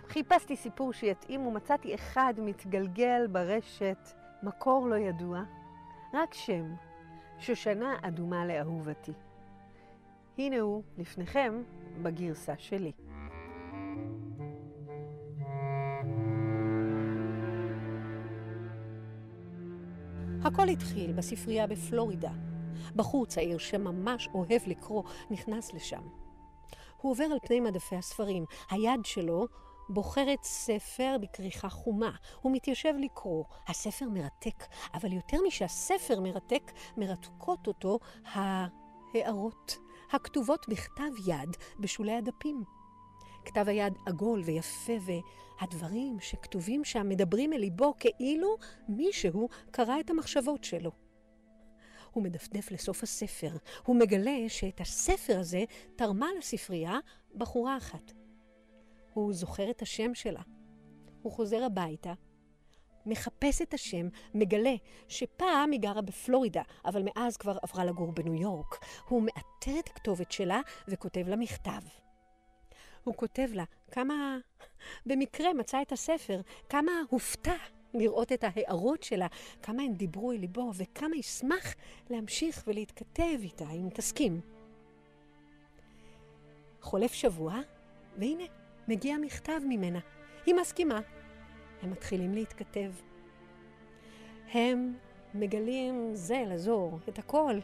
חיפשתי 0.09 0.55
סיפור 0.55 0.93
שיתאים 0.93 1.47
ומצאתי 1.47 1.95
אחד 1.95 2.33
מתגלגל 2.37 3.27
ברשת, 3.31 4.09
מקור 4.43 4.87
לא 4.87 4.95
ידוע, 4.95 5.43
רק 6.13 6.33
שם, 6.33 6.73
שושנה 7.39 7.95
אדומה 8.01 8.45
לאהובתי. 8.45 9.11
הנה 10.37 10.59
הוא 10.59 10.83
לפניכם 10.97 11.63
בגרסה 12.01 12.53
שלי. 12.57 12.91
הכל 20.43 20.69
התחיל 20.69 21.13
בספרייה 21.13 21.67
בפלורידה. 21.67 22.31
בחור 22.95 23.25
צעיר 23.25 23.57
שממש 23.57 24.29
אוהב 24.33 24.61
לקרוא 24.67 25.03
נכנס 25.29 25.73
לשם. 25.73 26.01
הוא 27.01 27.11
עובר 27.11 27.23
על 27.23 27.39
פני 27.47 27.59
מדפי 27.59 27.95
הספרים. 27.95 28.45
היד 28.71 28.99
שלו 29.03 29.47
בוחרת 29.89 30.43
ספר 30.43 31.15
בכריכה 31.21 31.69
חומה. 31.69 32.11
הוא 32.41 32.51
מתיישב 32.51 32.93
לקרוא. 32.99 33.43
הספר 33.67 34.09
מרתק, 34.09 34.63
אבל 34.93 35.13
יותר 35.13 35.37
משהספר 35.47 36.19
מרתק, 36.19 36.71
מרתקות 36.97 37.67
אותו 37.67 37.99
ההערות, 38.25 39.77
הכתובות 40.11 40.65
בכתב 40.69 41.27
יד 41.27 41.57
בשולי 41.79 42.13
הדפים. 42.13 42.63
כתב 43.45 43.67
היד 43.67 43.93
עגול 44.05 44.41
ויפה, 44.45 44.93
והדברים 45.01 46.19
שכתובים 46.19 46.83
שם 46.83 47.09
מדברים 47.09 47.53
אל 47.53 47.59
ליבו 47.59 47.93
כאילו 47.99 48.57
מישהו 48.89 49.49
קרא 49.71 49.99
את 49.99 50.09
המחשבות 50.09 50.63
שלו. 50.63 50.91
הוא 52.11 52.23
מדפדף 52.23 52.71
לסוף 52.71 53.03
הספר. 53.03 53.51
הוא 53.85 53.95
מגלה 53.95 54.37
שאת 54.47 54.81
הספר 54.81 55.39
הזה 55.39 55.63
תרמה 55.95 56.27
לספרייה 56.37 56.99
בחורה 57.35 57.77
אחת. 57.77 58.24
הוא 59.15 59.33
זוכר 59.33 59.69
את 59.69 59.81
השם 59.81 60.15
שלה. 60.15 60.41
הוא 61.21 61.31
חוזר 61.31 61.63
הביתה, 61.63 62.13
מחפש 63.05 63.61
את 63.61 63.73
השם, 63.73 64.07
מגלה 64.33 64.75
שפעם 65.07 65.71
היא 65.71 65.79
גרה 65.79 66.01
בפלורידה, 66.01 66.61
אבל 66.85 67.03
מאז 67.05 67.37
כבר 67.37 67.57
עברה 67.61 67.85
לגור 67.85 68.11
בניו 68.11 68.33
יורק. 68.33 68.85
הוא 69.07 69.23
מאתר 69.23 69.79
את 69.79 69.89
הכתובת 69.89 70.31
שלה 70.31 70.61
וכותב 70.87 71.27
לה 71.27 71.35
מכתב. 71.35 71.81
הוא 73.03 73.15
כותב 73.15 73.47
לה 73.53 73.63
כמה 73.91 74.37
במקרה 75.05 75.53
מצא 75.53 75.81
את 75.81 75.91
הספר, 75.91 76.41
כמה 76.69 76.91
הופתע 77.09 77.55
לראות 77.93 78.31
את 78.31 78.43
ההערות 78.43 79.03
שלה, 79.03 79.27
כמה 79.61 79.83
הן 79.83 79.93
דיברו 79.93 80.31
אל 80.31 80.37
ליבו, 80.37 80.71
וכמה 80.75 81.15
ישמח 81.15 81.75
להמשיך 82.09 82.63
ולהתכתב 82.67 83.39
איתה, 83.39 83.71
אם 83.71 83.89
תסכים. 83.93 84.41
חולף 86.81 87.13
שבוע, 87.13 87.59
והנה, 88.17 88.43
מגיע 88.87 89.17
מכתב 89.17 89.59
ממנה. 89.67 89.99
היא 90.45 90.55
מסכימה. 90.55 90.99
הם 91.81 91.91
מתחילים 91.91 92.33
להתכתב. 92.33 92.91
הם 94.53 94.97
מגלים 95.33 96.09
זה 96.13 96.43
לזור 96.47 96.99
את 97.09 97.19
הכל. 97.19 97.59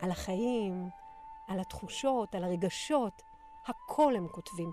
על 0.00 0.10
החיים, 0.10 0.88
על 1.48 1.60
התחושות, 1.60 2.34
על 2.34 2.44
הרגשות, 2.44 3.22
הכל 3.66 4.16
הם 4.16 4.28
כותבים. 4.28 4.70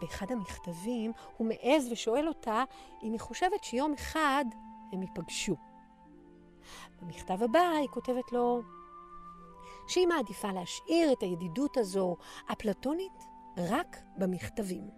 באחד 0.00 0.32
המכתבים 0.32 1.12
הוא 1.36 1.48
מעז 1.48 1.92
ושואל 1.92 2.28
אותה 2.28 2.64
אם 3.02 3.12
היא 3.12 3.20
חושבת 3.20 3.64
שיום 3.64 3.92
אחד 3.92 4.44
הם 4.92 5.02
ייפגשו. 5.02 5.56
במכתב 7.02 7.42
הבא 7.42 7.68
היא 7.80 7.88
כותבת 7.88 8.32
לו 8.32 8.62
שהיא 9.88 10.06
מעדיפה 10.06 10.52
להשאיר 10.52 11.12
את 11.12 11.22
הידידות 11.22 11.76
הזו, 11.76 12.16
אפלטונית, 12.52 13.12
רק 13.56 13.96
במכתבים. 14.16 14.90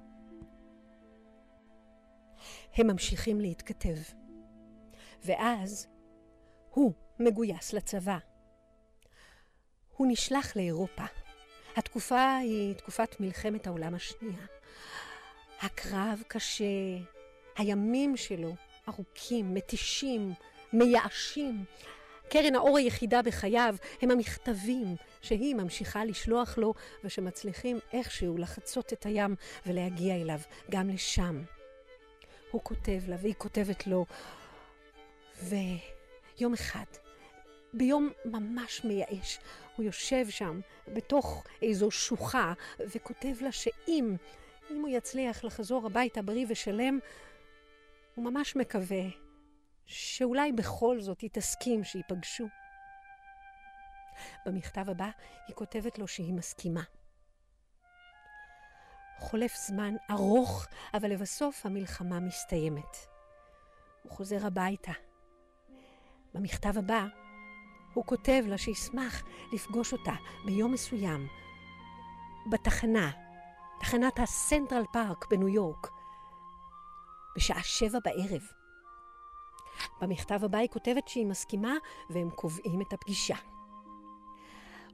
הם 2.74 2.86
ממשיכים 2.86 3.40
להתכתב. 3.40 3.96
ואז 5.24 5.88
הוא 6.70 6.92
מגויס 7.18 7.72
לצבא. 7.72 8.18
הוא 9.96 10.06
נשלח 10.10 10.56
לאירופה. 10.56 11.04
התקופה 11.76 12.36
היא 12.36 12.74
תקופת 12.74 13.20
מלחמת 13.20 13.66
העולם 13.66 13.94
השנייה. 13.94 14.46
הקרב 15.60 16.22
קשה, 16.28 16.64
הימים 17.56 18.16
שלו 18.16 18.54
ארוכים, 18.88 19.54
מתישים, 19.54 20.32
מייאשים. 20.72 21.64
קרן 22.30 22.54
האור 22.54 22.78
היחידה 22.78 23.22
בחייו 23.22 23.76
הם 24.02 24.10
המכתבים 24.10 24.96
שהיא 25.22 25.54
ממשיכה 25.54 26.04
לשלוח 26.04 26.58
לו 26.58 26.74
ושמצליחים 27.04 27.78
איכשהו 27.92 28.38
לחצות 28.38 28.92
את 28.92 29.06
הים 29.06 29.34
ולהגיע 29.66 30.14
אליו, 30.14 30.40
גם 30.70 30.88
לשם. 30.88 31.42
הוא 32.50 32.60
כותב 32.64 33.00
לה 33.08 33.16
והיא 33.20 33.34
כותבת 33.38 33.86
לו, 33.86 34.06
ויום 35.42 36.52
אחד, 36.54 36.84
ביום 37.74 38.10
ממש 38.24 38.84
מייאש, 38.84 39.38
הוא 39.76 39.84
יושב 39.84 40.28
שם 40.28 40.60
בתוך 40.88 41.44
איזו 41.62 41.90
שוחה 41.90 42.52
וכותב 42.78 43.34
לה 43.40 43.52
שאם 43.52 44.16
אם 44.70 44.80
הוא 44.80 44.88
יצליח 44.88 45.44
לחזור 45.44 45.86
הביתה 45.86 46.22
בריא 46.22 46.46
ושלם, 46.48 46.98
הוא 48.14 48.24
ממש 48.24 48.56
מקווה 48.56 49.02
שאולי 49.88 50.52
בכל 50.52 51.00
זאת 51.00 51.20
היא 51.20 51.30
תסכים 51.32 51.84
שייפגשו. 51.84 52.48
במכתב 54.46 54.90
הבא 54.90 55.10
היא 55.46 55.56
כותבת 55.56 55.98
לו 55.98 56.08
שהיא 56.08 56.34
מסכימה. 56.34 56.82
חולף 59.18 59.54
זמן 59.56 59.94
ארוך, 60.10 60.66
אבל 60.94 61.10
לבסוף 61.10 61.66
המלחמה 61.66 62.20
מסתיימת. 62.20 62.96
הוא 64.02 64.12
חוזר 64.12 64.46
הביתה. 64.46 64.92
במכתב 66.34 66.78
הבא 66.78 67.06
הוא 67.94 68.04
כותב 68.06 68.44
לה 68.46 68.58
שישמח 68.58 69.22
לפגוש 69.52 69.92
אותה 69.92 70.14
ביום 70.46 70.72
מסוים 70.72 71.28
בתחנה 72.52 73.10
תחנת 73.80 74.18
הסנטרל 74.18 74.84
פארק 74.92 75.26
בניו 75.30 75.48
יורק, 75.48 75.90
בשעה 77.36 77.62
שבע 77.62 77.98
בערב. 78.04 78.57
במכתב 80.00 80.44
הבא 80.44 80.58
היא 80.58 80.68
כותבת 80.68 81.08
שהיא 81.08 81.26
מסכימה 81.26 81.74
והם 82.10 82.30
קובעים 82.30 82.80
את 82.80 82.92
הפגישה. 82.92 83.36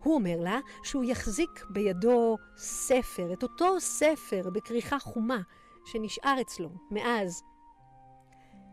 הוא 0.03 0.15
אומר 0.15 0.37
לה 0.41 0.61
שהוא 0.83 1.05
יחזיק 1.05 1.65
בידו 1.71 2.37
ספר, 2.57 3.33
את 3.33 3.43
אותו 3.43 3.81
ספר 3.81 4.51
בכריכה 4.51 4.99
חומה 4.99 5.41
שנשאר 5.85 6.37
אצלו 6.41 6.71
מאז. 6.91 7.43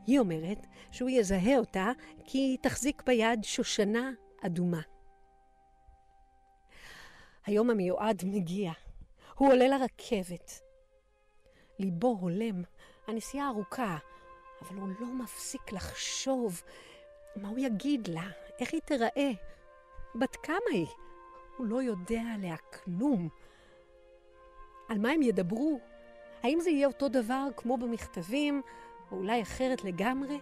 היא 0.07 0.19
אומרת 0.19 0.67
שהוא 0.91 1.09
יזהה 1.09 1.57
אותה 1.57 1.91
כי 2.25 2.37
היא 2.37 2.57
תחזיק 2.61 3.03
ביד 3.05 3.43
שושנה 3.43 4.11
אדומה. 4.45 4.81
היום 7.45 7.69
המיועד 7.69 8.23
מגיע. 8.25 8.71
הוא 9.37 9.51
עולה 9.51 9.67
לרכבת. 9.67 10.61
ליבו 11.79 12.17
הולם, 12.21 12.61
הנסיעה 13.07 13.49
ארוכה, 13.49 13.97
אבל 14.61 14.77
הוא 14.77 14.89
לא 14.99 15.07
מפסיק 15.07 15.71
לחשוב 15.71 16.61
מה 17.35 17.49
הוא 17.49 17.59
יגיד 17.59 18.07
לה, 18.07 18.29
איך 18.59 18.73
היא 18.73 18.81
תיראה, 18.81 19.31
בת 20.15 20.35
כמה 20.35 20.71
היא. 20.71 20.87
הוא 21.57 21.67
לא 21.67 21.81
יודע 21.81 22.21
עליה 22.33 22.55
כלום. 22.57 23.29
על 24.89 24.99
מה 24.99 25.11
הם 25.11 25.21
ידברו? 25.21 25.79
האם 26.43 26.59
זה 26.61 26.69
יהיה 26.69 26.87
אותו 26.87 27.09
דבר 27.09 27.47
כמו 27.57 27.77
במכתבים, 27.77 28.61
או 29.11 29.17
אולי 29.17 29.41
אחרת 29.41 29.83
לגמרי? 29.83 30.39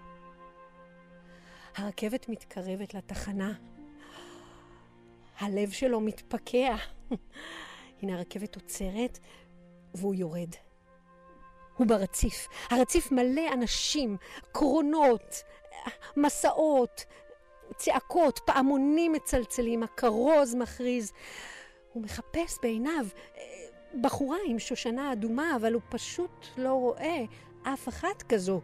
הרכבת 1.76 2.30
מתקרבת 2.30 2.94
לתחנה. 2.94 3.54
הלב 5.40 5.72
שלו 5.72 6.02
מתפקע. 6.02 6.76
הנה 8.02 8.14
הרכבת 8.18 8.56
עוצרת, 8.56 9.20
והוא 9.94 10.16
יורד. 10.16 10.50
הוא 11.80 11.88
ברציף. 11.88 12.48
הרציף 12.70 13.12
מלא 13.12 13.54
אנשים, 13.54 14.18
קרונות, 14.52 15.44
מסעות, 16.18 17.06
צעקות, 17.78 18.40
פעמונים 18.46 19.12
מצלצלים, 19.12 19.84
הכרוז 19.84 20.56
מכריז. 20.56 21.12
הוא 21.94 22.04
מחפש 22.04 22.58
בעיניו 22.62 23.06
אה, 23.38 23.42
בחורה 24.02 24.38
עם 24.48 24.60
שושנה 24.60 25.14
אדומה, 25.14 25.56
אבל 25.56 25.74
הוא 25.74 25.82
פשוט 25.90 26.46
לא 26.58 26.74
רואה 26.74 27.24
אף 27.64 27.88
אחת 27.88 28.24
כזו. 28.30 28.62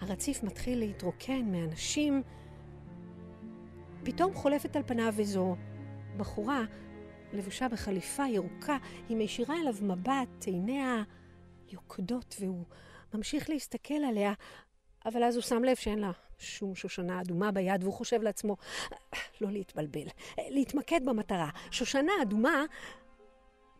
הרציף 0.00 0.42
מתחיל 0.42 0.78
להתרוקן 0.78 1.42
מאנשים. 1.52 2.22
פתאום 4.02 4.34
חולפת 4.34 4.76
על 4.76 4.82
פניו 4.86 5.14
איזו 5.18 5.56
בחורה 6.16 6.62
לבושה 7.32 7.68
בחליפה 7.68 8.26
ירוקה, 8.26 8.76
היא 9.08 9.16
מישירה 9.16 9.54
אליו 9.60 9.74
מבט, 9.82 10.44
עיניה 10.46 11.02
יוקדות, 11.72 12.36
והוא 12.40 12.64
ממשיך 13.14 13.50
להסתכל 13.50 13.94
עליה, 14.08 14.32
אבל 15.06 15.24
אז 15.24 15.36
הוא 15.36 15.42
שם 15.42 15.64
לב 15.64 15.76
שאין 15.76 15.98
לה 15.98 16.10
שום 16.38 16.74
שושנה 16.74 17.20
אדומה 17.20 17.52
ביד, 17.52 17.82
והוא 17.82 17.94
חושב 17.94 18.22
לעצמו, 18.22 18.56
לא 19.40 19.50
להתבלבל, 19.50 20.08
להתמקד 20.38 21.00
במטרה. 21.04 21.50
שושנה 21.70 22.12
אדומה, 22.22 22.64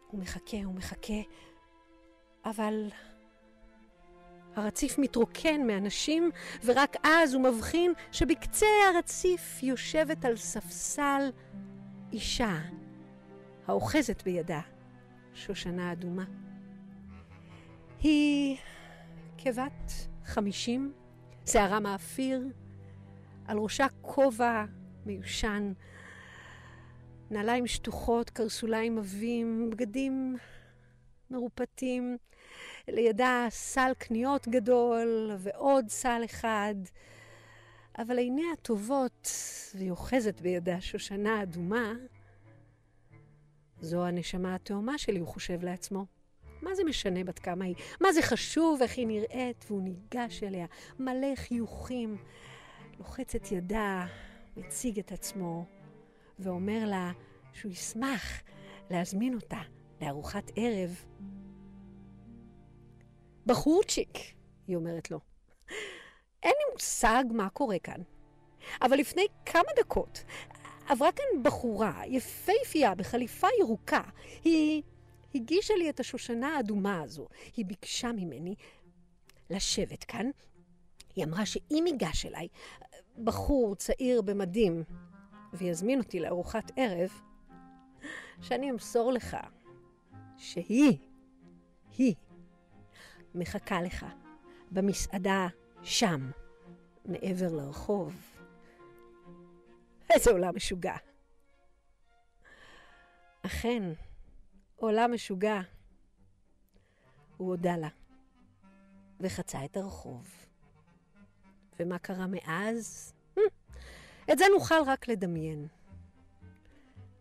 הוא 0.06 0.20
מחכה, 0.20 0.56
הוא 0.64 0.74
מחכה, 0.74 1.22
אבל 2.44 2.90
הרציף 4.56 4.98
מתרוקן 4.98 5.66
מאנשים, 5.66 6.30
ורק 6.64 6.96
אז 7.02 7.34
הוא 7.34 7.42
מבחין 7.42 7.92
שבקצה 8.12 8.66
הרציף 8.94 9.62
יושבת 9.62 10.24
על 10.24 10.36
ספסל 10.36 11.30
אישה, 12.12 12.58
האוחזת 13.66 14.22
בידה 14.22 14.60
שושנה 15.34 15.92
אדומה. 15.92 16.47
היא 18.00 18.56
כבת 19.38 19.92
חמישים, 20.24 20.92
שערה 21.46 21.80
מאפיר, 21.80 22.44
על 23.46 23.58
ראשה 23.58 23.86
כובע 24.02 24.64
מיושן, 25.06 25.72
נעליים 27.30 27.66
שטוחות, 27.66 28.30
קרסוליים 28.30 28.98
עבים, 28.98 29.70
בגדים 29.70 30.36
מרופטים, 31.30 32.16
לידה 32.88 33.46
סל 33.50 33.92
קניות 33.98 34.48
גדול 34.48 35.30
ועוד 35.38 35.88
סל 35.88 36.22
אחד. 36.24 36.74
אבל 37.98 38.18
עיניה 38.18 38.56
טובות, 38.62 39.30
והיא 39.74 39.90
אוחזת 39.90 40.40
בידה 40.40 40.80
שושנה 40.80 41.42
אדומה, 41.42 41.92
זו 43.80 44.06
הנשמה 44.06 44.54
התאומה 44.54 44.98
שלי, 44.98 45.18
הוא 45.18 45.28
חושב 45.28 45.64
לעצמו. 45.64 46.17
מה 46.62 46.74
זה 46.74 46.84
משנה 46.84 47.24
בת 47.24 47.38
כמה 47.38 47.64
היא? 47.64 47.74
מה 48.00 48.12
זה 48.12 48.22
חשוב 48.22 48.82
איך 48.82 48.98
היא 48.98 49.06
נראית? 49.06 49.64
והוא 49.68 49.82
ניגש 49.82 50.42
אליה, 50.42 50.66
מלא 50.98 51.34
חיוכים, 51.34 52.16
לוחץ 52.98 53.34
את 53.34 53.52
ידה, 53.52 54.06
מציג 54.56 54.98
את 54.98 55.12
עצמו, 55.12 55.64
ואומר 56.38 56.84
לה 56.84 57.12
שהוא 57.52 57.72
ישמח 57.72 58.42
להזמין 58.90 59.34
אותה 59.34 59.60
לארוחת 60.00 60.50
ערב. 60.56 61.04
בחורצ'יק, 63.46 64.18
היא 64.66 64.76
אומרת 64.76 65.10
לו. 65.10 65.20
אין 66.42 66.52
לי 66.58 66.72
מושג 66.72 67.24
מה 67.30 67.48
קורה 67.50 67.78
כאן. 67.78 68.00
אבל 68.82 68.96
לפני 68.96 69.26
כמה 69.46 69.68
דקות 69.76 70.24
עברה 70.88 71.12
כאן 71.12 71.42
בחורה 71.42 72.02
יפייפייה 72.06 72.94
בחליפה 72.94 73.46
ירוקה. 73.60 74.02
היא 74.44 74.82
הגישה 75.34 75.74
לי 75.74 75.90
את 75.90 76.00
השושנה 76.00 76.56
האדומה 76.56 77.00
הזו. 77.00 77.28
היא 77.56 77.66
ביקשה 77.66 78.12
ממני 78.12 78.54
לשבת 79.50 80.04
כאן. 80.04 80.30
היא 81.16 81.24
אמרה 81.24 81.46
שאם 81.46 81.84
ייגש 81.86 82.26
אליי 82.26 82.48
בחור 83.24 83.74
צעיר 83.74 84.22
במדים 84.22 84.84
ויזמין 85.52 85.98
אותי 85.98 86.20
לארוחת 86.20 86.72
ערב, 86.76 87.10
שאני 88.42 88.70
אמסור 88.70 89.12
לך 89.12 89.36
שהיא, 90.36 90.98
היא, 91.98 92.14
מחכה 93.34 93.82
לך 93.82 94.06
במסעדה 94.70 95.48
שם, 95.82 96.30
מעבר 97.04 97.52
לרחוב. 97.52 98.38
איזה 100.10 100.30
עולם 100.30 100.56
משוגע. 100.56 100.96
אכן, 103.42 103.82
עולם 104.80 105.14
משוגע. 105.14 105.60
הוא 107.36 107.48
הודה 107.48 107.76
לה, 107.76 107.88
וחצה 109.20 109.64
את 109.64 109.76
הרחוב. 109.76 110.28
ומה 111.80 111.98
קרה 111.98 112.26
מאז? 112.26 113.12
את 114.32 114.38
זה 114.38 114.44
נוכל 114.54 114.82
רק 114.86 115.08
לדמיין. 115.08 115.66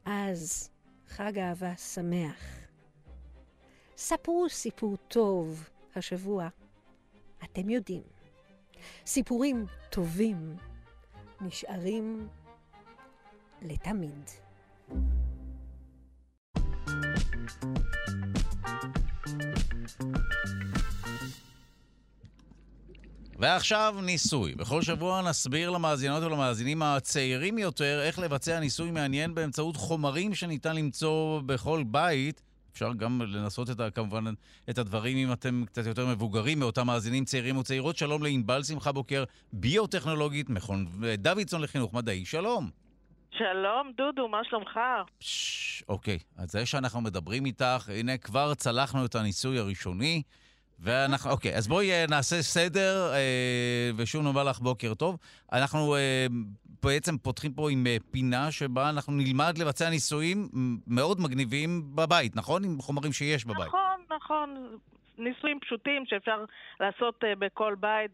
אז 0.05 0.69
חג 1.07 1.37
אהבה 1.39 1.75
שמח. 1.75 2.43
ספרו 3.97 4.49
סיפור 4.49 4.97
טוב 5.07 5.69
השבוע. 5.95 6.47
אתם 7.43 7.69
יודעים, 7.69 8.03
סיפורים 9.05 9.65
טובים 9.89 10.57
נשארים 11.41 12.27
לתמיד. 13.61 14.29
ועכשיו 23.39 23.95
ניסוי. 24.03 24.55
בכל 24.55 24.81
שבוע 24.81 25.21
נסביר 25.21 25.69
למאזינות 25.69 26.23
ולמאזינים 26.23 26.81
הצעירים 26.81 27.57
יותר 27.57 28.01
איך 28.01 28.19
לבצע 28.19 28.59
ניסוי 28.59 28.91
מעניין 28.91 29.35
באמצעות 29.35 29.75
חומרים 29.75 30.35
שניתן 30.35 30.75
למצוא 30.75 31.41
בכל 31.45 31.83
בית. 31.83 32.41
אפשר 32.73 32.93
גם 32.93 33.21
לנסות 33.21 33.69
את, 33.69 33.81
כמובן 33.95 34.25
את 34.69 34.77
הדברים 34.77 35.17
אם 35.17 35.31
אתם 35.33 35.63
קצת 35.65 35.85
יותר 35.85 36.07
מבוגרים 36.07 36.59
מאותם 36.59 36.87
מאזינים 36.87 37.25
צעירים 37.25 37.57
וצעירות. 37.57 37.97
שלום 37.97 38.23
לענבל 38.23 38.63
שמחה 38.63 38.91
בוקר, 38.91 39.23
ביוטכנולוגית, 39.53 40.49
מכון 40.49 40.87
דוידסון 41.17 41.61
לחינוך 41.61 41.93
מדעי. 41.93 42.25
שלום. 42.25 42.69
שלום, 43.37 43.91
דודו, 43.97 44.27
מה 44.27 44.41
שלומך? 44.43 44.79
פשש, 45.19 45.83
אוקיי. 45.89 46.19
אז 46.37 46.51
זה 46.51 46.65
שאנחנו 46.65 47.01
מדברים 47.01 47.45
איתך, 47.45 47.89
הנה 47.99 48.17
כבר 48.17 48.53
צלחנו 48.53 49.05
את 49.05 49.15
הניסוי 49.15 49.59
הראשוני. 49.59 50.21
ואנחנו, 50.79 51.31
אוקיי, 51.31 51.55
אז 51.55 51.67
בואי 51.67 51.91
אה, 51.91 52.05
נעשה 52.09 52.41
סדר, 52.41 53.13
אה, 53.13 53.91
ושוב 53.95 54.23
נאמר 54.23 54.43
לך 54.43 54.59
בוקר 54.59 54.93
טוב. 54.93 55.17
אנחנו 55.51 55.95
אה, 55.95 56.27
בעצם 56.83 57.17
פותחים 57.17 57.53
פה 57.53 57.71
עם 57.71 57.87
אה, 57.87 57.97
פינה 58.11 58.51
שבה 58.51 58.89
אנחנו 58.89 59.13
נלמד 59.13 59.57
לבצע 59.57 59.89
ניסויים 59.89 60.49
מאוד 60.87 61.21
מגניבים 61.21 61.95
בבית, 61.95 62.35
נכון? 62.35 62.63
עם 62.63 62.81
חומרים 62.81 63.13
שיש 63.13 63.45
בבית. 63.45 63.67
נכון, 63.67 64.01
נכון. 64.15 64.77
ניסויים 65.17 65.59
פשוטים 65.59 66.05
שאפשר 66.05 66.45
לעשות 66.79 67.23
uh, 67.23 67.27
בכל 67.39 67.75
בית 67.75 68.11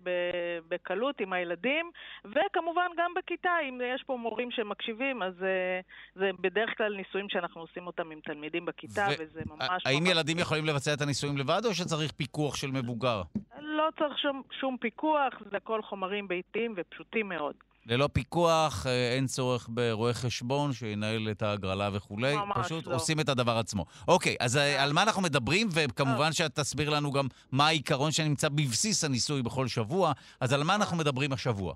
בקלות 0.68 1.22
עם 1.22 1.34
הילדים, 1.34 1.92
וכמובן 2.26 2.88
גם 2.98 3.12
בכיתה, 3.18 3.52
אם 3.70 3.82
יש 3.96 4.04
פה 4.04 4.18
מורים 4.18 4.52
שמקשיבים, 4.52 5.24
אז 5.24 5.34
uh, 5.34 6.16
זה 6.16 6.30
בדרך 6.42 6.70
כלל 6.78 6.96
ניסויים 6.96 7.30
שאנחנו 7.30 7.62
עושים 7.62 7.88
אותם 7.88 8.12
עם 8.12 8.20
תלמידים 8.20 8.66
בכיתה, 8.66 9.08
ו- 9.10 9.24
וזה 9.24 9.42
ממש... 9.46 9.84
האם 9.86 10.04
ממש... 10.04 10.10
ילדים 10.10 10.40
יכולים 10.40 10.66
לבצע 10.66 10.94
את 10.94 11.02
הניסויים 11.02 11.38
לבד, 11.38 11.62
או 11.66 11.74
שצריך 11.74 12.12
פיקוח 12.12 12.56
של 12.56 12.72
מבוגר? 12.72 13.22
לא 13.60 13.90
צריך 14.00 14.18
שום, 14.18 14.42
שום 14.60 14.78
פיקוח, 14.78 15.34
זה 15.52 15.58
הכל 15.58 15.82
חומרים 15.82 16.28
ביתיים 16.28 16.74
ופשוטים 16.78 17.30
מאוד. 17.30 17.56
ללא 17.85 18.10
פיקוח, 18.14 18.88
אה, 18.88 19.15
אין 19.15 19.26
צורך 19.26 19.69
ברואה 19.69 20.14
חשבון 20.14 20.73
שינהל 20.73 21.27
את 21.31 21.41
ההגרלה 21.41 21.89
וכולי. 21.93 22.35
ממש 22.35 22.57
פשוט 22.65 22.88
לא. 22.88 22.95
עושים 22.95 23.19
את 23.19 23.30
הדבר 23.30 23.57
עצמו. 23.57 23.85
אוקיי, 24.07 24.35
אז 24.39 24.57
אה, 24.57 24.84
על 24.84 24.93
מה 24.93 25.03
אנחנו 25.03 25.22
מדברים, 25.22 25.68
וכמובן 25.76 26.31
שאת 26.31 26.55
תסביר 26.55 26.89
לנו 26.89 27.11
גם 27.11 27.26
מה 27.51 27.68
העיקרון 27.68 28.11
שנמצא 28.11 28.49
בבסיס 28.49 29.03
הניסוי 29.03 29.41
בכל 29.41 29.68
שבוע. 29.68 30.11
אז 30.39 30.53
על 30.53 30.64
מה 30.64 30.76
אנחנו 30.76 30.97
מדברים 30.97 31.34
השבוע? 31.34 31.73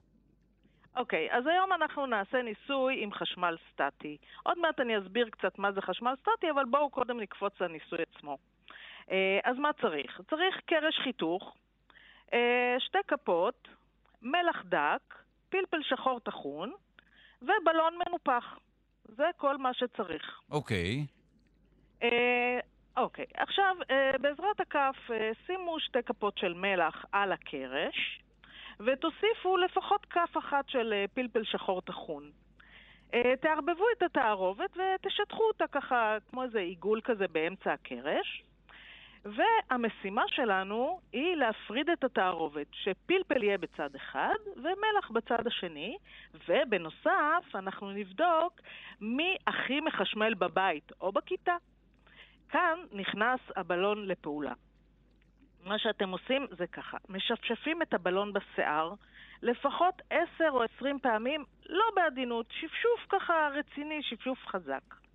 אוקיי, 0.96 1.28
okay, 1.32 1.36
אז 1.38 1.48
היום 1.48 1.74
אנחנו 1.74 2.06
נעשה 2.06 2.38
ניסוי 2.42 3.04
עם 3.04 3.14
חשמל 3.14 3.56
סטטי. 3.74 4.18
עוד 4.44 4.58
מעט 4.58 4.80
אני 4.80 4.98
אסביר 4.98 5.30
קצת 5.30 5.60
מה 5.60 5.72
זה 5.72 5.82
חשמל 5.82 6.14
סטטי, 6.22 6.52
אבל 6.52 6.66
בואו 6.72 6.90
קודם 6.90 7.20
נקפוץ 7.20 7.54
לניסוי 7.62 8.00
עצמו. 8.12 8.38
אה, 9.12 9.40
אז 9.44 9.58
מה 9.58 9.70
צריך? 9.82 10.22
צריך 10.30 10.56
קרש 10.66 11.00
חיתוך, 11.04 11.56
שתי 12.80 12.98
כפות, 13.08 13.68
מלח 14.22 14.64
דק, 14.66 15.27
פלפל 15.50 15.82
שחור 15.82 16.20
טחון 16.20 16.72
ובלון 17.42 18.00
מנופח. 18.08 18.58
זה 19.04 19.26
כל 19.38 19.58
מה 19.58 19.74
שצריך. 19.74 20.42
אוקיי. 20.52 21.06
אה, 22.04 22.60
אוקיי, 22.98 23.26
עכשיו, 23.38 23.76
אה, 23.92 24.18
בעזרת 24.22 24.60
הכף 24.60 24.96
אה, 25.12 25.32
שימו 25.46 25.80
שתי 25.80 26.04
כפות 26.06 26.38
של 26.38 26.54
מלח 26.54 27.06
על 27.12 27.32
הקרש 27.32 28.22
ותוסיפו 28.80 29.58
לפחות 29.58 30.06
כף 30.06 30.38
אחת 30.38 30.70
של 30.70 30.94
אה, 30.94 31.06
פלפל 31.14 31.44
שחור 31.44 31.82
טחון. 31.82 32.32
אה, 33.14 33.34
תערבבו 33.42 33.86
את 33.98 34.04
התערובת 34.04 34.78
ותשטחו 34.78 35.44
אותה 35.44 35.68
ככה, 35.68 36.18
כמו 36.30 36.44
איזה 36.44 36.60
עיגול 36.60 37.02
כזה 37.04 37.28
באמצע 37.28 37.74
הקרש. 37.74 38.44
והמשימה 39.36 40.24
שלנו 40.28 41.00
היא 41.14 41.36
להפריד 41.36 41.90
את 41.90 42.04
התערובת, 42.04 42.68
שפלפל 42.72 43.44
יהיה 43.44 43.58
בצד 43.58 43.96
אחד 43.96 44.36
ומלח 44.56 45.12
בצד 45.12 45.48
השני, 45.48 45.98
ובנוסף 46.48 47.56
אנחנו 47.56 47.92
נבדוק 47.92 48.62
מי 49.02 49.36
הכי 49.48 49.80
מחשמל 49.80 50.34
בבית 50.34 50.92
או 51.02 51.12
בכיתה. 51.12 51.56
כאן 52.50 52.80
נכנס 52.92 53.40
הבלון 53.56 54.08
לפעולה. 54.08 54.54
מה 55.64 55.80
שאתם 55.80 56.10
עושים 56.10 56.48
זה 56.58 56.68
ככה, 56.68 56.98
משפשפים 57.10 57.82
את 57.82 57.94
הבלון 57.94 58.34
בשיער 58.34 58.94
לפחות 59.42 60.02
עשר 60.10 60.50
או 60.50 60.64
עשרים 60.64 61.00
פעמים, 61.00 61.44
לא 61.70 61.86
בעדינות, 61.96 62.46
שפשוף 62.52 63.06
ככה 63.10 63.50
רציני, 63.54 64.04
שפשוף 64.04 64.40
חזק. 64.48 65.07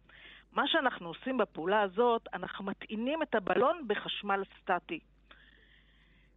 מה 0.53 0.63
שאנחנו 0.67 1.09
עושים 1.09 1.39
בפעולה 1.39 1.83
הזאת, 1.83 2.29
אנחנו 2.35 2.65
מטעינים 2.65 3.23
את 3.23 3.35
הבלון 3.35 3.85
בחשמל 3.87 4.43
סטטי. 4.61 5.01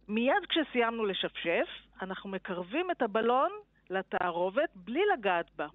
מיד 0.08 0.46
כשסיימנו 0.48 1.04
לשפשף, 1.04 1.68
אנחנו 2.02 2.30
מקרבים 2.30 2.90
את 2.90 3.02
הבלון 3.02 3.50
לתערובת 3.90 4.70
בלי 4.74 5.00
לגעת 5.12 5.46
בה. 5.56 5.66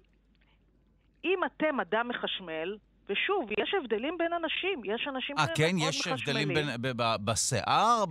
אם 1.24 1.38
אתם 1.44 1.80
אדם 1.80 2.08
מחשמל, 2.08 2.76
ושוב, 3.08 3.48
יש 3.58 3.74
הבדלים 3.74 4.18
בין 4.18 4.32
אנשים, 4.32 4.80
יש 4.84 5.08
אנשים 5.08 5.36
שהם 5.38 5.54
כן, 5.54 5.76
מאוד 5.76 5.88
מחשמלים. 5.88 5.88
אה, 5.88 5.92
כן? 6.04 6.14
יש 6.14 6.28
הבדלים 6.28 6.48
בין, 6.82 6.96
בשיער, 7.24 8.04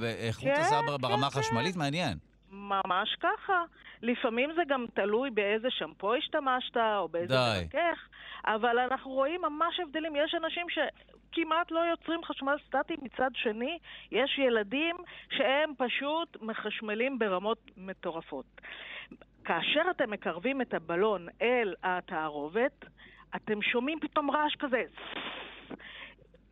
באיכות 0.00 0.44
כן, 0.44 0.60
השיער 0.60 0.80
כן, 0.80 1.02
ברמה 1.02 1.30
כן. 1.30 1.38
החשמלית? 1.38 1.76
מעניין. 1.76 2.18
ממש 2.50 3.16
ככה. 3.20 3.64
לפעמים 4.02 4.50
זה 4.56 4.62
גם 4.68 4.84
תלוי 4.94 5.30
באיזה 5.30 5.68
שמפו 5.70 6.14
השתמשת, 6.14 6.76
או 6.76 7.08
באיזה 7.08 7.34
מרכך, 7.34 8.08
אבל 8.46 8.78
אנחנו 8.78 9.10
רואים 9.10 9.42
ממש 9.42 9.80
הבדלים. 9.80 10.16
יש 10.16 10.34
אנשים 10.34 10.66
שכמעט 10.68 11.70
לא 11.70 11.80
יוצרים 11.80 12.24
חשמל 12.24 12.56
סטטי, 12.66 12.94
מצד 13.02 13.30
שני, 13.34 13.78
יש 14.12 14.38
ילדים 14.38 14.96
שהם 15.30 15.72
פשוט 15.78 16.36
מחשמלים 16.42 17.18
ברמות 17.18 17.70
מטורפות. 17.76 18.46
כאשר 19.44 19.82
אתם 19.90 20.10
מקרבים 20.10 20.60
את 20.60 20.74
הבלון 20.74 21.26
אל 21.42 21.74
התערובת, 21.82 22.84
אתם 23.36 23.62
שומעים 23.62 24.00
פתאום 24.00 24.30
רעש 24.30 24.56
כזה, 24.56 24.82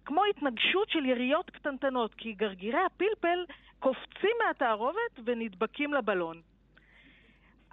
כמו 0.04 0.22
התנגשות 0.30 0.90
של 0.90 1.04
יריות 1.04 1.50
קטנטנות, 1.50 2.14
כי 2.14 2.32
גרגירי 2.32 2.80
הפלפל 2.86 3.44
קופצים 3.78 4.36
מהתערובת 4.46 5.20
ונדבקים 5.24 5.94
לבלון. 5.94 6.53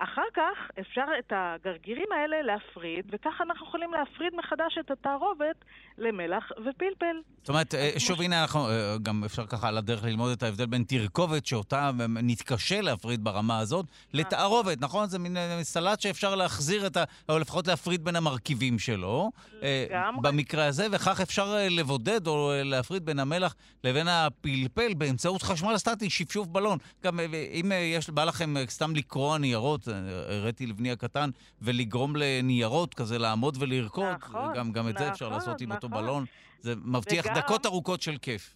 אחר 0.04 0.22
כך 0.34 0.72
אפשר 0.80 1.06
את 1.20 1.34
הגרגירים 1.36 2.08
האלה 2.12 2.42
להפריד, 2.42 3.06
וככה 3.12 3.44
אנחנו 3.44 3.68
יכולים 3.68 3.94
להפריד 3.94 4.34
מחדש 4.36 4.78
את 4.80 4.92
התערובת 4.92 5.66
למלח 5.98 6.52
ופלפל. 6.52 7.16
זאת 7.42 7.50
אומרת, 7.50 7.76
אה, 7.76 7.92
שוב, 7.98 8.22
הנה, 8.22 8.42
אנחנו, 8.42 8.70
אה, 8.70 8.96
גם 9.04 9.24
אפשר 9.24 9.46
ככה 9.46 9.68
על 9.68 9.78
הדרך 9.78 10.04
ללמוד 10.04 10.32
את 10.32 10.44
ההבדל 10.44 10.66
בין 10.66 10.84
תרכובת, 10.84 11.46
שאותה 11.46 11.92
נתקשה 12.10 12.82
להפריד 12.82 13.24
ברמה 13.24 13.60
הזאת, 13.60 13.86
לתערובת, 14.14 14.82
נכון? 14.82 15.10
זה 15.10 15.20
מין 15.20 15.38
אה, 15.38 15.64
סלט 15.64 16.02
שאפשר 16.02 16.36
להחזיר 16.36 16.88
את 16.88 16.98
ה... 16.98 17.04
או 17.30 17.40
לפחות 17.40 17.68
להפריד 17.68 18.04
בין 18.06 18.16
המרכיבים 18.16 18.80
שלו. 18.80 19.32
לגמרי. 19.62 20.22
במקרה 20.22 20.66
הזה, 20.66 20.88
וכך 20.92 21.22
אפשר 21.22 21.56
לבודד 21.70 22.28
או 22.28 22.52
להפריד 22.64 23.06
בין 23.06 23.20
המלח 23.20 23.56
לבין 23.84 24.08
הפלפל 24.08 24.94
באמצעות 24.94 25.42
חשמל 25.42 25.78
סטטי, 25.78 26.10
שפשוף 26.10 26.48
בלון. 26.48 26.78
גם 27.04 27.20
אם 27.54 27.72
יש, 27.96 28.10
בא 28.10 28.24
לכם 28.24 28.54
סתם 28.68 28.96
לקרוע 28.96 29.38
ניירות, 29.38 29.88
הראיתי 30.30 30.66
לבני 30.66 30.92
הקטן, 30.92 31.30
ולגרום 31.62 32.14
לניירות 32.16 32.94
כזה 32.94 33.18
לעמוד 33.18 33.58
ולרקוד, 33.60 34.16
נכון, 34.20 34.54
גם, 34.56 34.72
גם 34.72 34.90
את 34.90 34.94
נכון, 34.94 35.06
זה 35.06 35.12
אפשר 35.12 35.26
נכון, 35.26 35.38
לעשות 35.38 35.62
עם 35.62 35.72
אותו 35.72 35.88
נכון. 35.88 36.04
בלון. 36.04 36.26
זה 36.60 36.74
מבטיח 36.86 37.26
וגם... 37.26 37.36
דקות 37.36 37.66
ארוכות 37.66 38.02
של 38.02 38.18
כיף. 38.18 38.56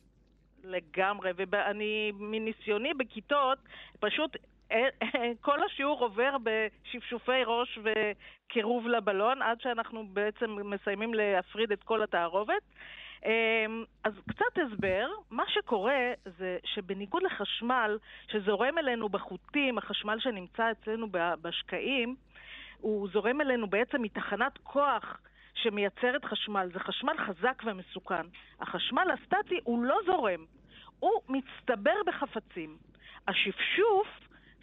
לגמרי, 0.64 1.32
ואני, 1.38 2.12
מניסיוני 2.20 2.94
בכיתות, 2.94 3.58
פשוט 4.00 4.38
אה, 4.72 4.78
אה, 5.04 5.32
כל 5.42 5.64
השיעור 5.64 6.00
עובר 6.00 6.36
בשפשופי 6.44 7.44
ראש 7.46 7.80
וקירוב 7.84 8.88
לבלון, 8.88 9.42
עד 9.42 9.62
שאנחנו 9.62 10.08
בעצם 10.08 10.58
מסיימים 10.64 11.14
להפריד 11.14 11.72
את 11.72 11.84
כל 11.84 12.04
התערובת. 12.04 12.62
אמ, 13.26 13.84
אז 14.04 14.14
קצת 14.30 14.58
הסבר, 14.66 15.08
מה 15.32 15.44
שקורה 15.48 16.12
זה 16.26 16.58
שבניגוד 16.64 17.24
לחשמל 17.24 17.98
שזורם 18.28 18.78
אלינו 18.78 19.10
בחוטים, 19.10 19.78
החשמל 19.78 20.20
שנמצא 20.20 20.72
אצלנו 20.72 21.08
בשקעים, 21.42 22.16
הוא 22.78 23.08
זורם 23.14 23.42
אלינו 23.42 23.68
בעצם 23.68 24.02
מתחנת 24.02 24.58
כוח 24.64 25.20
שמייצרת 25.54 26.26
חשמל. 26.26 26.70
זה 26.74 26.80
חשמל 26.80 27.16
חזק 27.28 27.64
ומסוכן. 27.66 28.26
החשמל 28.60 29.08
הסטטי 29.14 29.60
הוא 29.64 29.84
לא 29.84 29.98
זורם, 30.06 30.46
הוא 31.00 31.22
מצטבר 31.30 31.96
בחפצים. 32.06 32.78
השפשוף 33.28 34.08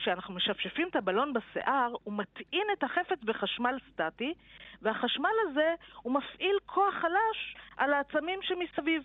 כשאנחנו 0.02 0.34
משפשפים 0.34 0.88
את 0.88 0.96
הבלון 0.96 1.32
בשיער, 1.32 1.92
הוא 2.02 2.14
מטעין 2.14 2.66
את 2.72 2.84
החפץ 2.84 3.24
בחשמל 3.24 3.78
סטטי, 3.92 4.34
והחשמל 4.82 5.30
הזה 5.42 5.74
הוא 6.02 6.14
מפעיל 6.14 6.56
כוח 6.66 6.94
חלש 6.94 7.56
על 7.76 7.92
העצמים 7.92 8.38
שמסביב. 8.42 9.02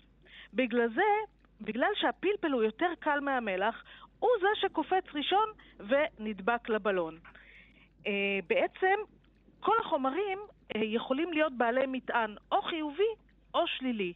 בגלל 0.54 0.88
זה, 0.94 1.02
בגלל 1.60 1.90
שהפלפל 1.94 2.52
הוא 2.52 2.62
יותר 2.62 2.86
קל 3.00 3.20
מהמלח, 3.20 3.84
הוא 4.18 4.30
זה 4.40 4.48
שקופץ 4.60 5.04
ראשון 5.14 5.48
ונדבק 5.78 6.68
לבלון. 6.68 7.18
Uh, 8.04 8.08
בעצם 8.46 8.96
כל 9.60 9.74
החומרים 9.80 10.38
uh, 10.38 10.78
יכולים 10.78 11.32
להיות 11.32 11.52
בעלי 11.56 11.86
מטען 11.86 12.34
או 12.52 12.62
חיובי 12.62 13.12
או 13.54 13.66
שלילי. 13.66 14.12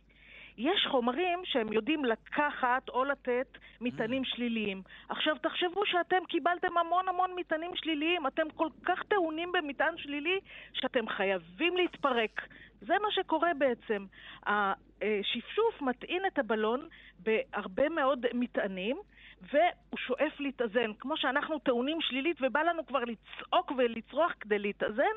יש 0.62 0.86
חומרים 0.90 1.40
שהם 1.44 1.72
יודעים 1.72 2.04
לקחת 2.04 2.88
או 2.88 3.04
לתת 3.04 3.58
מטענים 3.80 4.24
שליליים. 4.24 4.82
עכשיו, 5.08 5.36
תחשבו 5.42 5.86
שאתם 5.86 6.24
קיבלתם 6.28 6.78
המון 6.78 7.08
המון 7.08 7.30
מטענים 7.36 7.70
שליליים, 7.74 8.26
אתם 8.26 8.50
כל 8.56 8.68
כך 8.84 9.02
טעונים 9.02 9.52
במטען 9.52 9.98
שלילי, 9.98 10.40
שאתם 10.72 11.08
חייבים 11.08 11.76
להתפרק. 11.76 12.40
זה 12.80 12.94
מה 13.02 13.10
שקורה 13.10 13.50
בעצם. 13.58 14.06
השפשוף 14.46 15.82
מטעין 15.82 16.26
את 16.26 16.38
הבלון 16.38 16.88
בהרבה 17.18 17.88
מאוד 17.88 18.26
מטענים, 18.34 18.96
והוא 19.42 19.98
שואף 19.98 20.40
להתאזן. 20.40 20.92
כמו 20.98 21.16
שאנחנו 21.16 21.58
טעונים 21.58 22.00
שלילית 22.00 22.36
ובא 22.40 22.62
לנו 22.62 22.86
כבר 22.86 23.00
לצעוק 23.04 23.72
ולצרוח 23.76 24.32
כדי 24.40 24.58
להתאזן, 24.58 25.16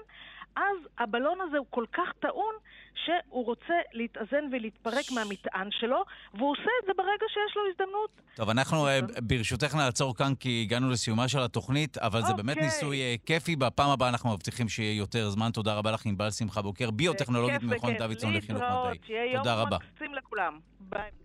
אז 0.56 0.77
הבלון 0.98 1.38
הזה 1.41 1.57
הוא 1.57 1.68
כל 1.69 1.86
כך 1.94 2.14
טעון 2.19 2.56
שהוא 3.06 3.45
רוצה 3.45 3.73
להתאזן 3.94 4.45
ולהתפרק 4.52 5.11
מהמטען 5.15 5.68
שלו, 5.72 6.03
והוא 6.34 6.52
עושה 6.52 6.72
את 6.82 6.86
זה 6.88 6.91
ברגע 6.98 7.26
שיש 7.27 7.57
לו 7.57 7.61
הזדמנות. 7.72 8.10
טוב, 8.36 8.49
אנחנו 8.49 8.88
אה, 8.88 8.99
ברשותך 9.22 9.76
נעצור 9.76 10.15
כאן 10.15 10.36
כי 10.40 10.61
הגענו 10.65 10.90
לסיומה 10.90 11.27
של 11.27 11.40
התוכנית, 11.40 11.98
אבל 11.98 12.22
זה 12.22 12.34
באמת 12.34 12.57
אוקיי. 12.57 12.64
ניסוי 12.64 13.02
אה, 13.02 13.15
כיפי. 13.26 13.56
בפעם 13.56 13.90
הבאה 13.90 14.10
אנחנו 14.10 14.34
מבטיחים 14.34 14.69
שיהיה 14.69 14.98
יותר 14.98 15.30
זמן. 15.30 15.52
תודה 15.52 15.73
רבה 15.73 15.91
לך, 15.91 16.06
ענבל 16.06 16.32
שמחה 16.32 16.61
בוקר, 16.61 16.91
ביוטכנולוגית 16.91 17.64
ממכון 17.64 17.98
דוידסון 17.98 18.34
לחינוך 18.34 18.61
מדעי. 18.61 18.73
תודה 18.77 18.82
רבה. 18.82 18.98
שיהיה 19.06 19.34
יום 19.34 19.44
מקסים 19.94 20.15
לכולם. 20.15 20.60
ביי. 20.80 21.24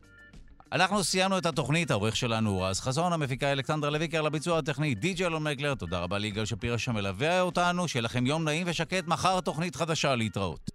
אנחנו 0.73 1.05
סיימנו 1.05 1.39
את 1.39 1.47
התוכנית, 1.47 1.91
העורך 1.91 2.17
שלנו 2.17 2.51
הוא 2.51 2.67
רז 2.67 2.81
חזון, 2.81 3.13
המפיקה 3.13 3.53
אלכסנדר 3.53 3.91
לויקר 3.91 4.23
לביצוע 4.23 4.59
הטכני, 4.59 4.95
די.ג'י 4.95 5.27
אלון 5.27 5.43
מקלר, 5.43 5.75
תודה 5.75 5.99
רבה 5.99 6.19
ליגאל 6.19 6.45
שפירא 6.45 6.77
שמלווה 6.77 7.41
אותנו, 7.41 7.89
שיהיה 7.89 8.03
לכם 8.03 8.27
יום 8.27 8.45
נעים 8.45 8.67
ושקט, 8.71 9.07
מחר 9.07 9.41
תוכנית 9.41 9.77
חדשה 9.77 10.15
להתראות. 10.15 10.71